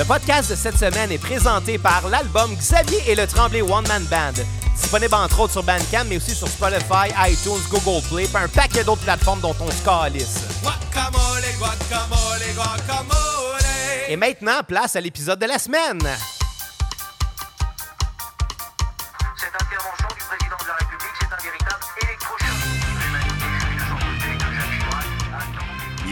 Le 0.00 0.06
podcast 0.06 0.48
de 0.48 0.56
cette 0.56 0.78
semaine 0.78 1.12
est 1.12 1.18
présenté 1.18 1.76
par 1.76 2.08
l'album 2.08 2.54
Xavier 2.54 3.02
et 3.06 3.14
le 3.14 3.26
Tremblay 3.26 3.60
One 3.60 3.86
Man 3.86 4.02
Band. 4.04 4.32
Disponible 4.74 5.14
entre 5.14 5.40
autres 5.40 5.52
sur 5.52 5.62
Bandcamp, 5.62 6.06
mais 6.08 6.16
aussi 6.16 6.34
sur 6.34 6.48
Spotify, 6.48 7.12
iTunes, 7.28 7.60
Google 7.68 8.02
Play, 8.08 8.24
puis 8.24 8.42
un 8.42 8.48
paquet 8.48 8.82
d'autres 8.82 9.02
plateformes 9.02 9.42
dont 9.42 9.54
on 9.60 9.70
se 9.70 9.84
calisse. 9.84 10.40
Guacamole, 10.62 11.42
guacamole, 11.58 12.54
guacamole. 12.54 13.60
Et 14.08 14.16
maintenant, 14.16 14.62
place 14.66 14.96
à 14.96 15.02
l'épisode 15.02 15.38
de 15.38 15.44
la 15.44 15.58
semaine. 15.58 16.00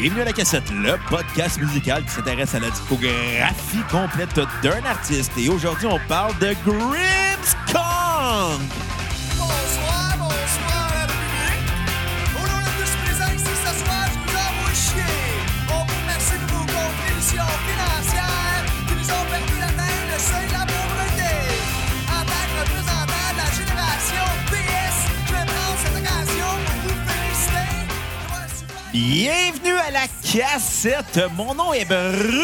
Bienvenue 0.01 0.21
à 0.23 0.27
la 0.27 0.33
cassette, 0.33 0.71
le 0.71 0.97
podcast 1.11 1.61
musical 1.61 2.05
qui 2.05 2.11
s'intéresse 2.11 2.55
à 2.55 2.61
la 2.61 2.71
discographie 2.71 3.83
complète 3.91 4.33
d'un 4.63 4.85
artiste. 4.85 5.33
Et 5.37 5.49
aujourd'hui, 5.49 5.89
on 5.89 5.99
parle 6.07 6.39
de 6.39 6.55
Grimmskong. 6.65 8.61
Bienvenue 29.01 29.77
à 29.77 29.93
la 29.93 30.07
cassette. 30.25 31.21
Mon 31.37 31.55
nom 31.55 31.73
est 31.73 31.85
Bruno 31.85 32.43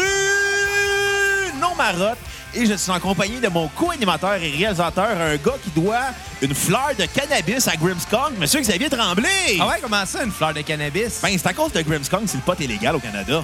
Marotte 1.77 2.17
et 2.53 2.65
je 2.65 2.75
suis 2.75 2.91
en 2.91 2.99
compagnie 3.01 3.41
de 3.41 3.49
mon 3.49 3.67
co-animateur 3.67 4.35
et 4.35 4.51
réalisateur, 4.51 5.19
un 5.19 5.35
gars 5.35 5.57
qui 5.61 5.69
doit 5.71 6.05
une 6.41 6.55
fleur 6.55 6.91
de 6.97 7.03
cannabis 7.07 7.67
à 7.67 7.75
Grimmskong, 7.75 8.37
Monsieur 8.39 8.61
Xavier 8.61 8.89
Tremblay. 8.89 9.57
Ah 9.59 9.67
ouais, 9.67 9.79
comment 9.81 10.05
ça, 10.05 10.23
une 10.23 10.31
fleur 10.31 10.53
de 10.53 10.61
cannabis? 10.61 11.19
Ben, 11.21 11.37
c'est 11.37 11.47
à 11.47 11.51
cause 11.53 11.73
de 11.73 11.81
Grimmskong 11.81 12.25
si 12.25 12.37
le 12.37 12.43
pot 12.43 12.57
est 12.61 12.67
légal 12.67 12.95
au 12.95 12.99
Canada. 12.99 13.43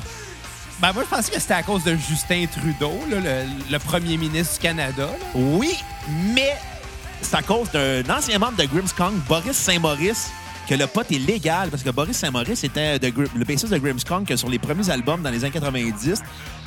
Ben, 0.79 0.93
moi, 0.93 1.03
je 1.03 1.13
pensais 1.13 1.31
que 1.33 1.39
c'était 1.41 1.55
à 1.55 1.63
cause 1.63 1.83
de 1.83 1.97
Justin 2.09 2.45
Trudeau, 2.45 2.97
là, 3.09 3.17
le, 3.19 3.43
le 3.69 3.79
premier 3.79 4.15
ministre 4.15 4.53
du 4.53 4.59
Canada. 4.61 5.03
là. 5.07 5.25
Oui, 5.35 5.75
mais 6.33 6.55
c'est 7.21 7.35
à 7.35 7.41
cause 7.41 7.69
d'un 7.71 8.03
ancien 8.09 8.39
membre 8.39 8.55
de 8.55 8.63
Grimmskong, 8.63 9.15
Boris 9.27 9.57
Saint-Maurice, 9.57 10.29
que 10.67 10.75
le 10.75 10.87
pot 10.87 11.09
est 11.11 11.19
légal. 11.19 11.69
Parce 11.69 11.83
que 11.83 11.89
Boris 11.89 12.17
Saint-Maurice 12.17 12.63
était 12.63 12.99
le 12.99 13.45
bassiste 13.45 13.71
de 13.71 13.77
Grimmskong 13.77 14.25
que 14.25 14.35
sur 14.35 14.49
les 14.49 14.59
premiers 14.59 14.89
albums 14.89 15.21
dans 15.21 15.29
les 15.29 15.43
années 15.43 15.51
90 15.51 16.21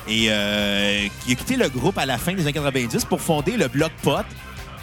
et 0.06 0.26
euh, 0.28 1.06
a 1.06 1.34
quitté 1.34 1.56
le 1.56 1.68
groupe 1.68 1.98
à 1.98 2.06
la 2.06 2.18
fin 2.18 2.34
des 2.34 2.42
années 2.42 2.52
90 2.52 3.04
pour 3.06 3.20
fonder 3.20 3.56
le 3.56 3.68
Bloc 3.68 3.92
Pot 4.02 4.26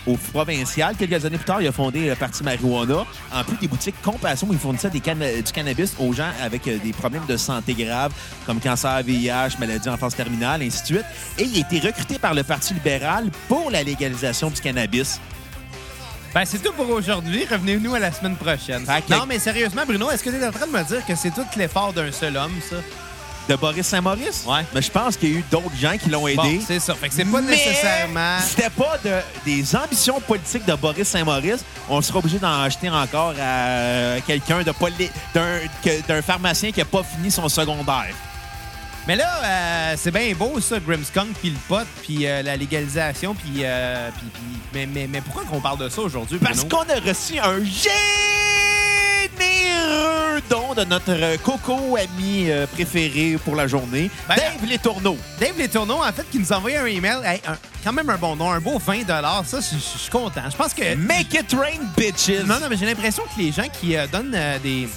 au 0.08 0.18
provincial. 0.18 0.96
Quelques 0.98 1.26
années 1.26 1.38
plus 1.38 1.46
tard, 1.46 1.62
il 1.62 1.68
a 1.68 1.72
fondé 1.72 2.08
le 2.08 2.16
Parti 2.16 2.44
Marijuana. 2.44 3.06
En 3.34 3.44
plus 3.44 3.58
des 3.58 3.68
boutiques 3.68 3.96
Compassion, 4.02 4.48
où 4.50 4.54
il 4.54 4.60
fournissait 4.60 4.90
du 4.90 5.02
cannabis 5.02 5.96
aux 6.00 6.14
gens 6.14 6.32
avec 6.42 6.68
euh, 6.68 6.78
des 6.84 6.94
problèmes 6.94 7.26
de 7.28 7.38
santé 7.38 7.74
graves, 7.74 8.12
comme 8.46 8.60
cancer, 8.60 9.04
VIH, 9.04 9.58
maladie 9.60 9.90
en 9.90 9.98
phase 9.98 10.16
terminale, 10.16 10.64
ainsi 10.64 10.82
de 10.82 10.86
suite. 10.86 11.06
Et 11.38 11.44
il 11.44 11.58
a 11.58 11.60
été 11.60 11.88
recruté 11.88 12.18
par 12.18 12.34
le 12.34 12.44
Parti 12.44 12.74
libéral 12.74 13.30
pour 13.48 13.70
la 13.70 13.84
légalisation 13.84 14.50
du 14.50 14.60
cannabis. 14.60 15.20
Ben, 16.34 16.46
c'est 16.46 16.60
tout 16.64 16.72
pour 16.72 16.90
aujourd'hui. 16.90 17.46
Revenez-nous 17.50 17.94
à 17.94 18.00
la 18.00 18.12
semaine 18.12 18.36
prochaine. 18.38 18.86
Non, 19.10 19.26
mais 19.28 19.38
sérieusement, 19.40 19.82
Bruno, 19.86 20.10
est-ce 20.12 20.24
que 20.24 20.30
tu 20.30 20.38
es 20.38 20.48
en 20.48 20.52
train 20.52 20.66
de 20.68 20.72
me 20.72 20.84
dire 20.84 21.06
que 21.06 21.14
c'est 21.16 21.32
tout 21.32 21.46
l'effort 21.58 21.92
d'un 21.92 22.12
seul 22.12 22.38
homme, 22.38 22.54
ça? 22.70 22.78
De 23.50 23.56
Boris 23.56 23.86
Saint-Maurice? 23.86 24.46
Ouais. 24.48 24.62
Mais 24.74 24.82
je 24.82 24.92
pense 24.92 25.18
qu'il 25.18 25.32
y 25.32 25.36
a 25.36 25.40
eu 25.40 25.44
d'autres 25.52 25.76
gens 25.78 25.98
qui 25.98 26.10
l'ont 26.10 26.28
aidé. 26.28 26.38
Bon, 26.38 26.64
c'est 26.66 26.80
ça. 26.80 26.94
Fait 26.96 27.10
que 27.10 27.16
c'est 27.16 27.26
pas 27.26 27.42
Mais 27.42 27.52
nécessairement... 27.52 28.38
C'était 28.48 28.70
pas 28.70 28.98
de- 29.04 29.20
des 29.44 29.76
ambitions 29.76 30.22
politiques 30.22 30.66
de 30.66 30.74
Boris 30.76 31.08
Saint-Maurice. 31.08 31.66
On 31.90 32.02
sera 32.02 32.20
obligé 32.20 32.38
d'en 32.40 32.62
acheter 32.62 32.90
encore 32.90 33.34
à 33.42 34.22
quelqu'un 34.26 34.62
d'un 35.34 36.22
pharmacien 36.22 36.72
qui 36.72 36.80
a 36.82 36.86
pas 36.86 37.02
fini 37.04 37.30
son 37.32 37.50
secondaire. 37.50 38.14
Mais 39.08 39.16
là, 39.16 39.26
euh, 39.44 39.94
c'est 39.98 40.12
bien 40.12 40.32
beau, 40.36 40.60
ça, 40.60 40.80
Grimmskunk, 40.80 41.34
puis 41.40 41.50
le 41.50 41.58
pot, 41.68 41.88
puis 42.04 42.28
euh, 42.28 42.44
la 42.44 42.56
légalisation, 42.56 43.34
puis... 43.34 43.64
euh, 43.64 44.10
mais, 44.74 44.86
mais, 44.86 45.08
mais 45.08 45.22
pourquoi 45.22 45.44
qu'on 45.44 45.60
parle 45.60 45.80
de 45.80 45.90
ça 45.90 46.02
aujourd'hui? 46.02 46.38
Parce 46.38 46.64
qu'on 46.64 46.82
a 46.82 47.00
reçu 47.06 47.40
un 47.40 47.58
généreux 47.64 47.92
don 50.50 50.74
de 50.76 50.84
notre 50.86 51.38
coco 51.42 51.98
ami 51.98 52.50
euh, 52.50 52.68
préféré 52.68 53.38
pour 53.44 53.56
la 53.56 53.68
journée, 53.68 54.10
Ben, 54.30 54.36
Dave 54.36 54.66
Les 54.70 54.78
Tourneaux. 54.78 55.18
Dave 55.40 55.58
Les 55.58 55.68
Tourneaux, 55.68 56.00
en 56.04 56.12
fait, 56.14 56.26
qui 56.32 56.40
nous 56.40 56.54
a 56.54 56.58
envoyé 56.58 56.78
un 56.78 56.86
email. 56.86 57.18
Hey, 57.26 57.42
un- 57.48 57.58
quand 57.84 57.94
même 57.94 58.10
un 58.10 58.18
bon 58.18 58.36
nom, 58.36 58.52
un 58.52 58.60
beau 58.60 58.78
20 58.78 59.08
Ça, 59.44 59.58
je 59.60 59.78
suis 59.78 60.10
content. 60.12 60.44
Je 60.50 60.56
pense 60.56 60.74
que... 60.74 60.96
Make 60.96 61.34
it 61.34 61.52
rain, 61.54 61.80
bitches! 61.98 62.44
Non, 62.46 62.60
non, 62.60 62.68
mais 62.70 62.78
j'ai 62.78 62.86
l'impression 62.86 63.24
que 63.24 63.42
les 63.42 63.52
gens 63.52 63.68
qui 63.80 63.96
donnent 64.12 64.38
des, 64.64 64.88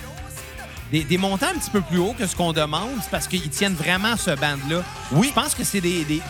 des, 0.92 1.02
des 1.04 1.18
montants 1.18 1.46
un 1.54 1.58
petit 1.58 1.70
peu 1.70 1.80
plus 1.80 1.98
hauts 1.98 2.14
que 2.18 2.26
ce 2.26 2.36
qu'on 2.36 2.52
demande, 2.52 2.90
c'est 3.02 3.10
parce 3.10 3.26
qu'ils 3.26 3.48
tiennent 3.50 3.74
vraiment 3.74 4.16
ce 4.16 4.30
band-là. 4.30 4.82
Oui. 5.12 5.28
Je 5.28 5.32
pense 5.32 5.54
que 5.54 5.64
c'est 5.64 5.80
des, 5.80 6.04
des, 6.04 6.20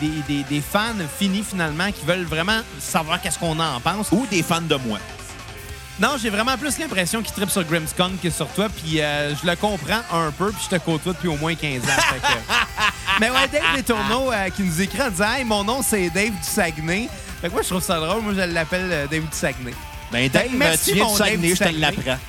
des, 0.49 0.61
fans 0.61 0.93
finis, 1.19 1.43
finalement, 1.47 1.91
qui 1.91 2.05
veulent 2.05 2.23
vraiment 2.25 2.59
savoir 2.79 3.21
qu'est-ce 3.21 3.37
qu'on 3.39 3.59
en 3.59 3.79
pense. 3.81 4.11
Ou 4.11 4.25
des 4.29 4.43
fans 4.43 4.61
de 4.61 4.75
moi. 4.75 4.99
Non, 5.99 6.17
j'ai 6.21 6.29
vraiment 6.29 6.57
plus 6.57 6.77
l'impression 6.77 7.21
qu'ils 7.21 7.33
trippent 7.33 7.49
sur 7.49 7.63
Grimmskunk 7.63 8.19
que 8.21 8.29
sur 8.29 8.47
toi, 8.49 8.67
puis 8.67 8.99
euh, 8.99 9.33
je 9.35 9.47
le 9.49 9.55
comprends 9.55 10.01
un 10.11 10.29
peu, 10.31 10.51
puis 10.51 10.67
je 10.69 10.75
te 10.75 10.81
côtoie 10.83 11.13
depuis 11.13 11.29
au 11.29 11.37
moins 11.37 11.55
15 11.55 11.83
ans. 11.83 11.87
fait 11.87 12.19
que- 12.19 12.53
Mais 13.21 13.29
ouais, 13.29 13.47
Dave 13.49 13.63
Les 13.75 13.83
Tourneaux 13.83 14.29
euh, 14.31 14.49
qui 14.49 14.63
nous 14.63 14.81
écrit 14.81 15.01
en 15.01 15.09
disant 15.09 15.31
«Hey, 15.37 15.45
mon 15.45 15.63
nom, 15.63 15.81
c'est 15.81 16.09
Dave 16.09 16.31
du 16.31 16.43
Saguenay.» 16.43 17.07
Fait 17.41 17.47
que 17.47 17.53
moi, 17.53 17.61
je 17.61 17.69
trouve 17.69 17.81
ça 17.81 17.97
drôle. 17.99 18.21
Moi, 18.23 18.33
je 18.33 18.41
l'appelle 18.53 18.89
euh, 18.91 19.07
Dave 19.07 19.21
du 19.21 19.27
Saguenay. 19.37 19.73
Ben, 20.11 20.27
Dave, 20.29 20.47
Merci, 20.51 20.91
tu 20.91 20.95
viens 20.95 21.05
du 21.05 21.09
Dave 21.11 21.17
Saguenay, 21.17 21.47
du 21.47 21.55
je 21.55 21.63
te 21.63 21.79
l'apprends. 21.79 22.19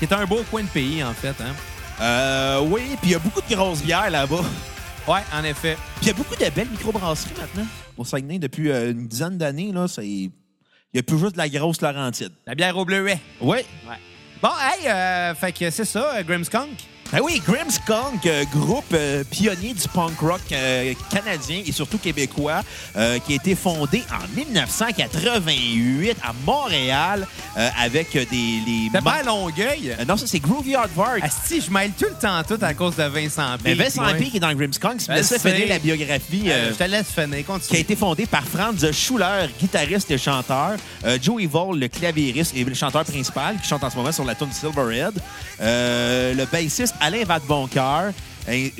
Qui 0.00 0.06
est 0.06 0.14
un 0.14 0.24
beau 0.24 0.42
coin 0.50 0.62
de 0.62 0.68
pays, 0.68 1.04
en 1.04 1.12
fait. 1.12 1.36
Hein? 1.42 1.54
Euh, 2.00 2.60
oui, 2.62 2.96
puis 3.02 3.10
il 3.10 3.10
y 3.10 3.14
a 3.14 3.18
beaucoup 3.18 3.42
de 3.42 3.54
grosses 3.54 3.82
bières 3.82 4.10
là-bas. 4.10 4.40
Ouais, 5.06 5.20
en 5.30 5.44
effet. 5.44 5.76
Puis 5.96 6.04
il 6.04 6.06
y 6.06 6.10
a 6.10 6.14
beaucoup 6.14 6.34
de 6.34 6.48
belles 6.48 6.70
microbrasseries 6.70 7.34
maintenant. 7.38 7.66
Au 7.98 8.04
Saguenay, 8.06 8.38
depuis 8.38 8.70
euh, 8.70 8.92
une 8.92 9.06
dizaine 9.06 9.36
d'années, 9.36 9.72
là, 9.72 9.86
c'est... 9.88 10.06
il 10.06 10.30
n'y 10.94 11.00
a 11.00 11.02
plus 11.02 11.18
juste 11.18 11.32
de 11.32 11.38
la 11.38 11.50
grosse 11.50 11.82
Laurentide. 11.82 12.32
La 12.46 12.54
bière 12.54 12.74
au 12.78 12.86
bleuet. 12.86 13.18
Oui. 13.42 13.58
Ouais. 13.86 13.98
Bon, 14.40 14.48
hey, 14.58 14.88
euh, 14.88 15.34
fait 15.34 15.52
que 15.52 15.68
c'est 15.68 15.84
ça, 15.84 16.14
euh, 16.14 16.22
Grimmskunk. 16.22 16.78
Ben 17.12 17.18
oui, 17.24 17.42
Grimmskunk, 17.44 18.24
euh, 18.26 18.44
groupe 18.54 18.84
euh, 18.92 19.24
pionnier 19.28 19.74
du 19.74 19.88
punk 19.92 20.16
rock 20.20 20.40
euh, 20.52 20.94
canadien 21.10 21.60
et 21.66 21.72
surtout 21.72 21.98
québécois, 21.98 22.60
qui 22.94 23.32
a 23.32 23.34
été 23.36 23.56
fondé 23.56 24.04
en 24.12 24.28
1988 24.36 26.16
à 26.22 26.32
Montréal 26.46 27.26
avec 27.82 28.12
des... 28.12 28.60
Les 28.92 29.00
pas 29.02 29.14
à 29.20 29.22
Longueuil? 29.24 29.96
Non, 30.06 30.16
ça, 30.16 30.26
c'est 30.26 30.38
Groovy 30.38 30.74
Hardvark. 30.76 31.18
Asti, 31.22 31.60
je 31.60 31.70
mêle 31.72 31.90
tout 31.98 32.06
le 32.08 32.14
temps 32.14 32.42
tout 32.46 32.58
à 32.62 32.74
cause 32.74 32.94
de 32.96 33.02
Vincent 33.04 33.56
P. 33.62 33.74
Mais 33.74 33.74
Vincent 33.74 34.04
Ouais. 34.04 34.14
P. 34.16 34.24
qui 34.26 34.36
est 34.36 34.40
dans 34.40 34.52
Grimmskunk, 34.54 35.00
c'est 35.00 35.12
Je 35.12 35.16
laissé 35.18 35.38
sais. 35.38 35.50
finir 35.52 35.68
la 35.68 35.78
biographie... 35.78 36.44
Je 36.46 36.74
te 36.74 36.84
laisse 36.84 37.08
finir, 37.10 37.38
qui 37.38 37.40
a 37.40 37.42
continue. 37.54 37.80
été 37.80 37.96
fondé 37.96 38.26
par 38.26 38.44
Franz 38.44 38.92
Schuller, 38.92 39.48
guitariste 39.60 40.10
et 40.12 40.18
chanteur, 40.18 40.76
Joey 41.20 41.46
Vol, 41.46 41.78
le 41.80 41.88
claviériste 41.88 42.54
et 42.56 42.62
le 42.64 42.74
chanteur 42.74 43.04
principal, 43.04 43.56
qui 43.60 43.68
chante 43.68 43.82
en 43.82 43.90
ce 43.90 43.96
moment 43.96 44.12
sur 44.12 44.24
la 44.24 44.34
tune 44.36 44.52
Silverhead, 44.52 45.14
le 45.60 46.44
bassiste 46.46 46.94
Alain 47.00 47.24
Vadeboncoeur, 47.24 48.12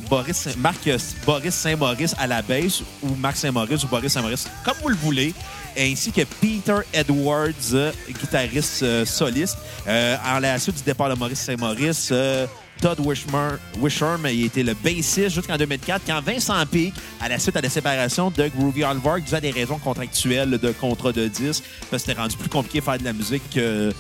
Boris, 0.09 0.49
Marc 0.59 0.89
Boris 1.25 1.55
Saint-Maurice 1.55 2.15
à 2.19 2.27
la 2.27 2.43
basse, 2.43 2.83
ou 3.03 3.15
Marc 3.17 3.37
Saint-Maurice 3.37 3.85
ou 3.85 3.89
Boris 3.89 4.13
Saint-Maurice, 4.13 4.49
comme 4.65 4.75
vous 4.83 4.89
le 4.89 4.97
voulez, 4.97 5.35
ainsi 5.79 6.13
que 6.13 6.23
Peter 6.41 6.79
Edwards, 6.93 7.93
guitariste 8.09 8.83
euh, 8.83 9.05
soliste. 9.05 9.59
Euh, 9.87 10.17
en 10.27 10.41
la 10.41 10.59
suite 10.59 10.77
du 10.77 10.83
départ 10.83 11.09
de 11.09 11.15
Maurice 11.15 11.41
Saint-Maurice, 11.41 12.09
euh, 12.13 12.47
Todd 12.81 12.99
Wishmer, 13.01 14.33
il 14.33 14.47
était 14.47 14.63
le 14.63 14.75
bassiste 14.75 15.29
jusqu'en 15.29 15.57
2004, 15.57 16.03
quand 16.07 16.21
Vincent 16.23 16.65
Peake, 16.67 16.95
à 17.21 17.29
la 17.29 17.39
suite 17.39 17.57
à 17.57 17.61
la 17.61 17.69
séparation 17.69 18.31
de 18.31 18.49
Groovy 18.49 18.85
Allvark, 18.85 19.23
dû 19.23 19.35
à 19.35 19.41
des 19.41 19.51
raisons 19.51 19.79
contractuelles 19.79 20.59
de 20.59 20.73
contrat 20.73 21.13
de 21.13 21.29
disque, 21.29 21.63
parce 21.91 22.03
que 22.03 22.09
c'était 22.11 22.21
rendu 22.21 22.37
plus 22.37 22.49
compliqué 22.49 22.81
de 22.81 22.85
faire 22.85 22.99
de 22.99 23.05
la 23.05 23.13
musique 23.13 23.43
que, 23.55 23.93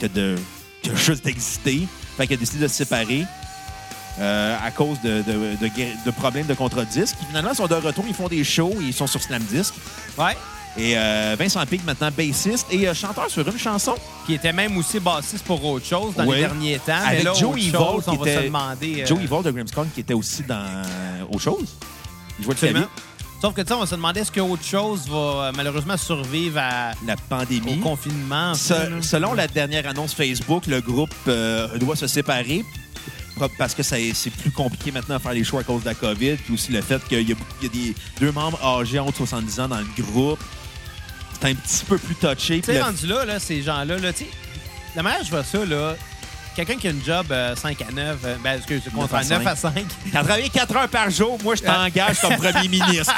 que 0.00 0.06
de 0.06 0.36
que 0.82 0.94
juste 0.96 1.24
d'exister. 1.24 1.86
Fait 2.16 2.26
qu'il 2.26 2.36
a 2.36 2.40
décidé 2.40 2.60
de 2.60 2.68
se 2.68 2.74
séparer. 2.74 3.24
Euh, 4.20 4.56
à 4.62 4.70
cause 4.70 5.00
de, 5.02 5.22
de, 5.22 5.56
de 5.60 5.66
guer- 5.68 5.94
de 6.04 6.10
problèmes 6.10 6.46
de 6.46 6.54
contrat 6.54 6.84
de 6.84 6.90
disque. 6.90 7.16
Finalement, 7.28 7.50
ils 7.52 7.56
sont 7.56 7.66
de 7.66 7.74
retour, 7.74 8.04
ils 8.06 8.14
font 8.14 8.28
des 8.28 8.44
shows, 8.44 8.74
ils 8.80 8.92
sont 8.94 9.06
sur 9.06 9.20
Slam 9.22 9.42
Disc. 9.42 9.74
Ouais. 10.18 10.36
Et 10.76 10.96
euh, 10.96 11.34
Vincent 11.38 11.64
Pig, 11.66 11.80
maintenant 11.84 12.10
bassiste 12.16 12.66
et 12.70 12.86
euh, 12.88 12.94
chanteur 12.94 13.28
sur 13.28 13.46
une 13.48 13.58
chanson. 13.58 13.94
Qui 14.26 14.34
était 14.34 14.52
même 14.52 14.76
aussi 14.76 15.00
bassiste 15.00 15.44
pour 15.44 15.64
autre 15.64 15.84
chose 15.86 16.14
dans 16.14 16.24
Ouais. 16.26 16.36
les 16.36 16.42
derniers 16.42 16.78
temps. 16.78 16.92
Avec 17.04 17.18
mais 17.18 17.24
là, 17.24 17.32
Joe 17.34 17.56
Evil, 17.56 17.72
chose, 17.72 18.04
qui 18.04 18.10
on 18.10 18.16
va 18.16 18.24
se 18.24 18.30
était- 18.30 18.44
demander... 18.44 19.04
Joe 19.06 19.18
Evil 19.18 19.42
de 19.44 19.50
Grimmskong, 19.50 19.88
qui 19.92 20.00
était 20.00 20.14
aussi 20.14 20.42
dans 20.44 20.64
Autre 21.30 21.40
chose. 21.42 21.76
Il 22.38 22.44
jouait 22.44 22.54
de. 22.54 22.86
Sauf 23.40 23.54
que, 23.54 23.62
tu 23.62 23.68
sais, 23.68 23.72
on 23.74 23.80
va 23.80 23.86
se 23.86 23.94
demander 23.94 24.20
est-ce 24.20 24.30
que 24.30 24.40
autre 24.40 24.64
chose 24.64 25.08
va 25.08 25.50
malheureusement 25.56 25.96
survivre 25.96 26.58
à- 26.58 26.92
La 27.06 27.14
au 27.14 27.16
pandémie. 27.28 27.78
confinement. 27.80 28.52
Ça, 28.54 28.88
là? 28.90 28.96
selon 29.00 29.32
la 29.32 29.46
dernière 29.48 29.88
annonce 29.88 30.12
Facebook, 30.14 30.66
le 30.66 30.80
groupe 30.82 31.14
euh, 31.26 31.66
doit 31.78 31.96
se 31.96 32.06
séparer 32.06 32.64
parce 33.48 33.74
que 33.74 33.82
c'est 33.82 34.12
plus 34.30 34.50
compliqué 34.50 34.92
maintenant 34.92 35.16
de 35.16 35.22
faire 35.22 35.32
les 35.32 35.44
shows 35.44 35.58
à 35.58 35.64
cause 35.64 35.82
de 35.82 35.86
la 35.88 35.94
COVID, 35.94 36.36
puis 36.36 36.54
aussi 36.54 36.72
le 36.72 36.82
fait 36.82 37.02
qu'il 37.08 37.18
y 37.28 37.32
a, 37.32 37.36
il 37.60 37.64
y 37.64 37.66
a 37.66 37.68
des, 37.68 37.94
deux 38.20 38.32
membres 38.32 38.58
âgés 38.64 38.98
en 38.98 39.06
haut 39.06 39.10
de 39.10 39.16
70 39.16 39.60
ans 39.60 39.68
dans 39.68 39.78
le 39.78 40.02
groupe. 40.02 40.40
C'est 41.40 41.48
un 41.50 41.54
petit 41.54 41.84
peu 41.86 41.96
plus 41.98 42.14
touché. 42.16 42.60
Tu 42.60 42.66
sais, 42.66 42.74
le- 42.78 42.82
rendu 42.84 43.06
là, 43.06 43.24
là, 43.24 43.38
ces 43.38 43.62
gens-là, 43.62 43.96
là, 43.98 44.12
tu 44.12 44.24
sais, 44.24 44.30
la 44.94 45.02
manière 45.02 45.20
que 45.20 45.26
je 45.26 45.30
vois 45.30 45.44
ça, 45.44 45.64
là, 45.64 45.94
quelqu'un 46.54 46.76
qui 46.76 46.88
a 46.88 46.90
une 46.90 47.04
job 47.04 47.26
euh, 47.30 47.56
5 47.56 47.80
à 47.82 47.92
9, 47.92 48.18
euh, 48.24 48.36
ben, 48.42 48.56
excuse, 48.58 48.82
contraire, 48.94 49.22
9 49.38 49.46
à 49.46 49.56
5. 49.56 49.86
T'as 50.12 50.22
travaillé 50.24 50.48
4 50.50 50.76
heures 50.76 50.88
par 50.88 51.08
jour, 51.10 51.38
moi 51.42 51.54
je 51.54 51.62
t'engage 51.62 52.20
comme 52.20 52.36
premier 52.36 52.68
ministre. 52.68 53.14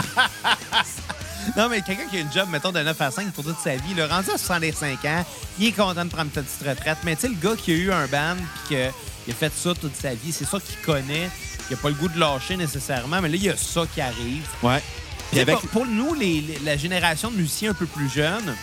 non, 1.57 1.69
mais 1.69 1.81
quelqu'un 1.83 2.07
qui 2.11 2.19
a 2.19 2.21
une 2.21 2.33
job, 2.33 2.49
mettons, 2.51 2.71
de 2.71 2.81
9 2.81 3.01
à 3.01 3.11
5 3.11 3.33
pour 3.33 3.45
toute 3.45 3.59
sa 3.59 3.75
vie, 3.75 3.95
là, 3.97 4.07
rendu 4.07 4.31
à 4.31 4.39
65 4.39 5.05
ans, 5.07 5.25
il 5.59 5.67
est 5.67 5.73
content 5.73 6.05
de 6.05 6.11
prendre 6.11 6.31
une 6.35 6.43
petite 6.43 6.69
retraite. 6.69 6.99
Mais 7.05 7.17
tu 7.17 7.23
sais, 7.23 7.29
le 7.29 7.35
gars 7.35 7.57
qui 7.57 7.73
a 7.73 7.75
eu 7.75 7.91
un 7.93 8.07
band 8.07 8.37
puis 8.69 8.77
qui 9.25 9.31
a 9.31 9.35
fait 9.35 9.53
ça 9.55 9.75
toute 9.75 9.95
sa 9.97 10.15
vie, 10.15 10.33
c'est 10.33 10.45
ça 10.47 10.59
qu'il 10.61 10.77
connaît, 10.85 11.31
qui 11.69 11.75
a 11.75 11.77
pas 11.77 11.89
le 11.89 11.95
goût 11.95 12.09
de 12.09 12.19
lâcher 12.19 12.57
nécessairement, 12.57 13.21
mais 13.21 13.29
là, 13.29 13.37
il 13.37 13.43
y 13.45 13.49
a 13.51 13.57
ça 13.57 13.83
qui 13.93 14.01
arrive. 14.01 14.47
Ouais. 14.63 14.83
Puis 15.31 15.41
avec, 15.41 15.57
pour, 15.59 15.69
pour 15.69 15.87
nous, 15.87 16.15
les- 16.15 16.41
les- 16.41 16.59
la 16.65 16.77
génération 16.77 17.31
de 17.31 17.37
musiciens 17.37 17.71
un 17.71 17.75
peu 17.75 17.87
plus 17.87 18.09
jeunes, 18.11 18.55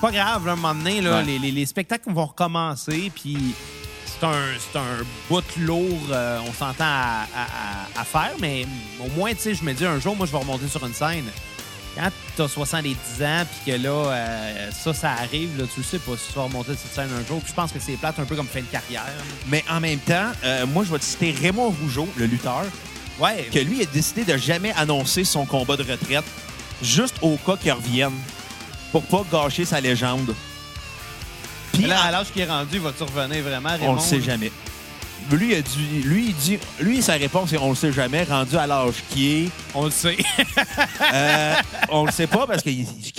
pas 0.00 0.10
grave, 0.10 0.44
là, 0.46 0.52
un 0.52 0.56
moment 0.56 0.74
donné, 0.74 1.00
là, 1.00 1.18
Ouais. 1.18 1.24
les, 1.24 1.38
les- 1.38 1.52
les 1.52 1.66
spectacles 1.66 2.12
vont 2.12 2.26
recommencer, 2.26 3.10
puis 3.14 3.54
c'est 4.04 4.26
un, 4.26 4.42
c'est 4.58 4.78
un 4.78 5.04
bout 5.30 5.42
lourd, 5.58 6.00
euh, 6.10 6.38
on 6.46 6.52
s'entend 6.52 6.84
à, 6.84 7.26
à- 7.34 7.98
à- 7.98 8.00
à 8.00 8.04
faire, 8.04 8.32
mais 8.40 8.66
au 9.00 9.08
moins, 9.16 9.32
tu 9.32 9.40
sais, 9.40 9.54
je 9.54 9.64
me 9.64 9.72
dis, 9.72 9.86
un 9.86 9.98
jour, 10.00 10.14
moi, 10.16 10.26
je 10.26 10.32
vais 10.32 10.38
remonter 10.38 10.68
sur 10.68 10.84
une 10.84 10.92
scène. 10.94 11.24
Quand 11.96 12.10
t'as 12.36 12.48
70 12.48 12.90
ans, 13.22 13.44
puis 13.64 13.72
que 13.72 13.78
là, 13.82 13.90
euh, 13.90 14.70
ça, 14.72 14.92
ça 14.92 15.10
arrive, 15.12 15.56
là, 15.58 15.64
tu 15.72 15.82
sais 15.82 15.98
pas 16.00 16.12
si 16.16 16.28
tu 16.32 16.34
vas 16.34 16.42
remonter 16.44 16.72
sur 16.72 16.80
cette 16.80 16.94
scène 16.94 17.10
un 17.16 17.26
jour. 17.26 17.38
Puis 17.40 17.50
je 17.50 17.54
pense 17.54 17.70
que 17.72 17.78
c'est 17.78 17.92
plate 17.96 18.18
un 18.18 18.24
peu 18.24 18.34
comme 18.34 18.48
fin 18.48 18.60
de 18.60 18.66
carrière. 18.66 19.04
mais 19.48 19.64
en 19.70 19.80
même 19.80 20.00
temps, 20.00 20.32
euh, 20.44 20.66
moi 20.66 20.84
je 20.84 20.90
vais 20.92 20.98
te 20.98 21.04
citer 21.04 21.30
Raymond 21.32 21.72
Rougeau, 21.82 22.08
le 22.16 22.26
lutteur, 22.26 22.64
Ouais. 23.20 23.48
que 23.52 23.60
lui 23.60 23.80
a 23.80 23.84
décidé 23.86 24.24
de 24.24 24.36
jamais 24.36 24.72
annoncer 24.76 25.22
son 25.22 25.44
combat 25.46 25.76
de 25.76 25.84
retraite, 25.84 26.24
juste 26.82 27.14
au 27.22 27.36
cas 27.36 27.56
qu'il 27.56 27.70
revienne, 27.72 28.10
pour 28.90 29.04
pas 29.04 29.22
gâcher 29.30 29.64
sa 29.64 29.80
légende. 29.80 30.34
Puis 31.72 31.84
là, 31.86 32.00
à 32.02 32.10
l'âge 32.10 32.32
qu'il 32.32 32.42
est 32.42 32.46
rendu, 32.50 32.78
va-tu 32.78 33.02
revenir 33.04 33.42
vraiment, 33.42 33.70
on 33.70 33.78
Raymond? 33.78 33.94
le 33.94 34.00
sait 34.00 34.20
jamais. 34.20 34.50
Lui, 35.30 35.52
il 35.52 35.54
a 35.54 35.62
dit, 35.62 36.02
lui, 36.04 36.26
il 36.28 36.34
dit, 36.34 36.58
lui, 36.80 37.02
sa 37.02 37.14
réponse 37.14 37.52
est 37.52 37.58
on 37.58 37.70
le 37.70 37.74
sait 37.74 37.92
jamais, 37.92 38.24
rendu 38.24 38.56
à 38.56 38.66
l'âge 38.66 39.02
qui 39.10 39.32
est. 39.32 39.50
On 39.74 39.84
le 39.86 39.90
sait. 39.90 40.16
Euh, 41.12 41.54
on 41.90 42.06
le 42.06 42.12
sait 42.12 42.26
pas 42.26 42.46
parce 42.46 42.62
que 42.62 42.70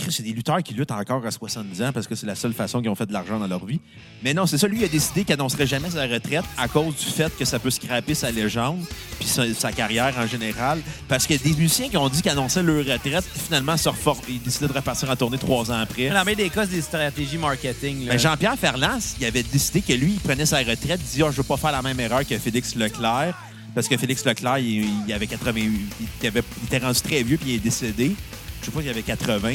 c'est 0.10 0.24
des 0.24 0.32
lutteurs 0.32 0.62
qui 0.64 0.74
luttent 0.74 0.92
encore 0.92 1.26
à 1.26 1.32
70 1.32 1.82
ans 1.84 1.92
parce 1.94 2.08
que 2.08 2.16
c'est 2.16 2.26
la 2.26 2.36
seule 2.36 2.54
façon 2.54 2.82
qu'ils 2.82 2.90
ont 2.90 2.96
fait 2.96 3.06
de 3.06 3.14
l'argent 3.14 3.40
dans 3.40 3.48
leur 3.48 3.66
vie. 3.66 3.80
Mais 4.24 4.34
non, 4.34 4.46
c'est 4.46 4.58
ça. 4.58 4.68
Lui, 4.68 4.80
il 4.80 4.84
a 4.84 4.88
décidé 4.88 5.24
qu'il 5.24 5.36
n'annoncerait 5.36 5.68
jamais 5.68 5.90
sa 5.90 6.02
retraite 6.04 6.44
à 6.58 6.68
cause 6.68 6.96
du 6.96 7.06
fait 7.06 7.36
que 7.38 7.46
ça 7.46 7.60
peut 7.60 7.70
scraper 7.70 8.14
sa 8.16 8.32
légende 8.32 8.84
puis 9.20 9.28
sa, 9.28 9.54
sa 9.54 9.72
carrière 9.72 10.14
en 10.18 10.28
général. 10.28 10.82
Parce 11.08 11.26
a 11.26 11.38
des 11.38 11.54
musiciens 11.54 11.90
qui 11.90 11.98
ont 11.98 12.10
dit 12.10 12.22
qu'ils 12.22 12.32
annonçaient 12.32 12.64
leur 12.64 12.86
retraite 12.86 13.24
finalement 13.24 13.78
se 13.78 13.90
ils 14.28 14.42
décidaient 14.42 14.68
de 14.68 14.74
repartir 14.74 15.10
en 15.10 15.16
tournée 15.16 15.38
trois 15.38 15.72
ans 15.72 15.80
après. 15.80 16.10
Dans 16.10 16.24
meilleur 16.26 16.38
des 16.38 16.50
cas, 16.50 16.66
c'est 16.66 16.76
des 16.76 16.82
stratégies 16.82 17.38
marketing. 17.38 18.06
là. 18.06 18.14
Mais 18.14 18.20
Jean-Pierre 18.20 18.58
Ferland, 18.58 19.00
il 19.20 19.26
avait 19.26 19.44
décidé 19.44 19.82
que 19.82 19.94
lui, 19.94 20.14
il 20.14 20.20
prenait 20.20 20.46
sa 20.46 20.58
retraite, 20.58 21.00
il 21.02 21.16
dit 21.18 21.24
Ah, 21.24 21.32
Je 21.32 21.38
veux 21.38 21.44
pas 21.44 21.58
faire 21.58 21.72
la 21.72 21.82
même 21.82 21.95
erreur 22.00 22.26
que 22.28 22.38
Félix 22.38 22.76
Leclerc. 22.76 23.34
Parce 23.74 23.88
que 23.90 23.98
Félix 23.98 24.24
Leclerc, 24.24 24.60
il, 24.60 24.88
il 25.08 25.14
avait 25.14 25.28
88. 25.28 25.72
Il, 26.22 26.28
avait- 26.28 26.44
il 26.62 26.66
était 26.74 26.86
rendu 26.86 27.02
très 27.02 27.24
vieux 27.24 27.38
puis 27.38 27.52
il 27.52 27.56
est 27.56 27.60
décédé. 27.60 28.16
Je 28.62 28.66
sais 28.68 28.72
pas 28.72 28.80
s'il 28.82 28.90
avait 28.90 29.02
80, 29.04 29.52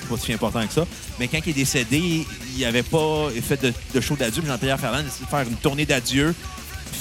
c'est 0.00 0.08
pas 0.08 0.16
si 0.16 0.32
important 0.32 0.66
que 0.66 0.72
ça. 0.72 0.84
Mais 1.20 1.28
quand 1.28 1.38
il 1.46 1.50
est 1.50 1.52
décédé, 1.52 2.26
il 2.56 2.64
avait 2.64 2.82
pas 2.82 3.28
fait 3.46 3.62
de, 3.62 3.72
de 3.94 4.00
show 4.00 4.16
d'adieu. 4.16 4.42
Jean-Pierre 4.44 4.80
Ferland 4.80 5.00
a 5.00 5.02
décidé 5.02 5.24
de 5.26 5.30
faire 5.30 5.40
une 5.46 5.56
tournée 5.56 5.86
d'adieu. 5.86 6.34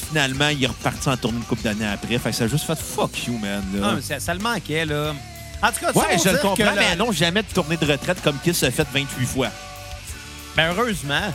Finalement, 0.09 0.49
il 0.49 0.63
est 0.63 0.67
reparti 0.67 1.07
en 1.09 1.17
tournée 1.17 1.37
une 1.39 1.43
couple 1.45 1.63
d'années 1.63 1.87
après. 1.87 2.17
Fait 2.19 2.29
que 2.31 2.35
ça 2.35 2.43
a 2.43 2.47
juste 2.47 2.65
fait 2.65 2.77
fuck 2.77 3.25
you, 3.27 3.37
man. 3.37 3.63
là. 3.73 3.79
Non, 3.87 3.95
mais 3.95 4.01
ça, 4.01 4.19
ça 4.19 4.33
le 4.33 4.39
manquait, 4.41 4.85
là. 4.85 5.15
En 5.63 5.67
tout 5.71 5.79
cas, 5.79 5.91
ouais, 5.93 6.17
je 6.23 6.29
le 6.29 6.37
comprends, 6.37 6.65
la- 6.65 6.75
mais 6.75 6.95
non, 6.95 7.11
jamais 7.11 7.41
de 7.41 7.47
tournée 7.47 7.77
de 7.77 7.85
retraite 7.91 8.21
comme 8.21 8.37
Kiss 8.43 8.61
a 8.63 8.69
fait 8.71 8.85
28 8.93 9.25
fois. 9.25 9.47
Ben, 10.55 10.73
heureusement. 10.77 11.33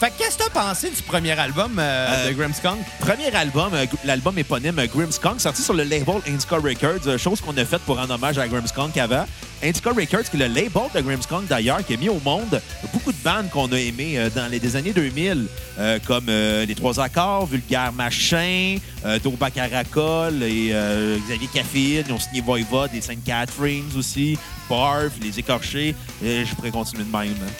Fait 0.00 0.08
que 0.10 0.16
qu'est-ce 0.16 0.38
que 0.38 0.44
t'as 0.44 0.48
pensé 0.68 0.88
du 0.88 1.02
premier 1.02 1.32
album 1.38 1.76
euh, 1.78 2.08
Euh, 2.10 2.28
de 2.30 2.32
Grimmskunk? 2.32 2.78
Premier 3.00 3.34
album, 3.34 3.74
euh, 3.74 3.84
l'album 4.06 4.38
éponyme 4.38 4.80
Grimmskunk, 4.86 5.38
sorti 5.42 5.60
sur 5.60 5.74
le 5.74 5.82
label 5.84 6.22
Indica 6.26 6.56
Records, 6.56 7.18
chose 7.18 7.42
qu'on 7.42 7.54
a 7.58 7.64
faite 7.66 7.82
pour 7.82 7.98
rendre 7.98 8.14
hommage 8.14 8.38
à 8.38 8.48
Grimmskunk 8.48 8.96
avant. 8.96 9.26
Indica 9.62 9.90
Records, 9.90 10.30
qui 10.30 10.40
est 10.40 10.48
le 10.48 10.54
label 10.54 10.82
de 10.94 11.00
Grimmskunk 11.02 11.48
d'ailleurs, 11.48 11.84
qui 11.84 11.92
a 11.92 11.96
mis 11.98 12.08
au 12.08 12.18
monde 12.24 12.62
beaucoup 12.94 13.12
de 13.12 13.18
bandes 13.22 13.50
qu'on 13.50 13.70
a 13.72 13.76
aimées 13.78 14.18
euh, 14.18 14.30
dans 14.34 14.50
les 14.50 14.58
des 14.58 14.74
années 14.74 14.94
2000, 14.94 15.46
euh, 15.78 15.98
comme 16.06 16.28
Les 16.28 16.74
Trois 16.74 16.98
Accords, 16.98 17.44
Vulgaire 17.44 17.92
Machin, 17.92 18.76
Doba 19.22 19.50
Caracol 19.50 20.42
et 20.42 20.70
euh, 20.72 21.18
Xavier 21.28 21.48
Caffine. 21.52 22.04
Ils 22.08 22.12
ont 22.14 22.18
signé 22.18 22.40
Voivod, 22.40 22.88
les 22.94 23.02
Sainte 23.02 23.22
Catherines 23.22 23.90
aussi, 23.98 24.38
Barf, 24.70 25.12
Les 25.22 25.38
Écorchés. 25.38 25.94
Et 26.24 26.46
je 26.46 26.54
pourrais 26.54 26.70
continuer 26.70 27.04
de 27.04 27.12
même. 27.12 27.34
hein. 27.46 27.52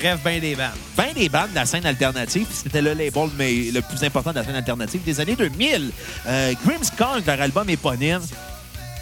Bref, 0.00 0.18
ben 0.24 0.40
des 0.40 0.56
bandes. 0.56 0.70
Ben 0.96 1.12
des 1.12 1.28
bandes 1.28 1.50
de 1.50 1.54
la 1.54 1.66
scène 1.66 1.84
alternative. 1.84 2.46
C'était 2.50 2.80
le 2.80 2.94
label 2.94 3.28
le 3.38 3.80
plus 3.80 4.02
important 4.02 4.30
de 4.30 4.36
la 4.36 4.44
scène 4.44 4.54
alternative 4.54 5.02
des 5.04 5.20
années 5.20 5.36
2000. 5.36 5.90
Euh, 6.26 6.54
Grimmskunk, 6.64 7.26
leur 7.26 7.40
album 7.40 7.68
éponyme. 7.68 8.22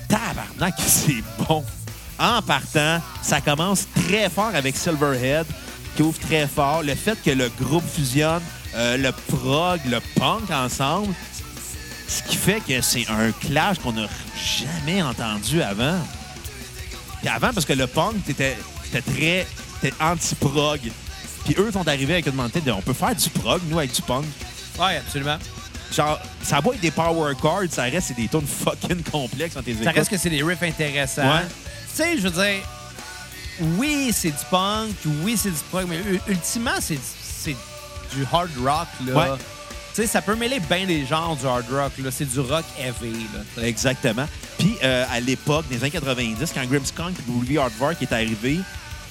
Tabarnak, 0.08 0.74
c'est 0.78 1.22
bon. 1.46 1.64
En 2.18 2.42
partant, 2.42 3.00
ça 3.22 3.40
commence 3.40 3.86
très 3.94 4.28
fort 4.28 4.50
avec 4.52 4.76
Silverhead, 4.76 5.46
qui 5.94 6.02
ouvre 6.02 6.18
très 6.18 6.48
fort. 6.48 6.82
Le 6.82 6.96
fait 6.96 7.16
que 7.22 7.30
le 7.30 7.48
groupe 7.60 7.88
fusionne 7.88 8.42
euh, 8.74 8.96
le 8.96 9.12
prog, 9.12 9.78
le 9.88 10.00
punk 10.16 10.50
ensemble, 10.50 11.14
ce 12.08 12.24
qui 12.24 12.36
fait 12.36 12.60
que 12.60 12.80
c'est 12.80 13.08
un 13.08 13.30
clash 13.30 13.78
qu'on 13.78 13.92
n'a 13.92 14.08
jamais 14.34 15.00
entendu 15.00 15.62
avant. 15.62 15.98
Puis 17.20 17.28
avant, 17.28 17.52
parce 17.52 17.66
que 17.66 17.72
le 17.72 17.86
punk, 17.86 18.14
c'était 18.26 18.56
très 19.14 19.46
c'était 19.80 19.94
anti-prog. 20.02 20.80
Puis 21.44 21.54
eux 21.58 21.70
sont 21.72 21.86
arrivés 21.86 22.14
avec 22.14 22.26
une 22.26 22.34
mentalité 22.34 22.70
de 22.70 22.72
on 22.72 22.82
peut 22.82 22.92
faire 22.92 23.14
du 23.14 23.28
prog, 23.30 23.60
nous, 23.68 23.78
avec 23.78 23.92
du 23.92 24.02
punk. 24.02 24.24
Ouais, 24.78 24.96
absolument. 24.96 25.38
Genre, 25.92 26.20
ça 26.42 26.60
va 26.60 26.70
être 26.74 26.80
des 26.80 26.90
power 26.90 27.34
chords, 27.40 27.70
ça 27.70 27.84
reste 27.84 28.14
des 28.14 28.28
tunes 28.28 28.46
fucking 28.46 29.02
complexes 29.02 29.54
quand 29.54 29.62
t'es 29.62 29.74
Ça 29.82 29.90
reste 29.90 30.10
que 30.10 30.18
c'est 30.18 30.30
des 30.30 30.42
riffs 30.42 30.62
intéressants. 30.62 31.22
Ouais. 31.22 31.46
Tu 31.90 32.02
sais, 32.02 32.18
je 32.18 32.28
veux 32.28 32.30
dire, 32.30 32.62
oui, 33.78 34.10
c'est 34.12 34.30
du 34.30 34.44
punk, 34.50 34.90
oui, 35.22 35.36
c'est 35.36 35.50
du 35.50 35.60
prog, 35.70 35.86
mais 35.88 35.98
ultimement, 36.28 36.78
c'est 36.80 36.98
c'est 37.38 37.56
du 38.14 38.24
hard 38.30 38.50
rock, 38.62 38.88
là. 39.06 39.14
Ouais. 39.14 39.38
Tu 39.94 40.02
sais, 40.02 40.06
ça 40.06 40.20
peut 40.20 40.34
mêler 40.34 40.60
bien 40.60 40.86
des 40.86 41.06
genres 41.06 41.36
du 41.36 41.46
hard 41.46 41.64
rock, 41.70 41.92
là. 41.98 42.10
C'est 42.10 42.30
du 42.30 42.40
rock 42.40 42.64
heavy, 42.78 43.26
là. 43.56 43.64
Exactement. 43.64 44.26
Puis 44.58 44.76
euh, 44.82 45.04
à 45.10 45.20
l'époque, 45.20 45.66
des 45.68 45.78
années 45.78 45.90
90, 45.90 46.52
quand 46.52 46.64
Grimmskunk 46.66 47.18
et 47.18 47.30
Groovy 47.30 47.58
Hardwork 47.58 48.02
est 48.02 48.12
arrivé, 48.12 48.58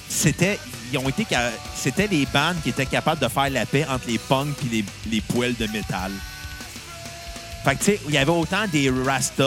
c'était 0.08 0.58
ils 0.92 0.98
ont 0.98 1.08
été 1.08 1.26
c'était 1.74 2.06
les 2.06 2.26
bandes 2.26 2.56
qui 2.62 2.70
étaient 2.70 2.86
capables 2.86 3.20
de 3.20 3.28
faire 3.28 3.50
la 3.50 3.66
paix 3.66 3.86
entre 3.88 4.06
les 4.08 4.18
punks 4.18 4.56
et 4.66 4.76
les, 4.76 4.84
les 5.10 5.20
poêles 5.20 5.54
de 5.56 5.66
métal. 5.66 6.10
Fait 7.64 7.74
que 7.74 7.78
tu 7.78 7.84
sais, 7.84 8.00
il 8.08 8.14
y 8.14 8.18
avait 8.18 8.30
autant 8.30 8.66
des 8.72 8.90
Rasta 8.90 9.44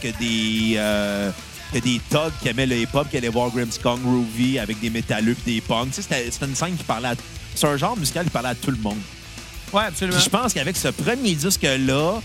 que 0.00 0.08
des 0.18 0.74
euh, 0.76 1.30
que 1.72 1.78
des 1.78 2.00
thugs 2.10 2.32
qui 2.42 2.48
aimaient 2.48 2.66
le 2.66 2.76
hip-hop 2.78 3.08
qui 3.08 3.16
allaient 3.18 3.28
voir 3.28 3.50
Grimmskunk, 3.50 4.02
Groovy 4.02 4.58
avec 4.58 4.80
des 4.80 4.90
métalleux 4.90 5.36
et 5.46 5.50
des 5.54 5.60
punks. 5.60 5.92
Tu 5.94 6.02
sais, 6.02 6.30
C'était 6.30 6.46
une 6.46 6.56
scène 6.56 6.76
qui 6.76 6.84
parlait 6.84 7.08
à... 7.08 7.14
C'est 7.54 7.66
un 7.66 7.76
genre 7.76 7.96
musical 7.96 8.24
qui 8.24 8.30
parlait 8.30 8.48
à 8.48 8.54
tout 8.54 8.70
le 8.70 8.76
monde. 8.78 8.98
Ouais, 9.72 9.84
absolument. 9.84 10.18
Je 10.18 10.28
pense 10.28 10.52
qu'avec 10.52 10.76
ce 10.76 10.88
premier 10.88 11.34
disque-là, 11.34 12.20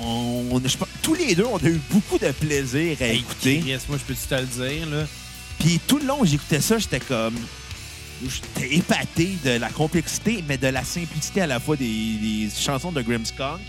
on, 0.00 0.60
tous 1.02 1.14
les 1.14 1.34
deux, 1.34 1.46
on 1.46 1.56
a 1.56 1.66
eu 1.66 1.80
beaucoup 1.90 2.18
de 2.18 2.30
plaisir 2.30 2.96
à 3.00 3.06
écouter. 3.06 3.62
Moi, 3.88 3.98
je 3.98 4.04
peux 4.04 4.14
te 4.14 4.34
le 4.34 4.46
dire, 4.46 4.86
là? 4.86 5.04
Puis 5.64 5.80
tout 5.86 5.98
le 5.98 6.04
long 6.04 6.20
où 6.20 6.26
j'écoutais 6.26 6.60
ça, 6.60 6.76
j'étais 6.76 7.00
comme. 7.00 7.34
J'étais 8.22 8.76
épaté 8.76 9.30
de 9.42 9.58
la 9.58 9.70
complexité, 9.70 10.44
mais 10.46 10.58
de 10.58 10.66
la 10.66 10.84
simplicité 10.84 11.40
à 11.40 11.46
la 11.46 11.58
fois 11.58 11.76
des, 11.76 12.48
chansons 12.54 12.92
de 12.92 13.00
Grimmskunk. 13.00 13.60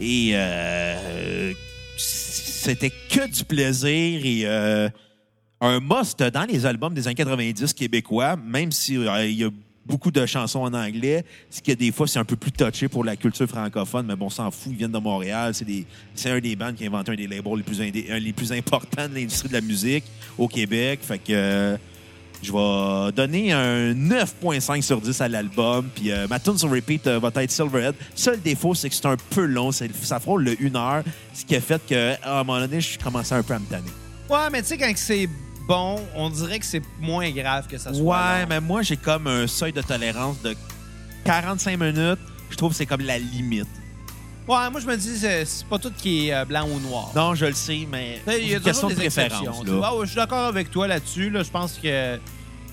Et 0.00 0.32
euh, 0.34 1.54
c'était 1.96 2.90
que 2.90 3.26
du 3.26 3.44
plaisir 3.44 4.20
et 4.22 4.42
euh, 4.44 4.90
un 5.62 5.80
must 5.80 6.22
dans 6.22 6.44
les 6.44 6.66
albums 6.66 6.92
des 6.92 7.06
années 7.06 7.14
90 7.14 7.72
québécois, 7.72 8.36
même 8.36 8.70
s'il 8.70 9.04
y 9.04 9.44
a 9.44 9.50
beaucoup 9.86 10.10
de 10.10 10.24
chansons 10.26 10.60
en 10.60 10.74
anglais, 10.74 11.24
ce 11.50 11.60
qui 11.60 11.74
des 11.74 11.92
fois 11.92 12.06
c'est 12.06 12.18
un 12.18 12.24
peu 12.24 12.36
plus 12.36 12.52
touché 12.52 12.88
pour 12.88 13.04
la 13.04 13.16
culture 13.16 13.48
francophone, 13.48 14.06
mais 14.06 14.16
bon, 14.16 14.26
on 14.26 14.30
s'en 14.30 14.50
fout, 14.50 14.72
ils 14.72 14.76
viennent 14.76 14.92
de 14.92 14.98
Montréal, 14.98 15.52
c'est 16.14 16.30
un 16.30 16.38
des 16.38 16.56
bands 16.56 16.72
qui 16.72 16.84
a 16.84 16.86
inventé 16.86 17.12
un 17.12 17.16
des 17.16 17.26
labels 17.26 17.64
les 18.20 18.32
plus, 18.32 18.52
importants 18.52 19.08
de 19.08 19.14
l'industrie 19.14 19.48
de 19.48 19.54
la 19.54 19.60
musique 19.60 20.04
au 20.38 20.48
Québec, 20.48 21.00
fait 21.02 21.18
que 21.18 21.32
euh, 21.32 21.76
je 22.42 22.52
vais 22.52 23.12
donner 23.12 23.52
un 23.52 23.92
9.5 23.92 24.82
sur 24.82 25.00
10 25.00 25.20
à 25.20 25.28
l'album. 25.28 25.88
Puis 25.94 26.10
euh, 26.10 26.26
ma 26.26 26.38
tune 26.38 26.56
sur 26.56 26.70
repeat 26.70 27.06
euh, 27.06 27.18
va 27.18 27.30
être 27.42 27.50
Silverhead. 27.50 27.94
Seul 28.14 28.40
défaut, 28.40 28.74
c'est 28.74 28.88
que 28.88 28.94
c'est 28.94 29.06
un 29.06 29.16
peu 29.30 29.44
long. 29.44 29.70
Ça 29.72 30.20
frôle 30.20 30.44
le 30.44 30.56
1 30.60 30.74
heure, 30.74 31.04
ce 31.34 31.44
qui 31.44 31.54
a 31.54 31.60
fait 31.60 31.84
que 31.86 32.14
à 32.22 32.40
un 32.40 32.44
moment 32.44 32.60
donné, 32.60 32.80
je 32.80 32.98
commençais 32.98 33.34
un 33.34 33.42
peu 33.42 33.54
à 33.54 33.58
me 33.58 33.66
tanner. 33.66 33.90
Ouais, 34.28 34.48
mais 34.50 34.62
tu 34.62 34.68
sais, 34.68 34.78
quand 34.78 34.90
c'est 34.96 35.28
bon, 35.70 36.00
on 36.16 36.30
dirait 36.30 36.58
que 36.58 36.66
c'est 36.66 36.82
moins 37.00 37.30
grave 37.30 37.68
que 37.68 37.78
ça 37.78 37.94
soit. 37.94 38.02
Ouais, 38.02 38.40
long. 38.42 38.46
mais 38.48 38.60
moi, 38.60 38.82
j'ai 38.82 38.96
comme 38.96 39.28
un 39.28 39.46
seuil 39.46 39.72
de 39.72 39.80
tolérance 39.80 40.42
de 40.42 40.56
45 41.24 41.78
minutes. 41.78 42.18
Je 42.50 42.56
trouve 42.56 42.70
que 42.72 42.76
c'est 42.76 42.86
comme 42.86 43.02
la 43.02 43.18
limite. 43.18 43.68
Ouais, 44.48 44.68
moi, 44.68 44.80
je 44.80 44.86
me 44.86 44.96
dis, 44.96 45.16
c'est 45.18 45.66
pas 45.68 45.78
tout 45.78 45.92
qui 45.96 46.28
est 46.28 46.34
euh, 46.34 46.44
blanc 46.44 46.66
ou 46.68 46.80
noir. 46.80 47.12
Non, 47.14 47.36
je 47.36 47.46
le 47.46 47.52
sais, 47.52 47.86
mais 47.88 48.20
Il 48.26 48.48
y 48.48 48.54
a 48.54 48.56
une 48.56 48.62
question 48.62 48.88
de 48.88 48.94
des 48.94 49.02
préférence. 49.02 49.64
là. 49.64 49.80
Ah 49.84 49.94
ouais, 49.94 50.06
je 50.06 50.10
suis 50.10 50.16
d'accord 50.16 50.46
avec 50.46 50.72
toi 50.72 50.88
là-dessus. 50.88 51.30
Là. 51.30 51.44
Je 51.44 51.50
pense 51.50 51.74
que 51.74 52.18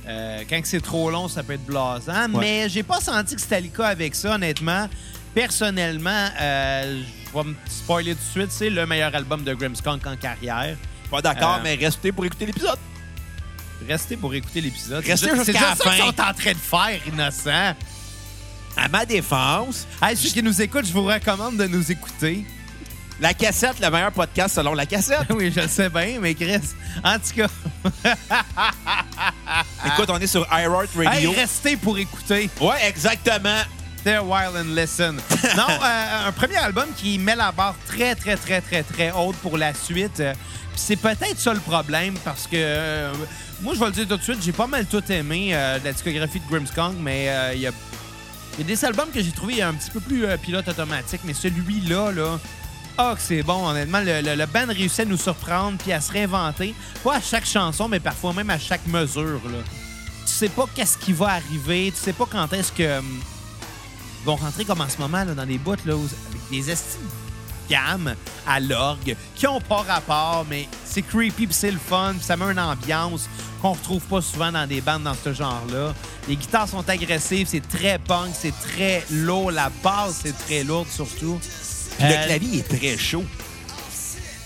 euh, 0.08 0.44
quand 0.50 0.60
c'est 0.64 0.82
trop 0.82 1.12
long, 1.12 1.28
ça 1.28 1.44
peut 1.44 1.54
être 1.54 1.66
blasant. 1.66 2.32
Ouais. 2.34 2.40
Mais 2.40 2.70
j'ai 2.70 2.82
pas 2.82 3.00
senti 3.00 3.36
que 3.36 3.42
c'était 3.42 3.62
le 3.62 3.68
cas 3.68 3.88
avec 3.88 4.16
ça, 4.16 4.34
honnêtement. 4.36 4.90
Personnellement, 5.36 6.30
euh, 6.42 7.04
je 7.32 7.38
vais 7.38 7.44
me 7.44 7.54
spoiler 7.68 8.16
tout 8.16 8.22
de 8.26 8.42
suite. 8.42 8.52
C'est 8.52 8.72
le 8.72 8.88
meilleur 8.88 9.14
album 9.14 9.44
de 9.44 9.54
Grimmskunk 9.54 10.08
en 10.08 10.16
carrière. 10.16 10.78
Pas 11.12 11.22
d'accord, 11.22 11.56
Euh, 11.56 11.60
mais 11.64 11.76
restez 11.76 12.12
pour 12.12 12.26
écouter 12.26 12.46
l'épisode. 12.46 12.78
Restez 13.88 14.18
pour 14.18 14.34
écouter 14.34 14.60
l'épisode. 14.62 15.04
Restez 15.06 15.28
C'est 15.30 15.36
juste- 15.36 15.46
jusqu'à 15.46 15.60
c'est 15.60 15.66
la 15.66 15.70
juste 15.72 15.84
ça 15.84 15.90
qu'ils 15.92 16.00
sont 16.04 16.22
en 16.22 16.34
train 16.34 16.52
de 16.52 16.58
faire, 16.58 17.08
innocent. 17.08 17.76
À 18.76 18.88
ma 18.90 19.06
défense, 19.06 19.88
Hey, 20.02 20.18
ceux 20.18 20.30
qui 20.30 20.44
nous 20.44 20.62
écoutent, 20.62 20.86
je 20.86 20.94
vous 20.94 21.04
recommande 21.06 21.58
de 21.58 21.68
nous 21.68 21.92
écouter. 21.92 22.46
la 23.20 23.34
cassette, 23.34 23.80
le 23.80 23.90
meilleur 23.90 24.12
podcast 24.12 24.54
selon 24.56 24.76
la 24.76 24.86
cassette. 24.86 25.26
oui, 25.32 25.52
je 25.56 25.62
le 25.62 25.68
sais 25.68 25.90
bien, 25.90 26.20
mais 26.22 26.36
Chris, 26.36 26.60
en 27.04 27.18
tout 27.18 27.34
cas, 27.36 27.48
Écoute, 29.86 30.10
on 30.10 30.20
est 30.20 30.28
sur 30.28 30.46
iRart 30.52 30.88
Radio. 30.96 31.32
restez 31.32 31.78
pour 31.78 31.98
écouter. 31.98 32.50
ouais, 32.62 32.88
exactement. 32.88 33.62
A 34.06 34.24
while 34.24 34.56
and 34.58 34.74
listen. 34.74 35.16
non, 35.58 35.68
euh, 35.84 36.28
un 36.28 36.32
premier 36.32 36.56
album 36.56 36.86
qui 36.96 37.20
met 37.20 37.36
la 37.36 37.52
barre 37.52 37.76
très, 37.88 38.16
très, 38.16 38.38
très, 38.38 38.62
très, 38.62 38.82
très 38.84 39.12
haute 39.12 39.36
pour 39.38 39.58
la 39.58 39.74
suite. 39.74 40.22
Euh, 40.22 40.34
c'est 40.78 40.96
peut-être 40.96 41.40
ça 41.40 41.54
le 41.54 41.60
problème 41.60 42.14
parce 42.24 42.48
que 42.48 42.56
euh, 42.56 43.14
moi, 43.62 43.74
je 43.74 43.80
vais 43.80 43.88
le 43.88 43.92
dire 43.92 44.08
tout 44.08 44.18
de 44.18 44.22
suite, 44.22 44.42
j'ai 44.42 44.52
pas 44.52 44.68
mal 44.68 44.86
tout 44.86 45.04
aimé 45.12 45.50
euh, 45.52 45.80
de 45.80 45.86
la 45.86 45.92
discographie 45.92 46.40
de 46.40 46.48
Grimmskong, 46.48 46.96
mais 47.00 47.30
euh, 47.30 47.54
il 47.56 47.62
y, 47.62 47.68
a, 47.68 47.72
des 48.60 48.86
albums 48.86 49.10
que 49.14 49.22
j'ai 49.22 49.32
trouvé 49.32 49.62
un 49.62 49.74
petit 49.74 49.92
peu 49.92 50.00
plus 50.00 50.26
pilote 50.42 50.68
automatique, 50.68 51.22
mais 51.26 51.34
celui-là, 51.34 52.12
là, 52.12 52.40
ah, 52.98 53.14
que 53.16 53.22
c'est 53.22 53.44
bon, 53.44 53.68
honnêtement. 53.68 54.00
Le, 54.00 54.36
le, 54.36 54.46
band 54.48 54.68
réussit 54.70 55.02
à 55.02 55.06
nous 55.06 55.18
surprendre 55.18 55.78
puis 55.78 55.94
à 55.94 56.02
se 56.02 56.12
réinventer. 56.12 56.74
Pas 57.04 57.18
à 57.18 57.22
chaque 57.22 57.46
chanson, 57.46 57.88
mais 57.88 58.00
parfois 58.00 58.34
même 58.34 58.50
à 58.50 58.58
chaque 58.58 58.88
mesure. 58.88 59.42
Là. 59.46 59.60
Tu 60.26 60.34
sais 60.34 60.50
pas 60.50 60.66
qu'est-ce 60.74 60.98
qui 60.98 61.14
va 61.14 61.34
arriver, 61.34 61.92
tu 61.96 62.02
sais 62.02 62.14
pas 62.14 62.26
quand 62.30 62.52
est-ce 62.54 62.72
que. 62.72 63.00
hum, 63.00 63.20
ils 64.22 64.26
vont 64.26 64.36
rentrer 64.36 64.66
comme 64.66 64.82
en 64.82 64.90
ce 64.90 64.98
moment 64.98 65.24
là, 65.24 65.36
dans 65.36 65.46
des 65.46 65.60
bouts 65.60 65.76
là, 65.86 65.94
avec 65.94 66.50
des 66.50 66.72
estimes 66.72 67.27
à 67.76 68.60
l'orgue 68.60 69.16
qui 69.36 69.48
ont 69.48 69.60
pas 69.62 69.82
rapport, 69.88 70.46
mais 70.50 70.68
c'est 70.86 71.02
creepy 71.02 71.48
puis 71.48 71.56
c'est 71.56 71.72
le 71.72 71.78
fun, 71.80 72.14
puis 72.18 72.24
ça 72.26 72.38
met 72.38 72.46
une 72.46 72.60
ambiance 72.60 73.28
qu'on 73.62 73.72
retrouve 73.74 74.02
pas 74.04 74.22
souvent 74.22 74.52
dans 74.52 74.68
des 74.68 74.82
bandes 74.82 75.04
dans 75.04 75.16
ce 75.22 75.34
genre-là. 75.34 75.94
Les 76.28 76.36
guitares 76.36 76.68
sont 76.70 76.88
agressives, 76.90 77.48
c'est 77.50 77.68
très 77.68 77.98
punk, 78.00 78.30
c'est 78.34 78.54
très 78.60 79.04
lourd, 79.12 79.52
la 79.52 79.70
basse 79.84 80.22
c'est 80.24 80.38
très 80.38 80.64
lourde 80.64 80.88
surtout. 80.90 81.40
Euh, 82.02 82.08
le 82.08 82.26
clavier 82.26 82.60
est 82.60 82.78
très 82.78 82.98
chaud. 82.98 83.26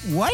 Ouais. 0.10 0.30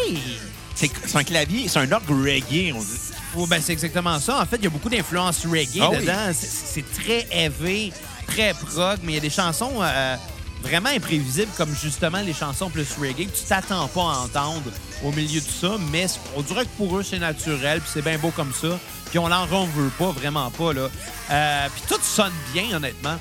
C'est 0.76 0.92
un 1.16 1.24
clavier, 1.24 1.68
c'est 1.68 1.80
un 1.80 1.92
orgue 1.92 2.10
reggae, 2.10 2.72
on 2.76 2.80
dit. 2.80 2.88
Oh, 3.36 3.48
ben, 3.48 3.60
c'est 3.62 3.74
exactement 3.74 4.20
ça. 4.20 4.42
En 4.42 4.46
fait, 4.46 4.58
il 4.58 4.64
y 4.64 4.68
a 4.68 4.70
beaucoup 4.70 4.90
d'influences 4.90 5.46
reggae 5.46 5.80
Ah 5.82 5.90
oui. 5.92 5.98
dedans. 6.02 6.32
C'est- 6.34 6.48
C'est 6.74 6.94
très 7.04 7.28
heavy, 7.32 7.92
très 8.28 8.54
prog, 8.54 9.00
mais 9.04 9.14
il 9.14 9.16
y 9.16 9.18
a 9.18 9.22
des 9.22 9.30
chansons 9.32 9.74
euh, 9.82 10.16
vraiment 10.62 10.90
imprévisibles, 10.90 11.52
comme 11.58 11.74
justement 11.76 12.22
les 12.22 12.34
chansons 12.34 12.70
plus 12.70 12.88
reggae, 13.00 13.26
que 13.28 13.38
tu 13.38 13.44
t'attends 13.48 13.88
pas 13.88 14.02
à 14.02 14.18
entendre 14.20 14.72
au 15.04 15.12
milieu 15.12 15.40
de 15.40 15.46
ça, 15.46 15.78
mais 15.92 16.08
on 16.36 16.42
dirait 16.42 16.64
que 16.66 16.76
pour 16.78 16.98
eux, 16.98 17.04
c'est 17.04 17.20
naturel, 17.20 17.80
puis 17.82 17.90
c'est 17.94 18.02
bien 18.02 18.18
beau 18.18 18.32
comme 18.32 18.54
ça. 18.54 18.80
Puis 19.10 19.20
on 19.20 19.28
l'en 19.28 19.46
veut 19.46 19.90
pas, 19.98 20.12
vraiment 20.12 20.50
pas. 20.52 20.74
là. 20.74 20.90
Euh, 21.32 21.68
puis 21.74 21.84
tout 21.88 22.02
sonne 22.02 22.34
bien, 22.54 22.76
honnêtement. 22.76 23.18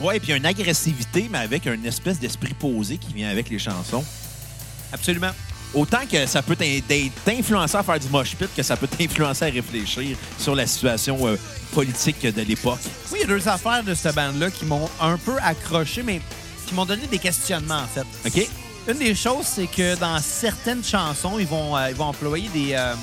Ouais, 0.00 0.20
puis 0.20 0.28
il 0.28 0.30
y 0.30 0.34
a 0.34 0.36
une 0.36 0.46
agressivité, 0.46 1.28
mais 1.30 1.38
avec 1.38 1.66
une 1.66 1.84
espèce 1.84 2.20
d'esprit 2.20 2.54
posé 2.54 2.98
qui 2.98 3.12
vient 3.12 3.30
avec 3.30 3.50
les 3.50 3.58
chansons. 3.58 4.04
Absolument. 4.92 5.32
Autant 5.74 6.06
que 6.10 6.24
ça 6.26 6.40
peut 6.40 6.56
t'influencer 6.56 7.76
à 7.76 7.82
faire 7.82 8.00
du 8.00 8.08
mosh 8.08 8.34
pit 8.36 8.48
que 8.56 8.62
ça 8.62 8.76
peut 8.76 8.86
t'influencer 8.86 9.46
à 9.46 9.48
réfléchir 9.48 10.16
sur 10.38 10.54
la 10.54 10.66
situation 10.66 11.26
euh, 11.26 11.36
politique 11.74 12.22
de 12.22 12.42
l'époque. 12.42 12.78
Oui, 13.12 13.18
il 13.20 13.20
y 13.20 13.24
a 13.24 13.26
deux 13.26 13.48
affaires 13.48 13.82
de 13.82 13.92
cette 13.94 14.14
bande-là 14.14 14.50
qui 14.50 14.64
m'ont 14.64 14.88
un 15.00 15.18
peu 15.18 15.36
accroché, 15.42 16.02
mais 16.02 16.22
qui 16.68 16.74
m'ont 16.74 16.84
donné 16.84 17.06
des 17.06 17.18
questionnements, 17.18 17.80
en 17.80 17.86
fait. 17.86 18.06
OK? 18.26 18.48
Une 18.88 18.98
des 18.98 19.14
choses, 19.14 19.46
c'est 19.46 19.66
que 19.66 19.96
dans 19.96 20.18
certaines 20.20 20.84
chansons, 20.84 21.38
ils 21.38 21.46
vont, 21.46 21.76
euh, 21.76 21.90
ils 21.90 21.96
vont 21.96 22.06
employer 22.06 22.48
des, 22.50 22.74
euh, 22.74 22.94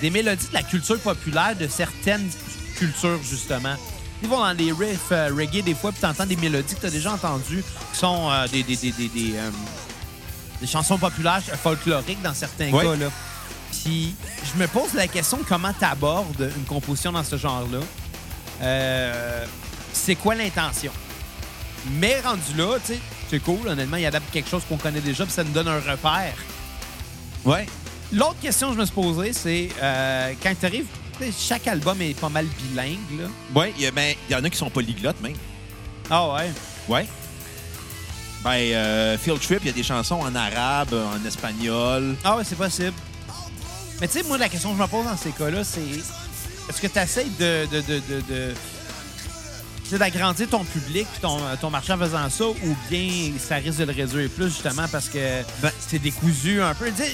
des 0.00 0.10
mélodies 0.10 0.48
de 0.48 0.54
la 0.54 0.62
culture 0.62 0.98
populaire 1.00 1.56
de 1.56 1.66
certaines 1.68 2.28
cultures, 2.76 3.20
justement. 3.22 3.74
Ils 4.22 4.28
vont 4.28 4.38
dans 4.38 4.52
les 4.52 4.72
riffs 4.72 5.12
euh, 5.12 5.30
reggae 5.34 5.62
des 5.62 5.74
fois, 5.74 5.92
puis 5.92 6.00
t'entends 6.00 6.26
des 6.26 6.36
mélodies 6.36 6.74
que 6.74 6.80
t'as 6.80 6.90
déjà 6.90 7.12
entendues, 7.12 7.64
qui 7.92 7.98
sont 7.98 8.28
euh, 8.30 8.46
des, 8.48 8.62
des, 8.62 8.76
des, 8.76 8.92
des, 8.92 9.08
des, 9.08 9.36
euh, 9.36 9.50
des 10.60 10.66
chansons 10.66 10.98
populaires 10.98 11.42
folkloriques 11.62 12.22
dans 12.22 12.34
certains 12.34 12.70
cas. 12.70 12.96
Là. 12.96 13.10
Puis 13.70 14.14
je 14.44 14.60
me 14.60 14.66
pose 14.66 14.94
la 14.94 15.06
question 15.06 15.36
de 15.38 15.44
comment 15.44 15.72
t'abordes 15.72 16.50
une 16.56 16.64
composition 16.64 17.12
dans 17.12 17.24
ce 17.24 17.36
genre-là? 17.36 17.80
Euh, 18.62 19.44
c'est 19.92 20.16
quoi 20.16 20.34
l'intention? 20.34 20.92
Mais 21.92 22.20
rendu 22.20 22.54
là, 22.56 22.78
tu 22.84 22.94
sais, 22.94 23.00
c'est 23.30 23.40
cool. 23.40 23.66
Honnêtement, 23.68 23.96
il 23.96 24.06
adapte 24.06 24.30
quelque 24.32 24.48
chose 24.48 24.62
qu'on 24.68 24.76
connaît 24.76 25.00
déjà, 25.00 25.24
puis 25.24 25.32
ça 25.32 25.44
nous 25.44 25.52
donne 25.52 25.68
un 25.68 25.80
repère. 25.80 26.34
Ouais. 27.44 27.66
L'autre 28.12 28.36
question 28.40 28.68
que 28.68 28.74
je 28.74 28.80
me 28.80 28.84
suis 28.84 28.94
posée, 28.94 29.32
c'est 29.32 29.68
euh, 29.82 30.32
quand 30.42 30.52
tu 30.58 30.66
arrives, 30.66 30.86
chaque 31.38 31.66
album 31.66 32.00
est 32.00 32.18
pas 32.18 32.28
mal 32.28 32.46
bilingue. 32.46 33.20
Là. 33.20 33.26
Ouais, 33.54 33.74
il 33.78 33.84
y, 33.86 33.90
ben, 33.90 34.14
y 34.30 34.34
en 34.34 34.44
a 34.44 34.50
qui 34.50 34.56
sont 34.56 34.70
polyglottes, 34.70 35.20
même. 35.20 35.36
Ah 36.10 36.34
ouais? 36.34 36.52
Ouais. 36.88 37.06
Ben, 38.42 38.50
euh, 38.50 39.18
Field 39.18 39.40
Trip, 39.40 39.60
il 39.62 39.66
y 39.66 39.70
a 39.70 39.72
des 39.72 39.82
chansons 39.82 40.20
en 40.20 40.34
arabe, 40.34 40.94
en 40.94 41.26
espagnol. 41.26 42.16
Ah 42.24 42.36
ouais, 42.36 42.44
c'est 42.44 42.56
possible. 42.56 42.94
Mais 44.00 44.06
tu 44.06 44.18
sais, 44.18 44.22
moi, 44.24 44.38
la 44.38 44.48
question 44.48 44.70
que 44.70 44.76
je 44.76 44.82
me 44.82 44.86
pose 44.86 45.04
dans 45.04 45.16
ces 45.16 45.32
cas-là, 45.32 45.64
c'est 45.64 45.80
est-ce 46.68 46.80
que 46.80 46.86
tu 46.86 46.98
essaies 46.98 47.26
de, 47.38 47.66
d'agrandir 49.96 50.48
ton 50.50 50.64
public 50.64 51.06
ton, 51.22 51.38
ton 51.60 51.70
marché 51.70 51.92
en 51.94 51.98
faisant 51.98 52.28
ça 52.28 52.44
ou 52.48 52.76
bien 52.90 53.32
ça 53.38 53.54
risque 53.56 53.78
de 53.78 53.84
le 53.84 53.92
réduire 53.92 54.28
plus 54.28 54.48
justement 54.48 54.86
parce 54.92 55.08
que 55.08 55.18
Ben- 55.62 55.70
c'est 55.78 55.98
décousu 55.98 56.60
un 56.60 56.74
peu. 56.74 56.90
Sais, 56.94 57.10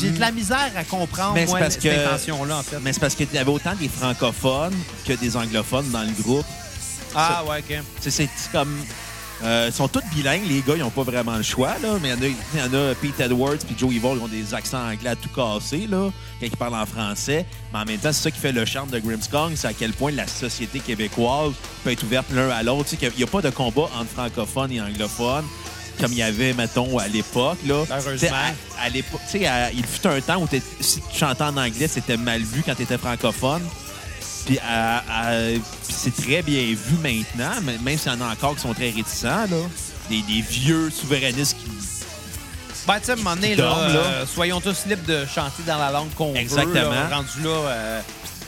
J'ai 0.00 0.10
de 0.10 0.18
la 0.18 0.32
misère 0.32 0.72
à 0.76 0.82
comprendre 0.82 1.34
Mais 1.34 1.42
c'est 1.44 1.50
moi, 1.52 1.58
parce 1.60 1.74
cette 1.74 1.82
que- 1.84 2.06
intention-là 2.06 2.56
en 2.56 2.62
fait. 2.62 2.78
Mais 2.82 2.92
c'est 2.92 3.00
parce 3.00 3.14
qu'il 3.14 3.28
y 3.32 3.38
avait 3.38 3.50
autant 3.50 3.74
des 3.76 3.88
francophones 3.88 4.74
que 5.06 5.12
des 5.12 5.36
anglophones 5.36 5.90
dans 5.90 6.02
le 6.02 6.10
groupe. 6.22 6.46
Ah 7.14 7.44
ouais, 7.44 7.60
ok. 7.68 7.78
C'est 8.00 8.28
comme. 8.50 8.76
Euh, 9.44 9.66
ils 9.68 9.72
sont 9.74 9.88
tous 9.88 10.00
bilingues, 10.14 10.46
les 10.48 10.60
gars, 10.62 10.74
ils 10.76 10.80
n'ont 10.80 10.90
pas 10.90 11.02
vraiment 11.02 11.36
le 11.36 11.42
choix, 11.42 11.74
là. 11.82 11.98
Mais 12.00 12.08
il 12.08 12.12
y 12.12 12.14
en 12.14 12.22
a, 12.22 12.26
il 12.26 12.60
y 12.60 12.62
en 12.62 12.90
a 12.90 12.94
Pete 12.94 13.20
Edwards 13.20 13.58
puis 13.66 13.74
Joe 13.78 13.90
Evil, 13.94 14.08
ils 14.16 14.22
ont 14.22 14.28
des 14.28 14.54
accents 14.54 14.88
anglais 14.88 15.10
à 15.10 15.16
tout 15.16 15.28
casser, 15.28 15.86
là, 15.88 16.10
quand 16.40 16.46
ils 16.46 16.56
parlent 16.56 16.74
en 16.74 16.86
français. 16.86 17.44
Mais 17.72 17.78
en 17.80 17.84
même 17.84 17.98
temps, 17.98 18.12
c'est 18.12 18.22
ça 18.22 18.30
qui 18.30 18.38
fait 18.40 18.52
le 18.52 18.64
charme 18.64 18.90
de 18.90 18.98
Grimmskong, 18.98 19.52
c'est 19.54 19.68
à 19.68 19.72
quel 19.72 19.92
point 19.92 20.12
la 20.12 20.26
société 20.26 20.80
québécoise 20.80 21.52
peut 21.84 21.90
être 21.92 22.02
ouverte 22.04 22.26
l'un 22.32 22.48
à 22.50 22.62
l'autre. 22.62 22.96
Qu'il 22.96 23.10
n'y 23.16 23.22
a 23.24 23.26
pas 23.26 23.42
de 23.42 23.50
combat 23.50 23.88
entre 23.98 24.10
francophones 24.14 24.72
et 24.72 24.80
anglophones, 24.80 25.44
comme 26.00 26.12
il 26.12 26.18
y 26.18 26.22
avait, 26.22 26.52
mettons, 26.54 26.98
à 26.98 27.08
l'époque, 27.08 27.58
là. 27.66 27.84
Heureusement. 27.90 28.28
À- 28.78 28.84
à 28.86 28.88
l'époque, 28.88 29.20
tu 29.30 29.38
sais, 29.38 29.46
à- 29.46 29.70
il 29.72 29.84
fut 29.84 30.06
un 30.06 30.20
temps 30.20 30.40
où 30.42 30.48
si 30.80 31.00
tu 31.00 31.18
chantais 31.18 31.42
en 31.44 31.56
anglais, 31.56 31.88
c'était 31.88 32.16
mal 32.16 32.40
vu 32.42 32.62
quand 32.64 32.74
tu 32.74 32.82
étais 32.82 32.98
francophone. 32.98 33.62
Puis 34.46 34.58
à- 34.60 35.02
puis 35.50 35.60
c'est 35.88 36.14
très 36.14 36.40
bien 36.42 36.62
vu 36.74 36.96
maintenant, 37.02 37.60
même 37.82 37.98
s'il 37.98 38.12
y 38.12 38.14
en 38.14 38.20
a 38.20 38.32
encore 38.32 38.54
qui 38.54 38.62
sont 38.62 38.72
très 38.74 38.90
réticents, 38.90 39.46
là. 39.50 39.56
Des, 40.08 40.22
des 40.22 40.40
vieux 40.40 40.88
souverainistes 40.90 41.56
qui. 41.58 41.66
Ben, 42.86 43.00
tu 43.00 43.06
sais, 43.06 43.10
à 43.10 43.14
un 43.14 43.16
moment 43.16 43.34
donné, 43.34 43.56
là, 43.56 43.76
euh, 43.78 44.24
soyons 44.26 44.60
tous 44.60 44.86
libres 44.86 45.04
de 45.06 45.26
chanter 45.26 45.64
dans 45.66 45.78
la 45.78 45.90
langue 45.90 46.14
qu'on 46.14 46.30
veut. 46.32 46.38
Exactement. 46.38 46.90
là, 46.90 47.08
rendu 47.16 47.42
là. 47.42 47.50
euh, 47.50 48.00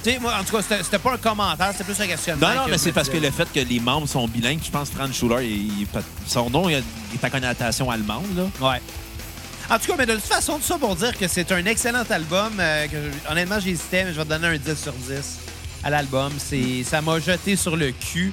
tu 0.05 0.11
sais, 0.13 0.19
moi, 0.21 0.33
en 0.41 0.45
tout 0.45 0.57
cas, 0.57 0.63
c'était- 0.81 0.99
pas 1.01 1.15
un 1.15 1.17
commentaire, 1.17 1.71
c'était 1.73 1.83
plus 1.93 2.01
un 2.01 2.07
questionnement. 2.07 2.49
Non, 2.49 2.55
non, 2.55 2.65
que 2.67 2.71
mais 2.71 2.79
c'est 2.79 2.93
parce 2.93 3.09
que 3.09 3.17
le 3.17 3.33
fait 3.33 3.49
que 3.53 3.59
les 3.59 3.81
membres 3.81 4.07
sont 4.09 4.29
bilingues, 4.29 4.61
je 4.65 4.71
pense 4.71 4.91
que 4.91 4.95
Franz 4.95 5.13
Schuller, 5.13 5.45
il- 5.45 5.81
il- 5.81 5.87
son 6.29 6.49
nom, 6.51 6.69
il 6.69 6.75
est 6.77 6.85
à 7.25 7.31
connotation 7.31 7.91
allemande, 7.91 8.27
là. 8.37 8.71
Ouais. 8.71 8.81
En 9.71 9.79
tout 9.81 9.87
cas, 9.89 9.95
mais 9.99 10.07
de 10.07 10.15
toute 10.15 10.23
façon, 10.25 10.59
tout 10.59 10.65
ça 10.65 10.79
pour 10.79 10.95
dire 10.95 11.19
que 11.19 11.27
c'est 11.27 11.51
un 11.51 11.67
excellent 11.67 12.05
album. 12.09 12.53
euh, 12.61 12.87
que 12.87 12.97
honnêtement, 13.33 13.59
j'hésitais, 13.59 14.05
mais 14.05 14.13
je 14.13 14.19
vais 14.19 14.25
te 14.25 14.29
donner 14.29 14.47
un 14.47 14.57
10 14.57 14.81
sur 14.81 14.93
10 14.93 15.39
à 15.89 15.91
l'album. 15.91 16.33
C'est, 16.39 16.85
ça 16.85 17.01
m'a 17.01 17.19
jeté 17.19 17.57
sur 17.57 17.77
le 17.77 17.91
cul. 17.93 18.33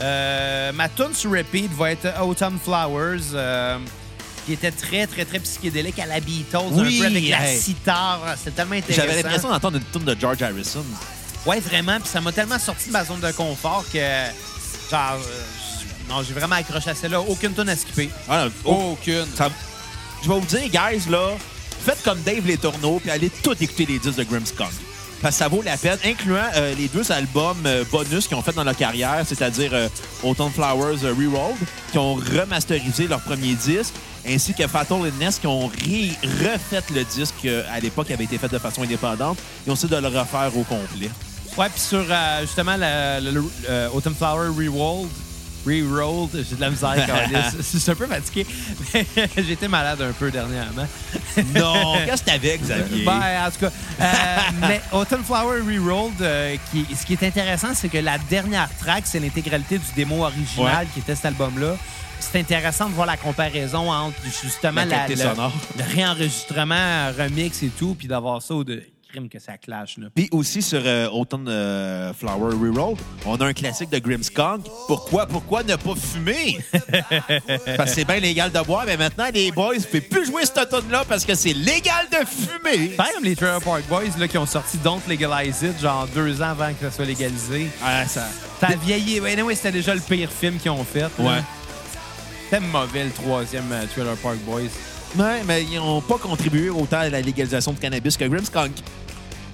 Euh, 0.00 0.72
ma 0.72 0.88
tune 0.88 1.14
sur 1.14 1.30
repeat 1.32 1.72
va 1.72 1.92
être 1.92 2.06
Autumn 2.22 2.58
Flowers, 2.62 3.22
euh, 3.34 3.78
qui 4.44 4.52
était 4.52 4.70
très, 4.70 5.06
très, 5.06 5.24
très 5.24 5.38
psychédélique 5.38 5.98
à 5.98 6.06
la 6.06 6.20
Beatles, 6.20 6.58
Oui, 6.72 6.98
un 6.98 7.00
peu 7.00 7.06
avec 7.16 7.28
la 7.30 7.46
sitar. 7.46 8.20
C'était 8.36 8.50
tellement 8.50 8.74
intéressant. 8.74 9.02
J'avais 9.06 9.22
l'impression 9.22 9.48
d'entendre 9.48 9.78
une 9.78 9.84
tune 9.92 10.04
de 10.04 10.20
George 10.20 10.42
Harrison. 10.42 10.84
Ouais, 11.46 11.60
vraiment. 11.60 11.98
Puis 12.00 12.08
ça 12.08 12.20
m'a 12.20 12.32
tellement 12.32 12.58
sorti 12.58 12.88
de 12.88 12.92
ma 12.92 13.04
zone 13.04 13.20
de 13.20 13.30
confort 13.32 13.84
que, 13.92 13.98
genre, 14.90 15.14
euh, 15.14 15.42
non, 16.10 16.22
j'ai 16.22 16.34
vraiment 16.34 16.56
accroché 16.56 16.90
à 16.90 16.94
celle-là. 16.94 17.20
Aucune 17.20 17.54
tune 17.54 17.68
à 17.68 17.76
skipper. 17.76 18.10
Ah, 18.28 18.46
Aucune. 18.64 19.26
ça- 19.36 19.50
je 20.22 20.28
vais 20.28 20.38
vous 20.38 20.46
dire, 20.46 20.68
guys, 20.68 21.08
là, 21.10 21.30
faites 21.84 22.02
comme 22.02 22.20
Dave 22.22 22.46
Les 22.46 22.56
Tourneaux, 22.58 22.98
puis 22.98 23.10
allez 23.10 23.30
tout 23.30 23.54
écouter 23.60 23.86
les 23.86 23.98
disques 23.98 24.16
de 24.18 24.24
Grimmskong. 24.24 24.68
Ça 25.30 25.48
vaut 25.48 25.62
la 25.62 25.76
peine, 25.76 25.98
incluant 26.04 26.48
euh, 26.54 26.74
les 26.74 26.88
deux 26.88 27.10
albums 27.10 27.62
euh, 27.66 27.84
bonus 27.90 28.26
qu'ils 28.26 28.36
ont 28.36 28.42
fait 28.42 28.54
dans 28.54 28.64
leur 28.64 28.76
carrière, 28.76 29.22
c'est-à-dire 29.26 29.70
euh, 29.72 29.88
Autumn 30.22 30.50
Flowers 30.50 30.98
Rerolled, 31.02 31.56
qui 31.90 31.98
ont 31.98 32.14
remasterisé 32.14 33.06
leur 33.06 33.20
premier 33.20 33.54
disque, 33.54 33.94
ainsi 34.26 34.54
que 34.54 34.66
Fatal 34.66 34.98
Illness, 35.00 35.38
qui 35.38 35.46
ont 35.46 35.66
refait 35.68 36.82
le 36.94 37.04
disque 37.04 37.46
à 37.70 37.80
l'époque 37.80 38.06
qui 38.06 38.12
avait 38.12 38.24
été 38.24 38.38
fait 38.38 38.48
de 38.48 38.58
façon 38.58 38.82
indépendante. 38.82 39.38
Ils 39.66 39.70
ont 39.70 39.74
essayé 39.74 39.94
de 39.94 40.00
le 40.00 40.08
refaire 40.08 40.50
au 40.56 40.62
complet. 40.62 41.10
Ouais, 41.56 41.68
puis 41.68 41.80
sur 41.80 42.04
justement 42.40 42.76
Autumn 43.94 44.14
Flower 44.14 44.48
Rerolled, 44.48 45.08
Rerolled, 45.66 46.44
j'ai 46.48 46.56
de 46.56 46.60
la 46.60 46.70
misère, 46.70 46.94
câlisse. 47.06 47.56
Je 47.72 47.78
suis 47.78 47.90
un 47.90 47.94
peu 47.94 48.06
fatigué. 48.06 48.46
J'étais 49.36 49.68
malade 49.68 50.00
un 50.02 50.12
peu 50.12 50.30
dernièrement. 50.30 50.86
Non, 51.54 51.96
qu'est-ce 52.04 52.22
que 52.22 52.30
t'avais, 52.30 52.56
Xavier? 52.58 53.04
Ben, 53.04 53.46
en 53.46 53.50
tout 53.50 53.58
cas, 53.60 53.70
euh, 54.00 54.06
mais 54.60 54.80
Autumn 54.92 55.22
Flower 55.24 55.60
Rerolled, 55.62 56.20
euh, 56.20 56.56
qui, 56.70 56.86
ce 56.94 57.04
qui 57.04 57.14
est 57.14 57.22
intéressant, 57.24 57.74
c'est 57.74 57.88
que 57.88 57.98
la 57.98 58.18
dernière 58.18 58.68
track, 58.78 59.02
c'est 59.06 59.18
l'intégralité 59.20 59.78
du 59.78 59.84
démo 59.96 60.24
original 60.24 60.82
Ouais. 60.84 60.88
qui 60.92 61.00
était 61.00 61.14
cet 61.16 61.26
album-là. 61.26 61.76
C'est 62.20 62.38
intéressant 62.38 62.88
de 62.88 62.94
voir 62.94 63.06
la 63.06 63.16
comparaison 63.16 63.90
entre 63.92 64.16
justement 64.42 64.84
La 64.84 65.06
le, 65.08 65.14
le 65.14 65.94
réenregistrement, 65.94 67.10
remix 67.18 67.62
et 67.62 67.68
tout, 67.68 67.94
puis 67.98 68.08
d'avoir 68.08 68.40
ça 68.40 68.54
au 68.54 68.64
de 68.64 68.82
crime 69.14 69.28
que 69.28 69.38
ça 69.38 69.56
clash. 69.56 69.96
Là. 69.98 70.08
Puis 70.12 70.28
aussi 70.32 70.60
sur 70.60 70.80
euh, 70.84 71.08
Autumn 71.10 71.46
euh, 71.46 72.12
Flower 72.14 72.54
Reroll, 72.54 72.96
on 73.24 73.36
a 73.36 73.46
un 73.46 73.52
classique 73.52 73.90
de 73.90 73.98
Grimmskunk. 73.98 74.64
Pourquoi, 74.88 75.26
pourquoi 75.26 75.62
ne 75.62 75.76
pas 75.76 75.94
fumer? 75.94 76.58
parce 77.76 77.90
que 77.90 77.96
c'est 77.96 78.04
bien 78.04 78.18
légal 78.18 78.50
de 78.50 78.60
boire, 78.60 78.84
mais 78.86 78.96
maintenant, 78.96 79.26
les 79.32 79.52
boys 79.52 79.76
ne 79.76 79.80
peuvent 79.80 80.00
plus 80.00 80.26
jouer 80.26 80.44
cette 80.44 80.58
automne-là 80.58 81.04
parce 81.08 81.24
que 81.24 81.34
c'est 81.34 81.52
légal 81.52 82.06
de 82.10 82.26
fumer. 82.26 82.88
Pareil 82.88 83.12
comme 83.14 83.24
les 83.24 83.36
Trailer 83.36 83.60
Park 83.60 83.84
Boys 83.88 84.18
là, 84.18 84.26
qui 84.26 84.38
ont 84.38 84.46
sorti 84.46 84.78
Don't 84.78 85.00
Legalize 85.08 85.62
It, 85.62 85.80
genre 85.80 86.08
deux 86.12 86.42
ans 86.42 86.50
avant 86.50 86.72
que 86.72 86.80
ça 86.80 86.90
soit 86.90 87.04
légalisé. 87.04 87.68
Ah, 87.82 88.06
ça... 88.06 88.26
Ça 88.60 88.68
a 88.68 88.76
vieilli. 88.76 89.20
Ouais, 89.20 89.32
anyway, 89.32 89.54
c'était 89.54 89.72
déjà 89.72 89.94
le 89.94 90.00
pire 90.00 90.30
film 90.30 90.58
qu'ils 90.58 90.70
ont 90.70 90.84
fait. 90.84 91.08
Ouais. 91.18 91.42
C'était 92.44 92.60
mauvais, 92.60 93.04
le 93.04 93.10
troisième 93.10 93.70
euh, 93.70 93.84
Trailer 93.92 94.16
Park 94.16 94.38
Boys. 94.38 94.70
Ouais, 95.16 95.42
mais 95.46 95.62
ils 95.62 95.76
n'ont 95.76 96.00
pas 96.00 96.18
contribué 96.18 96.70
autant 96.70 96.98
à 96.98 97.08
la 97.08 97.20
légalisation 97.20 97.72
du 97.72 97.78
cannabis 97.78 98.16
que 98.16 98.24
Grimmskunk. 98.24 98.72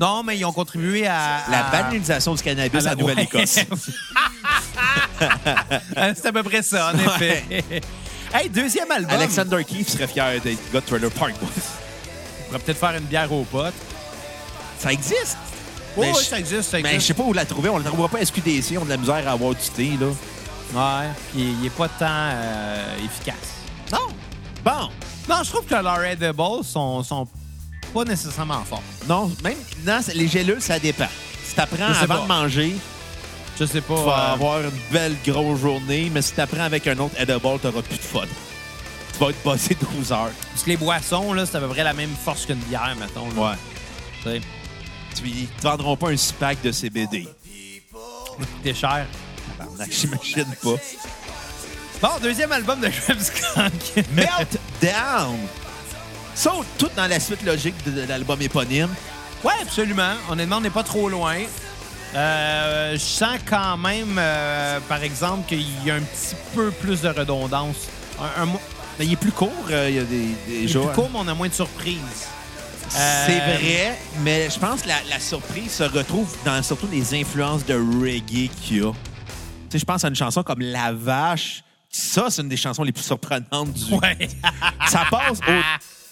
Non, 0.00 0.22
mais 0.22 0.38
ils 0.38 0.44
ont 0.46 0.52
contribué 0.52 1.06
à... 1.06 1.42
La 1.50 1.64
banalisation 1.64 2.34
du 2.34 2.42
cannabis 2.42 2.86
à 2.86 2.94
Nouvelle-Écosse. 2.94 3.58
Euh, 5.98 6.14
C'est 6.16 6.26
à 6.26 6.32
peu 6.32 6.42
près 6.42 6.62
ça, 6.62 6.92
en 6.94 6.98
effet. 6.98 7.44
hey, 8.32 8.48
deuxième 8.48 8.90
album. 8.90 9.10
Alexander 9.10 9.62
Keith 9.64 9.90
serait 9.90 10.06
fier 10.06 10.40
d'être 10.40 10.72
gars 10.72 10.80
de 10.80 10.86
Trailer 10.86 11.10
Park 11.10 11.34
Boys. 11.38 11.48
On 11.50 12.46
pourrait 12.46 12.58
peut-être 12.60 12.78
faire 12.78 12.94
une 12.96 13.04
bière 13.04 13.30
aux 13.30 13.44
potes. 13.44 13.74
Ça 14.78 14.90
existe. 14.92 15.36
Oh, 15.96 16.00
oui, 16.02 16.14
ça 16.14 16.38
existe, 16.38 16.70
ça 16.70 16.78
Mais 16.78 16.84
je 16.84 16.94
existe. 16.94 17.08
sais 17.08 17.14
pas 17.14 17.24
où 17.24 17.34
la 17.34 17.44
trouver. 17.44 17.68
On 17.68 17.76
la 17.76 17.84
trouvera 17.84 18.08
pas 18.08 18.18
à 18.20 18.24
SQDC. 18.24 18.78
On 18.78 18.82
a 18.82 18.84
de 18.84 18.88
la 18.90 18.96
misère 18.96 19.28
à 19.28 19.32
avoir 19.32 19.54
du 19.54 19.68
thé, 19.76 19.90
là. 20.00 20.06
Ouais, 20.72 21.08
puis 21.32 21.54
il 21.60 21.66
est 21.66 21.70
pas 21.76 21.88
tant 21.88 22.06
euh, 22.08 22.96
efficace. 23.04 23.34
Non. 23.92 24.06
Bon. 24.64 24.88
Non, 25.28 25.42
je 25.44 25.50
trouve 25.50 25.66
que 25.66 25.74
leurs 25.74 26.02
edibles 26.04 26.64
sont, 26.64 27.02
sont 27.02 27.28
pas 27.92 28.04
nécessairement 28.04 28.62
forts. 28.64 28.82
Non, 29.08 29.30
même 29.42 29.56
les 30.14 30.28
gélules, 30.28 30.60
ça 30.62 30.78
dépend. 30.78 31.08
Si 31.44 31.54
t'apprends 31.54 31.86
avant 31.86 32.16
pas. 32.16 32.22
de 32.22 32.26
manger, 32.28 32.74
Je 33.58 33.64
sais 33.64 33.80
pas. 33.80 33.96
tu 33.96 34.04
vas 34.04 34.30
euh, 34.30 34.32
avoir 34.34 34.60
une 34.60 34.70
belle 34.92 35.16
grosse 35.26 35.60
journée, 35.60 36.10
mais 36.12 36.22
si 36.22 36.32
t'apprends 36.32 36.62
avec 36.62 36.86
un 36.86 36.98
autre 36.98 37.14
edible, 37.18 37.40
t'auras 37.40 37.82
plus 37.82 37.96
de 37.96 38.02
fun. 38.02 38.20
Tu 39.12 39.18
vas 39.18 39.30
être 39.30 39.42
passé 39.42 39.76
12 39.96 40.12
heures. 40.12 40.30
Parce 40.52 40.62
que 40.64 40.70
les 40.70 40.76
boissons, 40.76 41.32
là, 41.32 41.44
c'est 41.46 41.56
à 41.56 41.60
peu 41.60 41.68
près 41.68 41.84
la 41.84 41.92
même 41.92 42.14
force 42.24 42.46
qu'une 42.46 42.56
bière, 42.56 42.94
mettons. 42.98 43.28
là. 43.34 43.50
Ouais. 43.50 43.56
Tu 44.22 44.30
sais, 44.30 44.40
Tu, 45.22 45.28
ils 45.28 45.46
te 45.48 45.62
vendront 45.62 45.96
pas 45.96 46.10
un 46.10 46.16
six 46.16 46.32
pack 46.32 46.62
de 46.62 46.70
CBD. 46.72 47.26
T'es 48.62 48.74
cher. 48.74 49.06
J'imagine 49.90 50.46
pas. 50.62 50.76
Bon, 52.00 52.08
deuxième 52.22 52.50
album 52.52 52.80
de 52.80 52.88
Grimmskunk. 52.88 54.06
Meltdown! 54.14 55.36
Ça, 56.40 56.52
tout 56.78 56.88
dans 56.96 57.06
la 57.06 57.20
suite 57.20 57.42
logique 57.42 57.74
de, 57.84 57.90
de 57.90 58.08
l'album 58.08 58.40
éponyme. 58.40 58.88
Ouais, 59.44 59.52
absolument. 59.60 60.14
Honnêtement, 60.30 60.56
on 60.56 60.60
n'est 60.62 60.70
pas 60.70 60.82
trop 60.82 61.10
loin. 61.10 61.36
Euh, 62.14 62.92
je 62.94 62.98
sens 62.98 63.38
quand 63.44 63.76
même, 63.76 64.16
euh, 64.18 64.80
par 64.88 65.02
exemple, 65.02 65.46
qu'il 65.46 65.66
y 65.84 65.90
a 65.90 65.96
un 65.96 66.00
petit 66.00 66.34
peu 66.54 66.70
plus 66.70 67.02
de 67.02 67.08
redondance. 67.08 67.76
Un, 68.18 68.42
un 68.42 68.46
mo- 68.46 68.60
Mais 68.98 69.04
il 69.04 69.12
est 69.12 69.16
plus 69.16 69.32
court, 69.32 69.52
euh, 69.70 69.90
il 69.90 69.96
y 69.96 69.98
a 69.98 70.02
des, 70.04 70.16
des 70.46 70.62
il 70.62 70.70
est 70.70 70.80
plus 70.80 70.94
court, 70.94 71.10
mais 71.12 71.18
on 71.20 71.28
a 71.28 71.34
moins 71.34 71.48
de 71.48 71.52
surprises. 71.54 71.98
C'est 72.88 73.38
vrai, 73.38 73.98
mais 74.22 74.48
je 74.48 74.58
pense 74.58 74.80
que 74.82 74.88
la, 74.88 74.96
la 75.10 75.20
surprise 75.20 75.70
se 75.72 75.82
retrouve 75.84 76.34
dans 76.46 76.60
surtout 76.62 76.88
les 76.90 77.14
influences 77.20 77.64
de 77.66 77.74
reggae 77.74 78.48
qu'il 78.62 78.78
y 78.78 78.80
a. 78.80 78.90
Tu 78.90 78.96
sais, 79.72 79.78
je 79.78 79.84
pense 79.84 80.04
à 80.04 80.08
une 80.08 80.16
chanson 80.16 80.42
comme 80.42 80.60
La 80.60 80.90
Vache. 80.92 81.62
Ça, 81.90 82.26
c'est 82.30 82.40
une 82.42 82.48
des 82.48 82.56
chansons 82.56 82.82
les 82.82 82.92
plus 82.92 83.04
surprenantes 83.04 83.72
du. 83.74 83.94
Ouais. 83.94 84.26
Ça 84.88 85.04
passe 85.10 85.38
au- 85.46 85.52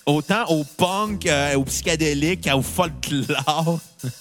autant 0.09 0.47
au 0.49 0.65
punk, 0.65 1.27
euh, 1.27 1.55
au 1.57 1.65
psychédélique, 1.65 2.49
au 2.53 2.63
folklore. 2.63 3.79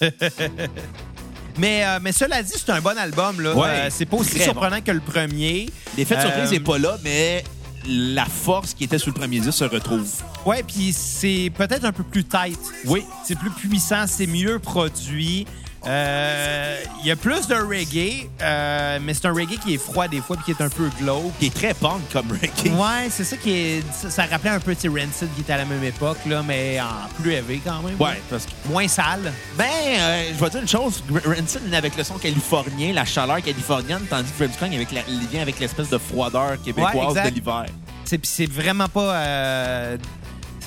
mais, 1.58 1.84
euh, 1.84 1.98
mais 2.02 2.12
cela 2.12 2.42
dit, 2.42 2.52
c'est 2.54 2.70
un 2.70 2.80
bon 2.80 2.96
album. 2.96 3.40
Là. 3.40 3.54
Ouais, 3.56 3.68
Euh, 3.68 3.88
c'est 3.90 4.04
pas 4.06 4.18
aussi 4.18 4.38
surprenant 4.38 4.80
que 4.80 4.92
le 4.92 5.00
premier. 5.00 5.68
L'effet 5.96 6.16
de 6.16 6.20
surprise 6.20 6.50
n'est 6.50 6.60
pas 6.60 6.78
là, 6.78 6.98
mais 7.02 7.42
la 7.86 8.26
force 8.26 8.74
qui 8.74 8.84
était 8.84 8.98
sur 8.98 9.08
le 9.08 9.14
premier 9.14 9.40
disque 9.40 9.58
se 9.58 9.64
retrouve. 9.64 10.06
Ouais, 10.44 10.62
puis 10.62 10.92
c'est 10.92 11.50
peut-être 11.56 11.84
un 11.84 11.92
peu 11.92 12.02
plus 12.02 12.24
tight. 12.24 12.58
Oui. 12.84 13.02
C'est 13.24 13.38
plus 13.38 13.50
puissant, 13.50 14.04
c'est 14.06 14.26
mieux 14.26 14.58
produit. 14.58 15.46
Euh, 15.88 16.82
Il 17.02 17.06
y 17.06 17.10
a 17.10 17.16
plus 17.16 17.46
de 17.46 17.54
reggae, 17.54 18.28
euh, 18.42 18.98
mais 19.00 19.14
c'est 19.14 19.26
un 19.26 19.32
reggae 19.32 19.56
qui 19.58 19.74
est 19.74 19.78
froid 19.78 20.06
des 20.08 20.20
fois 20.20 20.36
puis 20.36 20.44
qui 20.54 20.60
est 20.60 20.64
un 20.64 20.68
peu 20.68 20.88
glauque. 21.00 21.32
Qui 21.38 21.46
est 21.46 21.54
très 21.54 21.72
punk 21.74 22.02
comme 22.12 22.30
reggae. 22.32 22.72
Ouais, 22.74 23.08
c'est 23.10 23.24
ça 23.24 23.36
qui 23.36 23.50
est. 23.52 23.82
Ça, 23.92 24.10
ça 24.10 24.24
rappelait 24.26 24.50
un 24.50 24.60
peu 24.60 24.72
Rancid 24.72 25.28
qui 25.34 25.40
était 25.40 25.52
à 25.52 25.58
la 25.58 25.64
même 25.64 25.82
époque, 25.82 26.18
là, 26.26 26.42
mais 26.46 26.78
en 26.80 27.08
plus 27.22 27.32
élevé 27.32 27.60
quand 27.64 27.82
même. 27.82 27.96
Ouais, 27.98 28.20
parce 28.28 28.44
que 28.46 28.50
Moins 28.68 28.88
sale. 28.88 29.32
Ben, 29.56 29.64
euh, 29.98 30.30
je 30.36 30.44
vais 30.44 30.50
dire 30.50 30.60
une 30.60 30.68
chose. 30.68 31.02
Rancid 31.24 31.62
venait 31.64 31.76
avec 31.78 31.96
le 31.96 32.04
son 32.04 32.18
californien, 32.18 32.92
la 32.92 33.04
chaleur 33.04 33.40
californienne, 33.42 34.02
tandis 34.10 34.30
que 34.32 34.44
Grimmskong 34.44 34.74
avec 34.74 34.92
la, 34.92 35.00
il 35.08 35.26
vient 35.28 35.42
avec 35.42 35.58
l'espèce 35.58 35.88
de 35.88 35.98
froideur 35.98 36.60
québécoise 36.62 37.14
Ouais, 37.14 37.30
de 37.30 37.34
l'hiver. 37.34 37.66
C'est 38.22 38.50
vraiment 38.50 38.88
pas. 38.88 39.14
euh, 39.14 39.96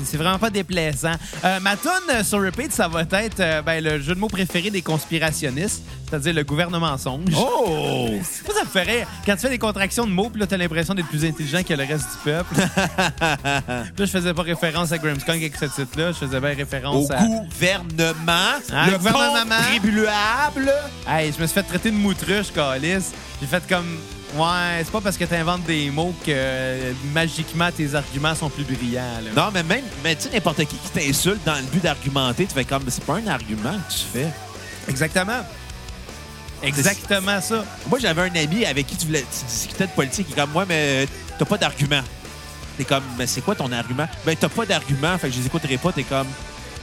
c'est- 0.06 0.18
vraiment 0.18 0.40
pas 0.40 0.50
déplaisant. 0.50 1.14
Euh, 1.44 1.60
ma 1.60 1.76
tune 1.78 2.24
sur 2.24 2.42
repeat, 2.44 2.72
ça 2.72 2.88
va 2.88 3.02
être 3.02 3.40
euh, 3.40 3.62
ben, 3.62 3.84
le 3.84 4.00
jeu 4.02 4.14
de 4.16 4.20
mots 4.20 4.28
préféré 4.28 4.70
des 4.70 4.82
conspirationnistes, 4.82 5.84
c'est-à-dire 6.10 6.34
le 6.34 6.44
gouvernement 6.44 6.92
mensonge. 6.92 7.34
Oh! 7.38 8.10
Ça 8.24 8.64
me 8.64 8.70
fait 8.70 8.82
rire. 8.84 9.08
Quand 9.26 9.34
tu 9.36 9.42
fais 9.42 9.50
des 9.50 9.58
contractions 9.58 10.06
de 10.06 10.12
mots, 10.12 10.30
puis 10.30 10.40
là, 10.40 10.48
t'as 10.48 10.58
l'impression 10.58 10.94
d'être 10.94 11.08
plus 11.08 11.26
intelligent 11.26 11.64
que 11.64 11.74
le 11.74 11.84
reste 11.84 12.06
du 12.12 12.18
peuple. 12.32 12.56
là, 13.46 13.84
je 13.98 14.06
faisais 14.06 14.34
pas 14.34 14.42
référence 14.44 14.92
à 14.92 14.98
Grimmskong 14.98 15.36
avec 15.38 15.56
ce 15.56 15.66
titre-là. 15.66 16.12
Je 16.12 16.18
faisais 16.18 16.40
bien 16.40 16.52
Au 16.52 16.56
référence 16.56 17.12
à... 17.12 17.24
gouvernement, 17.24 18.60
Ah, 18.72 18.90
le 18.90 18.98
gouvernement. 18.98 19.56
contribuable. 19.56 20.74
Hey, 21.08 21.32
je 21.36 21.42
me 21.42 21.48
suis 21.48 21.54
fait 21.56 21.64
traiter 21.64 21.92
de 21.92 21.96
moutruche, 21.96 22.52
Calis. 22.54 23.06
J'ai 23.42 23.48
fait 23.48 23.64
comme... 23.68 23.98
Ouais, 24.36 24.82
c'est 24.84 24.92
pas 24.92 25.02
parce 25.02 25.18
que 25.18 25.26
t'inventes 25.26 25.64
des 25.64 25.90
mots 25.90 26.14
que 26.26 26.32
euh, 26.32 26.94
magiquement 27.14 27.70
tes 27.72 27.94
arguments 27.96 28.34
sont 28.34 28.50
plus 28.50 28.64
brillants. 28.64 29.20
Là. 29.24 29.32
Non, 29.36 29.52
mais 29.54 29.64
même, 29.64 29.84
mais 30.04 30.16
tu 30.16 30.24
sais, 30.24 30.30
n'importe 30.34 30.60
qui 30.66 30.78
qui 30.78 30.90
t'insulte 30.90 31.44
dans 31.46 31.56
le 31.56 31.64
but 31.64 31.84
d'argumenter, 31.84 32.46
tu 32.46 32.54
fais 32.54 32.64
comme, 32.64 32.84
c'est 32.88 33.04
pas 33.04 33.16
un 33.16 33.28
argument 33.28 33.74
que 33.90 33.94
tu 33.94 34.00
fais. 34.14 34.28
Exactement. 34.88 35.42
Exactement 36.64 37.42
ça. 37.42 37.66
Moi, 37.90 38.00
j'avais 38.00 38.22
un 38.22 38.36
ami 38.36 38.66
avec 38.66 38.88
qui 38.88 38.96
tu, 38.96 39.08
voulais, 39.08 39.26
tu 39.38 39.46
discutais 39.46 39.88
de 39.88 39.92
politique, 39.92 40.28
qui 40.28 40.34
est 40.34 40.36
comme, 40.36 40.52
moi, 40.52 40.66
mais 40.68 41.08
t'as 41.38 41.46
pas 41.46 41.58
d'argument. 41.58 42.02
T'es 42.78 42.86
comme, 42.86 43.04
mais 43.18 43.28
c'est 43.28 43.42
quoi 43.42 43.56
ton 43.56 43.72
argument? 43.72 44.08
Ben, 44.26 44.36
t'as 44.40 44.48
pas 44.50 44.66
d'argument, 44.66 45.18
fait 45.18 45.28
que 45.28 45.34
je 45.34 45.40
les 45.40 45.46
écouterai 45.48 45.78
pas. 45.78 45.92
T'es 45.92 46.04
comme, 46.04 46.28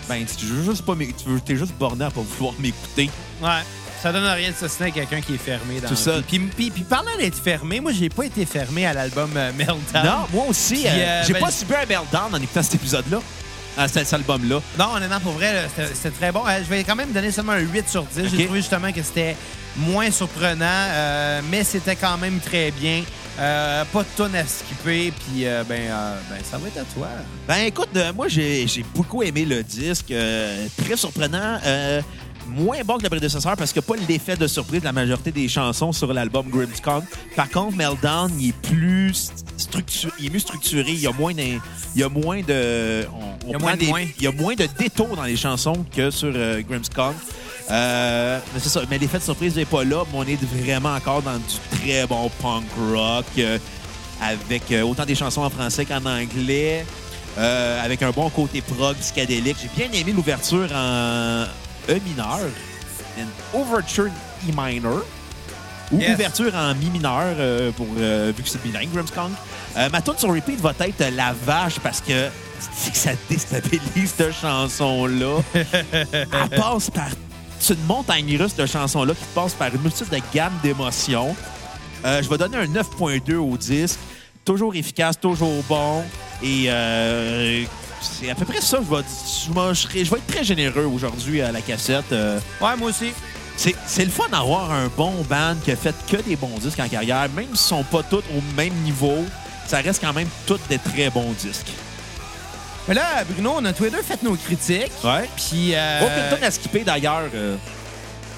ben, 0.08 0.24
tu 0.26 0.44
veux 0.46 0.64
juste 0.64 0.84
pas 0.84 0.94
tu 0.96 1.28
veux- 1.28 1.40
t'es 1.40 1.56
juste 1.56 1.72
borné 1.78 2.04
à 2.04 2.10
pas 2.10 2.20
vouloir 2.20 2.54
m'écouter. 2.58 3.08
Ouais. 3.40 3.62
Ça 4.02 4.12
donne 4.12 4.24
rien 4.24 4.50
de 4.50 4.54
s'assiner 4.54 4.88
à 4.88 4.90
quelqu'un 4.92 5.20
qui 5.20 5.34
est 5.34 5.38
fermé 5.38 5.80
dans 5.80 5.90
la 5.90 5.96
ça. 5.96 6.20
Puis, 6.26 6.38
puis, 6.38 6.70
puis 6.70 6.82
parlant 6.82 7.16
d'être 7.18 7.38
fermé, 7.38 7.80
moi, 7.80 7.92
j'ai 7.92 8.08
pas 8.08 8.24
été 8.24 8.46
fermé 8.46 8.86
à 8.86 8.92
l'album 8.92 9.30
euh, 9.36 9.50
Meltdown. 9.56 10.04
Non, 10.04 10.26
moi 10.32 10.46
aussi, 10.48 10.74
Puis, 10.74 10.86
euh, 10.86 10.90
euh, 10.90 11.22
j'ai 11.26 11.32
ben, 11.32 11.40
pas 11.40 11.50
subi 11.50 11.74
un 11.74 11.86
meltdown 11.86 12.32
en 12.32 12.36
écoutant 12.36 12.62
cet 12.62 12.76
épisode-là, 12.76 13.20
à 13.76 13.88
cet, 13.88 14.12
album-là. 14.12 14.60
Non, 14.78 14.94
honnêtement, 14.94 15.20
pour 15.20 15.32
vrai, 15.32 15.68
c'était 15.94 16.10
très 16.10 16.32
bon. 16.32 16.42
Je 16.46 16.68
vais 16.70 16.84
quand 16.84 16.96
même 16.96 17.12
donner 17.12 17.32
seulement 17.32 17.52
un 17.52 17.58
8 17.58 17.88
sur 17.88 18.04
10. 18.04 18.20
Ok. 18.20 18.28
J'ai 18.30 18.44
trouvé 18.44 18.60
justement 18.60 18.92
que 18.92 19.02
c'était 19.02 19.36
moins 19.78 20.10
surprenant, 20.10 20.64
euh, 20.64 21.40
mais 21.50 21.64
c'était 21.64 21.96
quand 21.96 22.18
même 22.18 22.40
très 22.40 22.70
bien. 22.70 23.02
Euh, 23.40 23.84
pas 23.92 24.02
de 24.02 24.08
tonne 24.16 24.34
à 24.34 24.44
skipper, 24.44 25.12
puis 25.12 25.46
euh, 25.46 25.62
ben, 25.68 25.90
ben, 26.28 26.38
ça 26.42 26.58
va 26.58 26.66
être 26.66 26.78
à 26.78 26.84
toi. 26.92 27.06
Ben 27.46 27.66
écoute, 27.66 27.96
moi 28.16 28.26
j'ai 28.26 28.66
beaucoup 28.94 29.22
aimé 29.22 29.44
le 29.44 29.62
disque, 29.62 30.12
très 30.76 30.96
surprenant. 30.96 31.58
Moins 32.48 32.82
bon 32.84 32.96
que 32.98 33.02
le 33.04 33.08
prédécesseur 33.10 33.56
parce 33.56 33.72
qu'il 33.72 33.82
n'y 33.82 33.86
a 33.92 33.96
pas 33.96 34.06
l'effet 34.08 34.36
de 34.36 34.46
surprise 34.46 34.80
de 34.80 34.84
la 34.86 34.92
majorité 34.92 35.30
des 35.30 35.48
chansons 35.48 35.92
sur 35.92 36.12
l'album 36.12 36.46
Grimmskong. 36.48 37.04
Par 37.36 37.48
contre, 37.50 37.76
Meltdown, 37.76 38.32
il 38.40 38.48
est 38.48 38.52
plus 38.52 39.30
structuré, 39.56 40.12
il 40.18 40.26
est 40.26 40.30
mieux 40.30 40.38
structuré, 40.38 40.92
il 40.92 41.00
y 41.00 41.06
a 41.06 41.12
moins 41.12 41.34
d'in- 41.34 41.58
il 41.94 42.00
y 42.00 42.04
a 42.04 42.08
moins 42.08 42.40
de 42.40 43.06
on- 43.12 43.46
on 43.46 43.48
Il 43.48 43.52
y 43.52 43.54
a 43.54 43.58
moins 43.58 43.76
de 43.76 43.84
moins. 43.84 44.00
il 44.18 44.22
y 44.22 44.26
a 44.26 44.32
moins 44.32 44.54
de 44.54 44.66
détours 44.78 45.14
dans 45.16 45.24
les 45.24 45.36
chansons 45.36 45.84
que 45.94 46.10
sur 46.10 46.32
euh, 46.34 46.60
Grimmskong. 46.68 47.14
Euh, 47.70 48.38
mais 48.54 48.60
c'est 48.60 48.70
ça, 48.70 48.80
mais 48.90 48.98
l'effet 48.98 49.18
de 49.18 49.22
surprise 49.24 49.54
n'est 49.56 49.64
pas 49.66 49.84
là, 49.84 50.04
mais 50.10 50.18
on 50.18 50.22
est 50.24 50.42
vraiment 50.42 50.94
encore 50.94 51.20
dans 51.22 51.36
du 51.36 51.78
très 51.82 52.06
bon 52.06 52.30
punk 52.40 52.64
rock 52.94 53.26
euh, 53.38 53.58
avec 54.22 54.72
euh, 54.72 54.82
autant 54.82 55.04
des 55.04 55.14
chansons 55.14 55.42
en 55.42 55.50
français 55.50 55.84
qu'en 55.84 56.04
anglais. 56.06 56.84
euh, 57.36 57.84
avec 57.84 58.02
un 58.02 58.10
bon 58.10 58.28
côté 58.30 58.60
prog 58.62 58.96
psychédélique. 58.96 59.58
J'ai 59.62 59.86
bien 59.86 60.00
aimé 60.00 60.12
l'ouverture 60.12 60.66
en 60.74 61.44
E 61.88 61.98
mineur, 62.04 62.40
une 63.16 63.60
overture 63.60 64.06
E 64.48 64.52
minor, 64.54 65.02
ou 65.90 65.98
Yes. 66.00 66.14
ouverture 66.14 66.54
en 66.54 66.74
Mi 66.74 66.90
mineur, 66.90 67.34
euh, 67.38 67.70
pour, 67.72 67.86
euh, 67.98 68.32
vu 68.36 68.42
que 68.42 68.48
c'est 68.48 68.62
bilingue, 68.62 68.90
Grimmskong. 68.92 69.30
Euh, 69.76 69.88
ma 69.90 70.02
tune 70.02 70.18
sur 70.18 70.28
repeat 70.34 70.60
va 70.60 70.72
être 70.80 71.14
La 71.14 71.32
Vache 71.32 71.78
parce 71.80 72.00
que 72.02 72.28
c'est 72.76 72.90
que 72.92 72.98
ça 72.98 73.10
déstabilise 73.30 74.12
cette 74.16 74.34
chanson-là. 74.34 75.40
Elle 75.54 76.50
passe 76.50 76.90
par 76.90 77.08
c'est 77.60 77.74
une 77.74 77.84
montagne 77.86 78.36
russe 78.40 78.54
de 78.54 78.66
chansons-là 78.66 79.14
qui 79.14 79.24
passe 79.34 79.54
par 79.54 79.74
une 79.74 79.80
multitude 79.82 80.10
de 80.10 80.20
gammes 80.32 80.56
d'émotions. 80.62 81.34
Euh, 82.04 82.22
je 82.22 82.28
vais 82.28 82.38
donner 82.38 82.56
un 82.58 82.66
9.2 82.66 83.36
au 83.36 83.56
disque. 83.56 83.98
Toujours 84.44 84.74
efficace, 84.76 85.18
toujours 85.18 85.62
bon. 85.68 86.04
Et 86.42 86.66
euh, 86.68 87.64
c'est 88.00 88.30
à 88.30 88.34
peu 88.34 88.44
près 88.44 88.60
ça. 88.60 88.78
Je 88.82 88.94
vais, 88.94 89.02
je 89.74 89.88
vais- 89.88 90.04
je 90.04 90.10
vais 90.10 90.16
être 90.18 90.26
très 90.26 90.44
généreux 90.44 90.84
aujourd'hui 90.84 91.40
à 91.42 91.52
la 91.52 91.60
cassette. 91.60 92.12
Euh, 92.12 92.38
Ouais, 92.60 92.76
moi 92.76 92.90
aussi. 92.90 93.12
c'est 93.56 93.74
c'est 93.86 94.04
le 94.04 94.10
fun 94.10 94.28
d'avoir 94.30 94.70
un 94.72 94.88
bon 94.96 95.12
band 95.28 95.56
qui 95.64 95.72
a 95.72 95.76
fait 95.76 95.94
que 96.10 96.16
des 96.18 96.36
bons 96.36 96.58
disques 96.58 96.78
en 96.80 96.88
carrière. 96.88 97.28
Même 97.34 97.48
s'ils 97.48 97.56
sont 97.58 97.84
pas 97.84 98.02
tous 98.02 98.18
au 98.36 98.40
même 98.56 98.74
niveau, 98.84 99.24
ça 99.66 99.78
reste 99.78 100.00
quand 100.00 100.12
même 100.12 100.28
tous 100.46 100.60
des 100.68 100.78
très 100.78 101.10
bons 101.10 101.32
disques. 101.32 101.66
Mais 102.86 102.94
là, 102.94 103.22
Bruno, 103.28 103.54
on 103.58 103.64
a 103.66 103.72
tous 103.72 103.84
les 103.84 103.90
deux 103.90 104.02
fait 104.02 104.22
nos 104.22 104.34
critiques. 104.34 104.92
Ouais. 105.04 105.28
Puis 105.36 105.74
euh, 105.74 106.00
Aucune 106.02 106.30
tonne 106.36 106.44
à 106.44 106.50
skipper 106.50 106.84
d'ailleurs. 106.84 107.28
euh, 107.34 107.56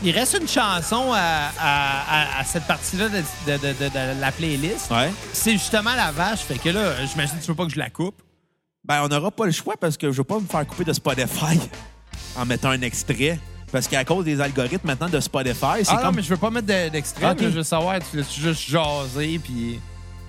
il 0.03 0.11
reste 0.13 0.37
une 0.41 0.49
chanson 0.49 1.13
à, 1.13 1.51
à- 1.61 2.37
à- 2.39 2.41
à 2.41 2.45
cette 2.45 2.65
partie-là 2.65 3.11
de, 3.11 3.19
de- 3.19 3.59
de- 3.59 3.73
de- 3.75 3.89
de 3.91 4.21
la 4.21 4.33
playlist. 4.33 4.91
ouais. 4.91 5.13
C'est 5.35 5.53
justement 5.53 5.95
la 5.95 6.11
vache. 6.11 6.41
Fait 6.41 6.59
que 6.59 6.71
là, 6.71 6.95
j'imagine 7.07 7.37
que 7.39 7.43
tu 7.45 7.49
veux 7.49 7.55
pas 7.55 7.67
que 7.67 7.73
je 7.73 7.79
la 7.79 7.91
coupe. 7.91 8.15
Ben, 8.85 9.03
on 9.05 9.09
n'aura 9.09 9.31
pas 9.31 9.47
le 9.47 9.53
choix 9.53 9.75
parce 9.79 9.97
que 9.97 10.11
je 10.11 10.17
veux 10.17 10.25
pas 10.25 10.39
me 10.41 10.47
faire 10.47 10.67
couper 10.67 10.85
de 10.85 10.93
Spotify 10.93 11.59
en 12.37 12.47
mettant 12.47 12.71
un 12.71 12.81
extrait. 12.83 13.39
Parce 13.71 13.87
qu'à 13.87 14.05
cause 14.05 14.25
des 14.25 14.41
algorithmes 14.41 14.87
maintenant 14.89 15.09
de 15.09 15.21
Spotify, 15.21 15.85
c'est 15.85 15.91
Ah 15.91 16.01
non, 16.05 16.13
mais 16.13 16.23
je 16.23 16.29
veux 16.29 16.37
pas 16.37 16.51
mettre 16.51 16.67
de- 16.67 16.89
d'extrait. 16.89 17.31
Ok. 17.31 17.41
là, 17.41 17.51
Je 17.51 17.57
veux 17.57 17.63
savoir, 17.63 17.99
tu 18.11 18.17
laisses 18.17 18.35
juste 18.35 18.69
jaser, 18.69 19.39
puis... 19.39 19.79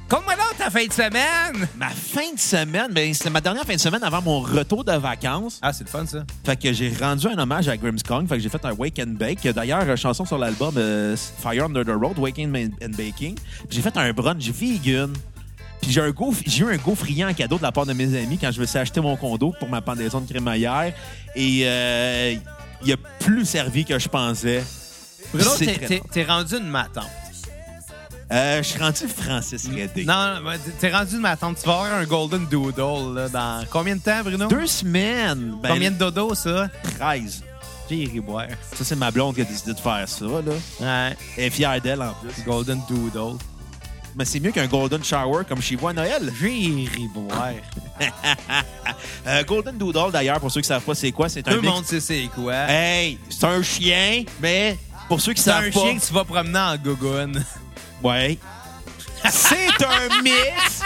Comme-moi 0.07 0.35
là 0.35 0.43
ta 0.57 0.69
fin 0.69 0.85
de 0.85 0.91
semaine! 0.91 1.67
Ma 1.77 1.89
fin 1.89 2.33
de 2.35 2.39
semaine, 2.39 2.91
ben, 2.91 3.13
c'est 3.13 3.29
ma 3.29 3.39
dernière 3.41 3.63
fin 3.63 3.73
de 3.73 3.79
semaine 3.79 4.03
avant 4.03 4.21
mon 4.21 4.41
retour 4.41 4.83
de 4.83 4.91
vacances. 4.91 5.57
Ah, 5.61 5.71
c'est 5.73 5.85
le 5.85 5.89
fun, 5.89 6.05
ça. 6.05 6.23
Fait 6.45 6.57
que 6.61 6.71
j'ai 6.73 6.93
rendu 6.93 7.27
un 7.27 7.37
hommage 7.39 7.69
à 7.69 7.77
Grimmskong. 7.77 8.27
Fait 8.27 8.35
que 8.35 8.43
j'ai 8.43 8.49
fait 8.49 8.63
un 8.65 8.73
Wake 8.73 8.99
and 8.99 9.13
Bake. 9.17 9.41
D'ailleurs, 9.47 9.85
euh, 9.87 9.95
chanson 9.95 10.25
sur 10.25 10.37
l'album 10.37 10.73
euh, 10.77 11.15
Fire 11.15 11.65
Under 11.65 11.85
the 11.85 11.97
Road, 11.97 12.19
Waking 12.19 12.53
and 12.83 12.89
Baking. 12.97 13.35
Puis 13.35 13.67
j'ai 13.71 13.81
fait 13.81 13.95
un 13.95 14.11
brunch 14.11 14.49
vegan. 14.49 15.13
Puis 15.81 15.91
j'ai 15.91 16.01
un 16.01 16.13
j'ai 16.45 16.63
eu 16.63 16.73
un 16.73 16.77
gaufrier 16.77 17.25
en 17.25 17.33
cadeau 17.33 17.57
de 17.57 17.63
la 17.63 17.71
part 17.71 17.85
de 17.85 17.93
mes 17.93 18.15
amis 18.17 18.37
quand 18.37 18.51
je 18.51 18.59
me 18.61 18.65
suis 18.65 18.77
acheté 18.77 19.01
mon 19.01 19.15
condo 19.17 19.53
pour 19.59 19.67
ma 19.69 19.81
pendaison 19.81 20.21
de 20.21 20.29
crémaillère. 20.29 20.93
Et 21.35 21.61
euh, 21.65 22.35
il 22.83 22.93
a 22.93 22.97
plus 23.19 23.45
servi 23.45 23.83
que 23.85 23.97
je 23.97 24.07
pensais. 24.07 24.63
Bruno, 25.33 25.49
t'es- 26.11 26.23
rendu 26.23 26.55
une 26.57 26.67
matante. 26.69 27.05
Euh, 28.31 28.63
je 28.63 28.67
suis 28.69 28.79
rendu 28.79 29.07
Francis 29.07 29.67
Redé. 29.67 30.05
Non, 30.05 30.39
non, 30.41 30.51
t'es- 30.79 30.91
rendu 30.91 31.15
une 31.15 31.21
matante. 31.21 31.57
Tu 31.61 31.67
vas 31.67 31.73
avoir 31.73 31.93
un 31.95 32.05
golden 32.05 32.45
doodle 32.45 33.15
là, 33.15 33.27
dans 33.29 33.65
combien 33.69 33.95
de 33.95 34.01
temps, 34.01 34.21
Bruno? 34.23 34.47
Deux 34.47 34.67
semaines. 34.67 35.55
Ben, 35.61 35.69
Combien 35.73 35.91
de 35.91 35.97
dodo, 35.97 36.33
ça? 36.33 36.69
13. 36.97 37.43
J'ai 37.89 38.05
ri 38.05 38.21
boire. 38.21 38.47
Ça, 38.73 38.85
c'est 38.85 38.95
ma 38.95 39.11
blonde 39.11 39.35
qui 39.35 39.41
a 39.41 39.43
décidé 39.43 39.73
de 39.73 39.79
faire 39.79 40.07
ça. 40.07 40.23
Là. 40.25 40.39
Ouais, 41.09 41.17
Elle 41.37 41.43
est 41.43 41.49
fière 41.49 41.81
d'elle 41.81 42.01
en 42.01 42.13
plus. 42.13 42.43
golden 42.45 42.79
doodle. 42.87 43.37
Mais 44.15 44.25
c'est 44.25 44.39
mieux 44.39 44.51
qu'un 44.51 44.67
Golden 44.67 45.03
Shower 45.03 45.43
comme 45.47 45.61
chez 45.61 45.75
vous 45.75 45.87
à 45.87 45.93
Noël. 45.93 46.31
J'ai 46.39 46.47
ri 46.49 47.07
boire. 47.13 47.51
Euh, 49.27 49.43
Golden 49.43 49.77
Doodle, 49.77 50.11
d'ailleurs, 50.11 50.39
pour 50.39 50.51
ceux 50.51 50.61
qui 50.61 50.67
savent 50.67 50.81
pas 50.83 50.95
c'est 50.95 51.11
quoi, 51.11 51.29
c'est 51.29 51.43
Tout 51.43 51.51
un 51.51 51.55
le 51.55 51.61
mix- 51.61 51.73
monde 51.73 51.85
sait 51.85 51.99
c'est 51.99 52.27
quoi. 52.33 52.55
Hey, 52.67 53.19
c'est 53.29 53.43
un 53.45 53.61
chien, 53.61 54.23
mais 54.41 54.77
pour 55.07 55.21
ceux 55.21 55.33
qui 55.33 55.41
c'est 55.41 55.51
savent 55.51 55.65
un 55.65 55.69
pas... 55.71 55.79
chien 55.79 55.97
que 55.99 56.03
tu 56.05 56.11
vas 56.13 56.23
promener 56.23 56.59
en 56.59 56.75
gogoune. 56.77 57.43
Ouais. 58.03 58.39
c'est 59.29 59.83
un 59.85 60.21
mix 60.23 60.81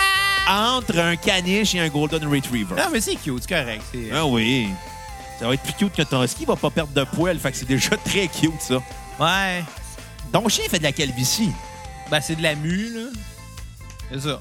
entre 0.49 0.99
un 0.99 1.15
caniche 1.15 1.73
et 1.75 1.79
un 1.79 1.88
Golden 1.88 2.27
Retriever. 2.27 2.75
Non, 2.75 2.89
mais 2.91 2.99
c'est 2.99 3.15
cute, 3.15 3.43
c'est 3.47 3.55
correct. 3.55 3.81
c'est- 3.93 4.09
Ah 4.13 4.25
oui. 4.25 4.67
Ça 5.39 5.47
va 5.47 5.53
être 5.53 5.63
plus 5.63 5.73
cute 5.73 5.93
que 5.95 6.01
ton 6.01 6.21
husky. 6.21 6.41
Il 6.43 6.47
va 6.47 6.57
pas 6.57 6.69
perdre 6.69 6.91
de 6.93 7.03
poils, 7.05 7.39
fait 7.39 7.51
que 7.53 7.57
c'est 7.57 7.67
déjà 7.67 7.95
très 7.95 8.27
cute, 8.27 8.59
ça. 8.61 8.75
Ouais. 9.19 9.63
Ton 10.33 10.47
chien 10.49 10.65
fait 10.69 10.79
de 10.79 10.83
la 10.83 10.91
calvitie. 10.91 11.51
Ben, 12.10 12.22
c'est 12.22 12.36
de 12.36 12.44
la 12.44 12.56
mue, 12.56 12.94
là. 12.94 13.08
C'est 14.12 14.22
ça. 14.22 14.39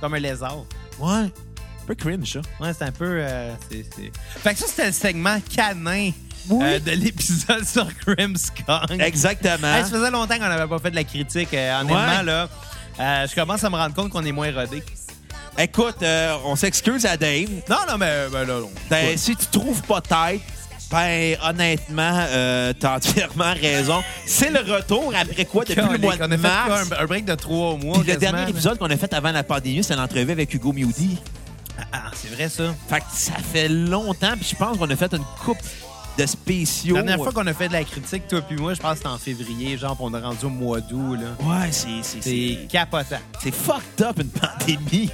Comme 0.00 0.14
un 0.14 0.18
lézard. 0.18 0.64
Ouais. 0.98 1.10
Un 1.12 1.30
peu 1.86 1.94
cringe, 1.94 2.32
ça. 2.32 2.40
Ouais, 2.60 2.72
c'est 2.76 2.84
un 2.84 2.92
peu. 2.92 3.18
euh, 3.20 3.52
c'est- 3.70 3.84
c'est- 3.94 4.12
Fait 4.40 4.54
que 4.54 4.60
ça, 4.60 4.66
c'était 4.66 4.86
le 4.86 4.92
segment 4.92 5.38
canin 5.54 6.10
euh, 6.50 6.78
de 6.78 6.90
l'épisode 6.92 7.64
sur 7.66 7.86
Grimmskong. 8.06 9.00
Exactement. 9.00 9.74
Hey, 9.74 9.82
ça 9.84 9.90
faisait 9.90 10.10
longtemps 10.10 10.34
qu'on 10.36 10.48
n'avait 10.48 10.66
pas 10.68 10.78
fait 10.78 10.90
de 10.90 10.96
la 10.96 11.04
critique. 11.04 11.52
Euh, 11.52 11.80
honnêtement, 11.80 12.18
Ouais. 12.18 12.22
là, 12.22 12.48
euh, 13.00 13.26
je 13.28 13.34
commence 13.34 13.62
à 13.64 13.70
me 13.70 13.76
rendre 13.76 13.94
compte 13.94 14.10
qu'on 14.10 14.24
est 14.24 14.32
moins 14.32 14.50
rodé. 14.52 14.82
Écoute, 15.58 16.02
euh, 16.02 16.36
on 16.44 16.56
s'excuse 16.56 17.06
à 17.06 17.16
Dave. 17.16 17.48
Non, 17.68 17.76
non, 17.88 17.96
mais 17.98 18.26
ben, 18.32 18.44
là, 18.44 18.60
non. 18.60 18.70
Ben, 18.90 19.16
si 19.16 19.36
tu 19.36 19.46
trouves 19.46 19.82
pas 19.82 20.00
tête, 20.00 20.40
ben, 20.90 21.36
honnêtement, 21.42 22.26
euh, 22.28 22.72
t'as 22.78 22.96
entièrement 22.96 23.52
raison. 23.54 24.02
C'est 24.26 24.50
le 24.50 24.60
retour 24.60 25.12
après 25.16 25.44
quoi 25.44 25.64
depuis 25.64 25.80
le 25.80 25.98
mois 25.98 26.14
on 26.14 26.16
de 26.16 26.22
a 26.22 26.28
fait 26.28 26.36
mars? 26.36 26.88
quoi, 26.88 26.98
un, 26.98 27.02
un 27.02 27.06
break 27.06 27.24
de 27.24 27.34
trois 27.34 27.76
mois. 27.76 27.98
Puis 28.00 28.12
le 28.12 28.18
dernier 28.18 28.48
épisode 28.48 28.78
qu'on 28.78 28.90
a 28.90 28.96
fait 28.96 29.12
avant 29.12 29.32
la 29.32 29.42
pandémie, 29.42 29.82
c'est 29.82 29.96
l'entrevue 29.96 30.32
avec 30.32 30.52
Hugo 30.54 30.72
Mewdy. 30.72 31.18
Ah, 31.92 32.10
c'est 32.14 32.32
vrai, 32.32 32.48
ça. 32.48 32.74
Fait 32.88 33.00
que 33.00 33.06
ça 33.12 33.32
fait 33.52 33.68
longtemps, 33.68 34.34
puis 34.36 34.48
je 34.50 34.56
pense 34.56 34.78
qu'on 34.78 34.88
a 34.88 34.94
fait 34.96 35.12
une 35.12 35.24
coupe 35.44 35.58
de 36.16 36.26
spéciaux. 36.26 36.94
La 36.94 37.02
dernière 37.02 37.24
fois 37.24 37.32
qu'on 37.32 37.46
a 37.48 37.52
fait 37.54 37.66
de 37.66 37.72
la 37.72 37.82
critique, 37.82 38.28
toi 38.28 38.40
puis 38.42 38.56
moi, 38.56 38.74
je 38.74 38.80
pense 38.80 38.92
que 38.92 38.96
c'était 38.98 39.08
en 39.08 39.18
février, 39.18 39.76
genre, 39.76 39.96
on 39.98 40.14
a 40.14 40.20
rendu 40.20 40.44
au 40.44 40.50
mois 40.50 40.80
d'août, 40.80 41.16
là. 41.16 41.30
Ouais, 41.44 41.72
c'est... 41.72 42.20
C'est, 42.20 42.68
capotant. 42.68 43.16
c'est 43.42 43.52
fucked 43.52 44.00
up, 44.02 44.20
une 44.20 44.28
pandémie. 44.28 45.10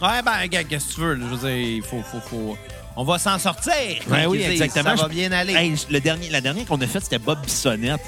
Ouais, 0.00 0.22
ben, 0.24 0.46
gars, 0.48 0.64
qu'est-ce 0.64 0.88
que 0.88 0.94
tu 0.94 1.00
veux? 1.02 1.14
là? 1.14 1.26
Je 1.30 1.34
veux 1.34 1.48
dire, 1.48 1.56
il 1.56 1.82
faut, 1.82 2.02
faut, 2.02 2.20
faut... 2.20 2.56
On 2.96 3.04
va 3.04 3.18
s'en 3.18 3.38
sortir! 3.38 3.72
Ben 4.08 4.26
oui, 4.28 4.42
exactement. 4.42 4.96
Ça 4.96 5.02
va 5.02 5.08
bien 5.08 5.32
aller. 5.32 5.52
Hey, 5.54 5.74
le 5.90 6.00
dernier, 6.00 6.28
la 6.30 6.40
dernière 6.40 6.64
qu'on 6.64 6.80
a 6.80 6.86
faite, 6.86 7.02
c'était 7.04 7.18
Bob 7.18 7.40
Bissonnette. 7.42 8.00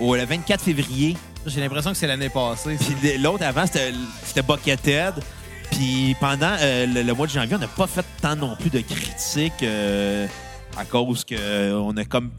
Au, 0.00 0.14
le 0.14 0.24
24 0.24 0.62
février. 0.62 1.16
J'ai 1.46 1.60
l'impression 1.60 1.90
que 1.92 1.96
c'est 1.96 2.06
l'année 2.06 2.28
passée. 2.28 2.76
ça. 2.76 2.84
Puis 3.00 3.16
l'autre 3.18 3.44
avant, 3.44 3.64
c'était 3.66 4.42
Buckethead. 4.42 5.14
Puis 5.70 6.14
pendant 6.20 6.54
euh, 6.60 6.86
le, 6.86 7.02
le 7.02 7.14
mois 7.14 7.26
de 7.26 7.32
janvier, 7.32 7.56
on 7.56 7.58
n'a 7.58 7.66
pas 7.68 7.86
fait 7.86 8.04
tant 8.20 8.36
non 8.36 8.56
plus 8.56 8.70
de 8.70 8.80
critiques 8.80 9.62
euh, 9.62 10.26
à 10.76 10.84
cause 10.84 11.24
qu'on 11.24 11.96
a 11.96 12.04
comme 12.04 12.30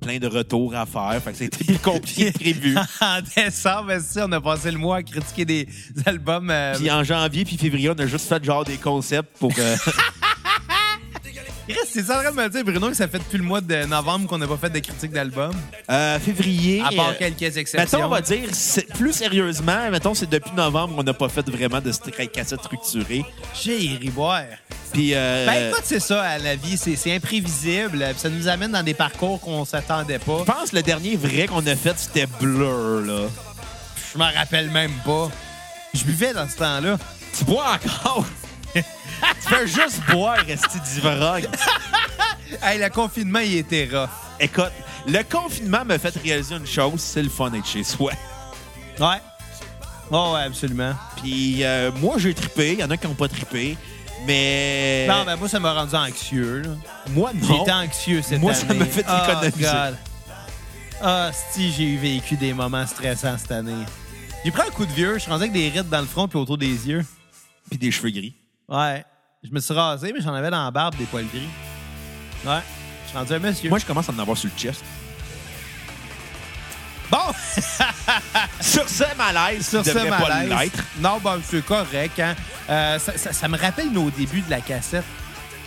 plein 0.00 0.18
de 0.18 0.26
retours 0.26 0.74
à 0.74 0.86
faire. 0.86 1.20
Fait 1.22 1.32
que 1.32 1.38
c'était 1.38 1.64
plus 1.64 1.78
compliqué 1.78 2.32
que 2.32 2.38
prévu. 2.38 2.76
en 3.00 3.18
décembre, 3.36 3.92
si 4.00 4.18
on 4.20 4.32
a 4.32 4.40
passé 4.40 4.70
le 4.70 4.78
mois 4.78 4.96
à 4.96 5.02
critiquer 5.02 5.44
des 5.44 5.68
albums. 6.06 6.48
euh, 6.50 6.74
Puis 6.76 6.90
en 6.90 7.04
janvier 7.04 7.44
puis 7.44 7.56
février, 7.58 7.90
on 7.90 7.98
a 7.98 8.06
juste 8.06 8.26
fait 8.28 8.42
genre 8.42 8.64
des 8.64 8.76
concepts 8.78 9.36
pour... 9.38 9.52
Chris, 11.72 11.88
t'es 11.92 12.10
en 12.12 12.20
train 12.22 12.30
de 12.32 12.36
me 12.36 12.48
dire, 12.48 12.64
Bruno, 12.64 12.88
que 12.88 12.96
ça 12.96 13.08
fait 13.08 13.18
depuis 13.18 13.38
le 13.38 13.44
mois 13.44 13.60
de 13.60 13.84
novembre 13.86 14.28
qu'on 14.28 14.38
n'a 14.38 14.46
pas 14.46 14.56
fait 14.56 14.70
de 14.70 14.78
critique 14.78 15.12
d'album? 15.12 15.52
euh, 15.90 16.18
février... 16.18 16.82
À 16.82 16.90
part 16.94 17.10
euh, 17.10 17.14
quelques 17.18 17.56
exceptions. 17.56 17.98
Mettons, 17.98 18.04
on 18.06 18.08
va 18.08 18.20
dire, 18.20 18.48
plus 18.98 19.12
sérieusement, 19.12 19.90
mettons, 19.90 20.14
c'est 20.14 20.28
depuis 20.28 20.52
novembre 20.52 20.96
qu'on 20.96 21.02
n'a 21.02 21.14
pas 21.14 21.28
fait 21.28 21.48
vraiment 21.48 21.80
de 21.80 21.90
cassette 22.26 22.60
structurée. 22.60 23.24
J'ai 23.62 23.76
ri 23.76 24.10
boire. 24.10 24.42
Puis... 24.92 25.14
euh, 25.14 25.46
Ben 25.46 25.70
écoute, 25.70 25.82
c'est 25.84 26.00
ça, 26.00 26.22
à 26.22 26.38
la 26.38 26.56
vie, 26.56 26.76
c'est 26.76 27.14
imprévisible. 27.14 28.04
Ça 28.16 28.28
nous 28.28 28.48
amène 28.48 28.72
dans 28.72 28.82
des 28.82 28.94
parcours 28.94 29.40
qu'on 29.40 29.64
s'attendait 29.64 30.18
pas. 30.18 30.38
je 30.40 30.52
pense 30.52 30.70
que 30.70 30.76
le 30.76 30.82
dernier 30.82 31.16
vrai 31.16 31.46
qu'on 31.46 31.66
a 31.66 31.76
fait, 31.76 31.94
c'était 31.96 32.26
Blur, 32.40 33.00
là. 33.06 33.28
Je 34.12 34.18
m'en 34.18 34.30
rappelle 34.32 34.70
même 34.70 34.92
pas. 35.04 35.30
Je 35.94 36.04
buvais 36.04 36.32
dans 36.32 36.48
ce 36.48 36.56
temps-là. 36.56 36.98
Tu 37.38 37.44
bois 37.44 37.64
encore? 37.74 38.26
Tu 39.42 39.48
fais 39.54 39.66
juste 39.66 40.00
boire, 40.10 40.38
rester 40.46 40.78
d'ivrogne. 40.80 41.46
Hey, 42.62 42.80
le 42.80 42.88
confinement, 42.90 43.38
il 43.38 43.58
était 43.58 43.88
rough. 43.90 44.08
Écoute, 44.40 44.72
le 45.06 45.22
confinement 45.22 45.84
m'a 45.84 45.98
fait 46.00 46.12
réaliser 46.20 46.56
une 46.56 46.66
chose, 46.66 47.00
c'est 47.00 47.22
le 47.22 47.28
fun 47.30 47.48
d'être 47.48 47.66
chez 47.66 47.84
soi. 47.84 48.12
Ouais. 48.98 49.20
Oh, 50.10 50.32
ouais, 50.34 50.42
absolument. 50.42 50.92
Puis 51.22 51.62
euh, 51.62 51.92
moi, 52.00 52.16
j'ai 52.18 52.34
trippé, 52.34 52.72
il 52.72 52.80
y 52.80 52.84
en 52.84 52.90
a 52.90 52.96
qui 52.96 53.06
n'ont 53.06 53.14
pas 53.14 53.28
trippé, 53.28 53.78
Mais. 54.26 55.06
Non, 55.08 55.24
ben 55.24 55.36
moi, 55.36 55.48
ça 55.48 55.60
m'a 55.60 55.72
rendu 55.72 55.94
anxieux. 55.94 56.62
là. 56.62 56.70
moi, 57.10 57.30
non. 57.34 57.62
été 57.62 57.70
anxieux 57.72 58.20
cette 58.20 58.40
Moi, 58.40 58.50
année. 58.52 58.60
ça 58.68 58.74
m'a 58.74 58.84
fait 58.84 59.06
Oh, 59.08 59.30
économiser. 59.30 59.96
Ah, 61.00 61.30
si, 61.52 61.72
j'ai 61.72 61.96
vécu 61.96 62.36
des 62.36 62.52
moments 62.52 62.86
stressants 62.86 63.38
cette 63.38 63.52
année. 63.52 63.86
J'ai 64.44 64.50
pris 64.50 64.62
un 64.66 64.70
coup 64.72 64.84
de 64.86 64.92
vieux, 64.92 65.14
je 65.14 65.20
suis 65.20 65.30
rendu 65.30 65.44
avec 65.44 65.52
des 65.52 65.68
rides 65.68 65.88
dans 65.88 66.00
le 66.00 66.06
front 66.06 66.26
puis 66.26 66.38
autour 66.38 66.58
des 66.58 66.88
yeux. 66.88 67.04
Puis 67.70 67.78
des 67.78 67.92
cheveux 67.92 68.10
gris. 68.10 68.34
Ouais. 68.70 69.04
Je 69.42 69.50
me 69.50 69.60
suis 69.60 69.74
rasé, 69.74 70.12
mais 70.14 70.20
j'en 70.20 70.34
avais 70.34 70.50
dans 70.50 70.64
la 70.64 70.70
barbe 70.70 70.96
des 70.96 71.04
poils 71.04 71.26
gris. 71.26 71.48
Ouais. 72.44 72.60
Je 73.04 73.08
suis 73.08 73.18
rendu 73.18 73.32
un 73.34 73.38
monsieur. 73.38 73.68
Moi, 73.70 73.78
je 73.78 73.86
commence 73.86 74.08
à 74.08 74.12
en 74.12 74.18
avoir 74.18 74.36
sur 74.36 74.48
le 74.54 74.58
chest. 74.58 74.82
bon! 77.10 77.18
Sur 78.60 78.88
ce 78.88 79.04
malaise, 79.16 79.68
Sur 79.68 79.84
ce 79.84 79.90
pas 79.90 80.04
malaise. 80.28 80.48
l'être. 80.48 80.84
Non, 81.00 81.18
ben, 81.22 81.40
c'est 81.42 81.64
correct. 81.64 82.20
Hein. 82.20 82.34
Euh, 82.68 82.98
ça, 82.98 83.16
ça- 83.18 83.32
ça 83.32 83.48
me 83.48 83.58
rappelle 83.58 83.90
nos 83.90 84.10
débuts 84.10 84.42
de 84.42 84.50
la 84.50 84.60
cassette. 84.60 85.04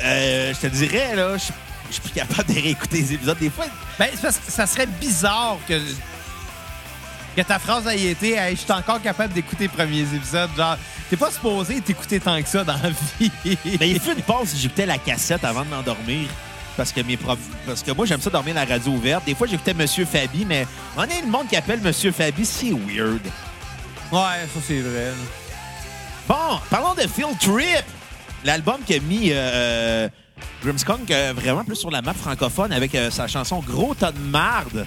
Euh, 0.03 0.53
je 0.53 0.59
te 0.59 0.67
dirais, 0.67 1.15
là, 1.15 1.37
je 1.37 1.51
je 1.89 1.93
suis 1.99 2.01
plus 2.09 2.11
capable 2.13 2.47
de 2.51 2.59
réécouter 2.59 2.97
les 3.01 3.13
épisodes. 3.13 3.37
Des 3.37 3.49
fois, 3.51 3.65
Ben, 3.99 4.07
c'est 4.13 4.21
parce 4.21 4.37
que 4.37 4.51
ça 4.51 4.65
serait 4.65 4.87
bizarre 4.87 5.57
que, 5.67 5.79
que 7.35 7.41
ta 7.41 7.59
phrase 7.59 7.87
ait 7.87 8.11
été 8.11 8.33
hey, 8.33 8.55
Je 8.55 8.61
suis 8.61 8.71
encore 8.71 9.01
capable 9.01 9.33
d'écouter 9.33 9.63
les 9.65 9.69
premiers 9.69 10.01
épisodes. 10.01 10.49
Genre, 10.55 10.77
t'es 11.09 11.17
pas 11.17 11.31
supposé 11.31 11.81
t'écouter 11.81 12.19
tant 12.19 12.41
que 12.41 12.47
ça 12.47 12.63
dans 12.63 12.73
la 12.73 12.89
vie. 12.89 13.31
Mais 13.79 13.89
il 13.89 13.99
fait 13.99 14.13
une 14.13 14.21
pause, 14.21 14.53
j'écoutais 14.55 14.85
la 14.85 14.97
cassette 14.97 15.43
avant 15.43 15.63
de 15.63 15.69
m'endormir. 15.69 16.27
Parce 16.75 16.91
que 16.91 17.01
mes 17.01 17.17
profs... 17.17 17.37
Parce 17.65 17.83
que 17.83 17.91
moi, 17.91 18.05
j'aime 18.05 18.21
ça 18.21 18.29
dormir 18.29 18.57
à 18.57 18.65
la 18.65 18.73
radio 18.73 18.91
ouverte. 18.91 19.25
Des 19.25 19.35
fois, 19.35 19.47
j'écoutais 19.47 19.73
Monsieur 19.73 20.05
Fabi, 20.05 20.45
mais 20.45 20.65
on 20.97 21.03
est 21.03 21.21
le 21.21 21.27
monde 21.27 21.47
qui 21.47 21.55
appelle 21.55 21.81
Monsieur 21.81 22.11
Fabi, 22.11 22.45
c'est 22.45 22.71
weird. 22.71 23.21
Ouais, 24.11 24.47
ça, 24.53 24.59
c'est 24.67 24.79
vrai. 24.79 25.11
Bon, 26.27 26.59
parlons 26.69 26.93
de 26.93 27.01
Phil 27.01 27.25
Trip. 27.39 27.85
L'album 28.45 28.77
qu'a 28.85 28.99
mis 28.99 29.29
euh, 29.31 30.09
Grimmskunk 30.63 31.09
euh, 31.11 31.33
vraiment 31.35 31.63
plus 31.63 31.75
sur 31.75 31.91
la 31.91 32.01
map 32.01 32.13
francophone 32.13 32.73
avec 32.73 32.93
euh, 32.95 33.09
sa 33.09 33.27
chanson 33.27 33.59
Gros 33.59 33.93
tas 33.95 34.11
de 34.11 34.19
marde. 34.19 34.85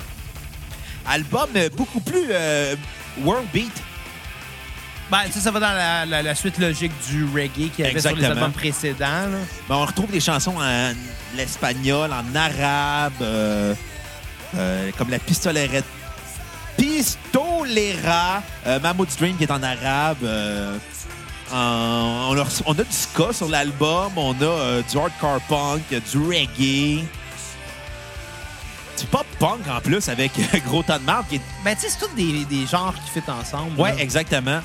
Album 1.09 1.49
euh, 1.57 1.69
beaucoup 1.77 2.01
plus 2.01 2.27
euh, 2.31 2.75
world 3.23 3.47
beat. 3.53 3.73
Ben, 5.11 5.19
sais, 5.31 5.39
ça 5.41 5.51
va 5.53 5.61
dans 5.61 5.73
la, 5.73 6.05
la- 6.05 6.23
la 6.23 6.35
suite 6.35 6.59
logique 6.59 6.93
du 7.09 7.25
reggae 7.33 7.71
qu'il 7.71 7.85
y 7.85 7.89
avait 7.89 8.01
sur 8.01 8.11
les 8.11 8.17
Exactement. 8.17 8.31
albums 8.31 8.53
précédents. 8.53 9.07
là. 9.07 9.39
Ben, 9.69 9.75
on 9.77 9.87
retrouve 9.87 10.11
des 10.11 10.21
chansons 10.21 10.57
en 10.59 10.93
l'espagnol, 11.37 12.11
en 12.13 12.35
arabe, 12.35 13.13
euh, 13.23 13.75
euh, 14.57 14.91
comme 14.99 15.11
la 15.11 15.19
pistolera. 15.21 15.79
Pistolera, 16.77 18.43
euh, 18.67 18.79
Dream 19.19 19.37
qui 19.37 19.45
est 19.45 19.51
en 19.51 19.63
arabe. 19.63 20.25
en- 21.53 22.31
on, 22.33 22.37
a, 22.39 22.45
on 22.67 22.73
a 22.73 22.83
du 22.83 22.85
ska 22.91 23.33
sur 23.33 23.49
l'album, 23.49 24.11
on 24.17 24.33
a 24.33 24.83
du 24.83 24.99
hardcore 24.99 25.41
punk, 25.49 25.83
du 25.91 26.19
reggae. 26.19 27.05
Du 28.99 29.07
pop 29.07 29.27
punk 29.39 29.61
en 29.69 29.81
plus 29.81 30.09
avec 30.09 30.33
euh, 30.39 30.59
Gros 30.67 30.83
tas 30.83 30.99
de 30.99 31.05
marde 31.05 31.27
qui 31.29 31.37
est 31.37 31.41
Ben, 31.65 31.75
tu 31.75 31.83
sais, 31.83 31.89
c'est 31.91 32.07
tous 32.07 32.15
des, 32.15 32.45
des 32.47 32.67
genres 32.67 32.95
qui 32.95 33.21
fit 33.21 33.31
ensemble. 33.31 33.79
Ouais, 33.79 33.95
là. 33.95 34.01
exactement. 34.01 34.61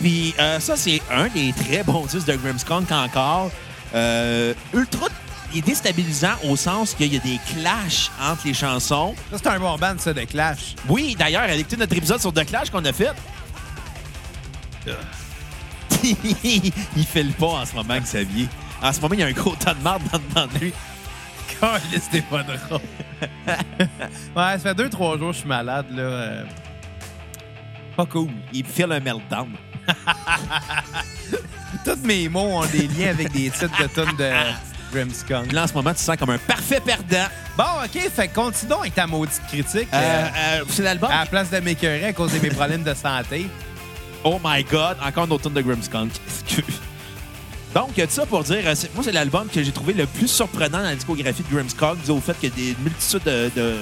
Puis 0.00 0.34
euh, 0.38 0.60
ça, 0.60 0.76
c'est 0.76 1.00
un 1.10 1.28
des 1.28 1.52
très 1.52 1.82
bons 1.82 2.06
disques 2.06 2.26
de 2.26 2.36
Grimmskunk 2.36 2.90
encore. 2.92 3.50
Euh, 3.94 4.54
ultra 4.72 5.08
il 5.52 5.58
est 5.58 5.62
déstabilisant 5.62 6.34
au 6.44 6.54
sens 6.56 6.94
qu'il 6.94 7.12
y 7.12 7.16
a 7.16 7.20
des 7.20 7.40
clashs 7.52 8.10
entre 8.22 8.46
les 8.46 8.54
chansons. 8.54 9.14
Ça, 9.32 9.38
c'est 9.42 9.48
un 9.48 9.58
bon 9.58 9.76
band, 9.76 9.94
ça, 9.98 10.12
de 10.12 10.22
Clash. 10.22 10.76
Oui, 10.88 11.16
d'ailleurs, 11.18 11.42
elle 11.42 11.58
écouté 11.58 11.76
notre 11.76 11.96
épisode 11.96 12.20
sur 12.20 12.32
The 12.32 12.46
Clash 12.46 12.70
qu'on 12.70 12.84
a 12.84 12.92
fait. 12.92 13.10
il 16.04 17.04
fait 17.04 17.24
le 17.24 17.32
pas 17.32 17.46
en 17.46 17.66
ce 17.66 17.74
moment, 17.74 17.98
Xavier. 17.98 18.48
En 18.80 18.92
ce 18.92 19.00
moment, 19.00 19.14
il 19.14 19.20
y 19.20 19.22
a 19.24 19.26
un 19.26 19.32
gros 19.32 19.54
tas 19.56 19.74
de 19.74 19.82
marde 19.82 20.02
dans, 20.12 20.46
dans 20.46 20.58
lui. 20.58 20.72
C'était 21.92 22.22
pas 22.22 22.42
drôle. 22.42 22.80
ouais, 23.20 23.88
ça 24.34 24.58
fait 24.58 24.74
deux, 24.74 24.88
trois 24.88 25.18
jours 25.18 25.28
que 25.28 25.34
je 25.34 25.38
suis 25.40 25.48
malade, 25.48 25.86
là. 25.90 26.02
euh. 26.02 26.44
Pas 27.96 28.06
cool. 28.06 28.28
Il 28.52 28.64
file 28.64 28.92
un 28.92 29.00
meltdown. 29.00 29.48
Tous 31.84 31.98
mes 32.04 32.28
mots 32.28 32.58
ont 32.62 32.66
des 32.66 32.86
liens 32.88 33.10
avec 33.10 33.32
des 33.32 33.50
titres 33.50 33.70
de 33.80 33.86
tunes 33.88 34.16
de 34.16 34.30
Grimmskunk. 34.92 35.52
Là, 35.52 35.64
en 35.64 35.66
ce 35.66 35.74
moment, 35.74 35.90
tu 35.90 35.96
te 35.96 36.02
sens 36.02 36.16
comme 36.16 36.30
un 36.30 36.38
parfait 36.38 36.80
perdant. 36.80 37.28
Bon, 37.56 37.64
OK, 37.84 38.00
fait 38.10 38.28
que 38.28 38.34
continuons 38.34 38.80
avec 38.80 38.94
ta 38.94 39.06
maudite 39.06 39.40
critique. 39.48 39.88
Euh, 39.92 39.96
euh, 39.96 40.28
euh, 40.60 40.64
c'est 40.68 40.82
l'album. 40.82 41.10
à 41.10 41.20
la 41.20 41.26
place 41.26 41.50
de 41.50 41.58
m'écœurer 41.60 42.06
à 42.06 42.12
cause 42.12 42.32
de 42.32 42.38
mes 42.40 42.50
problèmes 42.50 42.82
de 42.82 42.94
santé. 42.94 43.48
Oh 44.24 44.38
my 44.42 44.62
God, 44.64 44.96
encore 45.04 45.30
autre 45.30 45.44
tune 45.44 45.54
de 45.54 45.62
Grimmskunk. 45.62 46.10
Excuse. 46.26 46.80
Donc, 47.74 47.94
tout 47.94 48.02
ça 48.08 48.26
pour 48.26 48.42
dire, 48.42 48.62
euh, 48.64 48.74
c'est- 48.74 48.92
moi, 48.94 49.04
c'est 49.04 49.12
l'album 49.12 49.46
que 49.48 49.62
j'ai 49.62 49.70
trouvé 49.72 49.92
le 49.92 50.06
plus 50.06 50.26
surprenant 50.28 50.78
dans 50.78 50.84
la 50.84 50.94
discographie 50.96 51.42
de 51.48 51.54
Grimmskunk, 51.54 52.02
dû 52.04 52.10
au 52.10 52.20
fait 52.20 52.34
qu'il 52.40 52.48
y 52.48 52.52
a 52.52 52.56
des 52.72 52.76
multitudes 52.82 53.22
de, 53.24 53.50
de- 53.54 53.76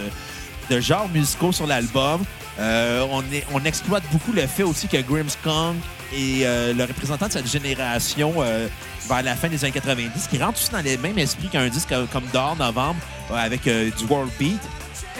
de 0.70 0.80
genres 0.80 1.08
musicaux 1.08 1.52
sur 1.52 1.66
l'album. 1.66 2.22
Euh, 2.60 3.06
on, 3.10 3.22
est- 3.32 3.46
on 3.54 3.64
exploite 3.64 4.02
beaucoup 4.12 4.32
le 4.32 4.46
fait 4.46 4.62
aussi 4.64 4.88
que 4.88 4.98
Grimmskunk 4.98 5.76
est 6.12 6.44
euh, 6.44 6.74
le 6.74 6.84
représentant 6.84 7.28
de 7.28 7.32
cette 7.32 7.50
génération 7.50 8.34
euh, 8.38 8.66
vers 9.08 9.22
la 9.22 9.34
fin 9.36 9.48
des 9.48 9.64
années 9.64 9.72
90, 9.72 10.26
qui 10.28 10.36
rentre 10.42 10.58
aussi 10.60 10.70
dans 10.70 10.82
le 10.82 10.98
même 10.98 11.18
esprit 11.18 11.48
qu'un 11.48 11.68
disque 11.68 11.94
comme 12.12 12.24
D'Or 12.32 12.56
Novembre, 12.56 12.96
avec 13.34 13.62
du 13.64 14.04
world 14.08 14.30
beat. 14.38 14.60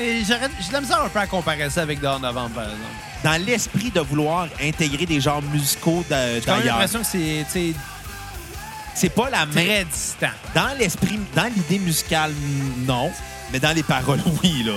Et 0.00 0.18
j'ai 0.24 0.34
de 0.34 0.72
la 0.72 0.80
misère 0.80 1.02
un 1.02 1.08
peu 1.08 1.18
à 1.18 1.26
comparer 1.26 1.68
ça 1.70 1.82
avec 1.82 2.00
Dawn 2.00 2.20
Novembre, 2.22 2.50
par 2.54 2.64
exemple. 2.64 2.82
Dans 3.24 3.44
l'esprit 3.44 3.90
de 3.90 3.98
vouloir 4.00 4.46
intégrer 4.62 5.06
des 5.06 5.20
genres 5.20 5.42
musicaux 5.42 6.04
d'a- 6.08 6.34
J'ai 6.34 6.40
d'ailleurs. 6.42 6.64
l'impression 6.78 7.00
que 7.00 7.06
c'est 7.06 7.72
C'est 9.00 9.10
pas 9.14 9.30
la 9.30 9.46
très 9.46 9.84
distant. 9.84 10.26
Dans 10.54 10.76
l'esprit, 10.76 11.20
dans 11.34 11.44
l'idée 11.44 11.78
musicale, 11.78 12.32
non. 12.84 13.10
Mais 13.52 13.60
dans 13.60 13.72
les 13.74 13.84
paroles, 13.84 14.18
oui, 14.42 14.64
là. 14.64 14.72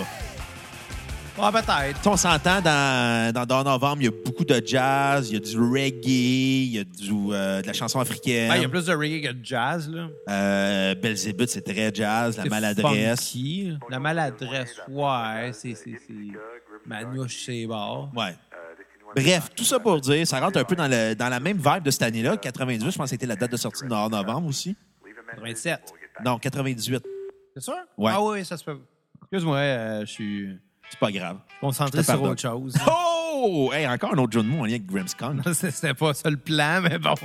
Ouais, 1.40 1.52
peut-être. 1.52 2.06
On 2.06 2.16
s'entend 2.18 2.62
dans, 2.62 3.34
dans 3.48 3.64
Novembre, 3.64 3.98
il 4.02 4.06
y 4.06 4.08
a 4.10 4.12
beaucoup 4.24 4.46
de 4.46 4.62
jazz, 4.64 5.28
il 5.30 5.34
y 5.34 5.38
a 5.38 5.40
du 5.40 5.58
reggae, 5.58 6.06
il 6.06 6.76
y 6.76 6.80
a 6.80 6.84
du, 6.84 7.12
euh, 7.32 7.62
de 7.64 7.68
la 7.68 7.74
chanson 7.74 8.00
africaine. 8.00 8.52
Ouais, 8.52 8.60
Il 8.60 8.62
y 8.62 8.66
a 8.66 8.70
plus 8.70 8.86
de 8.86 8.94
reggae 8.94 9.24
que 9.28 9.32
de 9.34 9.44
jazz, 9.44 9.90
là. 9.90 10.08
Euh, 10.30 10.94
Belzébuth, 10.94 11.50
c'est 11.50 11.64
très 11.64 11.92
jazz, 11.92 12.38
la 12.38 12.46
maladresse. 12.46 13.22
funky. 13.32 13.76
La 13.90 14.00
maladresse, 14.00 14.76
ouais, 14.88 15.52
c'est... 15.54 15.74
c'est- 15.74 16.00
c'est- 16.08 16.14
Manouche, 16.86 17.44
c'est 17.46 17.66
bon. 17.68 18.10
Ouais. 18.16 18.36
Bref, 19.16 19.50
tout 19.56 19.64
ça 19.66 19.80
pour 19.80 20.00
dire, 20.00 20.26
ça 20.26 20.40
rentre 20.40 20.58
un 20.60 20.64
peu 20.64 20.76
dans, 20.76 20.88
le, 20.88 21.14
dans 21.16 21.30
la 21.30 21.40
même 21.40 21.58
vibe 21.58 21.84
de 21.84 21.92
cette 21.92 22.04
année-là. 22.04 22.38
98, 22.38 22.92
je 22.92 22.98
pense 22.98 23.06
que 23.06 23.10
c'était 23.10 23.26
la 23.26 23.36
date 23.36 23.52
de 23.52 23.58
sortie 23.58 23.84
de 23.84 23.90
Novembre 23.90 24.48
aussi. 24.48 24.76
27. 25.42 25.80
Non, 26.26 26.38
98. 26.40 27.04
C'est 27.56 27.62
sûr? 27.64 27.74
Ouais. 27.98 28.12
Ah 28.14 28.22
oui, 28.24 28.46
ça 28.46 28.58
se 28.58 28.64
peut. 28.64 28.80
Excuse-moi, 29.24 29.58
euh, 29.58 30.02
je 30.02 30.12
suis 30.12 30.60
C'est 30.90 31.00
pas 31.00 31.12
grave. 31.12 31.38
concentré 31.60 32.04
sur 32.04 32.22
autre 32.22 32.42
chose. 32.42 32.76
Oh! 32.88 33.72
Hey, 33.74 33.88
encore 33.88 34.14
un 34.14 34.18
autre 34.18 34.34
jeu 34.34 34.44
de 34.44 34.48
mots 34.48 34.60
en 34.62 34.66
lien 34.66 34.72
avec 34.74 34.86
Grimmskong. 34.86 35.42
C'était 35.54 35.94
pas 35.94 36.14
ça 36.14 36.30
le 36.30 36.38
plan, 36.38 36.82
mais 36.82 36.98
bon. 37.00 37.16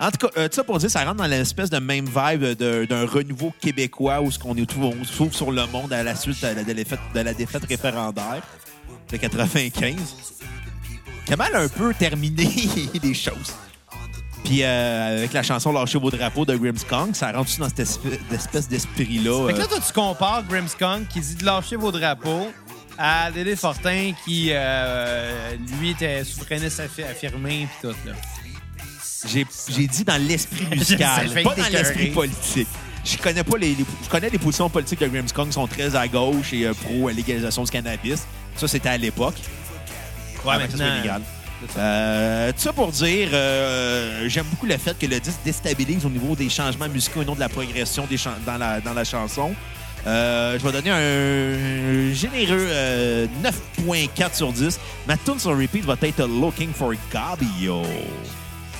En 0.00 0.10
tout 0.10 0.26
cas, 0.26 0.40
euh, 0.40 0.48
tout 0.48 0.54
ça 0.54 0.64
pour 0.64 0.78
dire, 0.78 0.90
ça 0.90 1.04
rentre 1.04 1.16
dans 1.18 1.26
l'espèce 1.26 1.70
de 1.70 1.78
même 1.78 2.06
vibe 2.06 2.44
d'un 2.54 3.06
renouveau 3.06 3.52
québécois 3.60 4.20
où 4.20 4.30
ce 4.30 4.38
qu'on 4.38 4.56
est 4.56 4.66
tout, 4.66 4.80
on 4.80 5.04
se 5.04 5.12
trouve 5.12 5.32
sur 5.32 5.52
le 5.52 5.64
monde 5.66 5.92
à 5.92 6.02
la 6.02 6.16
suite 6.16 6.42
de 6.42 6.48
la 6.56 6.64
défaite, 6.64 6.98
de 7.14 7.20
la 7.20 7.34
défaite 7.34 7.64
référendaire 7.66 8.42
de 9.10 9.16
95. 9.16 10.41
Qui 11.26 11.32
a 11.32 11.36
mal 11.36 11.54
un 11.54 11.68
peu 11.68 11.94
terminé 11.94 12.48
les 13.02 13.14
choses. 13.14 13.52
Puis 14.44 14.62
euh, 14.64 15.18
avec 15.18 15.32
la 15.32 15.42
chanson 15.44 15.72
Lâchez 15.72 15.98
vos 15.98 16.10
drapeaux 16.10 16.44
de 16.44 16.56
Grimmskong, 16.56 17.14
ça 17.14 17.30
rentre 17.30 17.50
dans 17.58 17.68
cette 17.68 17.78
espèce, 18.32 18.68
d'esprit-là. 18.68 19.46
Fait 19.46 19.52
que 19.52 19.58
euh, 19.58 19.62
là, 19.62 19.66
toi, 19.68 19.78
tu 19.86 19.92
compares 19.92 20.42
Grimmskunk 20.48 21.08
qui 21.08 21.20
dit 21.20 21.36
de 21.36 21.44
lâcher 21.44 21.76
vos 21.76 21.92
drapeaux 21.92 22.50
à 22.98 23.30
Dédé 23.30 23.54
Fortin 23.56 24.12
qui, 24.24 24.48
euh, 24.50 25.54
lui, 25.80 25.90
était 25.90 26.24
souverainiste 26.24 26.80
affi- 26.80 27.04
affirmé 27.08 27.68
pis 27.80 27.86
tout, 27.88 27.94
là. 28.04 28.12
J'ai 29.28 29.46
j'ai 29.68 29.86
dit 29.86 30.02
dans 30.02 30.20
l'esprit 30.20 30.66
musical, 30.76 31.30
pas 31.44 31.54
dans 31.54 31.68
l'esprit 31.70 32.10
politique. 32.10 32.68
Je 33.04 33.16
connais 33.18 33.44
pas 33.44 33.56
les, 33.56 33.74
les- 33.76 33.84
je 34.04 34.08
connais 34.08 34.28
les 34.28 34.38
positions 34.38 34.68
politiques 34.68 34.98
de 35.00 35.06
Grimmskong 35.06 35.46
qui 35.46 35.52
sont 35.52 35.68
très 35.68 35.94
à 35.94 36.08
gauche 36.08 36.52
et 36.52 36.66
euh, 36.66 36.74
pro 36.74 37.08
euh, 37.08 37.12
légalisation 37.12 37.62
du 37.62 37.70
cannabis. 37.70 38.26
Ça 38.56 38.66
c'était 38.66 38.88
à 38.88 38.96
l'époque. 38.98 39.36
Ouais, 40.44 40.54
avant 40.54 40.64
que 40.66 40.70
ce 40.72 40.76
soit 40.76 40.86
maintenant, 40.86 40.98
illégal. 41.00 41.22
c'est 41.66 41.72
ça. 41.74 41.80
Euh, 41.80 42.52
tout 42.52 42.58
ça 42.60 42.72
pour 42.72 42.88
dire, 42.92 43.28
euh, 43.32 44.28
j'aime 44.28 44.46
beaucoup 44.46 44.66
le 44.66 44.76
fait 44.78 44.98
que 44.98 45.06
le 45.06 45.20
disque 45.20 45.38
déstabilise 45.44 46.04
au 46.06 46.10
niveau 46.10 46.34
des 46.34 46.48
changements 46.48 46.88
musicaux 46.88 47.22
et 47.22 47.24
non 47.24 47.34
de 47.34 47.40
la 47.40 47.48
progression 47.48 48.06
des 48.06 48.16
chan- 48.16 48.30
dans, 48.46 48.58
la, 48.58 48.80
dans 48.80 48.94
la 48.94 49.04
chanson. 49.04 49.54
Euh, 50.04 50.58
je 50.58 50.66
vais 50.66 50.72
donner 50.72 50.90
un 50.90 52.12
généreux 52.12 52.66
euh, 52.70 53.26
9.4 53.86 54.34
sur 54.34 54.52
10. 54.52 54.80
Ma 55.06 55.16
tune 55.16 55.38
sur 55.38 55.56
repeat 55.56 55.84
va 55.84 55.94
être 56.02 56.26
Looking 56.26 56.72
for 56.72 56.92
Gabio, 57.12 57.82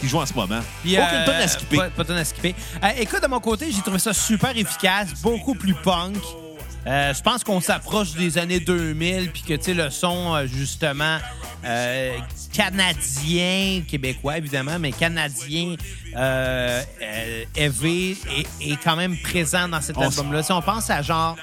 qui 0.01 0.09
joue 0.09 0.19
en 0.19 0.27
ce 0.27 0.35
moment. 0.35 0.59
Puis, 0.83 0.95
Aucune 0.99 1.05
euh, 1.19 1.25
tonne 1.27 1.35
à 1.37 1.47
skipper. 1.47 1.77
Pas, 1.77 1.91
pas 1.91 2.05
tonne 2.05 2.17
à 2.17 2.25
skipper. 2.25 2.57
Euh, 2.83 2.89
écoute, 2.99 3.23
de 3.23 3.29
mon 3.29 3.39
côté, 3.39 3.71
j'ai 3.71 3.83
trouvé 3.83 4.01
ça 4.01 4.13
super 4.13 4.51
efficace, 4.57 5.11
beaucoup 5.23 5.55
plus 5.55 5.75
punk. 5.75 6.17
Euh, 6.87 7.15
je 7.15 7.23
pense 7.23 7.45
qu'on 7.45 7.61
s'approche 7.61 8.13
des 8.15 8.39
années 8.39 8.61
2000, 8.61 9.31
puis 9.31 9.43
que, 9.43 9.55
tu 9.55 9.63
sais, 9.65 9.75
le 9.75 9.89
son, 9.91 10.35
euh, 10.35 10.47
justement, 10.47 11.19
euh, 11.65 12.17
canadien, 12.53 13.83
québécois, 13.87 14.39
évidemment, 14.39 14.79
mais 14.81 14.91
canadien, 14.91 15.77
euh, 16.17 16.83
est, 17.55 17.73
est 18.61 18.83
quand 18.83 18.97
même 18.97 19.17
présent 19.19 19.69
dans 19.69 19.81
cet 19.81 19.97
album-là. 19.97 20.43
Si 20.43 20.51
on 20.51 20.61
pense 20.61 20.91
à 20.91 21.03
genre, 21.03 21.37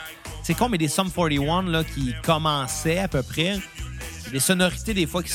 c'est 0.44 0.56
con, 0.56 0.68
mais 0.68 0.78
des 0.78 0.90
Sum 0.90 1.10
41 1.10 1.64
là, 1.64 1.84
qui 1.84 2.14
commençaient 2.24 3.00
à 3.00 3.08
peu 3.08 3.24
près, 3.24 3.60
des 4.32 4.40
sonorités 4.40 4.94
des 4.94 5.08
fois 5.08 5.24
qui, 5.24 5.32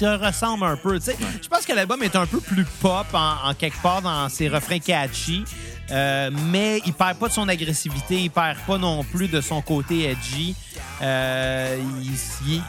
se 0.00 0.04
ressemblent 0.06 0.64
un 0.64 0.76
peu. 0.76 0.98
tu 0.98 1.06
sais. 1.06 1.16
Je 1.42 1.48
pense 1.48 1.66
que 1.66 1.74
l'album 1.74 2.02
est 2.02 2.16
un 2.16 2.24
peu 2.24 2.40
plus 2.40 2.64
pop 2.80 3.06
en, 3.12 3.50
en 3.50 3.52
quelque 3.52 3.80
part 3.82 4.00
dans 4.00 4.30
ses 4.30 4.48
refrains 4.48 4.78
catchy, 4.78 5.44
euh, 5.90 6.30
mais 6.50 6.80
il 6.86 6.92
perd 6.92 7.18
pas 7.18 7.28
de 7.28 7.32
son 7.32 7.48
agressivité, 7.48 8.20
il 8.20 8.30
perd 8.30 8.58
pas 8.66 8.78
non 8.78 9.04
plus 9.04 9.28
de 9.28 9.40
son 9.40 9.60
côté 9.62 10.10
edgy. 10.10 10.54
Euh, 11.02 11.78
il, 12.02 12.12
il 12.46 12.56
est 12.58 12.62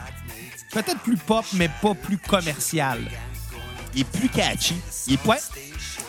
peut-être 0.72 1.00
plus 1.00 1.16
pop, 1.16 1.44
mais 1.54 1.68
pas 1.80 1.94
plus 1.94 2.18
commercial. 2.18 2.98
Il 3.94 4.00
est 4.00 4.04
plus 4.04 4.28
catchy. 4.28 4.76
Il 5.06 5.14
est 5.14 5.26
Ouais. 5.26 5.38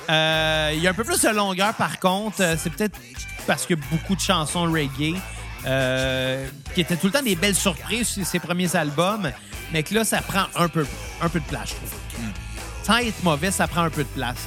Euh, 0.09 0.71
il 0.73 0.81
y 0.81 0.87
a 0.87 0.89
un 0.89 0.93
peu 0.93 1.03
plus 1.03 1.21
de 1.21 1.29
longueur, 1.29 1.73
par 1.75 1.99
contre. 1.99 2.41
Euh, 2.41 2.55
C'est 2.57 2.69
peut-être 2.69 2.99
parce 3.47 3.65
que 3.65 3.73
beaucoup 3.73 4.15
de 4.15 4.21
chansons 4.21 4.63
reggae, 4.71 5.15
euh, 5.65 6.47
qui 6.73 6.81
étaient 6.81 6.95
tout 6.97 7.07
le 7.07 7.13
temps 7.13 7.21
des 7.21 7.35
belles 7.35 7.55
surprises 7.55 8.07
sur 8.07 8.25
ses 8.25 8.39
premiers 8.39 8.75
albums, 8.75 9.31
mais 9.71 9.83
que 9.83 9.93
là, 9.93 10.03
ça 10.03 10.21
prend 10.21 10.45
un 10.55 10.67
peu, 10.67 10.85
un 11.21 11.29
peu 11.29 11.39
de 11.39 11.45
place, 11.45 11.69
je 11.69 11.75
trouve. 11.75 11.93
Sans 12.83 12.97
être 12.97 13.23
mauvais, 13.23 13.51
ça 13.51 13.67
prend 13.67 13.83
un 13.83 13.89
peu 13.89 14.03
de 14.03 14.09
place. 14.09 14.37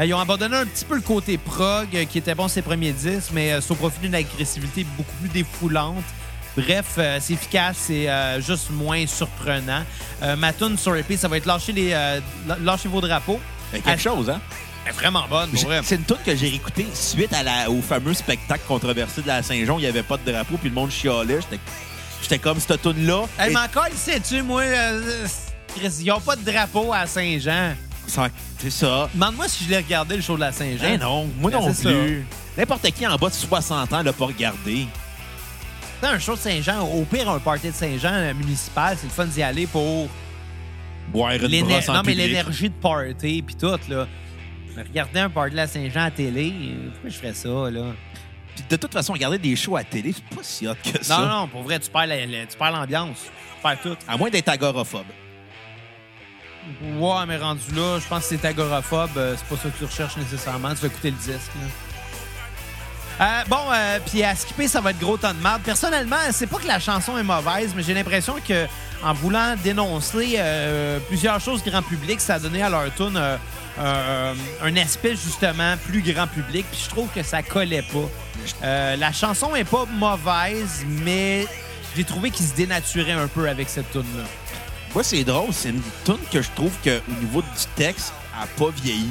Euh, 0.00 0.04
ils 0.06 0.14
ont 0.14 0.20
abandonné 0.20 0.56
un 0.56 0.66
petit 0.66 0.84
peu 0.84 0.94
le 0.94 1.00
côté 1.00 1.38
prog, 1.38 1.88
euh, 1.94 2.04
qui 2.04 2.18
était 2.18 2.34
bon 2.34 2.46
ses 2.48 2.62
premiers 2.62 2.92
disques, 2.92 3.30
mais 3.32 3.52
euh, 3.52 3.60
au 3.68 3.74
profit 3.74 3.98
d'une 4.00 4.14
agressivité 4.14 4.84
beaucoup 4.96 5.14
plus 5.20 5.28
défoulante. 5.28 6.04
Bref, 6.56 6.94
euh, 6.98 7.18
c'est 7.20 7.34
efficace, 7.34 7.76
c'est 7.86 8.08
euh, 8.08 8.40
juste 8.40 8.70
moins 8.70 9.06
surprenant. 9.06 9.82
Euh, 10.22 10.36
ma 10.36 10.52
tune 10.52 10.76
sur 10.78 10.94
EP, 10.96 11.16
ça 11.16 11.28
va 11.28 11.36
être 11.36 11.46
lâcher, 11.46 11.72
les, 11.72 11.90
lâcher 12.62 12.88
vos 12.88 13.00
drapeaux. 13.00 13.40
Quelque 13.72 14.00
chose, 14.00 14.30
hein? 14.30 14.40
Elle 14.84 14.92
est 14.92 14.96
vraiment 14.96 15.24
bonne, 15.28 15.50
pour 15.50 15.64
vrai. 15.64 15.80
C'est 15.84 15.96
une 15.96 16.04
tune 16.04 16.16
que 16.24 16.34
j'ai 16.34 16.48
réécoutée 16.48 16.86
suite 16.94 17.32
à 17.34 17.42
la- 17.42 17.70
au 17.70 17.82
fameux 17.82 18.14
spectacle 18.14 18.62
controversé 18.66 19.20
de 19.22 19.26
la 19.26 19.42
Saint-Jean. 19.42 19.78
Il 19.78 19.82
n'y 19.82 19.86
avait 19.86 20.02
pas 20.02 20.16
de 20.16 20.30
drapeau, 20.32 20.56
puis 20.56 20.70
le 20.70 20.74
monde 20.74 20.90
chialait. 20.90 21.40
J'étais- 22.22 22.38
comme 22.38 22.58
cette 22.58 22.80
tune-là. 22.82 23.24
Elle 23.38 23.50
Et- 23.50 23.54
m'encore, 23.54 23.86
sais-tu, 23.94 24.42
moi, 24.42 24.62
ils 24.64 26.04
n'ont 26.06 26.20
pas 26.20 26.36
de 26.36 26.42
drapeau 26.50 26.92
à 26.92 27.06
Saint-Jean. 27.06 27.74
C'est 28.58 28.70
ça. 28.70 29.08
Demande-moi 29.14 29.48
si 29.48 29.64
je 29.64 29.70
l'ai 29.70 29.76
regardé, 29.76 30.16
le 30.16 30.22
show 30.22 30.34
de 30.36 30.40
la 30.40 30.52
Saint-Jean. 30.52 30.88
Eh 30.94 30.98
non, 30.98 31.28
moi 31.38 31.50
Ben, 31.50 31.60
non 31.60 31.72
c'est 31.72 31.88
plus. 31.88 32.26
N'importe 32.56 32.90
qui 32.90 33.06
en 33.06 33.16
bas 33.16 33.28
de 33.28 33.34
60 33.34 33.92
ans 33.92 34.02
l'a 34.02 34.12
pas 34.12 34.26
regardé. 34.26 34.86
C'est 36.00 36.08
un 36.08 36.18
show 36.18 36.34
de 36.34 36.38
Saint-Jean, 36.38 36.86
au 36.86 37.04
pire, 37.04 37.28
un 37.28 37.38
party 37.38 37.68
de 37.68 37.72
Saint-Jean 37.74 38.12
euh, 38.12 38.34
municipal, 38.34 38.96
c'est 38.98 39.06
le 39.06 39.12
fun 39.12 39.26
d'y 39.26 39.42
aller 39.42 39.66
pour 39.66 40.08
Boire 41.12 41.32
une 41.32 41.46
l'éner- 41.46 41.62
brosse 41.74 41.88
en 41.88 41.94
non, 41.94 42.02
mais 42.04 42.12
public. 42.12 42.26
l'énergie 42.28 42.68
de 42.68 42.74
party 42.74 43.42
puis 43.42 43.54
tout, 43.54 43.78
là. 43.88 44.06
Regarder 44.76 45.20
un 45.20 45.30
party 45.30 45.50
de 45.52 45.56
la 45.56 45.66
Saint-Jean 45.66 46.02
à 46.04 46.10
télé, 46.10 46.52
euh, 46.54 46.90
pourquoi 46.92 47.10
je 47.10 47.16
ferais 47.16 47.34
ça, 47.34 47.48
là? 47.70 47.94
Puis 48.54 48.64
de 48.70 48.76
toute 48.76 48.92
façon, 48.92 49.12
regarder 49.12 49.38
des 49.38 49.56
shows 49.56 49.76
à 49.76 49.82
télé, 49.84 50.12
c'est 50.12 50.36
pas 50.36 50.42
si 50.42 50.66
hot 50.68 50.74
que 50.84 51.02
ça. 51.04 51.18
Non, 51.18 51.26
non, 51.28 51.48
pour 51.48 51.62
vrai, 51.62 51.78
tu 51.80 51.90
perds 51.90 52.06
la- 52.06 52.26
la- 52.26 52.46
tu 52.46 52.56
perds 52.56 52.72
l'ambiance. 52.72 53.18
Tu 53.56 53.62
perds 53.62 53.80
tout. 53.82 53.96
À 54.06 54.16
moins 54.16 54.30
d'être 54.30 54.48
agoraphobe. 54.48 55.04
Ouais, 56.98 57.26
mais 57.26 57.36
rendu 57.36 57.62
là, 57.74 57.98
je 58.00 58.06
pense 58.06 58.28
que 58.28 58.36
c'est 58.36 58.44
agoraphobe. 58.44 59.16
euh, 59.16 59.34
c'est 59.36 59.46
pas 59.46 59.62
ça 59.62 59.68
que 59.70 59.78
tu 59.78 59.84
recherches 59.84 60.16
nécessairement. 60.16 60.70
Tu 60.74 60.80
vas 60.82 60.86
écouter 60.88 61.10
le 61.10 61.16
disque. 61.16 61.50
là. 61.54 61.66
Euh, 63.20 63.44
bon, 63.48 63.58
euh, 63.72 63.98
puis 64.06 64.22
à 64.22 64.34
skipper, 64.36 64.68
ça 64.68 64.80
va 64.80 64.90
être 64.90 65.00
gros 65.00 65.16
temps 65.16 65.34
de 65.34 65.42
merde. 65.42 65.60
Personnellement, 65.62 66.16
c'est 66.30 66.46
pas 66.46 66.58
que 66.58 66.68
la 66.68 66.78
chanson 66.78 67.18
est 67.18 67.24
mauvaise, 67.24 67.72
mais 67.74 67.82
j'ai 67.82 67.94
l'impression 67.94 68.36
que 68.46 68.66
en 69.02 69.12
voulant 69.12 69.54
dénoncer 69.62 70.34
euh, 70.38 70.98
plusieurs 71.08 71.40
choses 71.40 71.62
grand 71.64 71.82
public, 71.82 72.20
ça 72.20 72.34
a 72.34 72.38
donné 72.38 72.62
à 72.62 72.68
leur 72.68 72.94
tune 72.94 73.20
un 73.80 74.76
aspect 74.76 75.14
justement 75.16 75.76
plus 75.86 76.02
grand 76.02 76.26
public. 76.26 76.66
Puis 76.70 76.82
je 76.84 76.90
trouve 76.90 77.08
que 77.14 77.22
ça 77.22 77.42
collait 77.42 77.82
pas. 77.92 78.96
La 78.96 79.12
chanson 79.12 79.54
est 79.56 79.64
pas 79.64 79.84
mauvaise, 79.86 80.84
mais 80.86 81.46
j'ai 81.96 82.04
trouvé 82.04 82.30
qu'il 82.30 82.46
se 82.46 82.54
dénaturait 82.54 83.12
un 83.12 83.28
peu 83.28 83.48
avec 83.48 83.68
cette 83.68 83.90
tune 83.90 84.02
là. 84.16 84.24
Moi, 84.94 85.04
c'est 85.04 85.24
drôle. 85.24 85.52
C'est 85.52 85.70
une 85.70 85.82
tune 86.04 86.18
que 86.32 86.42
je 86.42 86.50
trouve 86.52 86.72
qu'au 86.82 87.12
niveau 87.20 87.42
du 87.42 87.48
texte, 87.76 88.12
elle 88.32 88.40
n'a 88.40 88.46
pas 88.46 88.70
vieilli. 88.70 89.10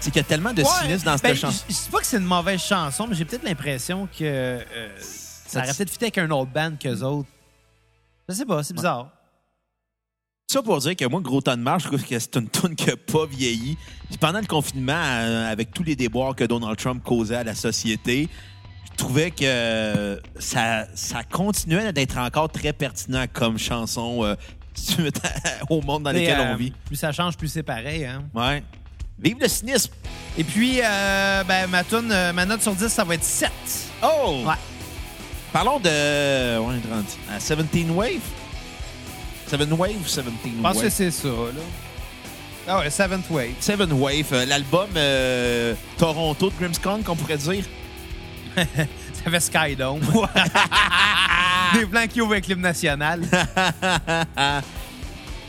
C'est 0.00 0.10
qu'il 0.10 0.20
y 0.22 0.24
a 0.24 0.28
tellement 0.28 0.52
de 0.52 0.62
cynisme 0.62 1.04
dans 1.04 1.16
cette 1.16 1.22
ben, 1.22 1.36
chanson. 1.36 1.64
Je 1.68 1.74
dis 1.74 1.88
pas 1.90 1.98
que 1.98 2.06
c'est 2.06 2.18
une 2.18 2.24
mauvaise 2.24 2.60
chanson, 2.60 3.06
mais 3.06 3.14
j'ai 3.16 3.24
peut-être 3.24 3.42
l'impression 3.42 4.06
que 4.06 4.22
euh, 4.22 4.58
ça 5.00 5.60
aurait 5.60 5.74
peut-être 5.74 5.90
fité 5.90 6.06
avec 6.06 6.18
un 6.18 6.30
autre 6.30 6.50
band 6.52 6.72
qu'eux 6.78 7.02
autres. 7.02 7.28
Je 8.28 8.34
sais 8.34 8.44
pas, 8.46 8.62
c'est 8.62 8.74
bizarre. 8.74 9.10
Ça 10.50 10.62
pour 10.62 10.78
dire 10.78 10.96
que 10.96 11.04
moi, 11.04 11.20
Gros 11.20 11.42
temps 11.42 11.56
de 11.56 11.62
marche, 11.62 11.82
je 11.82 11.88
trouve 11.88 12.04
que 12.04 12.18
c'est 12.18 12.36
une 12.36 12.48
tune 12.48 12.74
qui 12.74 12.86
n'a 12.86 12.96
pas 12.96 13.26
vieilli. 13.26 13.76
Puis 14.08 14.16
pendant 14.18 14.40
le 14.40 14.46
confinement, 14.46 14.94
euh, 14.94 15.50
avec 15.50 15.72
tous 15.72 15.82
les 15.82 15.94
déboires 15.94 16.34
que 16.34 16.44
Donald 16.44 16.78
Trump 16.78 17.02
causait 17.02 17.36
à 17.36 17.44
la 17.44 17.54
société, 17.54 18.30
trouvais 18.98 19.30
que 19.30 20.20
ça, 20.38 20.86
ça 20.94 21.22
continuait 21.24 21.92
d'être 21.92 22.18
encore 22.18 22.48
très 22.50 22.72
pertinent 22.72 23.24
comme 23.32 23.58
chanson 23.58 24.24
euh, 24.24 24.34
au 25.70 25.80
monde 25.80 26.04
dans 26.04 26.12
lequel 26.12 26.38
euh, 26.38 26.52
on 26.52 26.56
vit. 26.56 26.72
Plus 26.84 26.96
ça 26.96 27.12
change, 27.12 27.36
plus 27.36 27.48
c'est 27.48 27.62
pareil. 27.62 28.04
Hein? 28.04 28.24
Ouais. 28.34 28.62
Vive 29.18 29.38
le 29.40 29.48
cynisme! 29.48 29.92
Et 30.36 30.44
puis, 30.44 30.80
euh, 30.80 31.42
ben, 31.44 31.66
ma, 31.66 31.82
euh, 31.92 32.32
ma 32.32 32.44
note 32.44 32.62
sur 32.62 32.74
10, 32.74 32.88
ça 32.88 33.02
va 33.04 33.14
être 33.14 33.24
7. 33.24 33.50
Oh! 34.02 34.42
Ouais. 34.46 34.54
Parlons 35.52 35.80
de. 35.80 36.58
On 36.58 36.70
est 36.72 36.90
rendu 36.90 37.08
à 37.30 37.38
17 37.38 37.90
Wave? 37.90 38.20
7 39.46 39.60
Wave 39.72 39.96
ou 39.96 40.04
17 40.04 40.24
Je 40.44 40.62
pense 40.62 40.76
Wave? 40.76 40.84
que 40.84 40.90
c'est 40.90 41.10
ça, 41.10 41.28
là. 41.28 41.62
Ah 42.70 42.80
ouais, 42.80 42.90
Seventh 42.90 43.30
Wave. 43.30 43.54
Seven 43.60 43.90
Wave, 43.94 44.26
euh, 44.32 44.44
l'album 44.44 44.90
euh, 44.94 45.74
Toronto 45.96 46.50
de 46.50 46.54
Grimmskong, 46.60 47.02
qu'on 47.02 47.16
pourrait 47.16 47.38
dire. 47.38 47.64
Ça 49.24 49.30
fait 49.30 49.40
Skydome. 49.40 50.00
Des 51.74 51.86
plans 51.86 52.06
qui 52.06 52.20
ouvrent 52.20 52.32
avec 52.32 52.46
l'hymne 52.46 52.62
national. 52.62 53.22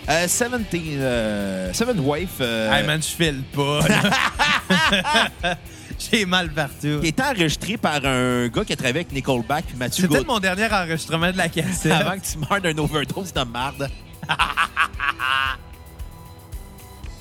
Euh, 0.10 0.26
17, 0.26 0.52
euh, 0.74 1.72
Seven 1.72 2.00
Wave, 2.00 2.28
euh, 2.41 2.74
hey 2.74 2.84
man, 2.84 3.00
je 3.00 3.10
file 3.10 3.43
pas. 3.54 3.82
là. 3.88 5.56
J'ai 6.00 6.26
mal 6.26 6.50
partout. 6.50 7.00
qui 7.02 7.08
est 7.10 7.22
enregistré 7.22 7.78
par 7.78 8.04
un 8.04 8.48
gars 8.48 8.65
qui 8.65 8.74
a 8.74 8.76
travaillé 8.76 9.02
avec 9.02 9.12
Nickelback 9.12 9.65
puis 9.65 9.78
Mathieu 9.78 10.02
C'est 10.02 10.08
peut-être 10.08 10.26
Gauthier 10.26 10.34
mon 10.34 10.39
dernier 10.39 10.74
enregistrement 10.74 11.32
de 11.32 11.38
la 11.38 11.48
cassette. 11.48 11.91
avant 11.91 12.17
que 12.17 12.26
tu 12.26 12.39
meurs 12.39 12.60
d'un 12.60 12.76
overdose 12.80 13.32
de 13.32 13.43
marde. 13.43 13.88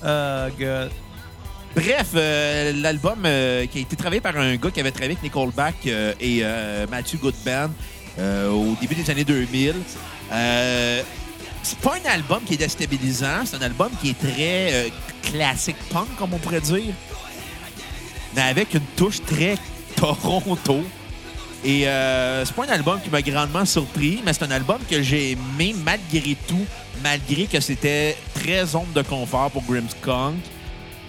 Oh, 0.02 0.48
God. 0.58 0.90
Bref, 1.74 2.08
euh, 2.14 2.72
l'album 2.74 3.18
euh, 3.24 3.66
qui 3.66 3.78
a 3.78 3.80
été 3.82 3.94
travaillé 3.94 4.20
par 4.20 4.36
un 4.36 4.56
gars 4.56 4.70
qui 4.70 4.80
avait 4.80 4.90
travaillé 4.90 5.12
avec 5.12 5.22
Nickelback 5.22 5.74
euh, 5.86 6.14
et 6.20 6.42
Matthew 6.90 7.18
Goodband 7.20 7.70
au 8.18 8.74
début 8.80 8.94
des 8.94 9.08
années 9.10 9.24
2000. 9.24 9.74
Euh, 10.32 11.02
c'est 11.62 11.78
pas 11.78 11.94
un 12.04 12.10
album 12.10 12.40
qui 12.44 12.54
est 12.54 12.58
déstabilisant, 12.58 13.44
c'est 13.44 13.56
un 13.56 13.62
album 13.62 13.90
qui 14.00 14.10
est 14.10 14.18
très 14.18 14.90
classique 15.22 15.76
punk, 15.92 16.08
comme 16.18 16.34
on 16.34 16.38
pourrait 16.38 16.60
dire, 16.60 16.94
mais 18.34 18.42
avec 18.42 18.74
une 18.74 18.86
touche 18.96 19.20
très 19.22 19.56
Toronto. 19.96 20.82
Et 21.64 21.82
c'est 21.82 22.54
pas 22.54 22.64
un 22.66 22.72
album 22.72 23.00
qui 23.02 23.10
m'a 23.10 23.22
grandement 23.22 23.64
surpris, 23.64 24.22
mais 24.24 24.32
c'est 24.32 24.44
un 24.44 24.50
album 24.50 24.78
que 24.88 25.02
j'ai 25.02 25.32
aimé 25.32 25.74
malgré 25.84 26.36
tout, 26.46 26.64
malgré 27.02 27.46
que 27.46 27.60
c'était 27.60 28.16
très 28.34 28.64
zone 28.66 28.92
de 28.94 29.02
confort 29.02 29.50
pour 29.50 29.62
Grimmskong. 29.64 30.34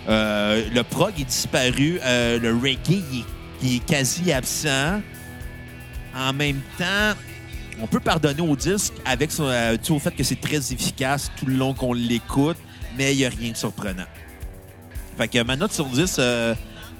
Euh, 0.10 0.64
le 0.74 0.84
prog 0.84 1.14
est 1.20 1.26
disparu, 1.26 2.00
euh, 2.04 2.40
le 2.40 2.54
reggae 2.54 3.24
est, 3.64 3.86
quasi 3.86 4.32
absent. 4.32 5.02
En 6.16 6.34
même 6.34 6.60
temps, 6.78 7.14
on 7.80 7.86
peut 7.86 8.00
pardonner 8.00 8.42
au 8.42 8.56
disque 8.56 8.94
avec 9.06 9.32
son, 9.32 9.46
euh, 9.46 9.78
dû 9.78 9.92
au 9.92 10.00
fait 10.00 10.12
que 10.12 10.24
c'est 10.24 10.42
très 10.42 10.58
efficace 10.58 11.32
tout 11.38 11.46
le 11.46 11.54
long 11.54 11.74
qu'on 11.74 11.94
l'écoute, 11.94 12.58
mais 12.98 13.14
il 13.14 13.18
n'y 13.18 13.26
a 13.26 13.30
rien 13.30 13.52
de 13.52 13.58
surprenant. 13.58 14.08
Fait 15.18 15.28
que 15.28 15.44
ma 15.44 15.56
note 15.56 15.74
sur 15.74 15.86
10 15.86 16.16
euh, 16.18 16.56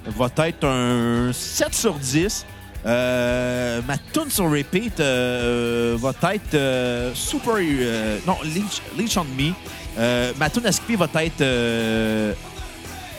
va 0.06 0.28
être 0.46 0.64
un 0.64 1.32
7 1.32 1.74
sur 1.74 1.94
10. 1.94 2.46
Euh, 2.86 3.82
ma 3.86 3.98
tune 3.98 4.30
sur 4.30 4.50
repeat 4.50 5.00
euh, 5.00 5.96
va 5.98 6.14
être 6.32 6.54
euh, 6.54 7.12
Super... 7.14 7.56
euh, 7.58 8.18
non, 8.26 8.36
Leech, 8.44 8.80
Leech 8.96 9.16
on 9.18 9.24
Me. 9.24 9.52
Euh, 9.98 10.32
ma 10.38 10.48
tune 10.48 10.64
à 10.66 10.72
skipper 10.72 10.96
va 10.96 11.08
être 11.24 11.40
euh, 11.40 12.32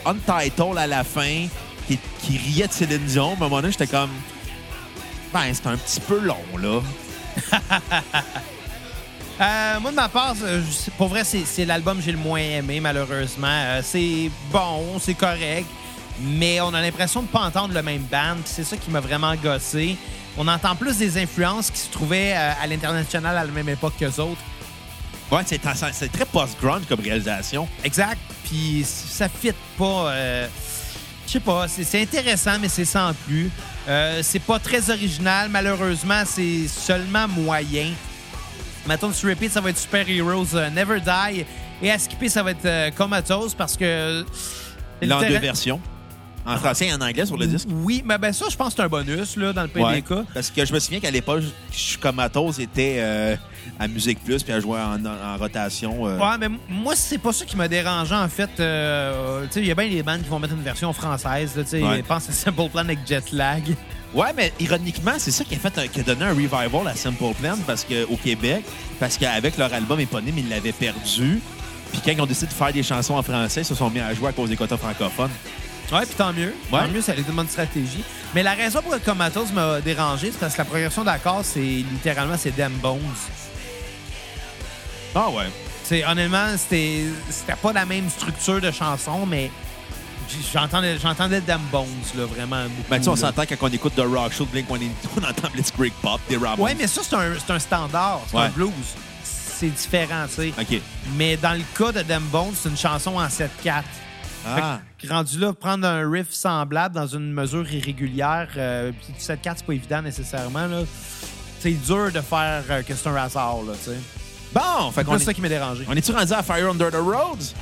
Untitled 0.06 0.78
à 0.78 0.88
la 0.88 1.04
fin, 1.04 1.48
qui, 1.88 2.00
qui 2.22 2.38
riait 2.38 2.68
de 2.68 2.74
Céline 2.74 3.06
Dion. 3.06 3.32
À 3.32 3.34
un 3.34 3.36
moment 3.36 3.62
donné, 3.62 3.72
j'étais 3.72 3.88
comme... 3.88 4.12
Ben, 5.34 5.54
c'est 5.54 5.68
un 5.68 5.78
petit 5.78 6.00
peu 6.02 6.20
long, 6.20 6.44
là. 6.58 6.82
Euh, 9.40 9.80
moi, 9.80 9.90
de 9.90 9.96
ma 9.96 10.08
part, 10.08 10.36
euh, 10.44 10.62
pour 11.00 11.08
vrai, 11.08 11.24
c'est 11.24 11.66
l'album 11.66 11.98
que 11.98 12.04
j'ai 12.04 12.12
le 12.12 12.18
moins 12.20 12.38
aimé, 12.38 12.80
malheureusement. 12.80 13.48
Euh, 13.48 13.82
c'est 13.84 14.30
bon, 14.52 15.00
c'est 15.00 15.16
correct, 15.16 15.66
mais 16.22 16.62
on 16.62 16.72
a 16.76 16.82
l'impression 16.82 17.24
de 17.24 17.28
pas 17.28 17.40
entendre 17.40 17.74
le 17.74 17.82
même 17.82 18.04
band. 18.04 18.38
C'est 18.46 18.64
ça 18.64 18.78
qui 18.78 18.92
m'a 18.92 19.00
vraiment 19.00 19.34
gossé. 19.36 19.98
on 20.38 20.48
entend 20.48 20.76
plus 20.76 20.98
des 20.98 21.18
influences 21.18 21.72
qui 21.72 21.80
se 21.80 21.90
trouvaient 21.90 22.34
à 22.34 22.68
l'international 22.68 23.36
à 23.36 23.44
la 23.44 23.52
même 23.52 23.70
époque 23.70 23.94
qu'eux 24.00 24.22
autres. 24.22 24.42
Ouais, 25.32 25.42
c'est 25.46 25.62
c'est 25.94 26.12
très 26.12 26.26
post-grunge 26.26 26.84
comme 26.88 27.00
réalisation. 27.00 27.68
Exact. 27.84 28.20
Puis 28.44 28.84
ça 28.86 29.30
fit 29.30 29.54
pas. 29.78 30.12
euh, 30.12 30.48
je 31.26 31.32
sais 31.34 31.40
pas, 31.40 31.66
c'est 31.70 32.02
intéressant, 32.02 32.60
mais 32.60 32.68
c'est 32.68 32.84
sans 32.84 33.14
plus. 33.26 33.50
Euh, 33.88 34.20
c'est 34.22 34.40
pas 34.40 34.60
très 34.60 34.90
original. 34.90 35.48
Malheureusement, 35.50 36.24
c'est 36.26 36.68
seulement 36.68 37.28
moyen. 37.28 37.92
Maintenant, 38.86 39.14
sur 39.14 39.30
repeat, 39.30 39.52
ça 39.52 39.62
va 39.62 39.70
être 39.70 39.78
Super 39.78 40.10
Heroes 40.10 40.56
euh, 40.56 40.70
Never 40.70 41.00
Die. 41.00 41.46
Et 41.82 41.92
à 41.92 41.98
skipper, 41.98 42.28
ça 42.30 42.44
va 42.44 42.52
être 42.52 42.66
euh, 42.66 42.92
Comatose 42.92 43.54
parce 43.54 43.78
que. 43.78 44.26
Il 45.02 45.12
a 45.12 45.18
en 45.18 45.22
deux 45.22 45.38
versions. 45.38 45.80
En 46.46 46.58
français 46.58 46.88
et 46.88 46.94
en 46.94 47.00
anglais 47.02 47.26
sur 47.26 47.38
le 47.38 47.46
disque? 47.46 47.68
Oui, 47.72 48.02
mais 48.06 48.18
ben 48.18 48.34
ça, 48.34 48.46
je 48.50 48.56
pense 48.58 48.70
que 48.70 48.74
c'est 48.78 48.82
un 48.82 48.88
bonus 48.88 49.36
là, 49.38 49.54
dans 49.54 49.62
le 49.62 49.68
pays 49.68 49.84
Ouais. 49.84 49.96
des 49.96 50.02
cas. 50.02 50.24
Parce 50.34 50.50
que 50.50 50.66
je 50.66 50.74
me 50.74 50.80
souviens 50.80 51.00
qu'à 51.00 51.12
l'époque, 51.12 51.42
je 51.72 51.78
suis 51.78 51.98
comme 51.98 52.18
Atos 52.20 52.58
était 52.60 52.96
euh, 53.00 53.36
à 53.80 53.88
Musique 53.88 54.24
Plus 54.24 54.42
puis 54.42 54.52
à 54.52 54.60
jouer 54.60 54.80
en, 54.80 55.06
en 55.06 55.38
rotation. 55.38 56.08
euh. 56.08 56.18
Ouais, 56.18 56.38
mais 56.40 56.48
moi, 56.68 56.96
c'est 56.96 57.20
pas 57.20 57.32
ça 57.32 57.46
qui 57.46 57.56
m'a 57.56 57.68
dérangé, 57.68 58.16
en 58.16 58.28
fait. 58.28 58.50
Euh, 58.60 59.46
il 59.56 59.66
y 59.66 59.72
a 59.72 59.76
bien 59.76 59.88
des 59.88 60.02
bandes 60.02 60.24
qui 60.24 60.30
vont 60.30 60.40
mettre 60.40 60.54
une 60.54 60.64
version 60.64 60.92
française. 60.94 61.56
là, 61.56 61.64
Tu 61.64 61.70
sais, 61.70 61.84
Ouais. 61.84 62.02
pense 62.02 62.28
à 62.30 62.32
Simple 62.32 62.70
Plan 62.70 62.82
avec 62.82 63.00
Jetlag. 63.08 63.76
Ouais, 64.14 64.34
mais 64.36 64.52
ironiquement, 64.60 65.14
c'est 65.20 65.32
ça 65.32 65.44
qui 65.44 65.56
a 65.56 65.60
fait 65.60 65.78
un- 65.78 65.88
qui 65.88 66.00
a 66.00 66.04
donné 66.04 66.26
un 66.26 66.30
revival 66.34 66.88
à 66.88 66.96
Simple 66.96 67.34
Plan 67.40 67.56
parce 67.68 67.84
que 67.86 68.06
au 68.12 68.18
Québec, 68.18 68.66
parce 69.00 69.18
qu'avec 69.18 69.58
leur 69.58 69.72
album 69.74 70.00
éponyme, 70.00 70.38
ils 70.40 70.50
l'avaient 70.50 70.74
perdu. 70.74 71.40
Puis 71.92 72.02
quand 72.04 72.12
ils 72.12 72.22
ont 72.22 72.26
décidé 72.26 72.48
de 72.48 72.54
faire 72.54 72.74
des 72.74 72.84
chansons 72.84 73.16
en 73.16 73.22
français, 73.24 73.62
ils 73.62 73.66
se 73.66 73.76
sont 73.76 73.90
mis 73.90 74.00
à 74.00 74.14
jouer 74.14 74.30
à 74.30 74.32
cause 74.32 74.50
des 74.50 74.56
quotas 74.58 74.78
francophones. 74.78 75.30
Ouais, 75.92 76.06
puis 76.06 76.16
tant 76.16 76.32
mieux. 76.34 76.54
Ouais. 76.72 76.80
Tant 76.80 76.88
mieux, 76.88 77.02
ça 77.02 77.12
a 77.12 77.16
été 77.16 77.28
une 77.30 77.36
bonne 77.36 77.48
stratégie. 77.50 78.04
Mais 78.34 78.44
la 78.44 78.54
raison 78.54 78.82
pour 78.82 78.92
laquelle 78.92 79.06
Comatose 79.14 79.52
m'a 79.52 79.82
dérangé, 79.82 80.32
c'est 80.32 80.40
parce 80.40 80.54
que 80.54 80.60
la 80.60 80.66
progression 80.66 81.04
d'accords, 81.04 81.42
c'est 81.44 81.60
littéralement 81.60 82.36
c'est 82.38 82.56
Damn 82.56 82.72
Bones. 82.74 83.00
Ah 85.14 85.30
ouais. 85.30 85.50
C'est 85.84 86.06
honnêtement, 86.06 86.56
c'était 86.58 87.04
pas 87.62 87.74
la 87.74 87.86
même 87.86 88.10
structure 88.10 88.62
de 88.62 88.72
chanson, 88.72 89.26
mais 89.26 89.52
j'entendais 90.54 90.98
j'entendais 90.98 91.42
Damn 91.42 91.60
Bones 91.72 91.88
là 92.18 92.26
vraiment 92.26 92.64
beaucoup. 92.64 92.90
Ben, 92.90 92.98
tu 93.00 93.04
sais, 93.04 93.10
on 93.10 93.16
s'entend 93.18 93.42
quand 93.46 93.56
on 93.60 93.68
écoute 93.68 93.94
The 93.96 94.04
Rock 94.06 94.32
Show 94.32 94.46
de 94.46 94.52
Blink-182, 94.58 94.90
on 95.18 95.24
entend 95.30 95.50
Blitzkrieg 95.52 95.92
Pop, 96.02 96.22
des 96.30 96.38
Ramones. 96.38 96.62
Ouais, 96.66 96.76
mais 96.76 96.88
ça 96.88 97.02
c'est 97.04 97.16
un, 97.16 97.34
c'est 97.46 97.52
un 97.52 97.60
standard, 97.60 98.22
c'est 98.30 98.38
Ouais. 98.38 98.44
un 98.44 98.50
blues. 98.50 98.72
C'est 99.24 99.68
différent, 99.70 100.26
tu 100.28 100.52
sais. 100.52 100.54
OK. 100.60 100.82
Mais 101.18 101.36
dans 101.38 101.54
le 101.54 101.64
cas 101.78 101.92
de 101.92 102.02
Damn 102.04 102.24
Bones, 102.24 102.54
c'est 102.60 102.70
une 102.70 102.78
chanson 102.78 103.18
en 103.18 103.28
7-4. 103.28 103.84
Ah. 104.48 104.80
Fait 104.98 105.08
que 105.08 105.14
rendu 105.14 105.40
là, 105.40 105.54
prendre 105.54 105.88
un 105.88 106.10
riff 106.10 106.32
semblable 106.32 106.96
dans 106.96 107.08
une 107.08 107.32
mesure 107.34 107.72
irrégulière, 107.72 108.48
euh, 108.58 108.92
puis 108.92 109.14
du 109.14 109.20
7-4, 109.20 109.54
c'est 109.58 109.66
pas 109.66 109.74
évident 109.74 110.02
nécessairement. 110.02 110.68
là. 110.68 110.82
C'est 111.60 111.72
dur 111.72 112.12
de 112.12 112.22
faire 112.22 112.64
euh, 112.70 112.82
que 112.82 112.94
c'est 112.96 113.08
un 113.08 113.16
hasard, 113.16 113.58
là, 113.68 113.74
tu 113.84 113.92
sais. 113.92 113.98
Bon, 114.54 114.92
fait 114.92 115.02
C'est 115.02 115.06
qu'on 115.06 115.16
plus 115.16 115.24
ça 115.24 115.32
est... 115.32 115.34
qui 115.36 115.42
m'a 115.42 115.50
dérangé. 115.50 115.86
On 115.88 115.94
est-tu 115.96 116.12
rendu 116.12 116.34
à 116.34 116.42
Fire 116.44 116.70
Under 116.70 116.90
the 116.92 116.96
Roads? 116.96 117.54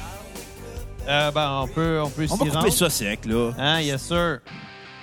Euh, 1.08 1.32
ben, 1.32 1.62
on 1.64 1.68
peut, 1.68 2.00
on 2.04 2.10
peut 2.10 2.26
On 2.30 2.36
va 2.36 2.46
couper 2.46 2.58
rendre. 2.58 2.72
ça 2.74 2.90
sec, 2.90 3.26
là. 3.26 3.52
Hein, 3.58 3.80
yes, 3.82 4.02
sir. 4.04 4.40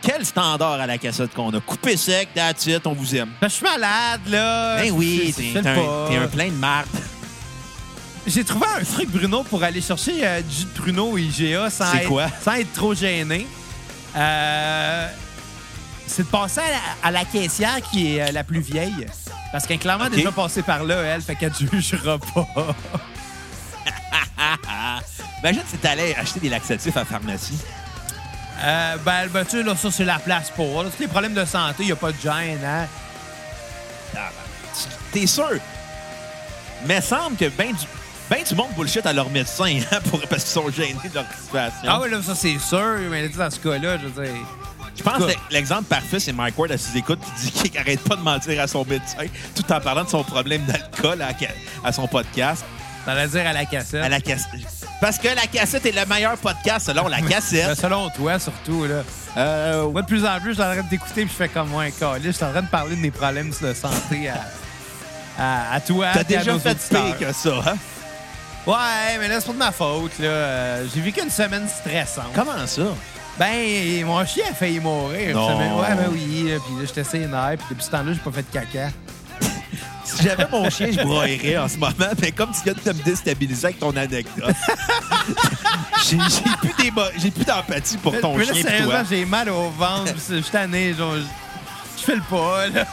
Quel 0.03 0.25
standard 0.25 0.73
à 0.81 0.87
la 0.87 0.99
cassette 0.99 1.35
qu'on 1.35 1.51
a? 1.53 1.61
Coupé 1.61 1.97
sec, 1.97 2.29
that's 2.35 2.67
it, 2.67 2.87
on 2.87 2.93
vous 2.93 3.15
aime. 3.17 3.31
Ben, 3.41 3.49
je 3.49 3.55
suis 3.55 3.65
malade, 3.65 4.21
là. 4.29 4.77
Ben 4.77 4.93
oui, 4.93 5.35
t'es 5.37 5.59
un, 5.59 6.23
un 6.23 6.29
plein 6.29 6.49
de 6.49 6.53
marde. 6.53 6.87
J'ai 8.27 8.45
trouvé 8.45 8.67
un 8.81 8.85
truc, 8.85 9.09
Bruno, 9.11 9.45
pour 9.45 9.63
aller 9.63 9.81
chercher 9.81 10.27
euh, 10.27 10.41
du 10.43 10.55
jus 10.55 10.65
de 10.65 10.81
pruneau 10.81 11.13
au 11.13 11.19
IGA 11.19 11.71
sans, 11.71 11.91
C'est 11.93 11.99
être, 11.99 12.09
quoi? 12.09 12.27
sans 12.43 12.55
être 12.55 12.73
trop 12.73 12.93
gêné. 12.95 13.47
Euh, 14.17 15.09
c'est 16.07 16.23
de 16.25 16.29
passer 16.29 16.61
à 16.61 16.71
la, 16.71 17.09
à 17.09 17.11
la 17.13 17.25
caissière 17.25 17.81
qui 17.91 18.17
est 18.17 18.23
euh, 18.29 18.33
la 18.33 18.43
plus 18.43 18.61
vieille. 18.61 19.07
Parce 19.53 19.65
qu'elle 19.67 19.77
est 19.77 19.81
clairement 19.81 20.07
Ok. 20.07 20.15
déjà 20.15 20.33
passée 20.33 20.63
par 20.63 20.83
là, 20.83 21.03
elle, 21.03 21.23
fait 21.23 21.37
qu'elle 21.37 21.53
ne 21.73 21.81
jugera 21.81 22.19
pas. 22.19 22.47
Imagine 25.43 25.63
si 25.69 25.77
t'allais 25.79 26.17
acheter 26.17 26.41
des 26.41 26.49
laxatifs 26.49 26.97
à 26.97 27.01
la 27.01 27.07
pharmacie. 27.07 27.59
Euh, 28.65 28.97
ben, 29.05 29.29
ben, 29.29 29.45
tu 29.45 29.51
sais, 29.53 29.63
là, 29.63 29.77
ça, 29.77 29.91
c'est 29.91 30.05
la 30.05 30.19
place 30.19 30.51
pour. 30.51 30.83
Là. 30.83 30.89
Tous 30.95 31.01
les 31.03 31.09
problèmes 31.09 31.35
de 31.35 31.45
santé, 31.45 31.77
il 31.81 31.87
n'y 31.87 31.93
a 31.93 31.97
pas 31.97 32.11
de 32.11 32.17
gêne, 32.21 32.59
hein? 32.65 32.87
Ah, 34.17 34.31
ben, 34.31 34.91
T'es 35.13 35.27
sûr? 35.27 35.59
Mais 36.87 37.01
semble 37.01 37.37
que 37.37 37.49
ben 37.51 37.69
du, 37.73 37.85
ben 38.29 38.43
du 38.43 38.55
monde 38.55 38.71
bullshit 38.77 39.07
à 39.07 39.13
leur 39.13 39.31
médecin 39.31 39.79
hein, 39.93 39.99
pour, 40.11 40.21
parce 40.29 40.43
qu'ils 40.45 40.53
sont 40.53 40.71
gênés 40.71 40.97
de 41.09 41.15
leur 41.15 41.25
situation. 41.41 41.87
Ah 41.89 42.01
oui, 42.03 42.11
là, 42.11 42.19
ça, 42.23 42.35
c'est 42.35 42.59
sûr. 42.59 42.97
Mais 43.11 43.29
dans 43.29 43.51
ce 43.51 43.59
cas-là, 43.61 43.99
je 44.03 44.07
veux 44.09 44.25
dire... 44.25 44.35
Je 44.97 45.03
pense 45.03 45.19
que 45.27 45.33
l'exemple 45.51 45.85
parfait, 45.85 46.19
c'est 46.19 46.33
Mike 46.33 46.59
Ward 46.59 46.73
à 46.73 46.79
ses 46.79 46.97
écoutes 46.97 47.21
qui 47.21 47.51
dit 47.51 47.71
qu'il 47.71 47.79
arrête 47.79 48.01
pas 48.01 48.17
de 48.17 48.23
mentir 48.23 48.59
à 48.63 48.67
son 48.67 48.83
médecin 48.87 49.27
tout 49.55 49.71
en 49.71 49.79
parlant 49.79 50.05
de 50.05 50.09
son 50.09 50.25
problème 50.25 50.65
d'alcool 50.65 51.21
à, 51.21 51.29
à 51.87 51.93
son 51.93 52.07
podcast. 52.09 52.65
T'allais 53.05 53.29
dire 53.29 53.47
à 53.47 53.53
la 53.53 53.67
cassette. 53.67 54.03
À 54.03 54.09
la 54.09 54.21
cassette. 54.21 54.49
Parce 55.01 55.19
que 55.19 55.29
la 55.29 55.47
cassette 55.47 55.85
est 55.85 55.93
le 55.93 56.05
meilleur 56.07 56.37
podcast 56.39 56.87
selon 56.87 57.07
la 57.09 57.19
Ben, 57.21 57.29
cassette. 57.29 57.75
selon 57.79 58.09
toi, 58.09 58.39
surtout, 58.39 58.85
là. 58.87 59.03
Euh, 59.37 59.89
Moi, 59.91 60.01
de 60.01 60.07
plus 60.07 60.25
en 60.25 60.41
plus, 60.41 60.49
je 60.49 60.55
suis 60.55 60.63
en 60.63 60.73
train 60.73 60.83
de 60.83 60.89
t'écouter 60.89 61.27
puis 61.27 61.29
je 61.31 61.35
fais 61.45 61.49
comme 61.49 61.69
moi 61.69 61.83
un 61.85 61.91
câlisse. 61.91 62.25
Je 62.29 62.31
suis 62.33 62.45
en 62.45 62.51
train 62.53 62.63
de 62.63 62.69
parler 62.69 62.97
de 62.97 63.01
mes 63.01 63.11
problèmes 63.11 63.51
de 63.51 63.75
santé 63.75 64.31
à, 64.31 64.41
à, 65.39 65.75
à 65.75 65.81
toi. 65.81 66.07
T'as 66.15 66.25
déjà 66.25 66.59
fait 66.59 66.75
pire 66.89 67.19
que 67.19 67.33
ça, 67.35 67.51
hein? 67.67 67.77
Ouais, 68.67 69.19
mais 69.21 69.29
là, 69.29 69.41
c'est 69.41 69.47
pas 69.47 69.53
de 69.53 69.59
ma 69.59 69.73
faute, 69.73 70.19
là. 70.19 70.27
Euh, 70.27 70.87
J'ai 70.95 71.01
vécu 71.01 71.21
une 71.23 71.31
semaine 71.31 71.69
stressante. 71.69 72.33
Comment 72.35 72.67
ça? 72.67 72.83
Ben, 73.39 74.05
mon 74.05 74.25
chien 74.27 74.45
a 74.51 74.55
failli 74.55 74.81
mourir. 74.81 75.35
Non. 75.37 75.49
une 75.51 75.55
semaine. 75.57 75.73
Ouais, 75.75 75.95
ben 75.95 76.09
oui. 76.13 76.51
là, 76.51 76.59
Puis 76.67 76.75
là, 76.77 76.85
j'étais 76.87 77.05
sénère. 77.05 77.55
Puis 77.59 77.67
depuis 77.71 77.85
ce 77.85 77.91
temps-là, 77.91 78.13
j'ai 78.13 78.19
pas 78.21 78.33
fait 78.33 78.43
de 78.43 78.53
caca. 78.53 78.89
Si 80.05 80.23
j'avais 80.23 80.47
mon 80.53 80.71
chien, 80.71 80.87
je 80.93 81.03
broyerais 81.03 81.59
en 81.59 81.67
ce 81.69 81.77
moment, 81.79 81.93
mais 82.23 82.31
comme 82.31 82.51
tu 82.53 82.61
viens 82.63 82.75
de 82.75 82.97
me 82.97 83.03
déstabiliser 83.03 83.67
avec 83.67 83.81
ton 83.81 83.91
anecdote, 83.97 84.55
j'ai 86.09 86.17
j'ai 86.17 86.57
plus 86.61 86.73
d'émo- 86.85 87.11
j'ai 87.19 87.31
plus 87.33 87.45
d'empathie 87.45 87.97
pour 87.97 88.17
ton 88.21 88.37
mais 88.37 88.45
là, 88.45 88.53
chien 88.55 88.63
sérieusement, 88.63 88.91
toi. 88.93 89.03
j'ai 89.11 89.25
mal 89.25 89.49
au 89.51 89.69
ventre. 89.71 90.13
Je 90.31 90.35
suis 90.37 90.51
tanné. 90.53 90.95
genre, 90.95 91.17
Je 91.17 91.23
je 92.01 92.05
fais 92.05 92.15
le 92.15 92.23
pas, 92.23 92.69
là. 92.69 92.85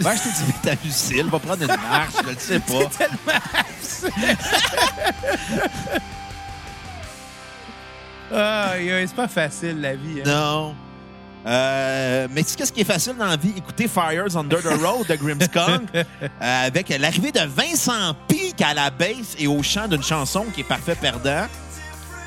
Va 0.00 0.10
acheter 0.10 0.28
du 0.30 0.52
Vitamucil, 0.52 1.26
va 1.26 1.38
prendre 1.38 1.62
une 1.62 1.68
marche, 1.68 2.14
je 2.24 2.30
le 2.30 2.38
sais 2.38 2.60
pas. 2.66 2.86
tellement 2.96 3.40
Aïe, 8.34 8.90
aïe, 8.90 9.06
c'est 9.08 9.14
pas 9.16 9.28
facile, 9.28 9.80
la 9.80 9.94
vie. 9.94 10.20
hein. 10.24 10.24
Non. 10.26 10.74
Euh, 11.44 12.28
mais 12.30 12.44
tu 12.44 12.50
sais 12.50 12.56
qu'est-ce 12.56 12.72
qui 12.72 12.82
est 12.82 12.84
facile 12.84 13.16
dans 13.18 13.26
la 13.26 13.36
vie? 13.36 13.52
Écouter 13.56 13.88
Fires 13.88 14.36
Under 14.36 14.60
the 14.62 14.80
Road 14.80 15.08
de 15.08 15.16
Grimmskong 15.16 15.86
euh, 15.94 16.04
avec 16.40 16.88
l'arrivée 17.00 17.32
de 17.32 17.40
Vincent 17.40 18.14
Peake 18.28 18.62
à 18.62 18.74
la 18.74 18.90
basse 18.90 19.34
et 19.38 19.48
au 19.48 19.60
chant 19.62 19.88
d'une 19.88 20.04
chanson 20.04 20.46
qui 20.54 20.60
est 20.60 20.64
parfait 20.64 20.94
perdant, 20.94 21.46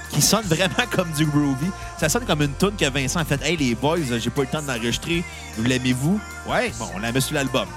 qui 0.10 0.22
sonne 0.22 0.46
vraiment 0.46 0.86
comme 0.92 1.12
du 1.12 1.26
groovy. 1.26 1.70
Ça 2.00 2.10
sonne 2.10 2.26
comme 2.26 2.42
une 2.42 2.56
tune 2.56 2.76
que 2.78 2.90
Vincent 2.90 3.20
a 3.20 3.26
fait. 3.26 3.42
Hey 3.44 3.58
les 3.58 3.76
boys, 3.76 3.98
j'ai 4.20 4.30
pas 4.30 4.42
eu 4.42 4.46
le 4.46 4.52
temps 4.52 4.62
de 4.62 4.68
l'enregistrer. 4.68 5.24
Vous 5.58 5.64
l'aimez-vous? 5.64 6.20
Ouais, 6.48 6.72
bon, 6.80 6.90
on 6.96 7.00
la 7.00 7.12
met 7.12 7.22
sur 7.22 7.36
l'album. 7.36 7.68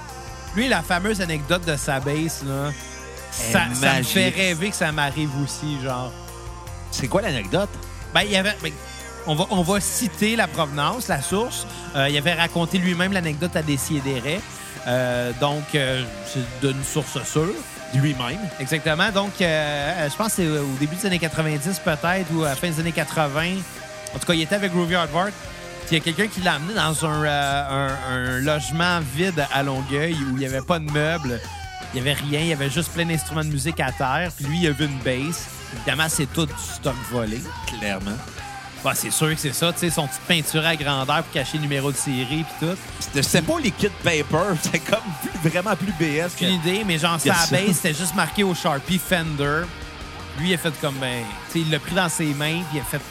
Lui, 0.55 0.67
la 0.67 0.81
fameuse 0.81 1.21
anecdote 1.21 1.65
de 1.65 1.75
sa 1.75 1.99
bass, 1.99 2.43
là, 2.43 2.71
ça, 3.31 3.65
me 3.67 4.03
fait 4.03 4.29
rêver 4.29 4.69
que 4.69 4.75
ça 4.75 4.91
m'arrive 4.91 5.29
aussi, 5.43 5.79
genre. 5.83 6.11
C'est 6.91 7.07
quoi 7.07 7.21
l'anecdote? 7.21 7.69
Ben, 8.13 8.21
il 8.21 8.31
y 8.31 8.35
avait. 8.35 8.55
ben, 8.61 8.71
on, 9.27 9.35
va, 9.35 9.45
on 9.51 9.61
va 9.61 9.79
citer 9.79 10.35
la 10.35 10.47
provenance, 10.47 11.07
la 11.07 11.21
source. 11.21 11.67
Euh, 11.95 12.09
il 12.09 12.17
avait 12.17 12.33
raconté 12.33 12.77
lui-même 12.77 13.13
l'anecdote 13.13 13.55
à 13.55 13.61
Décideret. 13.61 14.41
Euh, 14.87 15.31
donc, 15.39 15.63
euh, 15.75 16.03
c'est 16.25 16.39
d'une 16.67 16.83
source 16.83 17.21
sûre. 17.23 17.53
Lui-même. 17.93 18.37
Exactement. 18.59 19.09
Donc, 19.11 19.41
euh, 19.41 20.07
je 20.09 20.15
pense 20.15 20.27
que 20.27 20.43
c'est 20.43 20.47
au 20.47 20.75
début 20.79 20.95
des 20.95 21.07
années 21.07 21.17
90 21.19 21.79
peut-être 21.83 22.27
ou 22.33 22.43
à 22.43 22.49
la 22.49 22.55
fin 22.55 22.69
des 22.69 22.79
années 22.79 22.91
80. 22.91 23.55
En 24.15 24.19
tout 24.19 24.27
cas, 24.27 24.33
il 24.33 24.41
était 24.41 24.55
avec 24.55 24.71
Groovy 24.71 24.93
Hardwork. 24.95 25.31
Puis 25.87 25.95
il 25.95 25.97
y 25.97 26.01
a 26.01 26.03
quelqu'un 26.03 26.27
qui 26.27 26.41
l'a 26.41 26.53
amené 26.53 26.75
dans 26.75 27.05
un, 27.05 27.23
un- 27.23 27.97
un 28.11 28.39
logement 28.41 28.99
vide 29.15 29.43
à 29.51 29.63
Longueuil 29.63 30.13
où 30.13 30.33
il 30.33 30.35
n'y 30.37 30.45
avait 30.45 30.61
pas 30.61 30.77
de 30.77 30.89
meubles. 30.91 31.39
Il 31.95 32.01
n'y 32.03 32.07
avait 32.07 32.19
rien. 32.19 32.39
Il 32.41 32.47
y 32.47 32.53
avait 32.53 32.69
juste 32.69 32.91
plein 32.91 33.05
d'instruments 33.05 33.43
de 33.43 33.49
musique 33.49 33.79
à 33.79 33.91
terre. 33.91 34.29
Puis 34.37 34.45
lui, 34.45 34.59
il 34.61 34.67
a 34.67 34.71
vu 34.71 34.85
une 34.85 34.99
bass. 34.99 35.47
Évidemment, 35.77 36.07
c'est 36.09 36.31
tout 36.31 36.45
du 36.45 36.53
stock 36.75 36.93
volé. 37.11 37.41
Clairement. 37.79 38.11
Bah, 38.83 38.93
c'est 38.95 39.11
sûr 39.11 39.27
que 39.29 39.35
c'est 39.35 39.53
ça. 39.53 39.73
Tu 39.73 39.79
sais, 39.79 39.89
son 39.89 40.07
petite 40.07 40.21
peinture 40.21 40.65
à 40.65 40.75
grandeur 40.75 41.23
pour 41.23 41.33
cacher 41.33 41.57
le 41.57 41.63
numéro 41.63 41.91
de 41.91 41.97
série 41.97 42.45
puis 42.45 42.67
tout. 42.69 42.77
C'était 43.21 43.41
pas 43.41 43.59
liquid 43.59 43.91
paper, 44.03 44.55
c'était 44.61 44.79
comme 44.79 44.99
plus- 45.21 45.49
vraiment 45.49 45.75
plus 45.75 45.91
BS. 45.99 46.29
que- 46.29 46.45
Aucune 46.45 46.49
idée, 46.53 46.83
mais 46.85 46.97
genre, 46.97 47.19
sa 47.19 47.33
base, 47.33 47.71
c'était 47.73 47.93
juste 47.93 48.15
marqué 48.15 48.43
au 48.43 48.53
Sharpie 48.55 48.97
Fender. 48.97 49.63
Lui, 50.39 50.49
il 50.49 50.53
a 50.53 50.57
fait 50.57 50.71
comme, 50.79 50.95
ben, 50.95 51.23
tu 51.47 51.51
sais, 51.53 51.59
il 51.65 51.69
l'a 51.71 51.79
pris 51.79 51.93
dans 51.93 52.07
ses 52.07 52.33
mains, 52.33 52.61
puis 52.69 52.77
il 52.77 52.79
a 52.79 52.83
fait 52.83 53.01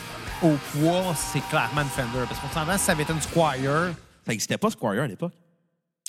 au 0.43 0.57
poids, 0.73 1.14
c'est 1.14 1.47
clairement 1.51 1.83
une 1.83 1.89
Fender. 1.89 2.25
Parce 2.29 2.41
qu'on 2.41 2.49
s'entend, 2.49 2.79
si 2.79 2.85
ça 2.85 2.93
avait 2.93 3.03
été 3.03 3.12
une 3.12 3.21
Squire, 3.21 3.93
Ça 4.25 4.33
n'existait 4.33 4.57
pas 4.57 4.71
Squire 4.71 5.03
à 5.03 5.07
l'époque. 5.07 5.33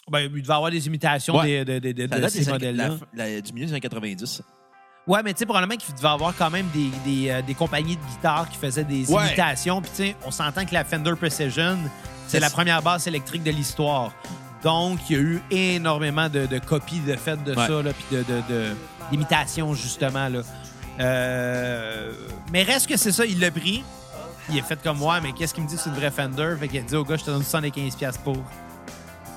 ben, 0.10 0.20
il 0.34 0.42
devait 0.42 0.54
avoir 0.54 0.72
des 0.72 0.88
imitations 0.88 1.36
Ouais. 1.38 1.66
des- 1.66 1.80
de, 1.82 1.92
de- 1.92 1.92
de- 1.92 2.10
Ça 2.10 2.16
de 2.16 2.22
date 2.22 2.32
ces 2.32 2.50
modèles-là. 2.50 3.42
du 3.42 3.54
milieu 3.54 3.66
des 3.66 3.72
années 3.74 3.82
90. 3.82 4.42
Ouais, 5.08 5.22
mais 5.24 5.34
tu 5.34 5.40
sais, 5.40 5.46
probablement 5.46 5.76
qu'il 5.78 5.96
devait 5.96 6.08
avoir 6.08 6.36
quand 6.38 6.50
même 6.52 6.68
des, 6.74 6.90
des, 7.04 7.30
euh, 7.32 7.42
des 7.42 7.56
compagnies 7.56 7.96
de 7.96 8.06
guitare 8.12 8.48
qui 8.50 8.58
faisaient 8.58 8.84
des 8.84 9.10
Ouais. 9.12 9.26
imitations. 9.28 9.82
Puis, 9.82 9.90
tu 9.96 10.04
sais, 10.04 10.16
on 10.26 10.32
s'entend 10.32 10.66
que 10.66 10.74
la 10.74 10.84
Fender 10.84 11.14
Precision, 11.16 11.78
C'est 12.28 12.40
la 12.40 12.52
première 12.52 12.84
basse 12.84 13.08
électrique 13.08 13.42
de 13.42 13.50
l'histoire. 13.50 14.12
Donc, 14.62 15.00
il 15.10 15.16
y 15.16 15.20
a 15.20 15.22
eu 15.22 15.42
énormément 15.50 16.30
de, 16.30 16.46
de 16.46 16.60
copies 16.60 17.00
de 17.00 17.16
fait 17.16 17.44
de 17.44 17.56
Ouais. 17.56 17.68
ça, 17.68 17.82
là, 17.82 17.92
puis 17.94 18.06
de, 18.18 18.18
de, 18.24 18.42
de- 18.50 18.76
d'imitations, 19.10 19.74
justement. 19.74 20.28
Là. 20.30 20.42
Euh, 21.00 22.12
mais 22.52 22.62
reste 22.64 22.88
que 22.88 22.98
c'est 22.98 23.12
ça, 23.12 23.26
il 23.26 23.40
l'a 23.40 23.50
pris. 23.50 23.84
Il 24.50 24.58
est 24.58 24.62
fait 24.62 24.80
comme 24.82 24.98
moi, 24.98 25.20
mais 25.22 25.32
qu'est-ce 25.32 25.54
qu'il 25.56 25.64
me 25.64 25.68
dit 25.70 25.76
que 25.76 25.82
c'est 25.82 25.90
une 25.90 25.96
vraie 25.96 26.12
Fender? 26.12 26.56
Fait 26.60 26.68
qu'il 26.68 26.80
a 26.80 26.82
dit 26.84 26.96
au 26.96 27.04
gars, 27.06 27.18
je 27.18 27.24
te 27.24 27.32
donne 27.32 27.42
75$ 27.44 28.18
pour. 28.24 28.38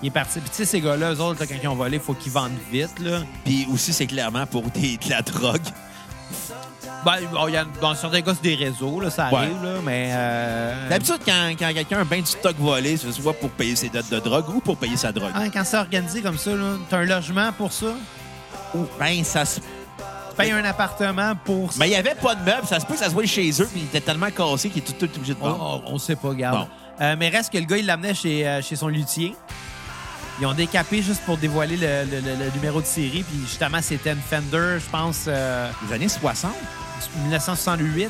Il 0.03 0.09
est 0.09 0.11
parti. 0.11 0.41
Puis 0.41 0.51
tu 0.51 0.57
sais, 0.57 0.65
ces 0.65 0.81
gars-là, 0.81 1.13
eux 1.15 1.21
autres, 1.21 1.41
là, 1.41 1.47
quand 1.47 1.55
ils 1.63 1.69
ont 1.69 1.75
volé, 1.77 1.97
il 1.99 2.03
faut 2.03 2.15
qu'ils 2.15 2.33
vendent 2.33 2.51
vite. 2.73 2.99
Là. 2.99 3.21
Puis 3.45 3.67
aussi, 3.73 3.93
c'est 3.93 4.07
clairement 4.07 4.47
pour 4.47 4.63
des, 4.71 4.97
de 4.97 5.11
la 5.11 5.23
drogue. 5.23 5.61
Ben, 7.05 7.17
bon, 7.33 7.49
y 7.49 7.57
a, 7.57 7.65
dans 7.81 7.95
certains 7.97 8.21
cas, 8.23 8.33
c'est 8.35 8.43
des 8.43 8.55
réseaux, 8.55 9.01
là, 9.01 9.11
ça 9.11 9.29
Ouais. 9.29 9.39
arrive, 9.39 9.63
là, 9.63 9.75
mais... 9.85 10.11
euh, 10.13 10.89
D'habitude, 10.89 11.19
quand, 11.27 11.51
quand 11.59 11.73
quelqu'un 11.75 12.01
a 12.01 12.05
bien 12.05 12.21
du 12.21 12.27
stock 12.27 12.55
volé, 12.59 12.97
c'est 12.97 13.11
soit 13.11 13.33
pour 13.33 13.51
payer 13.51 13.75
ses 13.75 13.89
dettes 13.89 14.09
de 14.11 14.21
drogue 14.21 14.49
ou 14.55 14.61
pour 14.61 14.77
payer 14.77 14.97
sa 14.97 15.11
drogue. 15.11 15.33
ah, 15.35 15.49
quand 15.53 15.65
c'est 15.65 15.79
organisé 15.79 16.23
comme 16.23 16.39
ça, 16.39 16.51
là, 16.55 16.77
t'as 16.89 16.99
un 16.99 17.05
logement 17.05 17.51
pour 17.53 17.73
ça? 17.73 17.87
Ou 18.75 18.87
ben, 19.01 19.25
ça 19.25 19.45
se... 19.45 19.59
Tu 19.61 20.37
payes 20.37 20.53
un 20.53 20.65
appartement 20.65 21.35
pour 21.45 21.73
ça? 21.73 21.79
Mais 21.81 21.89
il 21.89 21.91
n'y 21.91 21.97
avait 21.97 22.15
pas 22.15 22.37
de 22.37 22.43
meubles. 22.45 22.67
Ça 22.69 22.79
se 22.81 22.87
peut 22.87 22.95
que 22.95 23.01
ça 23.01 23.07
se 23.07 23.11
voit 23.15 23.27
chez 23.27 23.51
eux, 23.61 23.67
puis 23.71 23.81
il 23.81 23.85
était 23.85 24.01
tellement 24.01 24.31
cassé 24.31 24.71
qu'il 24.71 24.83
était 24.83 24.93
tout, 24.93 25.07
tout 25.09 25.17
obligé 25.17 25.35
de 25.35 25.41
vendre. 25.41 25.83
on- 25.87 25.95
on 25.95 25.99
sait 25.99 26.17
pas, 26.17 26.29
regarde. 26.29 26.59
Bon. 26.61 26.69
Euh, 27.05 27.17
mais 27.19 27.31
reste 27.31 27.53
que 27.53 27.59
le 27.59 27.65
gars, 27.65 27.79
il 27.79 27.87
l'amenait 27.87 28.15
chez, 28.15 28.47
euh, 28.47 28.63
chez 28.63 28.77
son 28.77 28.87
luthier. 28.89 29.35
Ils 30.41 30.47
ont 30.47 30.55
décapé 30.55 31.03
juste 31.03 31.22
pour 31.24 31.37
dévoiler 31.37 31.76
le, 31.76 32.05
le- 32.11 32.20
le- 32.20 32.45
le 32.45 32.51
numéro 32.55 32.80
de 32.80 32.87
série. 32.87 33.22
Puis 33.22 33.39
justement, 33.47 33.80
c'était 33.83 34.12
une 34.12 34.20
Fender, 34.20 34.78
je 34.78 34.91
pense, 34.91 35.24
euh, 35.28 35.68
Les 35.89 35.95
années 35.95 36.09
60, 36.09 36.53
1968. 37.24 38.09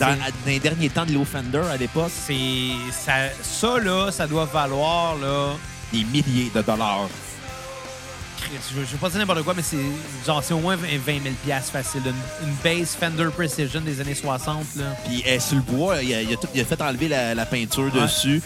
dans, 0.00 0.06
dans 0.08 0.16
les 0.46 0.58
derniers 0.58 0.90
temps 0.90 1.06
de 1.06 1.12
Low 1.12 1.24
Fender 1.24 1.62
à 1.72 1.76
l'époque, 1.76 2.10
C'est 2.26 2.70
ça, 2.92 3.12
ça, 3.42 3.78
là, 3.78 4.10
ça 4.10 4.26
doit 4.26 4.44
valoir, 4.46 5.14
là... 5.16 5.52
des 5.92 6.04
milliers 6.04 6.50
de 6.54 6.60
dollars. 6.62 7.08
Je 8.52 8.80
je 8.84 8.90
veux 8.92 8.98
pas 8.98 9.08
dire 9.08 9.18
n'importe 9.20 9.42
quoi, 9.42 9.54
mais 9.54 9.62
c'est 9.62 9.78
genre, 10.26 10.42
c'est 10.44 10.54
au 10.54 10.58
moins 10.60 10.76
20 10.76 10.86
000 11.06 11.34
piastres 11.44 11.72
facile. 11.72 12.02
Une, 12.04 12.48
une 12.48 12.54
base 12.62 12.94
Fender 12.98 13.28
Precision 13.34 13.80
des 13.80 14.00
années 14.00 14.14
60, 14.14 14.64
là. 14.76 14.84
Puis 15.06 15.22
elle 15.24 15.34
est 15.34 15.40
sur 15.40 15.56
le 15.56 15.62
bois, 15.62 16.02
il 16.02 16.12
a, 16.14 16.22
il 16.22 16.32
a 16.32 16.36
tout- 16.36 16.48
il 16.54 16.60
a 16.60 16.64
fait 16.64 16.80
enlever 16.82 17.08
la, 17.08 17.34
la 17.34 17.46
peinture 17.46 17.92
Ouais. 17.94 18.02
dessus. 18.02 18.42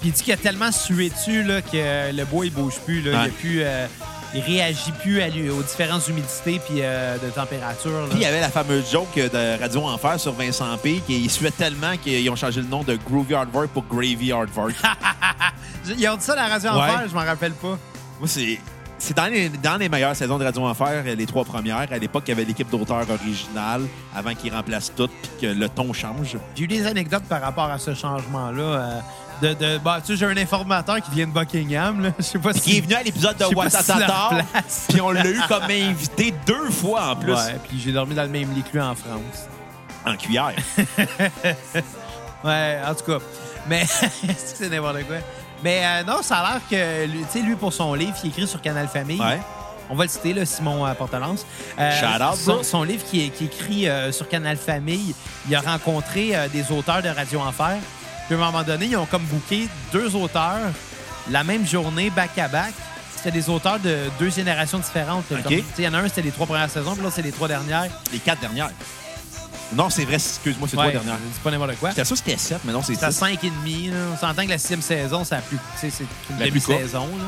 Puis 0.00 0.08
il 0.08 0.12
dit 0.12 0.22
qu'il 0.22 0.32
a 0.32 0.36
tellement 0.36 0.72
sué 0.72 1.10
dessus 1.10 1.42
là, 1.42 1.60
que 1.62 2.12
le 2.16 2.24
bois, 2.24 2.46
il 2.46 2.52
bouge 2.52 2.76
plus. 2.86 3.02
Là. 3.02 3.10
Il, 3.24 3.28
a 3.28 3.32
plus 3.32 3.62
euh, 3.62 3.86
il 4.34 4.40
réagit 4.40 4.92
plus 4.92 5.20
à 5.20 5.28
lui- 5.28 5.50
aux 5.50 5.62
différentes 5.62 6.06
humidités 6.08 6.60
puis 6.66 6.78
euh, 6.80 7.18
de 7.18 7.28
température. 7.30 8.06
Puis 8.10 8.18
il 8.20 8.22
y 8.22 8.26
avait 8.26 8.40
la 8.40 8.48
fameuse 8.48 8.90
joke 8.90 9.14
de 9.16 9.60
Radio 9.60 9.82
Enfer 9.82 10.18
sur 10.18 10.32
Vincent 10.32 10.76
P. 10.82 11.00
qu'il 11.06 11.30
suait 11.30 11.50
tellement 11.50 11.96
qu'ils 11.96 12.28
ont 12.30 12.36
changé 12.36 12.60
le 12.62 12.68
nom 12.68 12.82
de 12.82 12.96
Groovy 12.96 13.34
Hardwork 13.34 13.68
pour 13.70 13.84
Gravy 13.84 14.32
Hardwork. 14.32 14.74
Ils 15.98 16.08
ont 16.08 16.16
dit 16.16 16.24
ça 16.24 16.32
à 16.34 16.36
la 16.36 16.46
radio 16.48 16.70
Ouais. 16.70 16.76
Enfer, 16.78 17.02
je 17.08 17.14
m'en 17.14 17.24
rappelle 17.24 17.52
pas. 17.52 17.78
Moi, 18.18 18.26
c'est. 18.28 18.58
C'est 19.02 19.16
dans 19.16 19.24
les, 19.32 19.48
dans 19.48 19.78
les 19.78 19.88
meilleures 19.88 20.14
saisons 20.14 20.36
de 20.36 20.44
Radio 20.44 20.62
Enfer, 20.66 21.04
les 21.16 21.24
trois 21.24 21.42
premières. 21.42 21.90
À 21.90 21.96
l'époque, 21.96 22.24
il 22.26 22.30
y 22.30 22.32
avait 22.32 22.44
l'équipe 22.44 22.68
d'auteurs 22.68 23.06
originale 23.10 23.80
avant 24.14 24.34
qu'ils 24.34 24.52
remplacent 24.52 24.92
tout 24.94 25.08
puis 25.08 25.30
que 25.40 25.46
le 25.46 25.70
ton 25.70 25.90
change. 25.94 26.36
J'ai 26.54 26.64
eu 26.64 26.66
des 26.66 26.86
anecdotes 26.86 27.22
par 27.24 27.40
rapport 27.40 27.64
à 27.70 27.78
ce 27.78 27.94
changement-là. 27.94 28.62
euh, 28.62 29.00
de, 29.42 29.54
de, 29.54 29.78
bah, 29.78 30.00
tu 30.04 30.12
sais, 30.12 30.18
j'ai 30.18 30.26
un 30.26 30.36
informateur 30.36 31.00
qui 31.00 31.10
vient 31.12 31.26
de 31.26 31.32
Buckingham. 31.32 32.00
Là. 32.02 32.10
Je 32.18 32.24
sais 32.24 32.38
pas 32.38 32.52
si. 32.52 32.60
qui 32.60 32.78
est 32.78 32.80
venu 32.80 32.94
à 32.94 33.02
l'épisode 33.02 33.36
de 33.36 33.44
si 33.44 33.54
Watatata. 33.54 34.30
Puis 34.88 35.00
on 35.00 35.10
l'a 35.10 35.26
eu 35.26 35.40
comme 35.48 35.64
invité 35.64 36.34
deux 36.46 36.70
fois 36.70 37.10
en 37.12 37.16
plus 37.16 37.32
Ouais, 37.32 37.56
puis 37.68 37.80
j'ai 37.80 37.92
dormi 37.92 38.14
dans 38.14 38.22
le 38.24 38.28
même 38.28 38.52
lit 38.54 38.62
que 38.62 38.72
lui 38.72 38.80
en 38.80 38.94
France. 38.94 39.48
en 40.06 40.16
cuillère. 40.16 40.52
Ouais, 42.44 42.78
en 42.86 42.94
tout 42.94 43.04
cas. 43.04 43.18
Mais 43.68 43.84
c'est 44.36 44.70
n'importe 44.70 45.06
quoi? 45.06 45.16
Mais 45.62 45.82
euh, 45.84 46.04
non, 46.04 46.22
ça 46.22 46.38
a 46.38 46.52
l'air 46.52 46.60
que, 46.70 47.06
tu 47.06 47.24
sais, 47.28 47.42
lui, 47.42 47.54
pour 47.54 47.72
son 47.72 47.92
livre, 47.92 48.14
il 48.24 48.30
écrit 48.30 48.46
sur 48.46 48.62
Canal 48.62 48.88
Famille. 48.88 49.20
Ouais. 49.20 49.38
On 49.90 49.94
va 49.94 50.04
le 50.04 50.08
citer, 50.08 50.32
là, 50.32 50.46
Simon 50.46 50.86
euh, 50.86 50.94
Portalance. 50.94 51.44
Euh, 51.78 51.90
Shout 52.00 52.22
out, 52.22 52.36
son, 52.36 52.62
son 52.62 52.82
livre 52.82 53.04
qui 53.04 53.26
est, 53.26 53.28
qui 53.28 53.44
est 53.44 53.46
écrit 53.48 53.88
euh, 53.88 54.10
sur 54.12 54.26
Canal 54.28 54.56
Famille, 54.56 55.14
il 55.48 55.54
a 55.54 55.60
rencontré 55.60 56.34
euh, 56.34 56.48
des 56.48 56.72
auteurs 56.72 57.02
de 57.02 57.08
Radio 57.08 57.40
Enfer. 57.40 57.76
Puis 58.30 58.38
à 58.40 58.42
un 58.46 58.50
moment 58.52 58.62
donné, 58.62 58.86
ils 58.86 58.96
ont 58.96 59.06
comme 59.06 59.24
booké 59.24 59.68
deux 59.92 60.14
auteurs 60.14 60.70
la 61.32 61.42
même 61.42 61.66
journée, 61.66 62.10
back-à-back. 62.10 62.72
C'était 63.16 63.32
des 63.32 63.48
auteurs 63.48 63.80
de 63.80 63.98
deux 64.20 64.30
générations 64.30 64.78
différentes. 64.78 65.24
là. 65.30 65.38
Il 65.76 65.84
y 65.84 65.88
en 65.88 65.94
a 65.94 65.98
un, 65.98 66.06
c'était 66.08 66.22
les 66.22 66.30
trois 66.30 66.46
premières 66.46 66.70
saisons, 66.70 66.92
puis 66.94 67.02
l'autre, 67.02 67.14
c'est 67.16 67.22
les 67.22 67.32
trois 67.32 67.48
dernières. 67.48 67.88
Les 68.12 68.20
quatre 68.20 68.40
dernières. 68.40 68.70
Non, 69.72 69.90
c'est 69.90 70.04
vrai, 70.04 70.14
excuse-moi, 70.14 70.68
c'est 70.70 70.76
Ouais, 70.76 70.90
trois 70.90 71.02
dernières. 71.02 71.18
C'est 71.34 71.42
pas 71.42 71.50
n'importe 71.50 71.76
quoi. 71.80 71.90
Sûr 71.92 72.02
que 72.04 72.14
c'était 72.16 72.36
sept, 72.36 72.60
mais 72.64 72.72
non, 72.72 72.82
c'est 72.82 72.94
six. 72.94 73.10
5 73.12 73.42
et 73.44 73.50
demi. 73.50 73.88
là. 73.88 73.96
On 74.14 74.16
s'entend 74.16 74.44
que 74.44 74.50
la 74.50 74.58
sixième 74.58 74.80
saison, 74.82 75.24
c'est 75.24 75.36
une 75.36 76.38
La 76.38 76.46
plus 76.46 76.60
courte. 76.60 76.78
demi-saison. 76.78 77.06
là. 77.18 77.24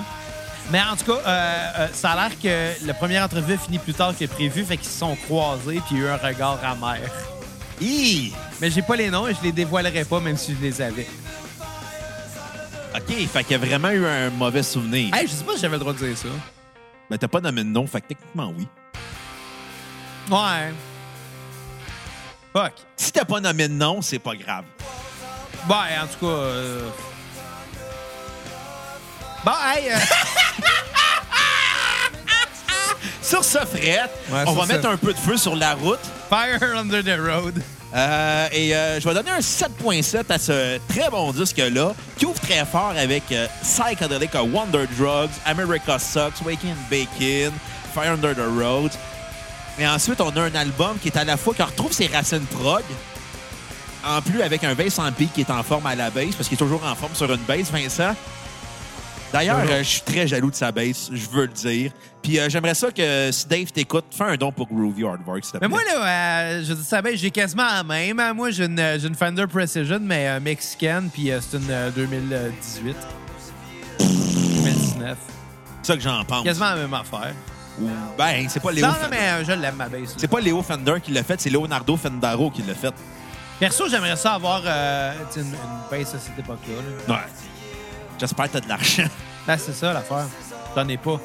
Mais 0.71 0.81
en 0.81 0.97
tout 0.97 1.05
cas, 1.05 1.19
euh, 1.27 1.71
euh, 1.81 1.89
ça 1.93 2.13
a 2.13 2.15
l'air 2.29 2.39
que 2.41 2.87
la 2.87 2.95
première 2.95 3.25
entrevue 3.25 3.55
a 3.55 3.59
fini 3.59 3.79
plus 3.79 3.95
tard 3.95 4.15
que 4.19 4.25
prévu, 4.27 4.65
fait 4.65 4.77
qu'ils 4.77 4.89
se 4.89 4.99
sont 5.01 5.17
croisés 5.27 5.83
puis 5.87 5.97
il 5.97 5.99
y 5.99 6.01
a 6.03 6.05
eu 6.05 6.09
un 6.11 6.17
regard 6.17 6.59
amer. 6.65 7.01
Hi! 7.83 8.33
Mais 8.61 8.71
j'ai 8.71 8.83
pas 8.83 8.95
les 8.97 9.11
noms 9.11 9.27
et 9.27 9.35
je 9.35 9.43
les 9.43 9.51
dévoilerai 9.53 10.05
pas 10.05 10.21
même 10.21 10.37
si 10.37 10.55
je 10.55 10.61
les 10.65 10.81
avais. 10.81 11.09
OK, 12.95 13.27
fait 13.27 13.43
qu'il 13.45 13.53
y 13.53 13.55
a 13.55 13.59
vraiment 13.59 13.91
eu 13.91 14.05
un 14.07 14.31
mauvais 14.31 14.63
souvenir. 14.63 15.15
Hey, 15.15 15.27
je 15.27 15.33
sais 15.33 15.45
pas 15.45 15.55
si 15.55 15.61
j'avais 15.63 15.75
le 15.75 15.81
droit 15.81 15.93
de 15.93 15.99
dire 15.99 16.17
ça. 16.17 16.29
Mais 17.11 17.19
t'as 17.19 17.27
pas 17.29 17.41
nommé 17.41 17.65
de 17.65 17.69
nom, 17.69 17.87
fait 17.87 18.01
que 18.03 18.09
techniquement, 18.09 18.53
oui. 18.57 18.69
Ouais. 20.31 20.73
Fuck. 22.53 22.73
Si 22.97 23.11
t'as 23.13 23.25
pas 23.25 23.41
nommé 23.41 23.67
de 23.67 23.73
nom, 23.73 24.01
c'est 24.03 24.19
pas 24.19 24.37
grave. 24.37 24.65
Bon, 25.67 25.75
en 25.75 26.07
tout 26.07 26.27
cas. 26.27 26.33
euh, 26.33 26.89
Bon, 29.45 29.53
hey. 29.75 29.91
euh, 29.91 29.97
Sur 33.23 33.45
ce 33.45 33.59
fret, 33.59 34.11
Ouais, 34.31 34.45
on 34.47 34.53
va 34.53 34.65
ce- 34.67 34.73
mettre 34.73 34.89
un 34.89 34.97
peu 34.97 35.13
de 35.13 35.19
feu 35.19 35.37
sur 35.37 35.55
la 35.57 35.75
route. 35.75 36.01
Fire 36.29 36.59
Under 36.77 37.03
the 37.05 37.19
Road. 37.21 37.63
Euh, 37.95 38.49
et 38.53 38.75
euh, 38.75 38.99
je 39.01 39.07
vais 39.09 39.15
donner 39.15 39.31
un 39.31 39.41
7.7 39.41 40.31
à 40.31 40.39
ce 40.39 40.79
très 40.89 41.11
bon 41.11 41.31
disque-là, 41.33 41.93
qui 42.17 42.25
ouvre 42.27 42.41
très 42.41 42.65
fort 42.65 42.95
avec 42.99 43.25
euh, 43.33 43.47
Psychedelic 43.63 44.35
a 44.35 44.43
Wonder 44.43 44.87
Drugs, 44.99 45.31
America 45.45 45.99
Sucks, 45.99 46.45
Waking 46.45 46.75
Bacon, 46.91 47.53
Fire 47.95 48.13
Under 48.13 48.35
the 48.35 48.49
Road. 48.59 48.91
Et 49.79 49.87
ensuite, 49.87 50.21
on 50.21 50.31
a 50.31 50.41
un 50.41 50.55
album 50.55 50.97
qui 51.01 51.09
est 51.09 51.17
à 51.19 51.25
la 51.25 51.37
fois, 51.37 51.53
qui 51.55 51.63
retrouve 51.63 51.93
ses 51.93 52.07
racines 52.07 52.47
prog, 52.47 52.83
en 54.05 54.21
plus 54.23 54.43
avec 54.43 54.65
un 54.65 54.75
Vincent 54.75 55.11
P 55.13 55.27
qui 55.33 55.43
est 55.43 55.51
en 55.51 55.63
forme 55.63 55.87
à 55.87 55.95
la 55.95 56.11
base, 56.11 56.35
parce 56.35 56.49
qu'il 56.49 56.57
est 56.57 56.59
toujours 56.65 56.83
en 56.85 56.95
forme 56.95 57.15
sur 57.15 57.31
une 57.33 57.41
base, 57.43 57.71
Vincent. 57.71 58.15
D'ailleurs, 59.33 59.61
euh, 59.69 59.79
je 59.79 59.83
suis 59.89 60.01
très 60.03 60.27
jaloux 60.27 60.51
de 60.51 60.55
sa 60.55 60.71
base, 60.73 61.09
je 61.13 61.27
veux 61.31 61.43
le 61.47 61.49
dire. 61.53 61.91
Puis 62.23 62.39
euh, 62.39 62.49
j'aimerais 62.51 62.75
ça 62.75 62.91
que 62.91 63.31
si 63.33 63.47
Dave 63.49 63.73
t'écoute, 63.73 64.05
fais 64.11 64.25
un 64.25 64.37
don 64.37 64.53
pour 64.53 64.67
Groovy 64.69 65.05
Hardwork, 65.05 65.43
s'il 65.45 65.53
te 65.55 65.59
Mais 65.61 65.69
moi, 65.69 65.81
là, 65.85 66.07
euh, 66.07 66.63
je 66.65 66.73
dis 66.75 66.85
ça, 66.85 67.01
ben, 67.01 67.17
j'ai 67.17 67.31
quasiment 67.31 67.67
la 67.67 67.83
même. 67.83 68.21
hein. 68.21 68.35
Moi, 68.35 68.51
j'ai 68.51 68.67
une, 68.67 68.79
euh, 68.79 68.99
j'ai 68.99 69.09
une 69.09 69.15
Fender 69.15 69.47
Precision, 69.47 69.99
mais 70.03 70.29
euh, 70.29 70.39
mexicaine, 70.41 71.09
puis 71.13 71.31
c'est 71.41 71.57
une 71.57 71.71
euh, 71.71 71.91
2018. 71.91 72.95
2019. 73.99 75.17
C'est 75.83 75.87
ça 75.93 75.97
que 75.97 76.03
j'en 76.03 76.23
pense. 76.25 76.45
Quasiment 76.45 76.71
la 76.71 76.77
même 76.77 76.95
affaire. 76.95 77.33
Ou- 77.81 77.89
Ben, 78.19 78.47
c'est 78.49 78.61
pas 78.61 78.71
Léo 78.71 78.87
Non, 78.87 78.93
non, 78.93 78.99
Fender. 79.01 79.17
mais 79.19 79.45
je 79.45 79.53
l'aime, 79.53 79.75
ma 79.77 79.89
base. 79.89 80.15
C'est 80.17 80.29
pas 80.29 80.41
Léo 80.41 80.63
Fender 80.63 80.97
qui 81.03 81.11
l'a 81.11 81.23
fait, 81.25 81.41
c'est 81.41 81.51
Leonardo 81.51 81.97
Fendaro 81.97 82.51
qui 82.51 82.63
l'a 82.63 82.75
fait. 82.75 82.93
Perso, 83.59 83.89
j'aimerais 83.89 84.17
ça 84.17 84.35
avoir 84.35 84.61
une, 84.67 85.43
une 85.43 85.53
base 85.91 86.15
à 86.15 86.19
cette 86.19 86.39
époque-là. 86.39 86.75
là. 87.09 87.15
Ouais. 87.15 87.21
J'espère 88.19 88.47
que 88.47 88.53
t'as 88.53 88.61
de 88.61 88.69
l'argent. 88.69 89.05
Ben, 89.45 89.59
c'est 89.59 89.73
ça 89.73 89.93
l'affaire. 89.93 90.27
J'en 90.77 90.87
ai 90.87 90.97
pas. 90.97 91.19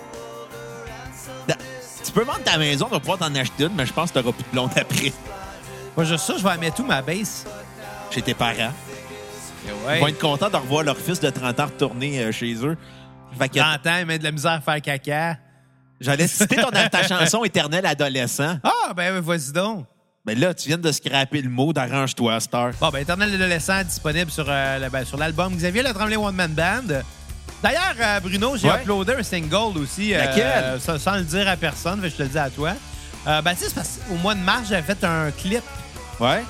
tu 2.04 2.12
peux 2.12 2.24
vendre 2.24 2.44
ta 2.44 2.58
maison, 2.58 2.86
tu 2.86 2.92
vas 2.92 3.00
pouvoir 3.00 3.20
t'en 3.20 3.36
acheter 3.36 3.66
une, 3.66 3.76
mais 3.76 3.86
je 3.86 3.94
pense 3.94 4.12
que 4.12 4.18
t'auras 4.20 4.32
plus 4.32 4.44
de 4.44 4.50
blonde 4.50 4.72
après. 4.76 5.14
Pas 5.96 6.04
juste 6.04 6.26
ça, 6.26 6.34
je 6.36 6.44
vais 6.44 6.58
mettre 6.58 6.82
où, 6.82 6.84
ma 6.84 7.04
base? 7.04 7.46
Chez 8.10 8.24
tes 8.24 8.34
parents. 8.34 8.74
Ouais. 9.86 9.98
Ils 9.98 10.02
vont 10.02 10.08
être 10.08 10.20
contents 10.20 10.50
de 10.50 10.56
revoir 10.56 10.84
leur 10.84 10.98
fils 10.98 11.20
de 11.20 11.30
30 11.30 11.60
ans 11.60 11.66
retourner 11.66 12.24
euh, 12.24 12.32
chez 12.32 12.56
eux. 12.66 12.76
Fait 13.38 13.50
que 13.50 13.60
30 13.60 13.86
ans, 13.86 13.98
il 14.00 14.06
met 14.06 14.18
de 14.18 14.24
la 14.24 14.32
misère 14.32 14.54
à 14.54 14.62
faire 14.62 14.82
caca. 14.82 15.38
j'allais 16.00 16.28
citer 16.28 16.56
ton, 16.56 16.72
ta 16.72 17.04
chanson 17.08 17.44
éternel 17.44 17.86
adolescent. 17.86 18.58
Ah, 18.64 18.94
ben, 18.96 19.20
vas-y 19.20 19.52
donc. 19.52 19.86
Mais 20.28 20.36
là, 20.36 20.54
tu 20.54 20.68
viens 20.68 20.78
de 20.78 20.92
scraper 20.92 21.42
le 21.42 21.50
mot 21.50 21.72
d'arrange-toi, 21.72 22.38
Star. 22.42 22.72
Bon, 22.82 22.90
ben, 22.90 23.00
Éternel 23.00 23.34
adolescent 23.34 23.82
disponible 23.84 24.30
sur, 24.30 24.46
euh, 24.50 24.78
le- 24.80 24.90
ben, 24.90 25.06
sur 25.06 25.18
l'album 25.18 25.56
Xavier 25.56 25.82
Le 25.84 25.94
Tremblay 25.94 26.18
One 26.18 26.36
Man 26.36 26.52
Band. 26.52 26.96
D'ailleurs, 27.64 27.96
euh, 28.00 28.20
Bruno, 28.20 28.58
j'ai 28.58 28.70
Ouais. 28.70 28.82
uploadé 28.82 29.14
un 29.14 29.24
single 29.24 29.78
aussi. 29.78 30.14
euh, 30.14 30.18
Laquelle? 30.26 30.80
sans, 30.82 31.00
sans 31.00 31.16
le 31.16 31.22
dire 31.24 31.48
à 31.48 31.56
personne, 31.56 32.02
je 32.04 32.10
te 32.10 32.24
le 32.24 32.28
dis 32.30 32.38
à 32.38 32.50
toi. 32.50 32.74
Euh, 33.26 33.42
ben, 33.42 33.54
tu 33.54 33.60
sais, 33.62 33.66
c'est 33.70 33.76
parce 33.76 34.00
qu'au 34.08 34.16
mois 34.16 34.36
de 34.36 34.42
mars, 34.42 34.68
j'avais 34.70 34.82
fait 34.82 35.02
un 35.06 35.32
clip. 35.32 35.64
Ouais? 36.20 36.44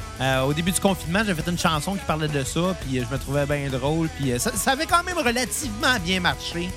Au 0.47 0.53
début 0.53 0.71
du 0.71 0.79
confinement, 0.79 1.19
j'avais 1.27 1.39
fait 1.41 1.51
une 1.51 1.59
chanson 1.59 1.93
qui 1.93 2.05
parlait 2.05 2.29
de 2.29 2.43
ça, 2.43 2.73
puis 2.81 2.99
je 2.99 3.13
me 3.13 3.19
trouvais 3.19 3.45
bien 3.45 3.67
drôle. 3.69 4.07
Puis 4.17 4.33
ça, 4.39 4.51
ça 4.55 4.71
avait 4.71 4.85
quand 4.87 5.03
même 5.03 5.17
relativement 5.17 5.99
bien 6.03 6.19
marché. 6.21 6.69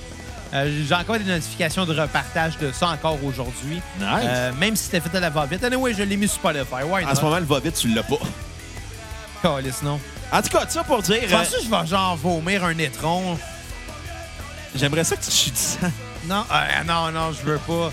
Euh, 0.53 0.85
J'ai 0.87 0.95
encore 0.95 1.19
des 1.19 1.25
notifications 1.25 1.85
de 1.87 1.99
repartage 1.99 2.59
de 2.59 2.73
ça 2.73 2.89
encore 2.89 3.23
aujourd'hui. 3.25 3.81
Nice. 3.99 4.07
Euh, 4.25 4.53
même 4.59 4.75
si 4.75 4.85
c'était 4.85 5.01
fait 5.01 5.17
à 5.17 5.21
la 5.21 5.31
va-vite. 5.31 5.63
Anyway, 5.63 5.95
je 5.95 6.03
l'ai 6.03 6.17
mis 6.17 6.27
sur 6.27 6.39
Spotify. 6.39 6.83
Why 6.85 7.05
en 7.05 7.15
ce 7.15 7.21
moment, 7.21 7.39
le 7.39 7.45
va-vite, 7.45 7.75
tu 7.75 7.89
l'as 7.89 8.03
pas. 8.03 8.19
Calisse, 9.43 9.83
non. 9.83 10.01
En 10.33 10.43
tout 10.43 10.49
cas, 10.49 10.65
ça 10.69 10.85
pour 10.85 11.03
dire. 11.03 11.23
Je 11.27 11.35
euh, 11.35 11.39
pense 11.39 11.49
que 11.51 11.63
je 11.63 11.71
vais 11.71 11.87
genre 11.87 12.17
vomir 12.17 12.65
un 12.65 12.77
étron? 12.79 13.39
J'aimerais 14.75 15.05
ça 15.05 15.17
que 15.17 15.25
tu 15.25 15.31
chutes 15.31 15.57
ça. 15.57 15.91
Non, 16.29 16.45
euh, 16.53 16.85
non, 16.87 17.11
non, 17.11 17.33
je 17.33 17.43
veux 17.45 17.59
pas. 17.59 17.93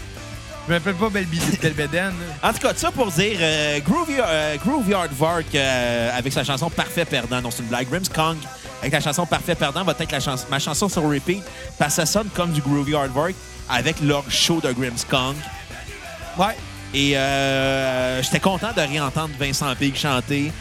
Je 0.68 0.74
m'appelle 0.74 0.96
pas 0.96 1.10
Belbeden. 1.10 2.14
En 2.44 2.52
tout 2.52 2.60
cas, 2.60 2.74
ça 2.76 2.92
pour 2.92 3.10
dire 3.10 3.38
euh, 3.40 3.80
Groovy, 3.80 4.16
euh, 4.20 4.58
Groovy 4.58 4.94
euh, 5.56 6.18
avec 6.18 6.34
sa 6.34 6.44
chanson 6.44 6.70
Parfait 6.70 7.06
Perdant. 7.06 7.42
Non, 7.42 7.52
c'est 7.52 7.64
une 7.64 7.70
blague. 7.70 7.88
Grims 7.90 8.10
Kong 8.14 8.36
avec 8.82 8.94
la 8.94 9.02
chanson 9.02 9.26
Parfait 9.26 9.56
Perdant 9.56 9.84
va 9.84 9.94
être 9.98 10.12
la 10.12 10.20
chans- 10.20 10.46
ma 10.50 10.60
chanson 10.60 10.88
sur 10.90 11.04
repeat 11.04 11.44
parce 11.80 11.96
que 11.96 12.02
ça 12.02 12.06
sonne 12.06 12.28
comme 12.34 12.52
du 12.52 12.62
Groovy 12.62 12.96
Aardvark 12.96 13.34
avec 13.70 14.00
leur 14.02 14.30
show 14.30 14.62
de 14.62 14.72
Grims 14.72 15.04
Kong. 15.10 15.36
Ouais. 16.38 16.56
Et 16.94 17.18
euh, 17.18 18.22
j'étais 18.24 18.40
content 18.40 18.70
de 18.76 18.82
réentendre 18.82 19.32
Vincent 19.40 19.74
Pig 19.76 19.96
chanter. 19.96 20.52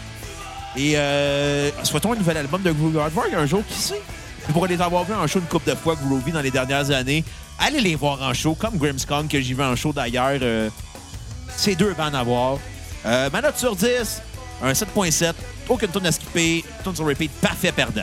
Et 0.76 0.96
euh, 0.96 1.70
souhaitons 1.84 2.12
un 2.12 2.16
nouvel 2.16 2.36
album 2.38 2.62
de 2.62 2.72
Groovy 2.72 2.98
Aardvark 2.98 3.32
un 3.34 3.46
jour, 3.46 3.62
qui 3.68 3.78
sait? 3.78 4.02
Puis 4.44 4.52
pour 4.52 4.66
les 4.66 4.80
avoir 4.80 5.04
vus 5.04 5.14
en 5.14 5.26
show 5.26 5.38
une 5.40 5.46
couple 5.46 5.70
de 5.70 5.74
fois, 5.76 5.94
Groovy, 5.96 6.32
dans 6.32 6.40
les 6.40 6.50
dernières 6.50 6.90
années, 6.90 7.24
allez 7.58 7.80
les 7.80 7.94
voir 7.94 8.20
en 8.22 8.32
show, 8.34 8.54
comme 8.54 8.76
Grimmskong, 8.76 9.28
que 9.28 9.40
j'ai 9.40 9.54
vu 9.54 9.62
en 9.62 9.74
show 9.76 9.92
d'ailleurs. 9.92 10.38
euh, 10.42 10.68
c'est 11.56 11.74
deux 11.74 11.94
bandes 11.94 12.14
à 12.14 12.22
voir. 12.22 12.58
Euh, 13.06 13.30
ma 13.32 13.40
note 13.40 13.56
sur 13.56 13.74
10, 13.76 14.20
un 14.62 14.72
7.7. 14.72 15.32
Aucune 15.68 15.88
tourne 15.88 16.06
à 16.06 16.12
skipper. 16.12 16.64
Tourne 16.84 16.96
sur 16.96 17.06
repeat, 17.06 17.30
parfait 17.40 17.72
perdant. 17.72 18.02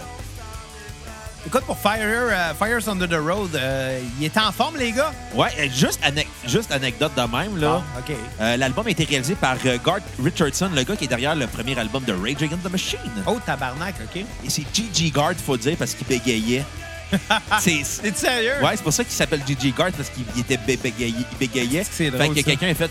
Écoute, 1.45 1.63
pour 1.65 1.77
Fire, 1.77 1.99
euh, 2.01 2.53
Fires 2.53 2.87
Under 2.87 3.05
the 3.09 3.21
Road, 3.21 3.53
euh, 3.55 3.99
il 4.17 4.25
est 4.25 4.37
en 4.37 4.49
forme, 4.53 4.77
les 4.77 4.93
gars? 4.93 5.11
Ouais, 5.35 5.49
juste, 5.75 5.99
anec- 6.01 6.25
juste 6.47 6.71
anecdote 6.71 7.11
de 7.17 7.21
même, 7.21 7.57
là. 7.59 7.81
Ah, 7.95 7.99
OK. 7.99 8.15
Euh, 8.39 8.55
L'album 8.55 8.87
a 8.87 8.89
été 8.91 9.03
réalisé 9.03 9.35
par 9.35 9.57
euh, 9.65 9.77
Garth 9.85 10.03
Richardson, 10.23 10.69
le 10.73 10.83
gars 10.83 10.95
qui 10.95 11.03
est 11.03 11.07
derrière 11.09 11.35
le 11.35 11.45
premier 11.47 11.77
album 11.77 12.01
de 12.05 12.13
Rage 12.13 12.41
Against 12.43 12.63
the 12.63 12.71
Machine. 12.71 12.99
Oh, 13.27 13.37
tabarnak, 13.45 13.95
OK. 14.05 14.21
Et 14.45 14.49
c'est 14.49 14.63
Gigi 14.73 15.11
Garth, 15.11 15.35
faut 15.45 15.57
dire, 15.57 15.75
parce 15.77 15.93
qu'il 15.95 16.07
bégayait. 16.07 16.63
c'est... 17.59 17.83
sérieux? 18.15 18.53
Ouais, 18.63 18.71
c'est 18.77 18.83
pour 18.83 18.93
ça 18.93 19.03
qu'il 19.03 19.13
s'appelle 19.13 19.41
Gigi 19.45 19.73
Garth, 19.77 19.95
parce 19.97 20.09
qu'il 20.11 20.23
il 20.35 20.41
était 20.41 20.55
bé- 20.57 20.77
bégayé. 20.77 21.13
Il 21.29 21.37
bégayait. 21.37 21.83
C'est 21.91 22.09
drôle, 22.09 22.33
Fait 22.35 22.41
que 22.41 22.45
quelqu'un 22.45 22.69
a 22.69 22.73
fait 22.73 22.89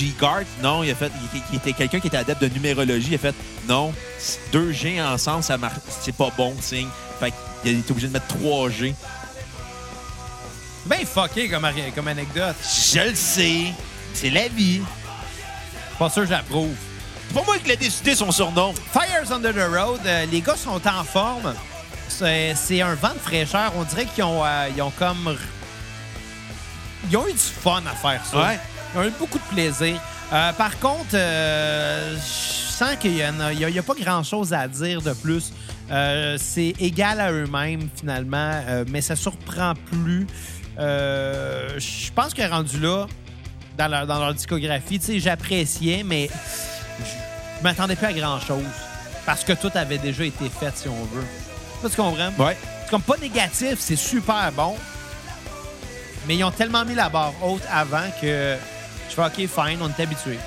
G 0.00 0.14
Garth. 0.18 0.46
Non, 0.62 0.82
il 0.82 0.90
a 0.90 0.94
fait. 0.94 1.12
Il, 1.34 1.42
il 1.52 1.56
était 1.56 1.74
quelqu'un 1.74 2.00
qui 2.00 2.06
était 2.06 2.16
adepte 2.16 2.40
de 2.42 2.48
numérologie. 2.48 3.08
Il 3.10 3.14
a 3.16 3.18
fait 3.18 3.34
non, 3.68 3.92
deux 4.50 4.72
G 4.72 5.00
ensemble, 5.02 5.42
ça 5.42 5.58
marche. 5.58 5.76
C'est 6.00 6.14
pas 6.14 6.30
bon 6.36 6.54
signe. 6.60 6.88
Fait 7.18 7.32
qu'il 7.62 7.78
était 7.78 7.90
obligé 7.90 8.08
de 8.08 8.14
mettre 8.14 8.26
3 8.28 8.70
G. 8.70 8.94
Ben 10.86 11.04
fucké 11.04 11.48
comme, 11.48 11.68
comme 11.94 12.08
anecdote. 12.08 12.56
Je 12.62 13.10
le 13.10 13.14
sais. 13.14 13.74
C'est 14.14 14.30
la 14.30 14.48
vie. 14.48 14.80
Pas 15.98 16.08
sûr 16.08 16.22
que 16.22 16.30
j'approuve. 16.30 16.74
C'est 17.28 17.34
pas 17.34 17.44
moi 17.44 17.58
qui 17.58 17.68
l'ai 17.68 17.76
décidé 17.76 18.14
son 18.14 18.32
surnom. 18.32 18.72
Fires 18.92 19.30
Under 19.30 19.52
the 19.52 19.70
Road, 19.70 20.00
euh, 20.06 20.26
les 20.32 20.40
gars 20.40 20.56
sont 20.56 20.80
en 20.88 21.04
forme. 21.04 21.54
C'est 22.08 22.80
un 22.80 22.94
vent 22.94 23.12
de 23.12 23.18
fraîcheur. 23.18 23.72
On 23.76 23.84
dirait 23.84 24.06
qu'ils 24.06 24.24
ont, 24.24 24.44
euh, 24.44 24.68
ils 24.74 24.80
ont 24.82 24.92
comme. 24.98 25.36
Ils 27.10 27.16
ont 27.16 27.28
eu 27.28 27.32
du 27.32 27.38
fun 27.38 27.82
à 27.86 27.94
faire 27.94 28.24
ça. 28.24 28.38
Ouais. 28.38 28.60
Ont 28.96 29.04
eu 29.04 29.10
beaucoup 29.18 29.38
de 29.38 29.54
plaisir. 29.54 30.00
Euh, 30.32 30.52
par 30.52 30.78
contre, 30.78 31.14
euh, 31.14 32.16
je 32.16 32.72
sens 32.72 32.96
qu'il 32.96 33.12
n'y 33.12 33.22
a, 33.22 33.82
pas 33.82 33.94
grand-chose 33.94 34.52
à 34.52 34.66
dire 34.68 35.02
de 35.02 35.12
plus. 35.12 35.52
Euh, 35.90 36.36
c'est 36.40 36.74
égal 36.80 37.20
à 37.20 37.32
eux-mêmes, 37.32 37.88
finalement, 37.94 38.60
mais 38.88 39.00
ça 39.00 39.16
surprend 39.16 39.74
plus. 39.90 40.26
Je 40.78 42.10
pense 42.12 42.34
que 42.34 42.48
rendu 42.48 42.80
là, 42.80 43.06
dans 43.76 43.88
leur, 43.88 44.06
dans 44.06 44.18
leur 44.18 44.34
discographie, 44.34 45.00
j'appréciais, 45.18 46.02
mais 46.04 46.28
je 46.98 47.62
m'attendais 47.62 47.96
plus 47.96 48.06
à 48.06 48.12
grand-chose. 48.12 48.64
Parce 49.26 49.44
que 49.44 49.52
tout 49.52 49.70
avait 49.74 49.98
déjà 49.98 50.24
été 50.24 50.48
fait, 50.48 50.76
si 50.76 50.88
on 50.88 51.04
veut. 51.04 51.24
Tu 51.82 51.96
comprends? 51.96 52.32
Ouais. 52.38 52.56
C'est 52.84 52.90
comme 52.90 53.02
pas 53.02 53.16
négatif, 53.18 53.76
c'est 53.78 53.96
super 53.96 54.50
bon. 54.52 54.74
Mais 56.26 56.36
ils 56.36 56.44
ont 56.44 56.50
tellement 56.50 56.84
mis 56.84 56.94
la 56.94 57.08
barre 57.08 57.32
haute 57.42 57.62
avant 57.70 58.08
que 58.20 58.56
je 59.10 59.14
fais 59.14 59.22
OK, 59.22 59.34
fine, 59.48 59.78
on 59.82 59.88
est 59.88 60.02
habitué. 60.02 60.38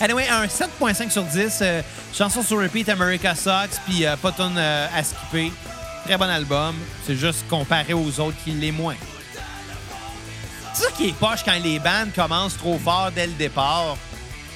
anyway, 0.00 0.28
un 0.28 0.46
7.5 0.46 1.10
sur 1.10 1.24
10. 1.24 1.58
euh, 1.62 1.82
chanson 2.14 2.42
sur 2.42 2.58
repeat, 2.60 2.88
America 2.88 3.34
Sucks, 3.34 3.80
puis 3.86 4.06
euh, 4.06 4.16
pas 4.16 4.32
tonne 4.32 4.56
euh, 4.56 4.86
à 4.94 5.02
skipper. 5.02 5.52
Très 6.04 6.16
bon 6.16 6.28
album. 6.28 6.74
C'est 7.06 7.16
juste 7.16 7.44
comparé 7.48 7.92
aux 7.92 8.20
autres 8.20 8.36
qui 8.44 8.52
l'est 8.52 8.72
moins. 8.72 8.94
C'est 10.72 10.84
ça 10.84 10.90
qui 10.92 11.08
est 11.08 11.12
poche 11.14 11.40
quand 11.44 11.58
les 11.62 11.78
bandes 11.80 12.12
commencent 12.14 12.56
trop 12.56 12.78
fort 12.78 13.10
dès 13.14 13.26
le 13.26 13.32
départ. 13.32 13.96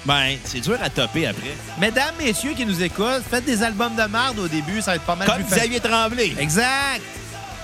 Ben, 0.05 0.37
c'est 0.45 0.61
dur 0.61 0.79
à 0.83 0.91
topper 0.91 1.27
après. 1.29 1.55
Mesdames, 1.79 2.14
messieurs 2.18 2.55
qui 2.55 2.66
nous 2.66 2.83
écoutent, 2.83 3.23
faites 3.29 3.45
des 3.45 3.62
albums 3.62 3.95
de 3.95 4.03
merde 4.03 4.39
au 4.39 4.49
début, 4.49 4.81
ça 4.81 4.93
va 4.93 4.95
être 4.97 5.05
pas 5.05 5.14
mal 5.14 5.29
Comme 5.29 5.45
plus. 5.45 5.55
Xavier 5.57 5.81
Tremblay. 5.81 6.35
Exact! 6.39 7.03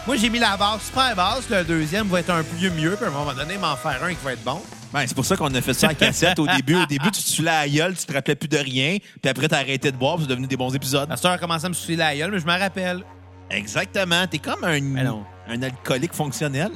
Moi, 0.08 0.16
j'ai 0.16 0.30
mis 0.30 0.38
la 0.38 0.56
barre 0.56 0.80
super 0.80 1.14
basse. 1.14 1.50
Le 1.50 1.62
deuxième 1.64 2.06
va 2.08 2.20
être 2.20 2.30
un 2.30 2.42
peu 2.42 2.70
mieux, 2.70 2.96
puis 2.96 3.04
à 3.04 3.08
un 3.08 3.10
moment 3.10 3.34
donné, 3.34 3.58
m'en 3.58 3.76
faire 3.76 4.02
un 4.02 4.08
qui 4.08 4.24
va 4.24 4.32
être 4.32 4.42
bon. 4.42 4.58
Ben, 4.90 5.06
c'est 5.06 5.14
pour 5.14 5.26
ça 5.26 5.36
qu'on 5.36 5.54
a 5.54 5.60
fait 5.60 5.74
ça 5.74 5.88
en 5.88 5.92
cassette 5.92 6.38
au 6.38 6.46
début. 6.46 6.76
Au 6.76 6.86
début, 6.86 7.10
tu 7.10 7.22
te 7.22 7.28
saoulais 7.28 7.50
à 7.50 7.66
la 7.66 7.68
gueule, 7.68 7.94
tu 7.94 8.06
te 8.06 8.12
rappelais 8.14 8.34
plus 8.34 8.48
de 8.48 8.56
rien. 8.56 8.96
Puis 9.20 9.30
après, 9.30 9.48
t'as 9.48 9.58
arrêté 9.58 9.92
de 9.92 9.98
boire, 9.98 10.14
puis 10.14 10.24
c'est 10.24 10.30
devenu 10.30 10.46
des 10.46 10.56
bons 10.56 10.74
épisodes. 10.74 11.10
La 11.10 11.18
sœur 11.18 11.32
a 11.32 11.36
commencé 11.36 11.66
à 11.66 11.68
me 11.68 11.74
soucier 11.74 11.96
la 11.96 12.16
gueule, 12.16 12.30
mais 12.30 12.38
je 12.38 12.46
me 12.46 12.58
rappelle. 12.58 13.04
Exactement. 13.50 14.26
T'es 14.26 14.38
comme 14.38 14.64
un, 14.64 14.80
non. 14.80 15.26
un 15.46 15.62
alcoolique 15.62 16.14
fonctionnel. 16.14 16.70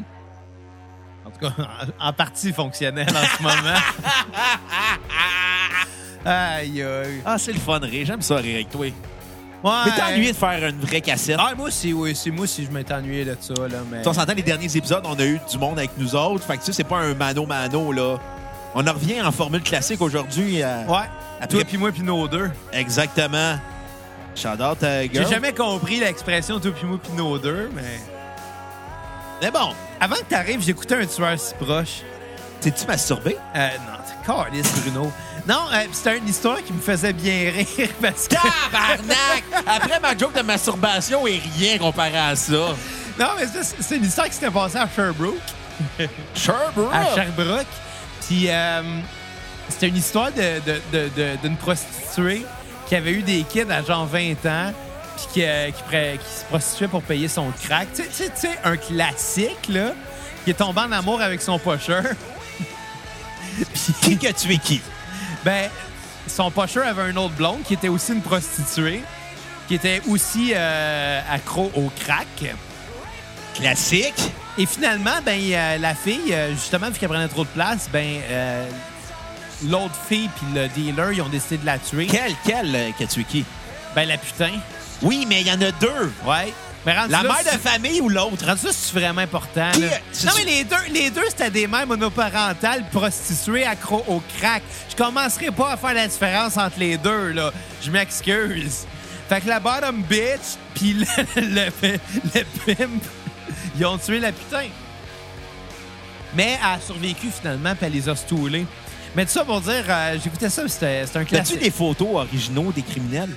En 1.25 1.31
tout 1.31 1.39
cas, 1.39 1.55
en, 1.99 2.09
en 2.09 2.13
partie 2.13 2.53
fonctionnelle 2.53 3.09
en 3.09 3.39
ce 3.39 3.43
moment. 3.43 3.79
aïe, 6.27 6.83
aïe. 6.83 7.23
Ah, 7.25 7.39
c'est 7.39 7.55
le 7.55 7.61
fun, 7.61 7.79
rire. 7.79 8.05
J'aime 8.05 8.21
ça, 8.21 8.37
rire 8.37 8.57
avec 8.57 8.69
toi. 8.69 8.93
Ouais. 9.65 9.71
Mais 9.87 9.93
t'es 9.95 10.03
ennuyé 10.03 10.33
de 10.33 10.37
faire 10.37 10.69
une 10.69 10.81
vraie 10.81 11.01
cassette. 11.01 11.37
Ah, 11.39 11.53
moi 11.57 11.69
aussi, 11.69 11.93
oui. 11.93 12.15
C'est 12.17 12.31
moi 12.31 12.45
aussi, 12.45 12.65
je 12.65 12.71
m'étais 12.71 12.95
ennuyé 12.95 13.25
de 13.25 13.37
ça, 13.41 13.55
là. 13.55 13.79
Mais... 13.91 14.07
On 14.07 14.13
s'entend, 14.13 14.33
les 14.35 14.43
derniers 14.43 14.77
épisodes, 14.77 15.05
on 15.07 15.15
a 15.19 15.25
eu 15.25 15.39
du 15.51 15.59
monde 15.59 15.79
avec 15.79 15.93
nous 15.97 16.15
autres. 16.17 16.45
Fait 16.45 16.55
que 16.57 16.61
tu 16.61 16.67
sais, 16.67 16.73
c'est 16.73 16.85
pas 16.85 16.99
un 16.99 17.15
mano-mano, 17.15 17.93
là. 17.93 18.17
On 18.75 18.87
en 18.87 18.93
revient 18.93 19.21
en 19.23 19.31
formule 19.31 19.63
classique 19.63 20.01
aujourd'hui. 20.01 20.63
euh, 20.63 20.85
Ouais. 20.87 20.97
Après- 21.41 21.49
Toi 21.49 21.65
puis 21.65 21.77
moi 21.79 21.93
puis 21.93 22.03
nos 22.03 22.27
deux. 22.29 22.51
Exactement. 22.73 23.57
Shout 24.35 24.49
out 24.63 24.83
à 24.83 25.03
J'ai 25.07 25.27
jamais 25.27 25.53
compris 25.53 26.01
l'expression 26.01 26.59
toi 26.59 26.71
puis 26.73 26.87
moi 26.87 26.99
puis 27.03 27.13
nos 27.13 27.37
deux, 27.39 27.71
mais... 27.75 28.01
Mais 29.43 29.51
bon, 29.51 29.75
Avant 30.01 30.15
que 30.17 30.25
t'arrives, 30.25 30.63
j'écoutais 30.63 30.95
un 30.95 31.07
tueur 31.07 31.39
si 31.39 31.53
proche. 31.55 32.03
t'es-tu 32.61 32.87
masturbé? 32.87 33.37
Euh, 33.57 33.69
non, 33.87 33.99
t'es 34.07 34.81
Bruno. 34.81 35.13
Non, 35.47 35.67
euh, 35.73 35.85
c'était 35.93 36.19
une 36.19 36.29
histoire 36.29 36.63
qui 36.63 36.73
me 36.73 36.81
faisait 36.81 37.13
bien 37.13 37.51
rire 37.51 37.89
parce 38.03 38.29
que... 38.29 38.35
Tabarnak! 38.37 39.43
Après 39.67 39.99
ma 40.01 40.17
joke 40.17 40.35
de 40.37 40.43
masturbation 40.43 41.27
est 41.27 41.41
rien 41.59 41.79
comparé 41.79 42.17
à 42.17 42.37
ça. 42.37 42.75
Non, 43.19 43.27
mais 43.37 43.47
c'est- 43.81 43.97
une 43.97 44.05
histoire 44.05 44.29
qui 44.29 44.35
s'était 44.35 44.51
passée 44.51 44.79
à 44.79 44.89
Sherbrooke. 44.95 45.35
Sherbrooke! 46.35 46.95
À 46.95 47.15
Sherbrooke. 47.15 47.67
Puis 48.27 48.45
euh, 48.49 48.83
c'était 49.69 49.89
une 49.89 49.97
histoire 49.97 50.31
de- 50.31 50.61
de- 50.61 50.81
de- 50.93 51.09
de- 51.17 51.37
d'une 51.43 51.57
prostituée 51.57 52.47
qui 52.89 52.95
avait 52.95 53.13
eu 53.13 53.23
des 53.23 53.43
kids 53.43 53.71
à 53.71 53.83
genre 53.83 54.07
20 54.07 54.47
ans 54.47 54.73
puis 55.17 55.27
qui, 55.33 55.45
euh, 55.45 55.71
qui, 55.71 56.39
se 56.41 56.45
prostituait 56.49 56.89
pour 56.89 57.03
payer 57.03 57.27
son 57.29 57.51
crack. 57.65 57.89
Tu 57.95 58.03
sais- 58.13 58.31
tu 58.41 58.47
un 58.65 58.77
classique, 58.77 59.69
là, 59.69 59.93
qui 60.45 60.51
est 60.51 60.55
tombé 60.55 60.81
en 60.83 60.93
amour 60.93 61.21
avec 61.21 61.43
son 61.43 61.59
pocheur. 61.59 62.05
Qui 64.03 64.17
que 64.17 64.33
tu 64.33 64.53
es 64.55 64.59
qui? 64.59 64.81
Ben, 65.45 65.69
son 66.27 66.51
pocheur 66.51 66.87
avait 66.87 67.03
un 67.03 67.17
autre 67.17 67.35
blonde 67.35 67.63
qui 67.65 67.75
était 67.75 67.89
aussi 67.89 68.13
une 68.13 68.23
prostituée, 68.23 69.03
qui 69.69 69.75
était 69.75 70.01
aussi 70.09 70.53
euh, 70.55 71.21
accro 71.31 71.71
au 71.75 71.91
crack. 72.01 72.55
Classique. 73.55 74.33
Et 74.59 74.67
finalement, 74.67 75.21
ben, 75.25 75.39
euh, 75.41 75.79
la 75.79 75.95
fille, 75.95 76.33
euh, 76.33 76.53
justement, 76.53 76.91
vu 76.91 76.99
qu'elle 76.99 77.09
prenait 77.09 77.29
trop 77.29 77.45
de 77.45 77.51
place, 77.51 77.89
ben, 77.93 78.21
euh, 78.31 78.69
l'autre 79.69 79.95
fille 80.09 80.29
puis 80.37 80.47
le 80.55 80.69
dealer, 80.69 81.13
ils 81.13 81.23
ont 81.23 81.29
décidé 81.29 81.59
de 81.59 81.67
la 81.67 81.79
tuer. 81.79 82.07
Quel, 82.07 82.33
quel 82.45 82.75
euh, 82.75 82.91
que 82.99 83.05
tu 83.05 83.21
es 83.21 83.25
qui? 83.25 83.45
Ben, 83.95 84.09
la 84.09 84.19
putain. 84.19 84.53
Oui, 85.03 85.27
mais 85.29 85.41
il 85.41 85.47
y 85.47 85.51
en 85.51 85.61
a 85.61 85.71
deux. 85.73 86.13
Ouais. 86.25 86.53
Mais 86.85 86.95
La 86.95 87.07
là, 87.07 87.23
mère 87.23 87.45
de 87.45 87.59
famille 87.59 88.01
ou 88.01 88.09
l'autre? 88.09 88.45
Rendu 88.45 88.67
là, 88.67 88.73
c'est 88.73 88.93
vraiment 88.93 89.21
important. 89.21 89.71
Là? 89.79 89.89
c'est- 90.11 90.27
Non, 90.27 90.33
mais 90.37 90.45
les 90.45 90.65
deux, 90.65 90.77
les 90.93 91.11
deux 91.11 91.23
c'était 91.29 91.51
des 91.51 91.67
mères 91.69 91.87
monoparentales 91.87 92.85
prostituées 92.91 93.65
accro 93.65 94.05
au 94.09 94.21
crack. 94.39 94.63
Je 94.91 94.97
commencerai 94.97 95.53
pas 95.53 95.73
à 95.73 95.77
faire 95.77 95.95
la 95.95 96.09
différence 96.09 96.57
entre 96.57 96.79
les 96.81 96.97
deux, 96.99 97.31
là. 97.33 97.53
Je 97.83 97.91
m'excuse. 97.91 98.85
Fait 99.29 99.41
que 99.41 99.49
la 99.49 99.61
bottom 99.61 100.03
bitch 100.03 100.57
puis 100.75 100.95
le, 100.95 101.07
le, 101.37 101.71
le 102.35 102.75
pimp, 102.75 103.03
ils 103.79 103.87
ont 103.87 103.97
tué 103.99 104.19
la 104.19 104.33
putain. 104.33 104.65
Mais 106.35 106.59
elle 106.61 106.67
a 106.67 106.81
survécu 106.85 107.29
finalement, 107.31 107.75
puis 107.77 107.87
elle 107.87 107.93
les 107.93 108.09
a 108.09 108.17
stoulés. 108.17 108.67
Mais 109.15 109.25
tout 109.27 109.33
ça 109.33 109.45
pour 109.45 109.61
dire, 109.61 109.85
euh, 109.89 110.17
j'écoutais 110.23 110.49
ça, 110.49 110.67
c'était 110.67 111.03
un 111.03 111.07
T'as-tu 111.07 111.27
classique. 111.27 111.59
des 111.61 111.71
photos 111.71 112.09
originaux 112.15 112.73
des 112.73 112.83
criminels? 112.83 113.31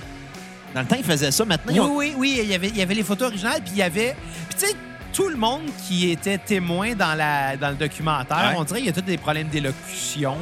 Dans 0.76 0.82
le 0.82 0.86
temps, 0.88 0.96
ils 0.98 1.04
faisaient 1.04 1.30
ça. 1.30 1.42
Maintenant, 1.46 1.72
Oui, 1.72 1.78
ils 1.78 1.80
ont- 1.80 1.96
oui, 1.96 2.14
oui, 2.18 2.38
il 2.42 2.50
y 2.50 2.54
avait, 2.54 2.68
il 2.68 2.76
y 2.76 2.82
avait 2.82 2.92
les 2.94 3.02
photos 3.02 3.28
originales, 3.28 3.62
puis 3.62 3.70
il 3.72 3.78
y 3.78 3.82
avait... 3.82 4.14
Puis 4.50 4.58
tu 4.58 4.66
sais, 4.66 4.74
tout 5.10 5.30
le 5.30 5.36
monde 5.36 5.62
qui 5.88 6.10
était 6.10 6.36
témoin 6.36 6.94
dans, 6.94 7.14
la, 7.14 7.56
dans 7.56 7.70
le 7.70 7.76
documentaire, 7.76 8.50
Ouais. 8.50 8.54
on 8.58 8.64
dirait 8.64 8.80
qu'il 8.80 8.88
y 8.88 8.90
a 8.90 8.92
tous 8.92 9.00
des 9.00 9.16
problèmes 9.16 9.48
d'élocution. 9.48 10.36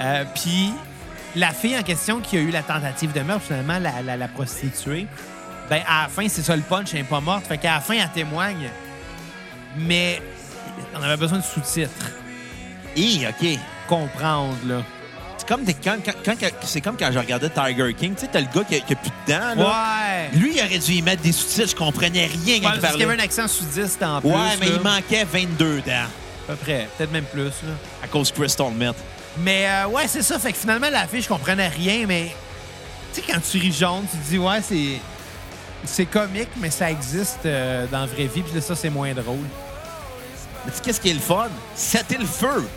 Euh, 0.00 0.24
puis 0.34 0.72
la 1.36 1.50
fille 1.50 1.76
en 1.78 1.82
question 1.82 2.20
qui 2.20 2.38
a 2.38 2.40
eu 2.40 2.50
la 2.50 2.62
tentative 2.62 3.12
de 3.12 3.20
meurtre, 3.20 3.44
finalement, 3.48 3.78
la, 3.78 4.00
la, 4.00 4.16
la 4.16 4.28
prostituée, 4.28 5.06
ben, 5.68 5.82
à 5.86 6.04
la 6.04 6.08
fin, 6.08 6.26
c'est 6.26 6.40
ça 6.40 6.56
le 6.56 6.62
punch, 6.62 6.94
elle 6.94 7.00
n'est 7.00 7.04
pas 7.06 7.20
morte. 7.20 7.44
Fait 7.46 7.58
qu'à 7.58 7.74
la 7.74 7.80
fin, 7.80 7.96
elle 7.96 8.08
témoigne. 8.14 8.70
Mais 9.76 10.22
on 10.98 11.02
avait 11.02 11.18
besoin 11.18 11.36
de 11.38 11.44
sous-titres. 11.44 12.12
Hi, 12.96 13.26
OK. 13.28 13.46
Comprendre, 13.86 14.56
là. 14.66 14.82
C'est 15.66 15.74
comme, 15.84 16.02
quand, 16.04 16.12
quand- 16.24 16.34
quand- 16.40 16.48
c'est 16.64 16.80
comme 16.80 16.96
quand 16.96 17.10
je 17.12 17.18
regardais 17.18 17.50
Tiger 17.50 17.94
King. 17.94 18.14
Tu 18.14 18.20
sais, 18.22 18.28
t'as 18.32 18.40
le 18.40 18.46
gars 18.54 18.62
qui 18.64 18.76
a, 18.76 18.80
qui 18.80 18.92
a 18.92 18.96
plus 18.96 19.10
de 19.10 19.32
dents. 19.32 19.54
Là. 19.62 20.28
Ouais! 20.32 20.38
Lui, 20.38 20.52
il 20.56 20.60
aurait 20.64 20.78
dû 20.78 20.92
y 20.92 21.02
mettre 21.02 21.22
des 21.22 21.32
sous-titres. 21.32 21.70
Je 21.70 21.74
comprenais 21.76 22.26
rien 22.26 22.60
quand 22.60 22.68
Ouais, 22.68 22.74
il 22.76 22.80
parce 22.80 22.92
qu'il 22.94 23.02
y 23.02 23.04
parlait. 23.04 23.04
avait 23.04 23.14
un 23.14 23.24
accent 23.24 23.48
sudiste 23.48 24.02
en 24.02 24.20
plus. 24.20 24.30
Ouais, 24.30 24.56
mais 24.60 24.66
là. 24.68 24.72
il 24.76 24.80
manquait 24.80 25.24
22 25.24 25.80
dents 25.82 25.92
À 25.92 26.52
peu 26.52 26.56
près. 26.56 26.88
Peut-être 26.96 27.12
même 27.12 27.24
plus, 27.24 27.44
là. 27.44 27.72
à 28.02 28.06
cause 28.08 28.30
Crystal 28.30 28.70
Meth. 28.72 28.94
Mais 29.38 29.66
euh, 29.68 29.86
ouais, 29.88 30.06
c'est 30.08 30.22
ça. 30.22 30.38
Fait 30.38 30.52
que 30.52 30.58
finalement, 30.58 30.88
la 30.90 31.06
fille, 31.06 31.22
je 31.22 31.28
comprenais 31.28 31.68
rien, 31.68 32.04
mais 32.06 32.34
tu 33.14 33.20
sais, 33.20 33.26
quand 33.32 33.40
tu 33.40 33.58
ris 33.58 33.72
jaune, 33.72 34.04
tu 34.10 34.16
te 34.18 34.28
dis, 34.30 34.38
ouais, 34.38 34.60
c'est. 34.62 35.00
C'est 35.84 36.04
comique, 36.04 36.50
mais 36.58 36.70
ça 36.70 36.90
existe 36.90 37.38
euh, 37.46 37.86
dans 37.90 38.00
la 38.00 38.06
vraie 38.06 38.26
vie, 38.26 38.42
puis 38.42 38.52
là, 38.54 38.60
ça, 38.60 38.76
c'est 38.76 38.90
moins 38.90 39.14
drôle. 39.14 39.38
Mais 40.66 40.72
tu 40.72 40.76
sais, 40.76 40.82
qu'est-ce 40.84 41.00
qui 41.00 41.08
est 41.08 41.14
le 41.14 41.20
fun? 41.20 41.48
C'était 41.74 42.18
le 42.18 42.26
feu. 42.26 42.68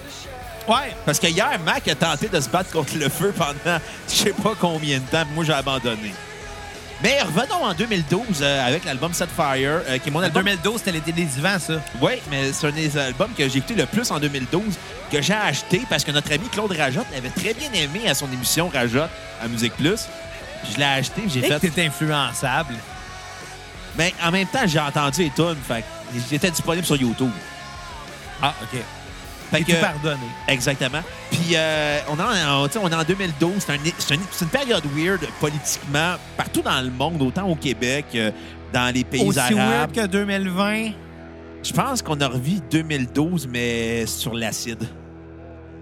Ouais! 0.67 0.95
Parce 1.05 1.19
que 1.19 1.27
hier, 1.27 1.59
Mac 1.65 1.87
a 1.87 1.95
tenté 1.95 2.27
de 2.27 2.39
se 2.39 2.49
battre 2.49 2.71
contre 2.71 2.97
le 2.97 3.09
feu 3.09 3.33
pendant 3.37 3.79
je 4.07 4.13
sais 4.13 4.33
pas 4.33 4.53
combien 4.59 4.99
de 4.99 5.05
temps. 5.05 5.23
puis 5.25 5.35
Moi, 5.35 5.43
j'ai 5.43 5.53
abandonné. 5.53 6.13
Mais 7.01 7.21
revenons 7.21 7.65
en 7.65 7.73
2012 7.73 8.21
euh, 8.41 8.65
avec 8.65 8.85
l'album 8.85 9.13
Set 9.13 9.27
Fire, 9.35 9.81
euh, 9.87 9.97
qui 9.97 10.07
est 10.07 10.11
mon 10.11 10.19
En 10.19 10.23
album. 10.23 10.43
2012, 10.43 10.77
c'était 10.77 10.93
l'été 10.93 11.11
des 11.11 11.25
divans, 11.25 11.59
ça. 11.59 11.73
Oui, 12.01 12.13
mais 12.31 12.53
c'est 12.53 12.67
un 12.67 12.71
des 12.71 12.97
albums 12.97 13.31
que 13.37 13.49
j'ai 13.49 13.57
écouté 13.57 13.73
le 13.73 13.85
plus 13.85 14.09
en 14.09 14.19
2012, 14.19 14.61
que 15.11 15.21
j'ai 15.21 15.33
acheté 15.33 15.81
parce 15.89 16.05
que 16.05 16.11
notre 16.11 16.31
ami 16.31 16.47
Claude 16.47 16.71
Rajotte 16.71 17.07
l'avait 17.13 17.29
très 17.29 17.53
bien 17.53 17.69
aimé 17.73 18.07
à 18.07 18.13
son 18.15 18.31
émission 18.31 18.69
Rajotte 18.73 19.09
à 19.43 19.49
Musique 19.49 19.73
Plus. 19.73 20.07
Je 20.71 20.77
l'ai 20.77 20.85
acheté, 20.85 21.23
j'ai 21.27 21.41
fait. 21.41 21.59
t'es 21.59 21.85
influençable. 21.85 22.75
Mais 23.97 24.13
en 24.23 24.31
même 24.31 24.47
temps, 24.47 24.65
j'ai 24.65 24.79
entendu 24.79 25.23
les 25.23 25.29
tunes, 25.31 25.57
fait 25.67 25.83
j'étais 26.29 26.51
disponible 26.51 26.85
sur 26.85 26.95
YouTube. 26.95 27.31
Ah, 28.41 28.53
OK. 28.61 28.79
Fait 29.57 29.63
que- 29.63 29.71
tout 29.73 29.81
pardonné. 29.81 30.17
Exactement. 30.47 31.01
Puis 31.31 31.55
euh, 31.55 31.99
on, 32.09 32.17
est 32.17 32.21
en, 32.21 32.83
on 32.83 32.89
est 32.89 32.95
en 32.95 33.03
2012. 33.03 33.53
C'est 33.59 33.73
un- 33.73 33.77
c'est 33.99 34.15
un- 34.15 34.19
c'est 34.31 34.45
une 34.45 34.51
période 34.51 34.83
weird 34.95 35.21
politiquement 35.39 36.15
partout 36.37 36.61
dans 36.61 36.81
le 36.81 36.91
monde, 36.91 37.21
autant 37.21 37.47
au 37.49 37.55
Québec, 37.55 38.05
euh, 38.15 38.31
dans 38.73 38.93
les 38.93 39.03
pays 39.03 39.27
Aussi 39.27 39.39
arabes. 39.39 39.55
weird 39.57 39.91
que 39.91 40.05
2020. 40.07 40.91
Je 41.63 41.71
pense 41.71 42.01
qu'on 42.01 42.19
a 42.19 42.27
revu 42.27 42.59
2012, 42.69 43.47
mais 43.47 44.05
sur 44.05 44.33
l'acide. 44.33 44.83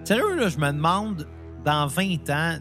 Sérieux, 0.03 0.35
là, 0.35 0.47
je 0.49 0.57
me 0.57 0.71
demande, 0.71 1.27
dans 1.65 1.87
20 1.87 2.29
ans, 2.29 2.57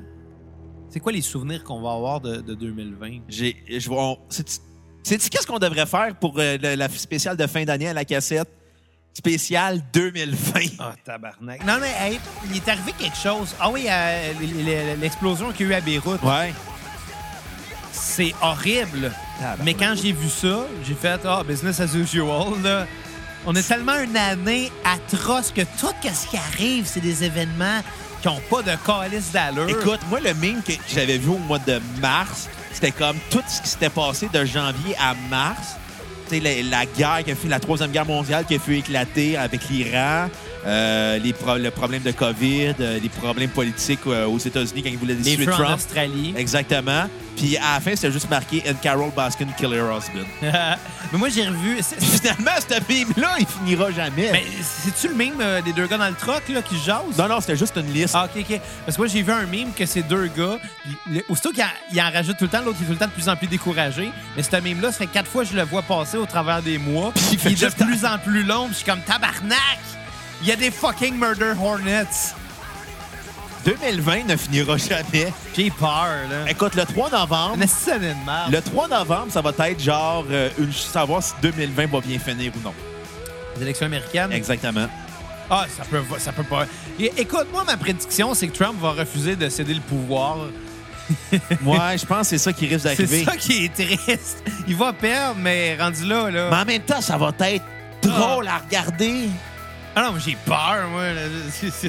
c'est 0.89 1.01
quoi 1.01 1.13
les 1.13 1.21
souvenirs 1.23 1.63
qu'on 1.65 1.81
va 1.81 1.93
avoir 1.93 2.21
de, 2.21 2.37
de 2.41 2.55
2020? 2.55 3.21
J'ai, 3.29 3.57
je 3.69 3.91
c'est- 5.03 5.29
qu'est-ce 5.31 5.47
qu'on 5.47 5.59
devrait 5.59 5.87
faire 5.87 6.15
pour 6.21 6.35
euh, 6.39 6.57
la 6.61 6.89
spéciale 6.89 7.37
de 7.37 7.47
fin 7.47 7.65
d'année 7.65 7.89
à 7.89 7.93
la 7.95 8.05
cassette? 8.05 8.49
Spéciale 9.13 9.81
2020. 9.93 10.61
Ah, 10.79 10.93
tabarnak. 11.05 11.65
Non, 11.67 11.79
mais 11.81 11.93
hey, 11.99 12.21
il 12.51 12.57
est 12.57 12.69
arrivé 12.69 12.93
quelque 12.99 13.17
chose. 13.17 13.55
Ah 13.61 13.69
oui, 13.71 13.87
euh, 13.89 14.33
l'explosion 15.01 15.53
qu'il 15.53 15.67
y 15.69 15.71
a 15.71 15.73
eu 15.73 15.79
à 15.79 15.81
Beyrouth, 15.81 16.23
Ouais. 16.23 16.55
c'est 17.93 18.35
horrible. 18.41 19.13
Tabarnak. 19.39 19.65
Mais 19.65 19.75
quand 19.75 19.95
j'ai 20.01 20.13
vu 20.13 20.29
ça, 20.29 20.65
j'ai 20.87 20.95
fait 20.95 21.21
ah, 21.25 21.43
business 21.47 21.81
as 21.81 21.95
usual. 21.95 22.63
Là. 22.63 22.87
On 23.47 23.55
est 23.55 23.67
tellement 23.67 23.99
une 23.99 24.17
année 24.17 24.71
atroce 24.85 25.51
que 25.51 25.63
tout 25.63 25.93
ce 26.03 26.27
qui 26.29 26.37
arrive, 26.37 26.87
c'est 26.87 27.01
des 27.01 27.25
événements 27.25 27.81
qui 28.23 28.29
n'ont 28.29 28.41
pas 28.51 28.63
de 28.63 28.77
calice 28.87 29.33
d'allure. 29.33 29.69
Écoute, 29.69 30.01
moi, 30.09 30.21
le 30.21 30.35
meme 30.35 30.63
que 30.63 30.73
j'avais 30.89 31.19
vu 31.19 31.31
au 31.31 31.39
mois 31.39 31.59
de 31.59 31.81
mars, 32.01 32.49
c'était 32.73 32.93
comme 32.93 33.17
tout 33.31 33.43
ce 33.49 33.63
qui 33.63 33.69
s'était 33.69 33.89
passé 33.91 34.29
de 34.33 34.45
janvier 34.45 34.95
à 34.99 35.15
mars. 35.31 35.77
La, 36.39 36.62
la 36.62 36.87
guerre 36.87 37.24
qui 37.24 37.33
a 37.33 37.49
la 37.49 37.59
Troisième 37.59 37.91
Guerre 37.91 38.07
mondiale 38.07 38.45
qui 38.47 38.55
a 38.55 38.59
fait 38.61 38.78
éclater 38.78 39.37
avec 39.37 39.68
l'Iran, 39.68 40.28
euh, 40.67 41.19
les 41.19 41.33
pro- 41.33 41.57
le 41.57 41.71
problème 41.71 42.03
de 42.03 42.11
COVID, 42.13 42.75
euh, 42.81 42.99
les 43.03 43.09
problèmes 43.09 43.51
politiques 43.51 44.01
euh, 44.07 44.27
aux 44.27 44.39
États-Unis 44.39 44.83
quand 44.83 44.91
ils 44.91 44.99
voulaient 44.99 45.15
les 45.15 45.21
destituer 45.23 45.47
feux 45.47 45.53
en 45.53 45.57
Trump. 45.57 45.77
Australie. 45.77 46.35
Exactement. 46.37 47.05
Puis 47.37 47.57
à 47.57 47.75
la 47.75 47.81
fin, 47.81 47.95
c'était 47.97 48.13
juste 48.13 48.29
marqué 48.29 48.63
And 48.69 48.75
Carol 48.83 49.11
Baskin 49.17 49.47
kill 49.57 49.73
her 49.73 49.85
husband. 49.91 50.27
mais 50.43 51.19
moi, 51.19 51.31
j'ai 51.31 51.49
revu. 51.49 51.79
finalement, 51.99 52.51
ce 52.59 52.75
meme-là, 52.93 53.37
il 53.39 53.47
finira 53.47 53.91
jamais. 53.91 54.31
Mais 54.33 54.45
c'est-tu 54.61 55.09
le 55.09 55.15
meme 55.15 55.63
des 55.65 55.73
deux 55.73 55.87
gars 55.87 55.97
dans 55.97 56.09
le 56.09 56.15
truck 56.15 56.43
là, 56.51 56.61
qui 56.61 56.77
jasent? 56.85 57.17
Non, 57.17 57.29
non, 57.29 57.41
c'était 57.41 57.57
juste 57.57 57.77
une 57.77 57.91
liste. 57.93 58.15
Ah, 58.15 58.27
OK, 58.27 58.43
OK. 58.47 58.61
Parce 58.85 58.97
que 58.97 59.01
moi, 59.03 59.09
j'ai 59.09 59.23
vu 59.23 59.33
un 59.33 59.47
meme 59.47 59.73
que 59.75 59.87
ces 59.87 60.03
deux 60.03 60.27
gars, 60.27 60.59
aussitôt 61.31 61.53
qu'il 61.53 61.65
en, 62.03 62.11
rajoute 62.11 62.37
tout 62.37 62.45
le 62.45 62.51
temps, 62.51 62.63
l'autre, 62.63 62.79
est 62.83 62.85
tout 62.85 62.93
le 62.93 62.99
temps 62.99 63.07
de 63.07 63.13
plus 63.13 63.29
en 63.31 63.37
plus 63.37 63.47
découragé. 63.47 64.11
Mais 64.37 64.43
ce 64.43 64.55
meme-là, 64.57 64.93
ça 64.93 64.99
fait 64.99 65.07
quatre 65.07 65.31
fois 65.31 65.45
que 65.45 65.51
je 65.51 65.57
le 65.57 65.63
vois 65.63 65.83
passer 65.83 66.19
au 66.19 66.27
travers 66.27 66.61
des 66.61 66.77
mois. 66.77 67.13
Puis 67.15 67.39
il 67.45 67.53
il 67.53 67.65
est 67.65 67.79
de 67.79 67.85
plus 67.85 68.05
en 68.05 68.19
plus 68.19 68.43
long. 68.43 68.65
puis 68.67 68.73
Je 68.73 68.77
suis 68.79 68.87
comme 68.87 69.01
tabarnak! 69.01 69.79
Il 70.43 70.49
y 70.49 70.53
a 70.53 70.57
des 70.57 70.70
fucking 70.70 71.18
murder 71.18 71.53
hornets. 71.62 72.07
2020 73.64 74.24
ne 74.26 74.36
finira 74.36 74.76
jamais. 74.78 75.32
J'ai 75.55 75.70
peur, 75.70 76.07
là. 76.30 76.49
Écoute, 76.51 76.74
le 76.74 76.84
3 76.84 77.11
novembre, 77.11 77.57
Mais 77.59 77.66
c'est 77.66 77.99
de 77.99 78.07
merde. 78.24 78.51
Le 78.51 78.62
3 78.62 78.88
novembre, 78.88 79.26
ça 79.30 79.43
va 79.43 79.53
être 79.68 79.80
genre 79.80 80.24
euh, 80.30 80.49
une, 80.59 80.72
savoir 80.72 81.22
si 81.22 81.34
2020 81.43 81.86
va 81.91 82.01
bien 82.01 82.18
finir 82.18 82.53
ou 82.57 82.61
non. 82.64 82.72
Les 83.57 83.62
élections 83.62 83.84
américaines? 83.86 84.32
Exactement. 84.32 84.86
Ah, 85.51 85.66
ça 85.76 85.84
peut, 85.84 86.01
ça 86.18 86.32
peut 86.32 86.45
pas. 86.45 86.64
É- 86.99 87.12
Écoute, 87.18 87.49
moi, 87.53 87.64
ma 87.64 87.76
prédiction, 87.76 88.32
c'est 88.34 88.49
que 88.49 88.57
Trump 88.57 88.80
va 88.80 88.93
refuser 88.93 89.36
de 89.36 89.49
céder 89.51 89.74
le 89.74 89.80
pouvoir. 89.80 90.38
Ouais, 91.64 91.99
je 91.99 92.07
pense 92.07 92.20
que 92.20 92.24
c'est 92.26 92.38
ça 92.38 92.53
qui 92.53 92.66
risque 92.68 92.86
C'est 92.88 92.97
d'arriver. 92.97 93.24
ça 93.24 93.36
qui 93.36 93.64
est 93.64 93.74
triste. 93.74 94.45
Il 94.68 94.76
va 94.76 94.93
perdre, 94.93 95.34
mais 95.41 95.76
rendu 95.76 96.05
là, 96.07 96.30
là. 96.30 96.49
Mais 96.51 96.57
en 96.57 96.64
même 96.64 96.82
temps, 96.82 97.01
ça 97.01 97.18
va 97.18 97.32
être 97.41 97.64
drôle 98.01 98.47
à 98.47 98.59
regarder. 98.59 99.28
Ah 99.97 100.03
non, 100.03 100.12
mais 100.12 100.20
j'ai 100.24 100.36
peur, 100.47 100.88
moi. 100.88 101.03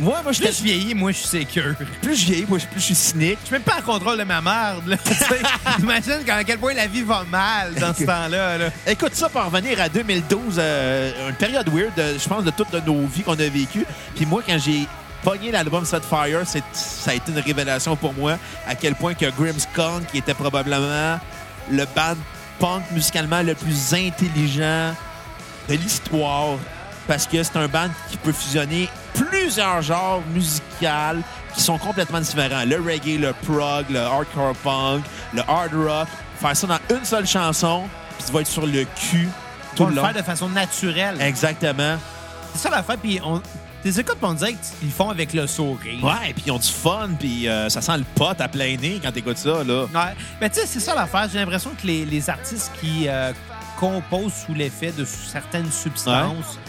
Moi, 0.01 0.19
moi, 0.23 0.31
je 0.31 0.41
plus 0.41 0.57
je 0.57 0.63
vieillis, 0.63 0.95
moi, 0.95 1.11
je 1.11 1.17
suis 1.17 1.27
sécure. 1.27 1.75
Plus 2.01 2.15
je 2.15 2.25
vieillis, 2.25 2.45
moi, 2.49 2.57
plus 2.57 2.79
je 2.79 2.85
suis 2.85 2.95
cynique. 2.95 3.37
Je 3.41 3.45
suis 3.47 3.53
même 3.53 3.61
pas 3.61 3.77
en 3.77 3.81
contrôle 3.83 4.17
de 4.17 4.23
ma 4.23 4.41
merde. 4.41 4.87
là. 4.87 4.97
Tu 5.05 5.13
sais, 5.13 5.39
Imagine 5.79 6.19
quand- 6.25 6.35
à 6.37 6.43
quel 6.43 6.57
point 6.57 6.73
la 6.73 6.87
vie 6.87 7.03
va 7.03 7.23
mal 7.29 7.75
dans 7.75 7.93
ce 7.93 8.03
temps-là. 8.03 8.57
là. 8.57 8.69
Écoute 8.87 9.13
ça 9.13 9.29
pour 9.29 9.43
revenir 9.43 9.79
à 9.79 9.87
2012, 9.87 10.55
euh, 10.57 11.29
une 11.29 11.35
période 11.35 11.69
weird, 11.69 11.91
euh, 11.99 12.17
je 12.21 12.27
pense, 12.27 12.43
de 12.43 12.49
toutes 12.49 12.71
de 12.71 12.79
nos 12.79 13.05
vies 13.05 13.21
qu'on 13.21 13.33
a 13.33 13.49
vécues. 13.49 13.85
Puis 14.15 14.25
moi, 14.25 14.41
quand 14.47 14.57
j'ai 14.57 14.87
pogné 15.23 15.51
l'album 15.51 15.85
Set 15.85 16.03
Fire, 16.03 16.41
c'est- 16.45 16.63
ça 16.73 17.11
a 17.11 17.13
été 17.13 17.31
une 17.31 17.39
révélation 17.39 17.95
pour 17.95 18.13
moi 18.15 18.37
à 18.67 18.73
quel 18.73 18.95
point 18.95 19.13
que 19.13 19.27
Grimmskong, 19.29 20.05
qui 20.11 20.17
était 20.17 20.33
probablement 20.33 21.19
le 21.71 21.85
band 21.95 22.15
punk 22.59 22.81
musicalement 22.91 23.43
le 23.43 23.53
plus 23.53 23.93
intelligent 23.93 24.95
de 25.69 25.75
l'histoire, 25.75 26.57
parce 27.07 27.27
que 27.27 27.41
c'est 27.43 27.57
un 27.57 27.67
band 27.67 27.89
qui 28.09 28.17
peut 28.17 28.31
fusionner 28.31 28.89
plusieurs 29.13 29.81
genres 29.81 30.21
musicaux 30.33 31.21
qui 31.55 31.61
sont 31.61 31.77
complètement 31.77 32.21
différents. 32.21 32.63
Le 32.65 32.77
reggae, 32.77 33.19
le 33.19 33.33
prog, 33.45 33.85
le 33.89 33.99
hardcore 33.99 34.55
punk, 34.63 35.03
le 35.33 35.41
hard 35.41 35.73
rock. 35.73 36.07
Faire 36.39 36.55
ça 36.55 36.67
dans 36.67 36.95
une 36.95 37.05
seule 37.05 37.27
chanson, 37.27 37.83
puis 38.17 38.25
tu 38.27 38.31
vas 38.33 38.41
être 38.41 38.47
sur 38.47 38.65
le 38.65 38.85
cul 39.09 39.27
tout 39.75 39.83
Pour 39.83 39.87
le 39.89 39.95
long. 39.95 40.03
faire 40.05 40.13
de 40.15 40.21
façon 40.21 40.49
naturelle. 40.49 41.21
Exactement. 41.21 41.97
C'est 42.53 42.59
ça 42.59 42.69
l'affaire. 42.69 42.97
Puis 42.97 43.19
on. 43.23 43.41
Tes 43.83 43.99
écoutes, 43.99 44.17
on 44.21 44.33
dirait 44.33 44.53
qu'ils 44.53 44.89
le 44.89 44.93
font 44.93 45.09
avec 45.09 45.33
le 45.33 45.47
sourire. 45.47 46.03
Ouais, 46.03 46.33
puis 46.35 46.43
ils 46.45 46.51
ont 46.51 46.59
du 46.59 46.67
fun, 46.67 47.09
puis 47.19 47.47
euh, 47.47 47.67
ça 47.67 47.81
sent 47.81 47.97
le 47.97 48.03
pot 48.13 48.39
à 48.39 48.47
plein 48.47 48.77
nez 48.77 48.99
quand 49.03 49.11
t'écoutes 49.11 49.39
ça, 49.39 49.63
là. 49.63 49.85
Ouais. 49.85 50.13
Mais 50.39 50.51
tu 50.51 50.59
sais, 50.59 50.67
c'est 50.67 50.79
ça 50.79 50.93
l'affaire. 50.93 51.27
J'ai 51.33 51.39
l'impression 51.39 51.71
que 51.71 51.87
les, 51.87 52.05
les 52.05 52.29
artistes 52.29 52.71
qui 52.79 53.07
euh, 53.07 53.33
composent 53.79 54.33
sous 54.45 54.53
l'effet 54.53 54.91
de 54.95 55.03
certaines 55.03 55.71
substances 55.71 56.59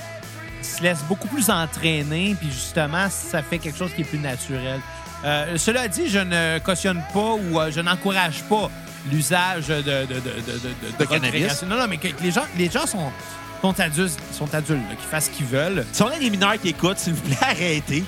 se 0.65 0.83
laissent 0.83 1.03
beaucoup 1.09 1.29
plus 1.29 1.51
entraîner, 1.51 2.37
puis 2.39 2.51
justement, 2.51 3.09
ça 3.11 3.43
fait 3.43 3.59
quelque 3.59 3.79
chose 3.79 3.91
qui 3.95 4.03
est 4.03 4.05
plus 4.05 4.19
naturel. 4.19 4.81
Euh, 5.25 5.57
cela 5.57 5.87
dit, 5.89 6.09
je 6.09 6.19
ne 6.19 6.59
cautionne 6.59 7.01
pas 7.15 7.35
ou 7.35 7.61
euh, 7.61 7.71
je 7.71 7.81
n'encourage 7.81 8.43
pas 8.49 8.71
l'usage 9.11 9.69
de, 9.69 9.75
de, 9.77 9.83
de, 9.83 10.15
de, 10.15 10.21
de, 10.21 10.99
De 10.99 11.05
cannabis. 11.05 11.63
Non, 11.65 11.77
non, 11.77 11.87
mais 11.89 11.97
que, 11.97 12.09
que 12.09 12.23
les 12.23 12.31
gens, 12.33 12.45
les 12.57 12.69
gens 12.71 12.87
sont, 12.87 13.11
sont 13.61 13.79
adultes, 13.81 14.19
sont 14.33 14.53
adultes 14.55 14.81
qu'ils 14.99 15.09
fassent 15.11 15.27
ce 15.27 15.31
qu'ils 15.31 15.47
veulent. 15.47 15.85
Si 15.93 16.03
on 16.03 16.09
a 16.09 16.19
des 16.19 16.31
mineurs 16.31 16.59
qui 16.61 16.69
écoutent, 16.71 16.99
s'il 16.99 17.15
vous 17.15 17.23
plaît, 17.23 17.37
arrêtez. 17.41 18.05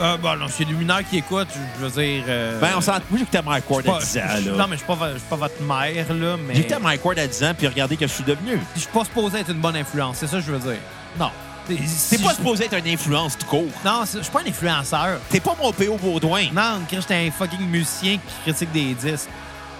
Euh, 0.00 0.16
bon, 0.16 0.34
non, 0.36 0.46
c'est 0.48 0.64
des 0.64 0.72
mineurs 0.72 1.02
qui 1.10 1.18
écoutent, 1.18 1.48
je 1.78 1.84
veux 1.86 1.90
dire... 2.02 2.24
euh, 2.26 2.58
Ben, 2.58 2.70
on 2.76 2.80
s'en... 2.80 2.92
Moi, 2.92 3.18
j'écoutais 3.18 3.42
Mike 3.42 3.68
Ward 3.70 3.86
à 3.86 3.98
10 4.00 4.16
ans, 4.16 4.20
là. 4.46 4.52
Non, 4.56 4.66
mais 4.66 4.76
je 4.76 4.78
suis 4.78 4.86
pas, 4.86 4.94
vo- 4.94 5.12
je 5.12 5.18
suis 5.18 5.28
pas 5.28 5.36
votre 5.36 5.62
mère, 5.62 6.14
là, 6.14 6.36
mais... 6.46 6.54
J'écoutais 6.54 6.78
Mike 6.78 7.04
Ward 7.04 7.18
à 7.18 7.26
10 7.26 7.44
ans, 7.44 7.52
puis 7.56 7.66
regardez 7.66 7.98
que 7.98 8.06
je 8.06 8.12
suis 8.12 8.24
devenu. 8.24 8.58
Je 8.76 8.80
suis 8.80 8.88
pas 8.88 9.04
supposé 9.04 9.40
être 9.40 9.50
une 9.50 9.60
bonne 9.60 9.76
influence, 9.76 10.16
c'est 10.18 10.26
ça 10.26 10.38
que 10.38 10.42
je 10.42 10.52
veux 10.52 10.58
dire. 10.58 10.80
Non. 11.18 11.30
C'est 11.86 12.16
T'es 12.16 12.22
pas 12.22 12.34
supposé 12.34 12.64
être 12.64 12.76
une 12.78 12.88
influence 12.92 13.36
tout 13.38 13.46
court. 13.46 13.64
Non, 13.84 14.02
je 14.04 14.20
suis 14.20 14.32
pas 14.32 14.40
un 14.40 14.46
influenceur. 14.46 15.20
T'es 15.28 15.40
pas 15.40 15.56
mon 15.60 15.72
P.O. 15.72 15.96
Baudouin. 15.96 16.46
Non, 16.52 16.80
j'étais 16.90 17.14
un 17.14 17.30
fucking 17.30 17.66
musicien 17.68 18.16
qui 18.18 18.50
critique 18.50 18.72
des 18.72 18.94
disques. 18.94 19.28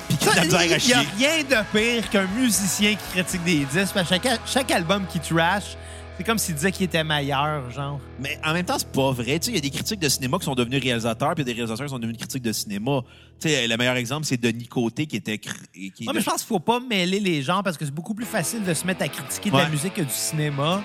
Puis 0.09 0.17
qui 0.19 0.27
Il 0.27 0.89
y 0.89 0.93
a 0.93 1.01
rien 1.17 1.45
de 1.45 1.79
pire 1.79 2.11
qu'un 2.11 2.27
musicien 2.27 2.91
qui 2.91 3.13
critique 3.13 3.45
des 3.45 3.65
disques. 3.65 3.95
Parce 3.95 4.09
que 4.09 4.15
chaque, 4.15 4.41
chaque 4.47 4.71
album 4.71 5.07
qui 5.07 5.21
trash, 5.21 5.77
C'est 6.19 6.25
comme 6.25 6.37
s'il 6.39 6.55
disait 6.55 6.71
qu'il 6.71 6.85
était 6.85 7.03
meilleur, 7.05 7.71
genre. 7.71 7.99
Mais 8.19 8.39
en 8.45 8.53
même 8.53 8.67
temps, 8.67 8.79
c'est 8.79 8.93
pas 8.93 9.11
vrai. 9.13 9.39
Tu 9.39 9.47
sais, 9.47 9.51
il 9.53 9.55
y 9.55 9.59
a 9.59 9.61
des 9.63 9.71
critiques 9.71 10.01
de 10.01 10.09
cinéma 10.09 10.39
qui 10.39 10.45
sont 10.45 10.55
devenus 10.55 10.83
réalisateurs, 10.83 11.35
puis 11.35 11.45
il 11.45 11.47
y 11.47 11.51
a 11.51 11.55
des 11.55 11.57
réalisateurs 11.59 11.87
qui 11.87 11.91
sont 11.91 11.99
devenus 11.99 12.19
critiques 12.19 12.43
de 12.43 12.53
cinéma. 12.53 13.01
Tu 13.41 13.49
sais, 13.49 13.67
le 13.67 13.77
meilleur 13.79 13.97
exemple, 13.97 14.27
c'est 14.27 14.37
Denis 14.37 14.67
Côté 14.67 15.07
qui 15.07 15.17
était. 15.17 15.39
Qui 15.39 15.59
Ouais, 16.01 16.13
mais 16.13 16.21
je 16.21 16.25
pense 16.27 16.43
qu'il 16.43 16.49
faut 16.49 16.61
pas 16.61 16.79
mêler 16.79 17.21
les 17.21 17.41
genres 17.41 17.63
parce 17.63 17.79
que 17.79 17.87
c'est 17.87 17.95
beaucoup 17.95 18.13
plus 18.15 18.27
facile 18.27 18.63
de 18.63 18.75
se 18.75 18.87
mettre 18.87 19.03
à 19.03 19.09
critiquer 19.09 19.51
de 19.51 19.57
la 19.57 19.69
musique 19.69 19.95
que 19.95 20.03
du 20.03 20.13
cinéma. 20.13 20.83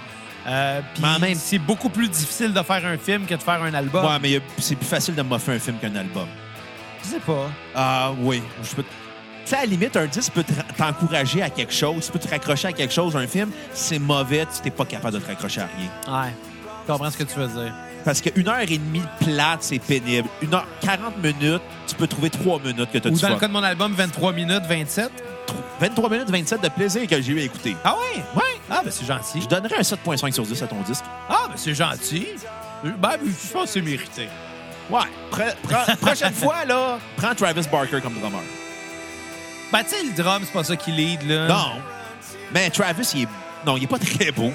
Euh, 0.47 0.81
même- 1.01 1.35
c'est 1.35 1.57
beaucoup 1.59 1.89
plus 1.89 2.07
difficile 2.07 2.53
de 2.53 2.61
faire 2.61 2.85
un 2.85 2.97
film 2.97 3.25
que 3.25 3.33
de 3.35 3.41
faire 3.41 3.61
un 3.63 3.73
album. 3.73 4.05
Ouais, 4.05 4.19
mais 4.21 4.39
c'est 4.59 4.75
plus 4.75 4.85
facile 4.85 5.15
de 5.15 5.21
moffer 5.23 5.53
un 5.53 5.59
film 5.59 5.77
qu'un 5.77 5.95
album. 5.95 6.27
Je 7.03 7.09
sais 7.09 7.19
pas. 7.19 7.49
Ah 7.75 8.11
oui. 8.19 8.41
Je 8.63 8.75
peux. 8.75 8.83
Tu 8.83 8.89
sais, 9.51 9.55
à 9.57 9.59
la 9.61 9.65
limite, 9.67 9.95
un 9.95 10.05
disque 10.07 10.33
peut 10.33 10.43
te- 10.43 10.53
t'encourager 10.77 11.41
à 11.43 11.49
quelque 11.51 11.73
chose, 11.73 12.09
peut 12.09 12.17
te 12.19 12.27
raccrocher 12.27 12.67
à 12.69 12.73
quelque 12.73 12.93
chose. 12.93 13.15
Un 13.15 13.27
film, 13.27 13.51
c'est 13.73 13.99
mauvais, 13.99 14.45
tu 14.45 14.63
n'es 14.63 14.71
pas 14.71 14.85
capable 14.85 15.13
de 15.15 15.19
te 15.19 15.27
raccrocher 15.27 15.61
à 15.61 15.67
rien. 15.77 16.21
Ouais. 16.23 16.33
Je 16.87 16.91
comprends 16.91 17.11
ce 17.11 17.17
que 17.17 17.23
tu 17.23 17.39
veux 17.39 17.47
dire. 17.47 17.73
Parce 18.05 18.21
qu'une 18.21 18.47
heure 18.47 18.59
et 18.59 18.77
demie 18.77 19.01
plate, 19.19 19.63
c'est 19.63 19.79
pénible. 19.79 20.29
Une 20.43 20.53
heure, 20.53 20.67
40 20.81 21.17
minutes, 21.23 21.61
tu 21.87 21.95
peux 21.95 22.05
trouver 22.07 22.29
3 22.29 22.59
minutes 22.59 22.91
que 22.91 22.99
tu 22.99 23.07
as 23.07 23.11
Ou 23.11 23.17
dans 23.19 23.29
le 23.29 23.35
cas 23.37 23.47
de 23.47 23.53
mon 23.53 23.63
album, 23.63 23.93
23 23.93 24.31
minutes, 24.31 24.61
27. 24.69 25.09
23 25.79 26.09
minutes 26.09 26.29
27 26.29 26.61
de 26.61 26.69
plaisir 26.69 27.07
que 27.07 27.19
j'ai 27.21 27.31
eu 27.33 27.39
à 27.41 27.43
écouter. 27.43 27.75
Ah 27.83 27.95
ouais? 27.95 28.21
Ouais. 28.35 28.43
Ah, 28.69 28.81
ben 28.85 28.91
c'est 28.91 29.05
gentil. 29.05 29.41
Je 29.41 29.47
donnerais 29.47 29.77
un 29.77 29.81
7.5 29.81 30.31
sur 30.33 30.43
10 30.45 30.61
à 30.63 30.67
ton 30.67 30.81
disque. 30.81 31.03
Ah, 31.29 31.45
ben 31.49 31.55
c'est 31.55 31.73
gentil. 31.73 32.27
Ben, 32.83 33.11
je 33.23 33.51
pense 33.51 33.63
que 33.65 33.69
c'est 33.69 33.81
mérité. 33.81 34.27
Ouais. 34.89 34.99
Pre- 35.31 35.55
pre- 35.67 35.97
prochaine 36.01 36.33
fois, 36.33 36.63
là, 36.65 36.99
prends 37.17 37.33
Travis 37.33 37.67
Barker 37.71 37.99
comme 38.01 38.13
drummer. 38.19 38.39
Ben, 39.71 39.83
tu 39.83 39.89
sais, 39.95 40.03
le 40.03 40.13
drum, 40.23 40.43
c'est 40.45 40.53
pas 40.53 40.63
ça 40.63 40.75
qui 40.75 40.91
lead, 40.91 41.27
là. 41.27 41.47
Non. 41.47 41.71
Mais 42.53 42.69
Travis, 42.69 43.09
il 43.15 43.23
est... 43.23 43.27
Non, 43.65 43.77
il 43.77 43.83
est 43.83 43.87
pas 43.87 43.97
très 43.97 44.31
beau. 44.31 44.51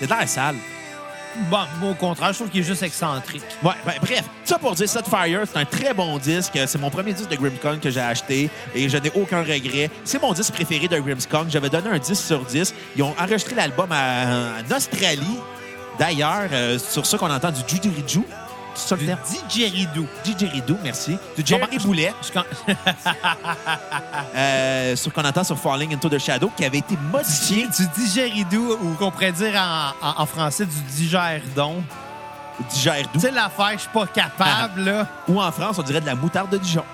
Il 0.00 0.04
a 0.04 0.06
de 0.06 0.12
l'air 0.20 0.28
sale. 0.28 0.56
Bon, 1.50 1.90
au 1.90 1.94
contraire, 1.94 2.32
je 2.32 2.38
trouve 2.38 2.50
qu'il 2.50 2.60
est 2.60 2.64
juste 2.64 2.82
excentrique. 2.82 3.42
Ouais, 3.62 3.72
ben, 3.84 3.94
bref, 4.00 4.24
ça 4.44 4.58
pour 4.58 4.74
dire 4.74 4.88
Set 4.88 5.06
Fire, 5.08 5.40
c'est 5.50 5.58
un 5.58 5.64
très 5.64 5.92
bon 5.92 6.18
disque. 6.18 6.58
C'est 6.66 6.80
mon 6.80 6.90
premier 6.90 7.12
disque 7.12 7.30
de 7.30 7.36
Grimmskong 7.36 7.80
que 7.80 7.90
j'ai 7.90 8.00
acheté 8.00 8.50
et 8.74 8.88
je 8.88 8.96
n'ai 8.96 9.10
aucun 9.14 9.40
regret. 9.42 9.90
C'est 10.04 10.22
mon 10.22 10.32
disque 10.32 10.54
préféré 10.54 10.86
de 10.86 10.98
Grimmskong. 10.98 11.46
J'avais 11.48 11.70
donné 11.70 11.88
un 11.88 11.98
10 11.98 12.14
sur 12.14 12.44
10. 12.44 12.74
Ils 12.96 13.02
ont 13.02 13.14
enregistré 13.18 13.54
l'album 13.56 13.90
en 13.90 14.74
Australie. 14.76 15.38
D'ailleurs, 15.98 16.48
euh, 16.52 16.78
sur 16.78 17.06
ça 17.06 17.18
qu'on 17.18 17.30
entend 17.30 17.50
du 17.50 17.62
didgeridoo. 17.62 18.24
Le 18.90 18.96
Du 18.96 19.14
didgeridoo. 19.48 20.06
Didgeridoo, 20.24 20.76
merci. 20.82 21.16
Du 21.36 21.42
Jean-Marie 21.46 21.78
Boulet, 21.78 22.12
euh, 24.34 24.96
sur 24.96 25.12
qu'on 25.12 25.24
entend 25.24 25.44
sur 25.44 25.58
Falling 25.58 25.94
Into 25.94 26.08
the 26.08 26.18
Shadow, 26.18 26.50
qui 26.56 26.64
avait 26.64 26.78
été 26.78 26.96
modifié. 27.12 27.66
du 27.68 27.86
didgeridoo, 27.96 28.78
ou 28.82 28.94
qu'on 28.94 29.10
pourrait 29.10 29.32
dire 29.32 29.54
en, 29.56 30.06
en- 30.06 30.22
en 30.22 30.26
français 30.26 30.66
du 30.66 30.80
digerdon. 30.96 31.82
Digerdoo. 32.72 33.10
Tu 33.14 33.20
sais, 33.20 33.30
l'affaire, 33.30 33.72
je 33.74 33.78
suis 33.78 33.88
pas 33.90 34.06
capable, 34.06 34.82
là. 34.84 35.06
Ou 35.28 35.40
en 35.42 35.50
France, 35.50 35.76
on 35.78 35.82
dirait 35.82 36.00
de 36.00 36.06
la 36.06 36.14
moutarde 36.14 36.50
de 36.50 36.58
Dijon. 36.58 36.84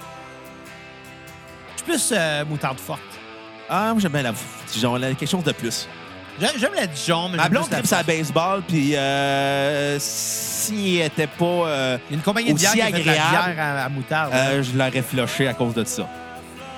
Je 1.72 1.76
suis 1.82 1.84
plus 1.84 2.10
euh, 2.16 2.44
moutarde 2.46 2.78
forte. 2.78 3.00
Ah, 3.68 3.90
moi, 3.92 4.00
j'aime 4.00 4.12
bien 4.12 4.22
la 4.22 4.32
Dijon. 4.72 4.96
là, 4.96 5.08
Quelque 5.14 5.28
chose 5.30 5.44
de 5.44 5.52
plus. 5.52 5.86
J'ai- 6.40 6.58
J'aime 6.58 6.74
la 6.74 6.86
Dijon, 6.86 7.28
mais 7.28 7.36
Ma 7.36 7.48
blonde 7.48 7.68
tripe 7.70 7.86
sa 7.86 8.02
baseball, 8.02 8.62
puis 8.66 8.96
euh, 8.96 9.96
s'il 10.00 11.00
était 11.02 11.26
pas... 11.26 11.44
euh, 11.44 11.98
Il 12.08 12.12
y 12.12 12.14
a 12.14 12.16
une 12.16 12.22
compagnie 12.22 12.52
de 12.52 12.58
bière 12.58 12.70
aussi 12.70 12.78
qui 12.78 12.82
a 12.82 12.86
fait 12.86 12.92
de 13.02 13.06
la 13.06 13.12
agréable, 13.12 13.54
bière 13.54 13.64
à, 13.64 13.84
à 13.84 13.88
moutarde. 13.88 14.32
euh, 14.34 14.62
je 14.62 14.76
l'aurais 14.78 15.02
flushé 15.02 15.48
à 15.48 15.54
cause 15.54 15.74
de 15.74 15.84
ça. 15.84 16.08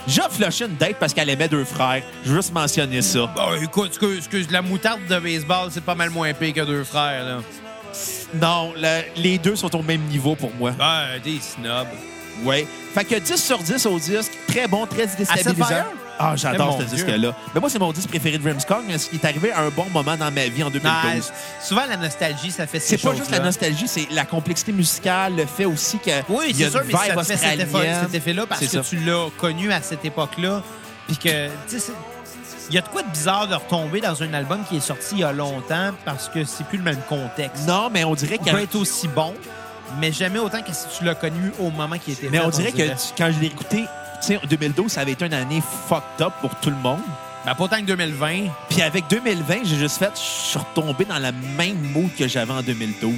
J'ai 0.06 0.22
flushé 0.30 0.64
une 0.64 0.74
date 0.76 0.96
parce 0.98 1.14
qu'elle 1.14 1.30
aimait 1.30 1.46
deux 1.48 1.64
frères. 1.64 2.02
Je 2.24 2.30
veux 2.30 2.36
juste 2.36 2.52
mentionner 2.52 3.02
ça. 3.02 3.26
Bon, 3.36 3.54
écoute, 3.62 3.88
excuse, 3.88 4.18
excuse, 4.18 4.50
la 4.50 4.60
moutarde 4.62 5.00
de 5.08 5.18
baseball, 5.18 5.68
c'est 5.70 5.84
pas 5.84 5.94
mal 5.94 6.10
moins 6.10 6.32
pire 6.34 6.52
que 6.54 6.60
deux 6.62 6.82
frères, 6.84 7.24
là. 7.24 7.36
Non, 8.34 8.72
le- 8.76 9.02
les 9.22 9.38
deux 9.38 9.54
sont 9.54 9.74
au 9.76 9.82
même 9.82 10.00
niveau 10.02 10.34
pour 10.34 10.50
moi. 10.58 10.72
Ben, 10.76 11.20
des 11.22 11.38
snobs. 11.40 11.86
Ouais. 12.44 12.66
Fait 12.94 13.04
que 13.04 13.14
10 13.16 13.36
sur 13.36 13.58
10 13.58 13.86
au 13.86 13.98
disque. 13.98 14.32
Très 14.48 14.66
bon, 14.66 14.86
très 14.86 15.06
déstabilisant. 15.06 15.66
Fire? 15.66 15.84
Ah, 16.22 16.34
j'adore 16.36 16.78
ce 16.80 16.84
disque-là. 16.84 17.34
Mais 17.54 17.60
moi, 17.60 17.68
c'est 17.68 17.78
mon 17.78 17.92
disque 17.92 18.08
préféré 18.08 18.38
de 18.38 18.44
Rimskong, 18.48 18.84
mais 18.86 18.94
il 19.12 19.18
est 19.18 19.24
arrivé 19.24 19.52
à 19.52 19.60
un 19.62 19.70
bon 19.70 19.86
moment 19.92 20.16
dans 20.16 20.30
ma 20.30 20.46
vie 20.46 20.62
en 20.62 20.70
2012. 20.70 20.82
Non, 20.84 21.34
souvent, 21.60 21.82
la 21.88 21.96
nostalgie, 21.96 22.50
ça 22.50 22.66
fait 22.66 22.78
ces 22.80 22.96
C'est 22.96 23.02
pas 23.08 23.14
juste 23.14 23.30
la 23.30 23.40
nostalgie, 23.40 23.88
c'est 23.88 24.06
la 24.10 24.24
complexité 24.24 24.72
musicale, 24.72 25.36
le 25.36 25.46
fait 25.46 25.64
aussi 25.64 25.98
que 25.98 26.10
Oui, 26.28 26.46
il 26.50 26.60
y 26.60 26.64
a 26.64 26.66
c'est 26.66 26.72
sûr, 26.72 26.82
mais 26.86 26.92
ça 26.92 27.14
te 27.16 27.22
fait 27.24 27.36
cet 27.36 27.60
effet- 27.60 28.16
effet-là 28.16 28.46
parce 28.46 28.60
que 28.60 28.66
ça. 28.66 28.80
tu 28.80 28.96
l'as 28.98 29.28
connu 29.38 29.72
à 29.72 29.82
cette 29.82 30.04
époque-là. 30.04 30.62
Puis 31.08 31.16
que, 31.16 31.46
tu 31.46 31.52
sais, 31.66 31.78
c'est- 31.80 31.92
il 32.68 32.74
y 32.76 32.78
a 32.78 32.80
de 32.82 32.88
quoi 32.88 33.02
de 33.02 33.08
bizarre 33.10 33.48
de 33.48 33.54
retomber 33.54 34.00
dans 34.00 34.22
un 34.22 34.32
album 34.34 34.60
qui 34.68 34.76
est 34.76 34.80
sorti 34.80 35.06
il 35.12 35.18
y 35.18 35.24
a 35.24 35.32
longtemps 35.32 35.90
parce 36.04 36.28
que 36.28 36.44
c'est 36.44 36.64
plus 36.66 36.78
le 36.78 36.84
même 36.84 37.00
contexte. 37.08 37.66
Non, 37.66 37.90
mais 37.92 38.04
on 38.04 38.14
dirait 38.14 38.36
Il 38.36 38.44
qu'il 38.44 38.52
peut 38.52 38.62
être 38.62 38.76
aussi 38.76 39.08
bon, 39.08 39.34
mais 40.00 40.12
jamais 40.12 40.38
autant 40.38 40.62
que 40.62 40.72
si 40.72 40.84
tu 40.96 41.04
l'as 41.04 41.16
connu 41.16 41.52
au 41.58 41.70
moment 41.70 41.98
qui 41.98 42.12
était 42.12 42.28
Mais 42.30 42.38
fait, 42.38 42.44
on 42.44 42.50
dirait 42.50 42.72
que 42.72 42.82
tu- 42.88 43.12
quand 43.18 43.30
je 43.34 43.40
l'ai 43.40 43.48
écouté, 43.48 43.84
sais, 44.26 44.36
en 44.36 44.46
2012, 44.46 44.90
ça 44.90 45.00
avait 45.02 45.12
été 45.12 45.26
une 45.26 45.34
année 45.34 45.62
fucked 45.88 46.20
up 46.20 46.32
pour 46.40 46.54
tout 46.56 46.70
le 46.70 46.76
monde. 46.76 47.00
Ben, 47.44 47.54
pas 47.54 47.64
autant 47.64 47.80
que 47.80 47.86
2020. 47.86 48.48
Puis 48.68 48.82
avec 48.82 49.08
2020, 49.08 49.64
j'ai 49.64 49.76
juste 49.76 49.98
fait, 49.98 50.12
je 50.14 50.48
suis 50.50 50.58
retombé 50.58 51.04
dans 51.04 51.18
la 51.18 51.32
même 51.32 51.78
mood 51.92 52.10
que 52.16 52.28
j'avais 52.28 52.52
en 52.52 52.62
2012. 52.62 53.12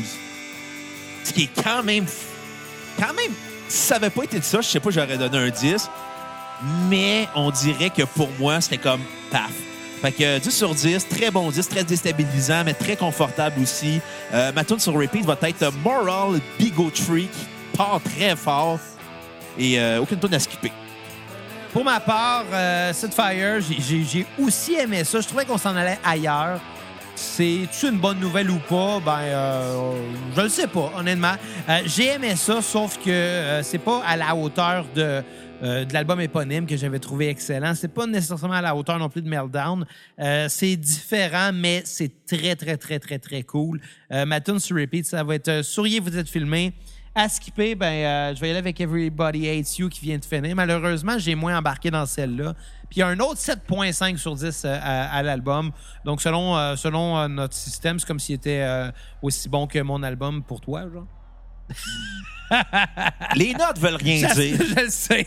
Ce 1.24 1.32
qui 1.32 1.44
est 1.44 1.62
quand 1.62 1.82
même. 1.82 2.06
Quand 2.98 3.12
même, 3.14 3.32
si 3.68 3.78
ça 3.78 3.94
n'avait 3.94 4.10
pas 4.10 4.22
été 4.24 4.38
de 4.38 4.44
ça, 4.44 4.60
je 4.60 4.68
sais 4.68 4.80
pas, 4.80 4.90
j'aurais 4.90 5.18
donné 5.18 5.38
un 5.38 5.50
10. 5.50 5.90
Mais 6.88 7.28
on 7.34 7.50
dirait 7.50 7.90
que 7.90 8.02
pour 8.02 8.28
moi, 8.38 8.60
c'était 8.60 8.78
comme 8.78 9.00
paf. 9.30 9.50
Fait 10.00 10.12
que 10.12 10.38
10 10.38 10.50
sur 10.50 10.74
10, 10.74 11.08
très 11.08 11.30
bon 11.30 11.50
10, 11.50 11.68
très 11.68 11.84
déstabilisant, 11.84 12.62
mais 12.64 12.74
très 12.74 12.96
confortable 12.96 13.60
aussi. 13.62 14.00
Euh, 14.32 14.52
ma 14.52 14.64
tune 14.64 14.78
sur 14.78 14.94
repeat 14.94 15.24
va 15.24 15.36
être 15.42 15.72
Moral 15.82 16.40
Bigotry 16.58 17.22
qui 17.26 17.76
part 17.76 18.00
très 18.02 18.36
fort. 18.36 18.78
Et 19.58 19.80
euh, 19.80 20.00
aucune 20.00 20.18
tune 20.18 20.34
à 20.34 20.38
skipper. 20.38 20.72
Pour 21.74 21.82
ma 21.84 21.98
part, 21.98 22.44
euh, 22.52 22.92
Set 22.92 23.12
Fire, 23.12 23.60
j'ai- 23.60 24.26
aussi 24.38 24.74
aimé 24.74 25.02
ça. 25.02 25.20
Je 25.20 25.26
trouvais 25.26 25.44
qu'on 25.44 25.58
s'en 25.58 25.74
allait 25.74 25.98
ailleurs. 26.04 26.60
C'est-tu 27.16 27.88
une 27.88 27.98
bonne 27.98 28.20
nouvelle 28.20 28.48
ou 28.48 28.60
pas? 28.60 29.00
Ben, 29.04 29.18
euh, 29.22 29.92
je 30.36 30.40
le 30.42 30.48
sais 30.48 30.68
pas, 30.68 30.92
honnêtement. 30.96 31.34
Euh, 31.68 31.80
j'ai 31.84 32.12
aimé 32.12 32.36
ça, 32.36 32.62
sauf 32.62 32.96
que 33.04 33.10
euh, 33.10 33.62
c'est 33.64 33.78
pas 33.80 34.00
à 34.06 34.16
la 34.16 34.36
hauteur 34.36 34.86
de, 34.94 35.20
euh, 35.64 35.84
de 35.84 35.92
l'album 35.92 36.20
éponyme 36.20 36.64
que 36.64 36.76
j'avais 36.76 37.00
trouvé 37.00 37.28
excellent. 37.28 37.74
C'est 37.74 37.92
pas 37.92 38.06
nécessairement 38.06 38.54
à 38.54 38.62
la 38.62 38.76
hauteur 38.76 38.96
non 39.00 39.08
plus 39.08 39.22
de 39.22 39.28
Meltdown. 39.28 39.84
Euh, 40.20 40.46
c'est 40.48 40.76
différent, 40.76 41.50
mais 41.52 41.82
c'est 41.84 42.24
très, 42.24 42.54
très, 42.54 42.76
très, 42.76 43.00
très, 43.00 43.18
très 43.18 43.42
cool. 43.42 43.80
Euh, 44.12 44.24
ma 44.26 44.40
tune 44.40 44.60
sur 44.60 44.76
repeat, 44.76 45.06
ça 45.06 45.24
va 45.24 45.34
être 45.34 45.62
Souriez, 45.62 45.98
vous 45.98 46.16
êtes 46.16 46.28
filmé. 46.28 46.72
À 47.16 47.28
skipper, 47.28 47.76
ben, 47.76 47.86
euh, 47.86 48.34
je 48.34 48.40
vais 48.40 48.48
y 48.48 48.50
aller 48.50 48.58
avec 48.58 48.80
Everybody 48.80 49.48
Hates 49.48 49.78
You 49.78 49.88
qui 49.88 50.00
vient 50.00 50.18
de 50.18 50.24
finir. 50.24 50.56
Malheureusement, 50.56 51.16
j'ai 51.16 51.36
moins 51.36 51.56
embarqué 51.56 51.88
dans 51.88 52.06
celle-là. 52.06 52.54
Puis 52.90 52.98
il 52.98 53.00
y 53.00 53.02
a 53.02 53.06
un 53.06 53.18
autre 53.20 53.40
7.5 53.40 54.16
sur 54.16 54.34
10 54.34 54.64
euh, 54.64 54.78
à, 54.82 55.22
l'album. 55.22 55.70
Donc, 56.04 56.20
selon, 56.20 56.56
euh, 56.56 56.76
selon 56.76 57.16
euh, 57.16 57.28
notre 57.28 57.54
système, 57.54 57.98
c'est 57.98 58.06
comme 58.06 58.18
s'il 58.18 58.34
était 58.34 58.64
aussi 59.22 59.48
bon 59.48 59.66
que 59.66 59.78
mon 59.78 60.02
album 60.02 60.42
pour 60.42 60.60
toi, 60.60 60.88
genre. 60.92 61.06
Les 63.36 63.52
notes 63.54 63.78
veulent 63.78 63.96
rien 63.96 64.28
Je, 64.28 64.34
dire. 64.34 64.58
je 64.68 64.82
le 64.84 64.88
sais. 64.90 65.26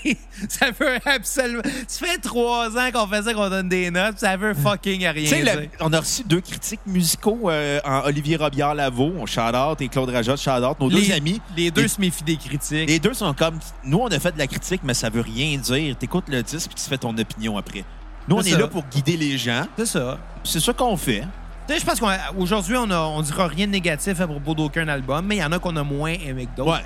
Ça 0.49 0.67
veut 0.71 0.97
absolument. 1.05 1.61
Ça 1.87 2.05
fait 2.05 2.17
trois 2.19 2.69
ans 2.77 2.89
qu'on 2.93 3.07
faisait 3.07 3.33
qu'on 3.33 3.49
donne 3.49 3.69
des 3.69 3.91
notes, 3.91 4.19
ça 4.19 4.37
veut 4.37 4.53
fucking 4.53 5.05
rien 5.07 5.13
dire. 5.41 5.55
le- 5.55 5.67
on 5.79 5.91
a 5.93 5.99
reçu 5.99 6.23
deux 6.23 6.41
critiques 6.41 6.79
musicaux 6.85 7.49
euh, 7.49 7.79
en 7.83 8.01
Olivier 8.05 8.37
Robillard-Lavaux, 8.37 9.13
on 9.17 9.25
shout-out, 9.25 9.81
et 9.81 9.87
Claude 9.87 10.09
Rajotte, 10.09 10.39
shout-out, 10.39 10.79
nos 10.79 10.89
deux 10.89 10.97
les, 10.99 11.11
amis. 11.11 11.41
Les 11.55 11.71
deux 11.71 11.83
Les- 11.83 11.87
se 11.87 11.99
méfient 11.99 12.23
des 12.23 12.37
critiques. 12.37 12.87
Les 12.87 12.99
deux 12.99 13.13
sont 13.13 13.33
comme, 13.33 13.59
nous, 13.83 13.97
on 13.99 14.07
a 14.07 14.19
fait 14.19 14.31
de 14.31 14.37
la 14.37 14.47
critique, 14.47 14.81
mais 14.83 14.93
ça 14.93 15.09
veut 15.09 15.21
rien 15.21 15.57
dire. 15.57 15.97
T'écoutes 15.97 16.29
le 16.29 16.43
disque 16.43 16.71
puis 16.73 16.81
tu 16.83 16.89
fais 16.89 16.97
ton 16.97 17.17
opinion 17.17 17.57
après. 17.57 17.83
Nous, 18.27 18.35
on 18.35 18.41
est 18.41 18.51
ça. 18.51 18.57
là 18.59 18.67
pour 18.67 18.83
guider 18.85 19.17
les 19.17 19.37
gens. 19.37 19.65
C'est 19.77 19.85
ça. 19.85 20.17
C'est 20.43 20.59
ça 20.59 20.73
qu'on 20.73 20.97
fait. 20.97 21.23
Tu 21.67 21.73
sais, 21.73 21.79
je 21.81 21.85
pense 21.85 21.99
qu'aujourd'hui, 21.99 22.75
on, 22.77 22.89
on 22.89 23.21
dira 23.21 23.47
rien 23.47 23.65
de 23.67 23.71
négatif 23.71 24.21
à 24.21 24.27
propos 24.27 24.53
d'aucun 24.53 24.87
album, 24.87 25.25
mais 25.25 25.35
il 25.37 25.39
y 25.39 25.43
en 25.43 25.51
a 25.51 25.59
qu'on 25.59 25.75
a 25.75 25.83
moins 25.83 26.13
aimé 26.13 26.45
que 26.45 26.55
d'autres. 26.57 26.71
Ouais. 26.71 26.83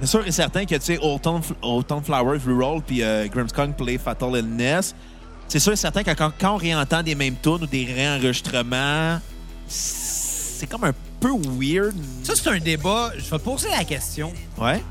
C'est 0.00 0.06
sûr 0.06 0.26
et 0.26 0.32
certain 0.32 0.64
que, 0.64 0.74
tu 0.74 0.80
sais, 0.82 0.98
Old 1.00 1.22
Town 1.22 2.02
Flowers 2.04 2.40
Reroll 2.46 2.82
puis 2.82 3.02
euh, 3.02 3.26
Grimmskong 3.28 3.74
Play 3.74 3.96
Fatal 3.96 4.36
Illness, 4.36 4.94
c'est 5.48 5.58
sûr 5.58 5.72
et 5.72 5.76
certain 5.76 6.02
que 6.02 6.10
quand, 6.10 6.32
quand 6.38 6.54
on 6.54 6.56
réentend 6.56 7.02
des 7.02 7.14
mêmes 7.14 7.36
tunes 7.42 7.62
ou 7.62 7.66
des 7.66 7.84
réenregistrements, 7.84 9.20
c'est 9.68 10.66
comme 10.66 10.84
un 10.84 10.94
peu 11.20 11.30
weird. 11.30 11.94
Ça, 12.22 12.34
c'est 12.34 12.48
un 12.48 12.58
débat. 12.58 13.12
Je 13.16 13.30
vais 13.30 13.38
te 13.38 13.42
poser 13.42 13.68
la 13.70 13.84
question. 13.84 14.32
Ouais. 14.58 14.82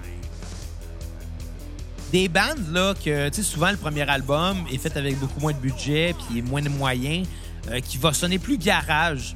Des 2.12 2.28
bandes, 2.28 2.72
là, 2.72 2.94
que, 2.94 3.30
tu 3.30 3.36
sais, 3.36 3.44
souvent, 3.44 3.72
le 3.72 3.78
premier 3.78 4.10
album 4.10 4.58
est 4.72 4.78
fait 4.78 4.96
avec 4.98 5.20
beaucoup 5.20 5.40
moins 5.40 5.54
de 5.54 5.58
budget 5.58 6.16
puis 6.28 6.42
moins 6.42 6.62
de 6.62 6.70
moyens, 6.70 7.28
euh, 7.70 7.80
qui 7.80 7.98
va 7.98 8.14
sonner 8.14 8.40
plus 8.40 8.58
garage. 8.58 9.36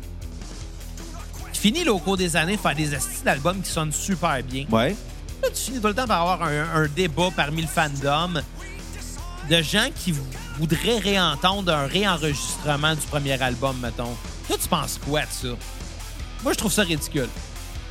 Qui 1.51 1.59
finit, 1.59 1.84
là, 1.84 1.91
au 1.93 1.99
cours 1.99 2.15
des 2.15 2.36
années, 2.36 2.57
faire 2.57 2.76
des 2.76 2.93
astuces 2.93 3.24
d'albums 3.24 3.61
qui 3.61 3.70
sonnent 3.70 3.91
super 3.91 4.41
bien. 4.43 4.65
Ouais. 4.72 4.95
Là, 5.41 5.49
tu 5.49 5.61
finis 5.61 5.79
tout 5.79 5.87
le 5.87 5.93
temps 5.93 6.07
par 6.07 6.21
avoir 6.21 6.43
un, 6.43 6.83
un 6.83 6.87
débat 6.87 7.29
parmi 7.35 7.61
le 7.61 7.67
fandom 7.67 8.41
de 9.49 9.61
gens 9.61 9.89
qui 9.95 10.13
voudraient 10.57 10.99
réentendre 10.99 11.73
un 11.73 11.87
réenregistrement 11.87 12.93
du 12.93 13.01
premier 13.07 13.41
album, 13.41 13.77
mettons. 13.81 14.15
Toi, 14.47 14.57
tu 14.61 14.67
penses 14.67 14.99
quoi 15.03 15.21
de 15.21 15.27
ça? 15.31 15.55
Moi, 16.43 16.53
je 16.53 16.57
trouve 16.57 16.71
ça 16.71 16.83
ridicule. 16.83 17.29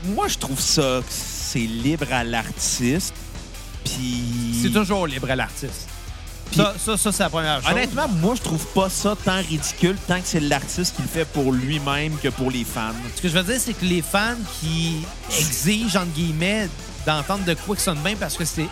Moi, 0.05 0.28
je 0.28 0.38
trouve 0.38 0.61
ça 0.61 1.01
que 1.01 1.11
c'est 1.12 1.59
libre 1.59 2.07
à 2.12 2.24
l'artiste. 2.24 3.14
Puis. 3.84 4.61
C'est 4.62 4.72
toujours 4.72 5.07
libre 5.07 5.30
à 5.30 5.36
l'artiste. 5.36 5.88
Ça, 6.55 6.74
ça, 6.78 6.96
ça 6.96 7.12
c'est 7.12 7.22
la 7.22 7.30
première 7.30 7.61
chose. 7.62 7.70
Honnêtement, 7.70 8.09
moi, 8.09 8.34
je 8.34 8.42
trouve 8.42 8.64
pas 8.68 8.88
ça 8.88 9.16
tant 9.22 9.36
ridicule 9.36 9.96
tant 10.07 10.18
que 10.20 10.26
c'est 10.26 10.40
l'artiste 10.40 10.96
qui 10.96 11.03
le 11.03 11.09
fait 11.09 11.26
pour 11.26 11.53
lui-même 11.53 12.16
que 12.18 12.28
pour 12.28 12.51
les 12.51 12.64
fans. 12.64 12.94
Ce 13.16 13.20
que 13.20 13.28
je 13.28 13.34
veux 13.34 13.42
dire, 13.42 13.61
c'est 13.61 13.74
que 13.74 13.84
les 13.84 14.01
fans 14.01 14.36
qui 14.61 15.03
exigent, 15.38 15.99
entre 15.99 16.12
guillemets, 16.12 16.68
d'entendre 17.07 17.44
de 17.44 17.55
quoi 17.55 17.76
que 17.76 17.82
sonne 17.82 17.99
bien 18.01 18.16
parce 18.16 18.36
que 18.36 18.44
c'est 18.44 18.68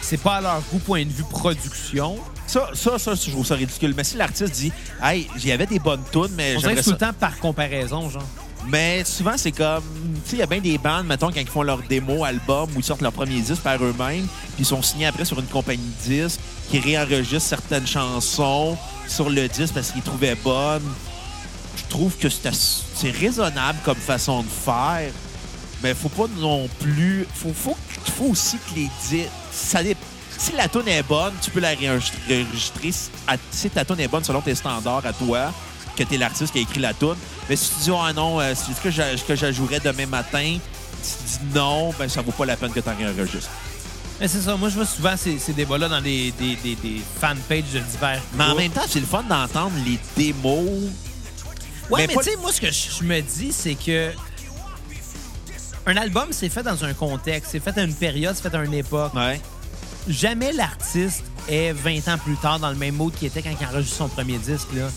c'est 0.00 0.16
pas 0.16 0.36
à 0.36 0.40
leur 0.40 0.62
goût 0.72 0.78
point 0.78 1.04
de 1.04 1.10
vue 1.10 1.24
production. 1.24 2.18
Ça, 2.46 2.70
ça, 2.72 2.98
ça, 2.98 3.14
je 3.14 3.30
trouve 3.30 3.44
ça 3.44 3.56
ridicule. 3.56 3.92
Mais 3.96 4.04
si 4.04 4.16
l'artiste 4.16 4.54
dit, 4.54 4.72
hey, 5.02 5.28
j'y 5.36 5.52
avais 5.52 5.66
des 5.66 5.78
bonnes 5.78 6.02
tunes, 6.10 6.28
mais 6.36 6.56
On 6.56 6.60
dirait 6.60 6.76
tout 6.76 6.82
ça. 6.84 6.90
le 6.92 6.96
temps 6.96 7.12
par 7.12 7.38
comparaison, 7.38 8.08
genre. 8.08 8.22
Mais 8.68 9.04
souvent, 9.04 9.36
c'est 9.36 9.52
comme. 9.52 9.82
Tu 10.24 10.30
sais, 10.30 10.36
il 10.36 10.38
y 10.38 10.42
a 10.42 10.46
bien 10.46 10.60
des 10.60 10.78
bandes, 10.78 11.06
mettons, 11.06 11.28
quand 11.30 11.40
ils 11.40 11.46
font 11.48 11.62
leur 11.62 11.82
démo, 11.82 12.24
album, 12.24 12.70
ou 12.74 12.78
ils 12.78 12.84
sortent 12.84 13.02
leur 13.02 13.12
premier 13.12 13.40
disque 13.40 13.62
par 13.62 13.82
eux-mêmes, 13.82 14.26
puis 14.26 14.60
ils 14.60 14.64
sont 14.64 14.82
signés 14.82 15.06
après 15.06 15.24
sur 15.24 15.38
une 15.38 15.46
compagnie 15.46 15.82
de 16.06 16.24
disques 16.24 16.40
qui 16.70 16.78
réenregistre 16.78 17.48
certaines 17.48 17.86
chansons 17.86 18.76
sur 19.06 19.30
le 19.30 19.48
disque 19.48 19.74
parce 19.74 19.90
qu'ils 19.92 20.02
trouvaient 20.02 20.36
bonnes. 20.36 20.88
Je 21.76 21.82
trouve 21.88 22.16
que 22.16 22.28
c'est 22.28 23.10
raisonnable 23.10 23.78
comme 23.84 23.96
façon 23.96 24.42
de 24.42 24.48
faire, 24.48 25.12
mais 25.82 25.94
faut 25.94 26.08
pas 26.08 26.26
non 26.38 26.68
plus. 26.80 27.26
Faut, 27.34 27.52
faut, 27.54 27.76
faut 28.16 28.24
aussi 28.26 28.56
que 28.58 28.74
les 28.76 28.88
disques. 29.08 29.30
Ça 29.52 29.82
dé- 29.82 29.96
Si 30.38 30.52
la 30.52 30.68
tune 30.68 30.86
est 30.88 31.02
bonne, 31.02 31.32
tu 31.42 31.50
peux 31.50 31.60
la 31.60 31.70
réenregistrer. 31.70 32.92
Si 33.50 33.70
ta 33.70 33.84
tune 33.84 34.00
est 34.00 34.08
bonne 34.08 34.24
selon 34.24 34.40
tes 34.40 34.54
standards 34.54 35.04
à 35.06 35.12
toi, 35.12 35.52
que 35.96 36.02
tu 36.04 36.14
es 36.14 36.18
l'artiste 36.18 36.52
qui 36.52 36.58
a 36.58 36.62
écrit 36.62 36.80
la 36.80 36.94
tune. 36.94 37.16
Mais 37.48 37.56
si 37.56 37.70
tu 37.70 37.74
dis, 37.84 37.90
ah 37.92 38.12
non, 38.12 38.40
euh, 38.40 38.54
c'est 38.54 38.72
ce 38.74 38.80
que 38.80 38.90
j'a- 38.90 39.16
que 39.16 39.34
j'ajouterais 39.34 39.80
demain 39.80 40.06
matin, 40.06 40.58
tu 41.02 41.10
dis 41.26 41.38
non, 41.54 41.92
ben 41.98 42.08
ça 42.08 42.22
vaut 42.22 42.30
pas 42.32 42.46
la 42.46 42.56
peine 42.56 42.72
que 42.72 42.80
tu 42.80 42.88
en 42.88 42.96
réenregistres. 42.96 43.50
Mais 44.20 44.26
c'est 44.28 44.40
ça, 44.40 44.56
moi 44.56 44.68
je 44.68 44.74
vois 44.74 44.84
souvent 44.86 45.16
ces, 45.16 45.38
ces 45.38 45.52
débats-là 45.52 45.88
dans 45.88 46.00
des, 46.00 46.32
des, 46.32 46.56
des, 46.56 46.74
des 46.74 47.00
fanpages 47.20 47.70
de 47.72 47.78
divers. 47.78 48.20
Mais 48.34 48.42
en 48.44 48.46
groupes. 48.48 48.58
même 48.60 48.72
temps, 48.72 48.82
c'est 48.88 48.98
le 49.00 49.06
fun 49.06 49.22
d'entendre 49.22 49.72
les 49.86 49.98
démos. 50.16 50.90
Ouais, 51.88 52.00
mais 52.02 52.06
mais, 52.08 52.14
pas- 52.14 52.22
tu 52.22 52.30
sais, 52.30 52.36
moi, 52.36 52.52
ce 52.52 52.60
que 52.60 52.66
je 52.70 52.98
je 52.98 53.04
me 53.04 53.20
dis, 53.20 53.52
c'est 53.52 53.74
que 53.74 54.10
un 55.88 55.96
album, 55.96 56.26
c'est 56.30 56.48
fait 56.48 56.62
dans 56.62 56.84
un 56.84 56.92
contexte, 56.92 57.52
c'est 57.52 57.60
fait 57.60 57.76
à 57.78 57.82
une 57.82 57.94
période, 57.94 58.34
c'est 58.36 58.48
fait 58.48 58.56
à 58.56 58.62
une 58.62 58.74
époque. 58.74 59.14
Ouais. 59.14 59.40
Jamais 60.08 60.52
l'artiste 60.52 61.24
est 61.48 61.72
20 61.72 62.08
ans 62.08 62.18
plus 62.18 62.36
tard 62.36 62.58
dans 62.58 62.70
le 62.70 62.76
même 62.76 62.94
mode 62.94 63.14
qu'il 63.14 63.28
était 63.28 63.42
quand 63.42 63.50
il 63.58 63.66
enregistre 63.66 63.96
son 63.96 64.08
premier 64.08 64.38
disque. 64.38 64.68
Là. 64.74 64.88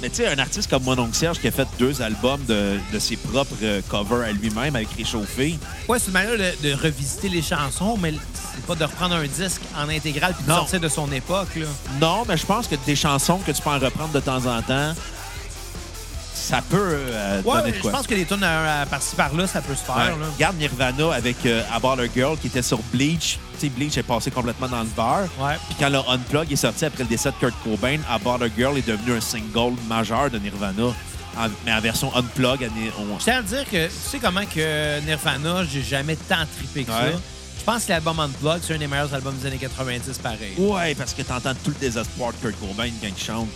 Mais 0.00 0.08
tu 0.10 0.16
sais, 0.16 0.28
un 0.28 0.38
artiste 0.38 0.70
comme 0.70 0.84
Mon 0.84 0.96
Oncle 0.98 1.14
Serge 1.14 1.40
qui 1.40 1.48
a 1.48 1.50
fait 1.50 1.66
deux 1.78 2.00
albums 2.02 2.40
de, 2.46 2.78
de 2.92 2.98
ses 3.00 3.16
propres 3.16 3.56
euh, 3.62 3.80
covers 3.88 4.28
à 4.28 4.30
lui-même 4.32 4.76
avec 4.76 4.88
Réchauffé. 4.96 5.58
Ouais, 5.88 5.98
c'est 5.98 6.06
une 6.08 6.12
manière 6.12 6.38
de, 6.38 6.68
de 6.68 6.74
revisiter 6.74 7.28
les 7.28 7.42
chansons, 7.42 7.96
mais 8.00 8.14
c'est 8.34 8.64
pas 8.64 8.76
de 8.76 8.84
reprendre 8.84 9.16
un 9.16 9.26
disque 9.26 9.62
en 9.76 9.88
intégral 9.88 10.34
puis 10.34 10.44
de 10.44 10.50
sortir 10.52 10.80
de 10.80 10.88
son 10.88 11.10
époque. 11.10 11.48
Là. 11.56 11.66
Non, 12.00 12.24
mais 12.28 12.36
je 12.36 12.46
pense 12.46 12.68
que 12.68 12.76
des 12.86 12.94
chansons 12.94 13.38
que 13.38 13.50
tu 13.50 13.60
peux 13.60 13.70
en 13.70 13.78
reprendre 13.80 14.12
de 14.12 14.20
temps 14.20 14.46
en 14.46 14.62
temps, 14.62 14.92
ça 16.38 16.62
peut 16.62 16.76
euh, 16.80 17.42
Ouais, 17.42 17.58
donner 17.58 17.70
de 17.72 17.76
je 17.76 17.80
quoi. 17.82 17.92
pense 17.92 18.06
que 18.06 18.14
les 18.14 18.24
tunes 18.24 18.42
euh, 18.42 18.86
par-ci 18.86 19.14
par-là, 19.16 19.46
ça 19.46 19.60
peut 19.60 19.74
se 19.74 19.82
faire. 19.84 19.96
Ouais. 19.96 20.08
là. 20.10 20.26
Regarde 20.34 20.56
Nirvana 20.56 21.12
avec 21.14 21.44
euh, 21.46 21.62
About 21.72 22.00
a 22.00 22.06
Girl 22.14 22.36
qui 22.38 22.46
était 22.48 22.62
sur 22.62 22.78
Bleach. 22.92 23.38
Tu 23.58 23.66
sais, 23.66 23.68
Bleach 23.68 23.96
est 23.98 24.02
passé 24.02 24.30
complètement 24.30 24.68
dans 24.68 24.80
le 24.80 24.88
beurre. 24.96 25.28
Ouais. 25.40 25.56
Puis 25.68 25.76
quand 25.80 25.88
le 25.88 25.98
Unplug 25.98 26.52
est 26.52 26.56
sorti 26.56 26.84
après 26.84 27.02
le 27.02 27.08
décès 27.08 27.30
de 27.30 27.34
Kurt 27.40 27.54
Cobain, 27.64 27.98
About 28.08 28.44
a 28.44 28.48
Girl 28.56 28.76
est 28.78 28.86
devenu 28.86 29.16
un 29.16 29.20
single 29.20 29.74
majeur 29.88 30.30
de 30.30 30.38
Nirvana. 30.38 30.94
En- 31.36 31.48
mais 31.64 31.72
en 31.72 31.80
version 31.80 32.14
Unplug, 32.16 32.68
on- 32.98 33.18
Je 33.18 33.24
tiens 33.24 33.38
à 33.38 33.42
dire 33.42 33.64
que 33.70 33.86
tu 33.86 33.92
sais 33.92 34.18
comment 34.18 34.44
que 34.44 35.00
Nirvana, 35.00 35.64
j'ai 35.64 35.82
jamais 35.82 36.16
tant 36.16 36.44
trippé 36.56 36.84
que 36.84 36.90
Ouais. 36.90 37.12
ça. 37.12 37.18
Je 37.58 37.64
pense 37.64 37.84
que 37.84 37.90
l'album 37.90 38.18
Unplugged, 38.18 38.62
c'est 38.66 38.74
un 38.74 38.78
des 38.78 38.86
meilleurs 38.86 39.12
albums 39.12 39.36
des 39.36 39.46
années 39.46 39.58
90, 39.58 40.18
pareil. 40.18 40.54
Ouais, 40.56 40.94
parce 40.94 41.12
que 41.12 41.20
t'entends 41.22 41.52
tout 41.62 41.70
le 41.70 41.76
désespoir 41.78 42.32
de 42.32 42.38
Kurt 42.38 42.58
Cobain 42.58 42.88
quand 43.02 43.08
il 43.08 43.22
chante. 43.22 43.48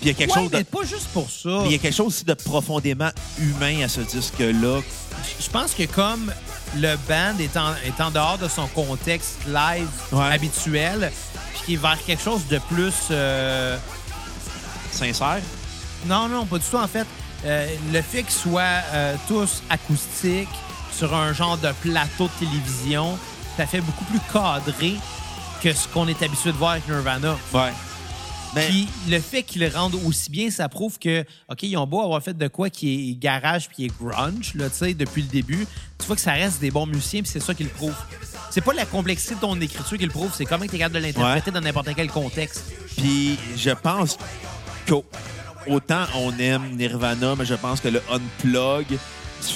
Puis 0.00 0.02
il 0.02 0.08
y 0.08 0.10
a 0.10 0.14
quelque 0.14 0.30
Ouais, 0.34 0.42
chose 0.42 0.50
de... 0.50 0.56
mais 0.58 0.64
pas 0.64 0.82
juste 0.84 1.08
pour 1.12 1.28
ça. 1.30 1.58
puis 1.60 1.66
il 1.66 1.72
y 1.72 1.74
a 1.74 1.78
quelque 1.78 1.94
chose 1.94 2.08
aussi 2.08 2.24
de 2.24 2.34
profondément 2.34 3.10
humain 3.38 3.82
à 3.84 3.88
ce 3.88 4.00
disque-là. 4.00 4.80
Je 5.40 5.48
pense 5.50 5.72
que 5.72 5.84
comme 5.84 6.32
le 6.76 6.96
band 7.08 7.38
est 7.38 7.56
en, 7.56 7.72
est 7.86 8.00
en 8.02 8.10
dehors 8.10 8.38
de 8.38 8.48
son 8.48 8.66
contexte 8.68 9.38
live 9.46 9.88
Ouais. 10.12 10.32
habituel, 10.32 11.10
puis 11.54 11.62
qui 11.66 11.74
est 11.74 11.76
vers 11.76 11.98
quelque 12.04 12.22
chose 12.22 12.46
de 12.48 12.58
plus... 12.68 12.94
euh, 13.10 13.76
Sincère? 14.92 15.40
Non, 16.06 16.28
non, 16.28 16.44
pas 16.46 16.58
du 16.58 16.64
tout, 16.64 16.76
en 16.76 16.86
fait. 16.88 17.06
Euh, 17.44 17.66
le 17.92 18.00
fait 18.02 18.22
qu'ils 18.22 18.32
soient 18.32 18.62
euh, 18.92 19.16
tous 19.28 19.62
acoustiques 19.70 20.48
sur 20.96 21.14
un 21.14 21.32
genre 21.32 21.58
de 21.58 21.72
plateau 21.82 22.24
de 22.40 22.46
télévision, 22.46 23.18
ça 23.56 23.66
fait 23.66 23.80
beaucoup 23.80 24.04
plus 24.04 24.20
cadré 24.32 24.94
que 25.62 25.72
ce 25.72 25.88
qu'on 25.88 26.06
est 26.08 26.22
habitué 26.22 26.52
de 26.52 26.56
voir 26.56 26.72
avec 26.72 26.88
Nirvana. 26.88 27.36
Ouais. 27.52 27.72
Mais 28.54 28.66
Puis 28.66 28.88
le 29.08 29.20
fait 29.20 29.42
qu'ils 29.42 29.62
le 29.62 29.68
rendent 29.68 29.98
aussi 30.06 30.30
bien, 30.30 30.50
ça 30.50 30.68
prouve 30.68 30.98
que, 30.98 31.24
OK, 31.48 31.62
ils 31.62 31.76
ont 31.76 31.86
beau 31.86 32.00
avoir 32.00 32.22
fait 32.22 32.36
de 32.36 32.48
quoi 32.48 32.70
qui 32.70 33.10
est 33.10 33.14
garage 33.14 33.68
puis 33.68 33.76
qui 33.76 33.84
est 33.86 33.98
grunge, 33.98 34.54
là, 34.54 34.70
tu 34.70 34.76
sais, 34.76 34.94
depuis 34.94 35.22
le 35.22 35.28
début. 35.28 35.66
Tu 35.98 36.06
vois 36.06 36.16
que 36.16 36.22
ça 36.22 36.32
reste 36.32 36.60
des 36.60 36.70
bons 36.70 36.86
musiciens 36.86 37.22
puis 37.22 37.30
c'est 37.30 37.40
ça 37.40 37.54
qui 37.54 37.64
le 37.64 37.70
prouve. 37.70 37.94
C'est 38.50 38.60
pas 38.60 38.72
la 38.72 38.86
complexité 38.86 39.34
de 39.34 39.40
ton 39.40 39.60
écriture 39.60 39.98
qui 39.98 40.04
le 40.04 40.10
prouve, 40.10 40.32
c'est 40.34 40.44
comment 40.44 40.66
tu 40.66 40.76
es 40.76 40.78
capable 40.78 40.96
de 40.96 41.00
l'interpréter 41.00 41.50
dans 41.50 41.60
n'importe 41.60 41.88
quel 41.96 42.08
contexte. 42.08 42.64
Puis 42.96 43.38
je 43.56 43.70
pense 43.70 44.16
qu'autant 44.86 46.04
on 46.16 46.36
aime 46.38 46.76
Nirvana, 46.76 47.34
mais 47.36 47.44
je 47.44 47.54
pense 47.54 47.80
que 47.80 47.88
le 47.88 48.02
Unplug 48.10 48.98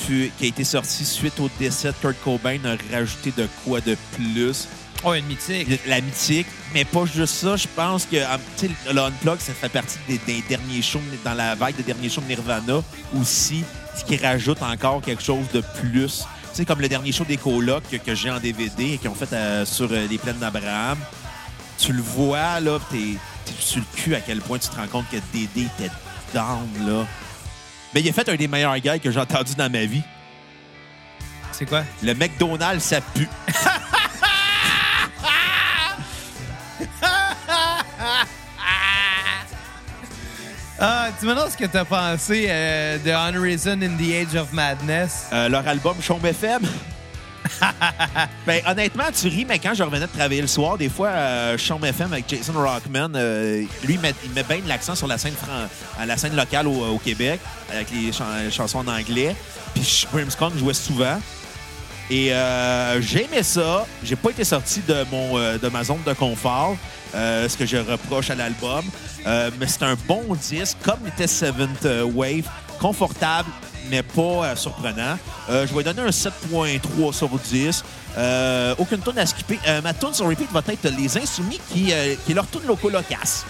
qui 0.07 0.31
a 0.43 0.47
été 0.47 0.65
sorti 0.65 1.05
suite 1.05 1.41
au 1.41 1.49
décès 1.59 1.89
de 1.89 1.95
Kurt 2.01 2.17
Cobain 2.23 2.59
a 2.65 2.77
rajouté 2.95 3.33
de 3.37 3.49
quoi 3.65 3.81
de 3.81 3.97
plus. 4.13 4.69
Oh, 5.05 5.15
une 5.15 5.27
mythique. 5.27 5.81
La 5.87 6.01
mythique, 6.01 6.47
mais 6.75 6.85
pas 6.85 7.05
juste 7.07 7.35
ça. 7.35 7.57
Je 7.57 7.69
pense 7.69 8.05
que 8.05 8.17
ah, 8.17 8.39
tu 8.57 8.67
sais, 8.67 8.93
le 8.93 9.01
Unplug, 9.01 9.39
ça 9.39 9.53
fait 9.53 9.69
partie 9.69 9.99
des, 10.09 10.19
des 10.19 10.43
derniers 10.49 10.83
shows, 10.83 11.01
dans 11.25 11.35
la 11.35 11.55
vague 11.55 11.77
des 11.77 11.85
derniers 11.85 12.09
shows 12.09 12.21
de 12.23 12.27
Nirvana 12.27 12.83
aussi, 13.19 13.65
ce 13.97 14.05
qui 14.05 14.17
rajoute 14.17 14.61
encore 14.63 15.01
quelque 15.01 15.23
chose 15.23 15.47
de 15.53 15.63
plus. 15.81 16.25
Tu 16.51 16.55
sais, 16.55 16.65
comme 16.65 16.81
le 16.81 16.89
dernier 16.89 17.13
show 17.13 17.25
des 17.25 17.37
colocs 17.37 17.85
que, 17.89 17.97
que 17.97 18.15
j'ai 18.15 18.31
en 18.31 18.41
DVD 18.41 18.95
et 18.95 18.99
qu'ils 18.99 19.09
ont 19.09 19.15
fait 19.15 19.33
euh, 19.33 19.65
sur 19.65 19.89
euh, 19.93 20.07
les 20.09 20.19
plaines 20.19 20.39
d'Abraham. 20.39 20.99
Tu 21.79 21.93
le 21.93 22.03
vois, 22.03 22.59
là, 22.59 22.79
t'es 22.91 23.17
t'es 23.45 23.53
sur 23.61 23.79
le 23.79 24.03
cul 24.03 24.15
à 24.17 24.21
quel 24.21 24.41
point 24.41 24.59
tu 24.59 24.69
te 24.69 24.77
rends 24.77 24.89
compte 24.89 25.09
que 25.11 25.17
Dédé 25.33 25.69
était 25.79 25.93
down, 26.35 26.69
là. 26.87 27.07
Mais 27.95 28.01
il 28.01 28.09
a 28.09 28.13
fait 28.13 28.29
un 28.29 28.35
des 28.35 28.49
meilleurs 28.49 28.79
gars 28.81 28.99
que 28.99 29.11
j'ai 29.11 29.21
entendu 29.21 29.55
dans 29.55 29.71
ma 29.71 29.85
vie. 29.85 30.03
C'est 31.53 31.67
quoi? 31.67 31.85
Le 32.03 32.15
McDonald's, 32.15 32.85
ça 32.85 33.01
pue. 33.01 33.29
Ah, 40.81 41.09
tu 41.19 41.27
me 41.27 41.35
demandes 41.35 41.51
ce 41.51 41.57
que 41.57 41.65
t'as 41.65 41.85
pensé 41.85 42.47
euh, 42.49 42.99
de 42.99 43.11
Unreason 43.11 43.81
in 43.83 43.97
the 43.97 44.13
Age 44.29 44.37
of 44.41 44.53
Madness. 44.53 45.27
Euh, 45.33 45.49
leur 45.49 45.67
album 45.67 45.97
Chaume 46.01 46.25
FM. 46.25 46.61
ben, 48.47 48.61
honnêtement, 48.65 49.05
tu 49.13 49.27
ris, 49.27 49.45
mais 49.45 49.59
quand 49.59 49.75
je 49.75 49.83
revenais 49.83 50.07
de 50.07 50.13
travailler 50.13 50.41
le 50.41 50.47
soir, 50.47 50.79
des 50.79 50.89
fois, 50.89 51.09
euh, 51.09 51.59
Chaume 51.59 51.85
FM 51.85 52.13
avec 52.13 52.27
Jason 52.29 52.53
Rockman, 52.53 53.11
euh, 53.17 53.63
lui, 53.85 53.95
il 53.95 54.01
met, 54.01 54.15
il 54.25 54.31
met 54.31 54.45
bien 54.45 54.59
de 54.61 54.69
l'accent 54.69 54.95
sur 54.95 55.09
la 55.09 55.19
scène, 55.19 55.35
à 55.99 56.07
la 56.07 56.17
scène 56.17 56.37
locale 56.37 56.69
au, 56.69 56.95
au 56.95 56.99
Québec, 56.99 57.41
avec 57.73 57.91
les 57.91 58.13
chan- 58.13 58.25
chansons 58.53 58.79
en 58.79 58.87
anglais. 58.89 59.35
Puis 59.75 60.07
Brimskong 60.13 60.57
jouait 60.57 60.75
souvent. 60.75 61.19
Et 62.11 62.33
euh, 62.33 63.01
j'aimais 63.03 63.43
ça. 63.43 63.87
J'ai 64.03 64.17
pas 64.17 64.31
été 64.31 64.45
sorti 64.45 64.81
de, 64.87 65.05
mon, 65.11 65.39
euh, 65.39 65.59
de 65.59 65.69
ma 65.69 65.85
zone 65.85 66.03
de 66.07 66.13
confort, 66.15 66.77
euh, 67.15 67.49
ce 67.49 67.57
que 67.57 67.67
je 67.67 67.77
reproche 67.77 68.31
à 68.31 68.35
l'album. 68.35 68.85
Euh, 69.27 69.51
mais 69.61 69.67
c'est 69.67 69.83
un 69.83 69.97
bon 70.07 70.23
disque, 70.35 70.79
comme 70.83 71.07
était 71.07 71.27
Seventh 71.27 71.87
Wave, 72.15 72.49
confortable, 72.81 73.51
mais 73.91 74.03
pas 74.03 74.57
surprenant. 74.57 75.19
Je 75.49 75.75
vais 75.75 75.83
donner 75.83 76.03
un 76.03 76.11
7.3 76.11 77.13
sur 77.13 77.29
10. 77.29 77.85
Euh, 78.17 78.75
aucune 78.79 79.01
tune 79.01 79.19
à 79.19 79.27
skipper. 79.27 79.59
Ma 79.83 79.93
tune 79.93 80.15
sur 80.15 80.27
repeat 80.27 80.51
va 80.51 80.63
être 80.67 80.89
Les 80.97 81.19
Insoumis, 81.19 81.61
qui, 81.73 81.93
qui 82.25 82.35
leur 82.35 82.49
tune 82.49 82.67
loco 82.67 82.89
locasse. 82.89 83.45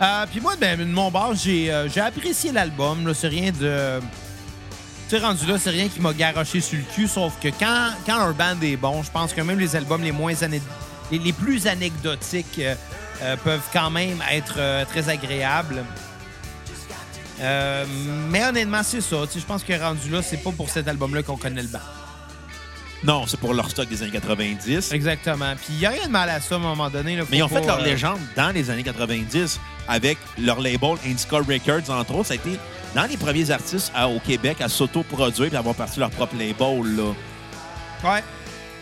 Euh, 0.00 0.26
Puis 0.30 0.40
moi, 0.40 0.54
ben, 0.60 0.78
de 0.78 0.84
mon 0.84 1.10
bord, 1.10 1.34
j'ai 1.34 1.70
apprécié 2.00 2.52
l'album. 2.52 3.12
C'est 3.14 3.28
rien 3.28 3.50
de. 3.50 4.00
Tu 5.08 5.16
rendu 5.18 5.46
là, 5.46 5.56
c'est 5.56 5.70
rien 5.70 5.88
qui 5.88 6.00
m'a 6.00 6.12
garoché 6.12 6.60
sur 6.60 6.78
le 6.78 6.84
cul, 6.94 7.06
sauf 7.06 7.32
que 7.40 7.48
quand, 7.48 7.90
quand 8.04 8.18
un 8.18 8.32
band 8.32 8.60
est 8.60 8.76
bon, 8.76 9.04
je 9.04 9.10
pense 9.10 9.32
que 9.32 9.40
même 9.40 9.58
les 9.58 9.76
albums 9.76 10.02
les 10.02 10.10
moins 10.10 10.32
les, 11.12 11.18
les 11.18 11.32
plus 11.32 11.68
anecdotiques 11.68 12.58
euh, 12.58 12.74
euh, 13.22 13.36
peuvent 13.36 13.68
quand 13.72 13.90
même 13.90 14.20
être 14.32 14.56
euh, 14.58 14.84
très 14.84 15.08
agréables. 15.08 15.84
Mais 17.38 18.44
honnêtement, 18.44 18.82
c'est 18.82 19.00
ça. 19.00 19.18
Je 19.32 19.44
pense 19.44 19.62
que 19.62 19.78
rendu 19.80 20.10
là, 20.10 20.22
c'est 20.22 20.38
pas 20.38 20.50
pour 20.50 20.70
cet 20.70 20.88
album-là 20.88 21.22
qu'on 21.22 21.36
connaît 21.36 21.62
le 21.62 21.68
band. 21.68 21.78
Non, 23.04 23.26
c'est 23.26 23.38
pour 23.38 23.54
leur 23.54 23.70
stock 23.70 23.88
des 23.88 24.02
années 24.02 24.10
90. 24.12 24.92
Exactement. 24.92 25.54
Puis 25.56 25.66
il 25.74 25.78
n'y 25.78 25.86
a 25.86 25.90
rien 25.90 26.06
de 26.06 26.10
mal 26.10 26.28
à 26.30 26.40
ça 26.40 26.54
à 26.54 26.58
un 26.58 26.60
moment 26.60 26.88
donné. 26.90 27.16
là. 27.16 27.24
Mais 27.30 27.38
ils 27.38 27.42
ont 27.42 27.48
fait 27.48 27.64
leur 27.66 27.78
euh, 27.80 27.84
légende 27.84 28.18
dans 28.36 28.50
les 28.50 28.70
années 28.70 28.82
90 28.82 29.60
avec 29.88 30.18
leur 30.38 30.60
label 30.60 30.94
Indica 31.06 31.36
Records, 31.36 31.90
entre 31.90 32.14
autres. 32.14 32.28
Ça 32.28 32.32
a 32.34 32.36
été 32.36 32.58
dans 32.94 33.04
les 33.04 33.16
premiers 33.16 33.50
artistes 33.50 33.92
à- 33.94 34.08
au 34.08 34.18
Québec 34.18 34.60
à 34.60 34.68
s'auto-produire 34.68 35.52
et 35.52 35.56
avoir 35.56 35.74
parti 35.74 36.00
leur 36.00 36.10
propre 36.10 36.34
label. 36.36 36.96
Là. 36.96 37.12
Ouais. 38.04 38.22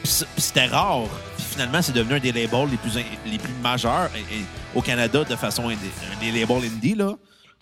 C'était 0.04 0.66
rare. 0.66 1.02
Puis 1.36 1.46
finalement, 1.52 1.82
c'est 1.82 1.92
devenu 1.92 2.14
un 2.14 2.20
des 2.20 2.32
labels 2.32 2.68
les 2.70 2.76
plus, 2.76 2.96
in- 2.98 3.30
les 3.30 3.38
plus 3.38 3.52
majeurs 3.62 4.10
et- 4.14 4.36
et 4.36 4.44
au 4.74 4.80
Canada 4.82 5.24
de 5.24 5.36
façon 5.36 5.68
indé- 5.68 5.76
un 6.16 6.20
des 6.20 6.30
labels 6.40 6.64
indie. 6.70 6.94
Là. 6.94 7.14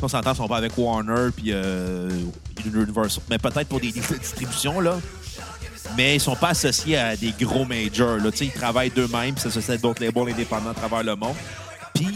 On 0.05 0.09
s'entend, 0.09 0.33
ils 0.33 0.37
sont 0.37 0.49
pas 0.49 0.57
avec 0.57 0.77
Warner 0.77 1.29
puis 1.37 1.53
euh, 1.53 2.11
Universal. 2.65 3.23
Mais 3.31 3.39
peut-être 3.39 3.69
pour 3.69 3.79
des 3.81 3.93
listes 3.93 4.13
de 4.13 4.19
distribution, 4.19 4.81
là. 4.81 4.99
Mais 5.97 6.17
ils 6.17 6.21
sont 6.21 6.37
pas 6.37 6.51
associés 6.51 6.97
à 6.97 7.17
des 7.17 7.35
gros 7.41 7.65
majors. 7.65 8.19
Là. 8.19 8.31
Ils 8.41 8.53
travaillent 8.53 8.91
d'eux-mêmes 8.91 9.35
puis 9.35 9.43
s'associent 9.43 9.75
à 9.75 9.79
d'autres 9.79 10.03
labels 10.03 10.33
indépendants 10.33 10.71
à 10.71 10.75
travers 10.75 11.03
le 11.03 11.17
monde. 11.17 11.37
Puis 11.95 12.09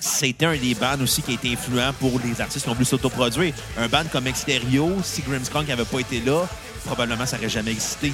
c'était 0.00 0.46
un 0.46 0.56
des 0.56 0.74
bands 0.74 1.00
aussi 1.00 1.22
qui 1.22 1.32
a 1.32 1.34
été 1.34 1.52
influent 1.52 1.92
pour 1.98 2.20
les 2.24 2.40
artistes 2.40 2.64
qui 2.64 2.70
ont 2.70 2.74
voulu 2.74 2.84
s'autoproduire. 2.84 3.54
Un 3.78 3.88
band 3.88 4.04
comme 4.12 4.26
Exterio, 4.26 4.92
si 5.02 5.22
Grimmskunk 5.22 5.68
n'avait 5.68 5.84
pas 5.84 6.00
été 6.00 6.20
là, 6.20 6.46
probablement 6.84 7.26
ça 7.26 7.36
n'aurait 7.36 7.48
jamais 7.48 7.72
existé. 7.72 8.12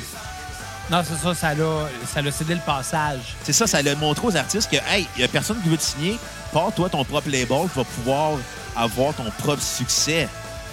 Non, 0.90 1.02
c'est 1.04 1.22
ça, 1.22 1.34
ça 1.34 1.54
l'a 1.54 1.88
ça 2.12 2.20
l'a 2.20 2.32
cédé 2.32 2.54
le 2.54 2.60
passage. 2.60 3.20
C'est 3.44 3.52
ça, 3.52 3.66
ça 3.66 3.80
l'a 3.80 3.94
montré 3.94 4.26
aux 4.26 4.36
artistes 4.36 4.70
que, 4.70 4.76
hey, 4.88 5.06
il 5.16 5.22
a 5.24 5.28
personne 5.28 5.60
qui 5.62 5.68
veut 5.68 5.76
te 5.76 5.82
signer, 5.82 6.16
pars 6.52 6.72
toi 6.74 6.88
ton 6.88 7.04
propre 7.04 7.28
label, 7.30 7.68
tu 7.72 7.78
vas 7.78 7.84
pouvoir 7.84 8.32
avoir 8.76 9.14
ton 9.14 9.30
propre 9.38 9.62
succès. 9.62 10.28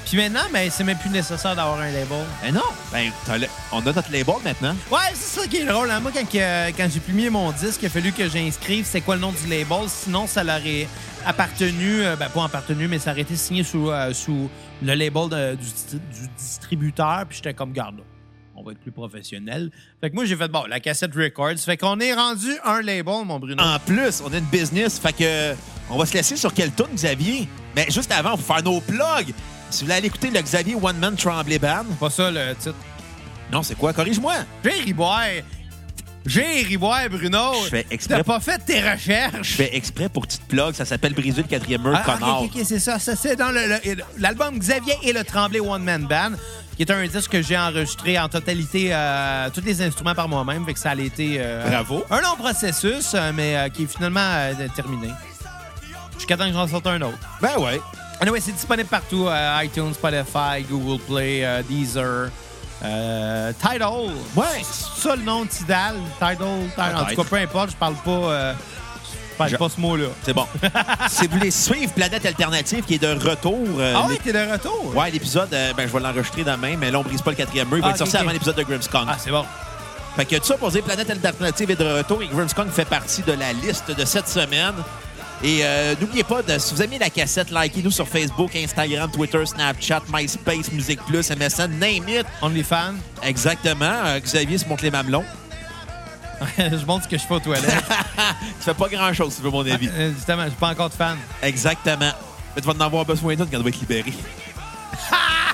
Puis 0.07 0.17
maintenant, 0.17 0.43
ben, 0.53 0.69
c'est 0.71 0.83
même 0.85 0.97
plus 0.97 1.09
nécessaire 1.09 1.55
d'avoir 1.55 1.79
un 1.81 1.91
label. 1.91 2.25
Mais 2.41 2.51
non, 2.51 2.61
ben, 2.93 3.11
le- 3.39 3.47
on 3.73 3.79
a 3.79 3.91
notre 3.91 4.11
label 4.11 4.35
maintenant. 4.43 4.75
Ouais, 4.89 4.99
c'est 5.13 5.41
ça 5.41 5.47
qui 5.47 5.57
est 5.57 5.65
drôle. 5.65 5.91
hein. 5.91 5.99
Moi, 5.99 6.11
quand, 6.13 6.89
j'ai 6.89 6.99
publié 7.01 7.29
mon 7.29 7.51
disque, 7.51 7.81
il 7.83 7.87
a 7.87 7.89
fallu 7.89 8.11
que 8.13 8.29
j'inscrive 8.29 8.85
c'est 8.85 9.01
quoi 9.01 9.15
le 9.15 9.21
nom 9.21 9.33
du 9.33 9.47
label. 9.47 9.87
Sinon, 9.89 10.25
ça 10.27 10.43
leur 10.45 10.59
aurait 10.61 10.87
appartenu, 11.25 12.03
euh, 12.05 12.15
ben 12.15 12.29
pas 12.29 12.45
appartenu, 12.45 12.87
mais 12.87 12.99
ça 12.99 13.11
aurait 13.11 13.21
été 13.21 13.35
signé 13.35 13.63
sous, 13.63 13.89
euh, 13.91 14.13
sous 14.13 14.49
le 14.81 14.93
label 14.95 15.27
de- 15.29 15.55
du, 15.55 15.65
distri- 15.65 15.99
du 16.13 16.27
distributeur. 16.37 17.25
Puis 17.27 17.37
j'étais 17.37 17.53
comme, 17.53 17.73
garde 17.73 17.97
on 18.59 18.63
va 18.63 18.71
être 18.71 18.79
plus 18.79 18.91
professionnel. 18.91 19.69
Fait 20.01 20.09
que 20.09 20.15
moi, 20.15 20.25
j'ai 20.25 20.35
fait, 20.35 20.47
bon, 20.47 20.63
la 20.67 20.79
cassette 20.79 21.13
Records. 21.13 21.59
Fait 21.59 21.77
qu'on 21.77 21.99
est 21.99 22.13
rendu 22.13 22.47
un 22.65 22.81
label, 22.81 23.23
mon 23.25 23.37
Bruno. 23.39 23.61
En 23.61 23.77
plus, 23.77 24.19
on 24.25 24.33
a 24.33 24.37
une 24.37 24.45
business, 24.45 24.97
fait 24.99 25.13
que 25.13 25.53
on 25.91 25.97
va 25.97 26.05
se 26.07 26.13
laisser 26.15 26.35
sur 26.37 26.51
quel 26.53 26.71
tune, 26.73 26.87
Xavier? 26.95 27.47
Mais 27.75 27.85
juste 27.91 28.11
avant, 28.11 28.31
on 28.33 28.35
va 28.37 28.55
faire 28.55 28.63
nos 28.63 28.81
plugs. 28.81 29.31
Si 29.69 29.79
vous 29.81 29.85
voulez 29.87 29.97
aller 29.97 30.07
écouter 30.07 30.29
le 30.31 30.41
Xavier 30.41 30.75
One 30.81 30.97
Man 30.97 31.15
Tremblay 31.15 31.59
Band, 31.59 31.85
Pas 31.99 32.09
ça, 32.09 32.31
le 32.31 32.55
titre. 32.55 32.75
non, 33.51 33.63
c'est 33.63 33.75
quoi? 33.75 33.93
Corrige-moi. 33.93 34.33
J'ai 34.63 34.71
riboire. 34.81 35.21
J'ai 36.25 36.61
riboire, 36.63 37.07
Bruno. 37.09 37.53
Je 37.63 37.69
fais 37.69 37.85
exprès. 37.89 38.17
T'as 38.17 38.23
pas 38.23 38.39
fait 38.41 38.57
tes 38.59 38.81
Je 38.81 38.85
recherches. 38.89 39.53
fais 39.53 39.75
exprès 39.75 40.09
pour 40.09 40.23
petite 40.23 40.43
plug, 40.47 40.73
ça 40.73 40.83
s'appelle 40.83 41.13
Briser 41.13 41.41
le 41.41 41.47
quatrième 41.47 41.81
mur, 41.83 41.93
Ah, 41.95 42.03
connard. 42.03 42.43
ok, 42.43 42.51
ok, 42.53 42.61
c'est 42.65 42.79
ça. 42.79 42.99
ça 42.99 43.15
c'est 43.15 43.37
dans 43.37 43.49
le- 43.49 43.65
le- 43.65 44.03
l'album 44.17 44.57
Xavier 44.59 44.95
et 45.03 45.13
le 45.13 45.23
Tremblay 45.23 45.61
One 45.61 45.83
Man 45.83 46.03
Band, 46.05 46.31
qui 46.75 46.81
est 46.83 46.91
un 46.91 47.05
disque 47.07 47.31
que 47.31 47.41
j'ai 47.41 47.57
enregistré 47.57 48.19
en 48.19 48.27
totalité, 48.27 48.89
euh, 48.91 49.49
tous 49.53 49.61
les 49.61 49.81
instruments 49.81 50.15
par 50.15 50.27
moi-même. 50.27 50.65
Fait 50.65 50.73
que 50.73 50.79
ça 50.79 50.91
a 50.91 50.95
été 50.95 51.37
euh, 51.39 51.65
Bravo. 51.69 52.03
un 52.11 52.19
long 52.19 52.35
processus, 52.37 53.13
euh, 53.15 53.31
mais 53.33 53.55
euh, 53.55 53.69
qui 53.69 53.83
est 53.83 53.87
finalement 53.87 54.53
terminé. 54.75 55.07
Jusqu'à 56.17 56.35
temps 56.35 56.47
que 56.47 56.53
j'en 56.53 56.67
sorte 56.67 56.87
un 56.87 57.01
autre. 57.03 57.17
Ben 57.41 57.57
ouais. 57.57 57.79
Anyway, 58.19 58.39
c'est 58.41 58.51
disponible 58.51 58.89
partout 58.89 59.27
euh, 59.27 59.59
iTunes, 59.63 59.93
Spotify, 59.93 60.63
Google 60.69 60.99
Play, 61.03 61.41
euh, 61.45 61.61
Deezer, 61.63 62.29
euh, 62.83 63.51
Tidal. 63.61 64.11
Ouais. 64.35 64.45
C'est 64.63 65.01
ça 65.07 65.15
le 65.15 65.21
nom 65.23 65.43
de 65.45 65.49
Tidal? 65.49 65.95
Tidal? 66.19 66.37
Tidal. 66.71 66.95
En 66.95 67.05
tout 67.05 67.15
cas, 67.15 67.29
peu 67.29 67.35
importe, 67.35 67.71
je 67.71 67.75
parle 67.75 67.93
pas, 67.95 68.55
je 69.31 69.37
parle 69.37 69.49
Je- 69.51 69.55
pas 69.57 69.69
ce 69.69 69.79
mot-là. 69.79 70.07
C'est 70.23 70.33
bon. 70.33 70.47
si 71.09 71.27
vous 71.27 71.37
voulez 71.37 71.51
suivre 71.51 71.93
Planète 71.93 72.25
Alternative 72.25 72.83
qui 72.85 72.95
est 72.95 72.99
de 73.03 73.13
retour. 73.29 73.67
euh, 73.77 73.93
Ah 73.95 74.05
oui, 74.09 74.17
t'es 74.23 74.33
de 74.33 74.51
retour? 74.51 74.95
Ouais, 74.95 75.11
l'épisode, 75.11 75.53
euh, 75.53 75.73
ben, 75.77 75.87
je 75.87 75.93
vais 75.93 75.99
l'enregistrer 75.99 76.43
demain, 76.43 76.75
mais 76.75 76.89
là, 76.89 76.97
on 76.99 77.03
brise 77.03 77.21
pas 77.21 77.29
le 77.31 77.35
quatrième 77.37 77.67
mur. 77.67 77.77
Il 77.77 77.81
va 77.81 77.87
Ah, 77.89 77.91
être 77.91 77.97
sorti 77.99 78.17
avant 78.17 78.31
l'épisode 78.31 78.55
de 78.55 78.63
Grimmskong. 78.63 79.05
Ah, 79.07 79.15
c'est 79.19 79.29
bon. 79.31 79.45
Fait 80.15 80.25
que 80.25 80.35
tout 80.37 80.45
ça 80.45 80.55
pour 80.57 80.71
dire 80.71 80.81
Planète 80.81 81.11
Alternative 81.11 81.69
est 81.69 81.75
de 81.75 81.97
retour 81.99 82.23
et 82.23 82.27
Grimmskong 82.27 82.69
fait 82.71 82.85
partie 82.85 83.21
de 83.21 83.33
la 83.33 83.53
liste 83.53 83.91
de 83.95 84.03
cette 84.05 84.27
semaine. 84.27 84.73
Et 85.43 85.59
euh, 85.61 85.93
n'oubliez 86.01 86.23
pas, 86.23 86.41
de, 86.41 86.57
si 86.57 86.73
vous 86.73 86.81
aimez 86.81 86.97
la 86.97 87.09
cassette, 87.09 87.51
likez-nous 87.51 87.91
sur 87.91 88.07
Facebook, 88.07 88.55
Instagram, 88.55 89.09
Twitter, 89.11 89.45
Snapchat, 89.45 90.01
MySpace, 90.11 90.71
Musique 90.71 90.99
Plus, 91.05 91.29
MSN, 91.29 91.77
name 91.79 92.09
it. 92.09 92.25
OnlyFans. 92.41 92.95
Exactement. 93.21 93.85
Euh, 93.85 94.19
Xavier 94.19 94.57
se 94.57 94.67
montre 94.67 94.83
les 94.83 94.91
mamelons. 94.91 95.23
je 96.57 96.85
montre 96.85 97.03
ce 97.03 97.09
que 97.09 97.17
je 97.17 97.23
fais 97.23 97.35
aux 97.35 97.39
toilettes. 97.39 97.65
Tu 98.59 98.63
fais 98.63 98.73
pas 98.73 98.87
grand-chose, 98.89 99.31
si 99.31 99.37
tu 99.37 99.43
veux 99.43 99.51
mon 99.51 99.65
avis. 99.65 99.89
Euh, 99.89 100.11
Justement, 100.13 100.43
j'ai 100.45 100.51
pas 100.51 100.69
encore 100.69 100.89
de 100.89 100.95
fan. 100.95 101.17
Exactement. 101.41 102.11
Mais 102.55 102.61
tu 102.61 102.67
vas 102.67 102.73
en 102.73 102.79
avoir 102.81 103.05
besoin 103.05 103.35
d'une 103.35 103.45
quand 103.45 103.57
tu 103.57 103.63
vas 103.63 103.69
être 103.69 103.79
libéré. 103.79 104.13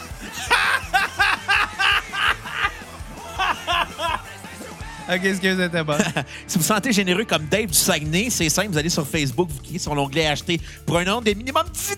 OK, 5.10 5.20
excusez, 5.24 5.56
c'était 5.58 5.84
bon. 5.84 5.97
Si 6.47 6.58
vous 6.58 6.62
vous 6.64 6.68
sentez 6.68 6.93
généreux 6.93 7.26
comme 7.26 7.45
Dave 7.45 7.68
du 7.68 7.74
Saguenay, 7.74 8.30
c'est 8.30 8.49
simple, 8.49 8.70
vous 8.70 8.78
allez 8.78 8.89
sur 8.89 9.08
Facebook, 9.08 9.49
vous 9.49 9.60
cliquez 9.62 9.80
sur 9.80 9.93
l'onglet 9.95 10.28
Acheter 10.28 10.62
pour 10.86 10.97
un 10.97 11.04
nombre 11.04 11.24
de 11.26 11.34
minimum 11.34 11.64
10 11.74 11.95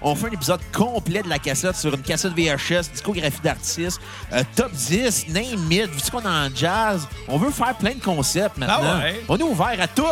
On 0.00 0.14
fait 0.14 0.28
un 0.28 0.30
épisode 0.30 0.60
complet 0.72 1.22
de 1.22 1.28
la 1.28 1.38
cassette 1.38 1.76
sur 1.76 1.92
une 1.94 2.02
cassette 2.02 2.32
VHS, 2.32 2.90
discographie 2.92 3.40
d'artistes, 3.42 4.00
euh, 4.32 4.42
top 4.56 4.72
10, 4.72 5.28
name 5.28 5.70
it, 5.70 5.90
vu 5.90 6.10
qu'on 6.10 6.20
est 6.22 6.26
en 6.26 6.48
jazz? 6.54 7.06
On 7.28 7.36
veut 7.36 7.50
faire 7.50 7.74
plein 7.76 7.94
de 7.94 8.02
concepts 8.02 8.56
maintenant. 8.56 8.76
Ah 8.80 8.98
ouais? 9.04 9.22
On 9.28 9.36
est 9.36 9.42
ouvert 9.42 9.76
à 9.80 9.86
tout. 9.88 10.02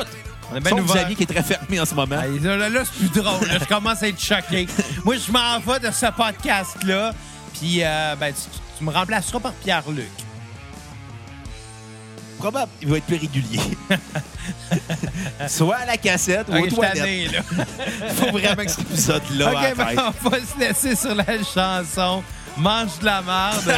On 0.53 0.57
est 0.57 0.61
bien 0.61 0.77
Sauf. 0.77 0.85
Xavier 0.87 1.17
qui 1.17 1.23
est 1.23 1.27
très 1.27 1.43
fermé 1.43 1.81
en 1.81 1.87
ce 1.87 1.95
moment. 1.95 2.17
Là, 2.43 2.57
là, 2.57 2.69
là, 2.69 2.83
c'est 2.85 2.99
plus 3.09 3.23
drôle. 3.23 3.49
là. 3.49 3.59
Je 3.59 3.65
commence 3.65 4.03
à 4.03 4.09
être 4.09 4.21
choqué. 4.21 4.67
Moi, 5.05 5.17
je 5.17 5.33
m'en 5.33 5.59
vais 5.61 5.81
de 5.81 5.91
ce 5.91 6.07
podcast-là. 6.15 7.13
Puis, 7.55 7.79
euh, 7.83 8.15
ben, 8.17 8.35
tu, 8.35 8.59
tu 8.77 8.85
me 8.85 8.91
remplaceras 8.91 9.41
par 9.41 9.53
Pierre-Luc. 9.55 10.11
Probable, 12.43 12.73
il 12.83 12.89
va 12.89 12.97
être 12.97 13.05
plus 13.05 13.17
régulier. 13.21 13.61
Soit 15.47 15.77
à 15.77 15.87
la 15.87 15.97
cassette 15.97 16.49
ou 16.49 16.57
OK, 16.57 16.65
aux 16.65 16.75
toilettes. 16.75 17.07
Il 17.07 18.11
faut 18.17 18.33
vraiment 18.33 18.65
que 18.65 18.69
cet 18.69 18.81
épisode-là 18.81 19.53
OK, 19.53 19.77
ben, 19.77 20.13
on 20.25 20.29
va 20.29 20.39
se 20.39 20.59
laisser 20.59 20.97
sur 20.97 21.15
la 21.15 21.25
chanson 21.45 22.25
Mange 22.57 22.99
de 22.99 23.05
la 23.05 23.23
merde. 23.23 23.73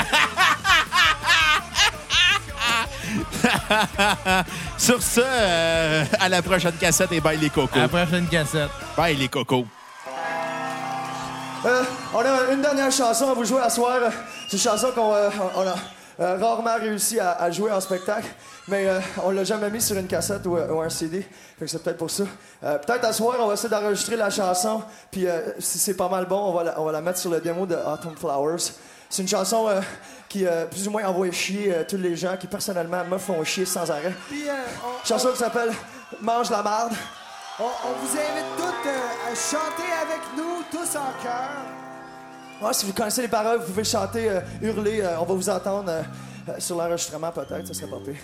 Sur 4.79 5.03
ce, 5.03 5.21
euh, 5.23 6.05
à 6.19 6.29
la 6.31 6.41
prochaine 6.41 6.73
cassette 6.73 7.13
et 7.13 7.21
bye 7.21 7.37
les 7.39 7.51
cocos. 7.51 7.79
à 7.79 7.83
la 7.83 7.89
prochaine 7.89 8.27
cassette. 8.27 8.71
Bye 8.97 9.15
les 9.17 9.29
cocos. 9.29 9.67
Euh, 11.67 11.83
on 12.15 12.19
a 12.19 12.53
une 12.53 12.63
dernière 12.63 12.91
chanson 12.91 13.31
à 13.31 13.35
vous 13.35 13.45
jouer 13.45 13.61
à 13.61 13.69
soir. 13.71 13.99
C'est 14.49 14.57
une 14.57 14.63
chanson 14.63 14.89
qu'on 14.95 15.15
euh, 15.15 15.31
on 15.55 15.67
a 15.67 15.75
euh, 16.21 16.37
rarement 16.39 16.77
réussi 16.77 17.19
à, 17.21 17.33
à 17.33 17.51
jouer 17.51 17.71
en 17.73 17.81
spectacle, 17.81 18.27
mais 18.69 18.87
euh, 18.87 19.01
on 19.25 19.31
l'a 19.31 19.45
jamais 19.45 19.71
mis 19.71 19.81
sur 19.81 19.97
une 19.97 20.07
cassette 20.07 20.45
ou, 20.47 20.57
ou 20.57 20.81
un 20.81 20.89
CD. 20.91 21.27
C'est 21.67 21.83
peut-être 21.83 21.99
pour 21.99 22.11
ça. 22.11 22.25
Euh, 22.63 22.79
peut-être 22.79 23.05
à 23.05 23.13
soir, 23.13 23.37
on 23.41 23.47
va 23.47 23.55
essayer 23.55 23.69
d'enregistrer 23.69 24.17
la 24.17 24.31
chanson, 24.31 24.83
puis 25.11 25.27
euh, 25.27 25.41
si 25.59 25.79
c'est 25.79 25.95
pas 25.95 26.09
mal 26.09 26.27
bon, 26.27 26.39
on 26.39 26.53
va, 26.53 26.65
la, 26.65 26.81
on 26.81 26.85
va 26.85 26.93
la 26.93 27.01
mettre 27.01 27.19
sur 27.19 27.31
le 27.31 27.41
démo 27.41 27.67
de 27.67 27.75
Autumn 27.75 28.17
Flowers. 28.17 28.59
C'est 29.11 29.23
une 29.23 29.29
chanson 29.29 29.69
euh, 29.69 29.81
qui, 30.29 30.45
euh, 30.47 30.67
plus 30.67 30.89
ou 30.89 30.91
moins, 30.91 31.05
envoie 31.05 31.31
chier 31.31 31.73
euh, 31.75 31.85
tous 31.89 31.97
les 31.97 32.17
gens 32.17 32.37
qui, 32.37 32.47
personnellement, 32.49 33.05
me 33.05 33.19
font 33.19 33.43
chier 33.45 33.65
sans 33.67 33.89
arrêt. 33.91 34.13
Puis, 34.29 34.49
euh, 34.49 34.53
on, 34.85 35.07
Chanson 35.07 35.29
qui 35.31 35.39
s'appelle 35.39 35.71
Mange 36.21 36.51
la 36.51 36.63
marde. 36.63 36.93
on- 37.61 37.65
vous 37.65 38.13
invite 38.17 38.57
toutes 38.57 38.87
euh, 38.87 39.31
à 39.31 39.35
chanter 39.35 39.91
avec 40.03 40.21
nous, 40.37 40.63
tous 40.71 40.97
en 40.97 41.13
chœur. 41.23 41.84
Ouais, 42.65 42.73
si 42.73 42.87
vous 42.87 42.95
connaissez 42.95 43.21
les 43.21 43.29
paroles, 43.29 43.59
vous 43.59 43.67
pouvez 43.67 43.85
chanter, 43.85 44.31
euh, 44.31 44.41
hurler. 44.63 45.03
euh, 45.03 45.21
on 45.21 45.25
va 45.27 45.35
vous 45.35 45.51
entendre 45.51 45.91
euh, 45.91 46.03
sur 46.59 46.79
l'enregistrement, 46.79 47.31
peut-être. 47.31 47.67
Ça 47.67 47.75
serait 47.75 47.91
pas 47.91 47.99
pire. 47.99 48.17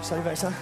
Salut 0.00 0.22
Vincent. 0.22 0.52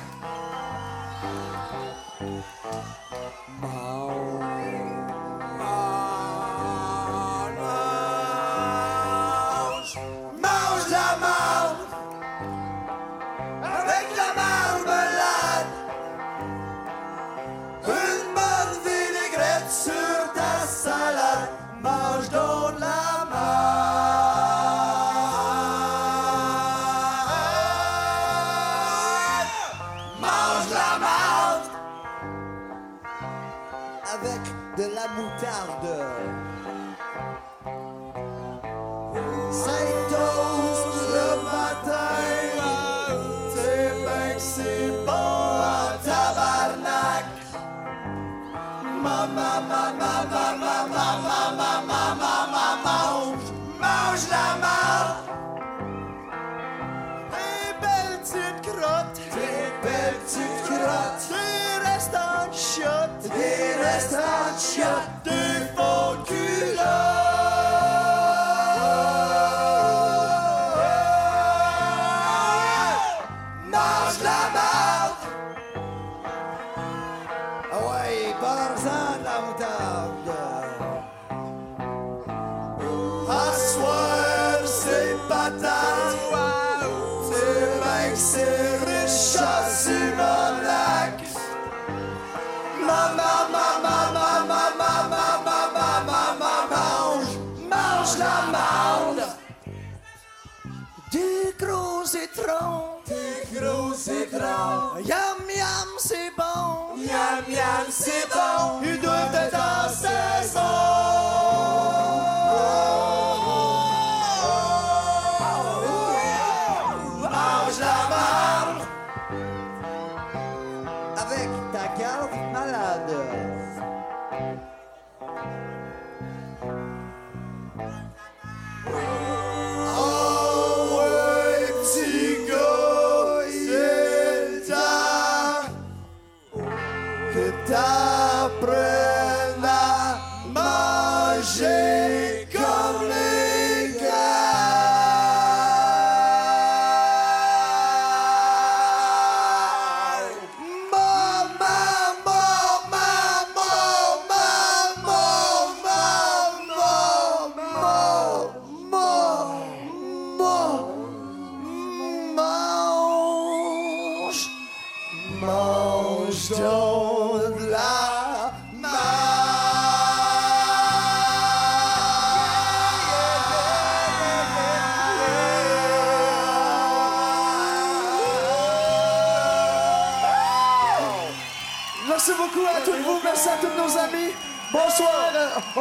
Yam 105.05 105.39
yam, 105.57 105.89
c'est 105.99 106.31
bon. 106.37 106.97
Yam 106.97 107.45
yam, 107.49 107.87
c'est 107.89 108.28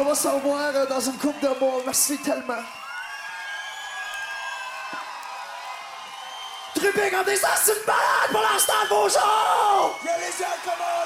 On 0.00 0.04
va 0.04 0.14
se 0.14 0.28
revoir 0.28 0.86
dans 0.86 1.00
une 1.00 1.18
coupe 1.18 1.40
de 1.40 1.48
mois. 1.58 1.82
Merci 1.84 2.18
tellement. 2.18 2.62
Trubic 6.72 7.14
en 7.14 7.24
désastre, 7.24 7.72
une 7.76 7.84
balade 7.84 8.30
pour 8.30 8.40
l'instant 8.40 8.72
de 8.84 8.88
vos 8.90 9.08
les 9.08 9.10
gens 9.10 10.97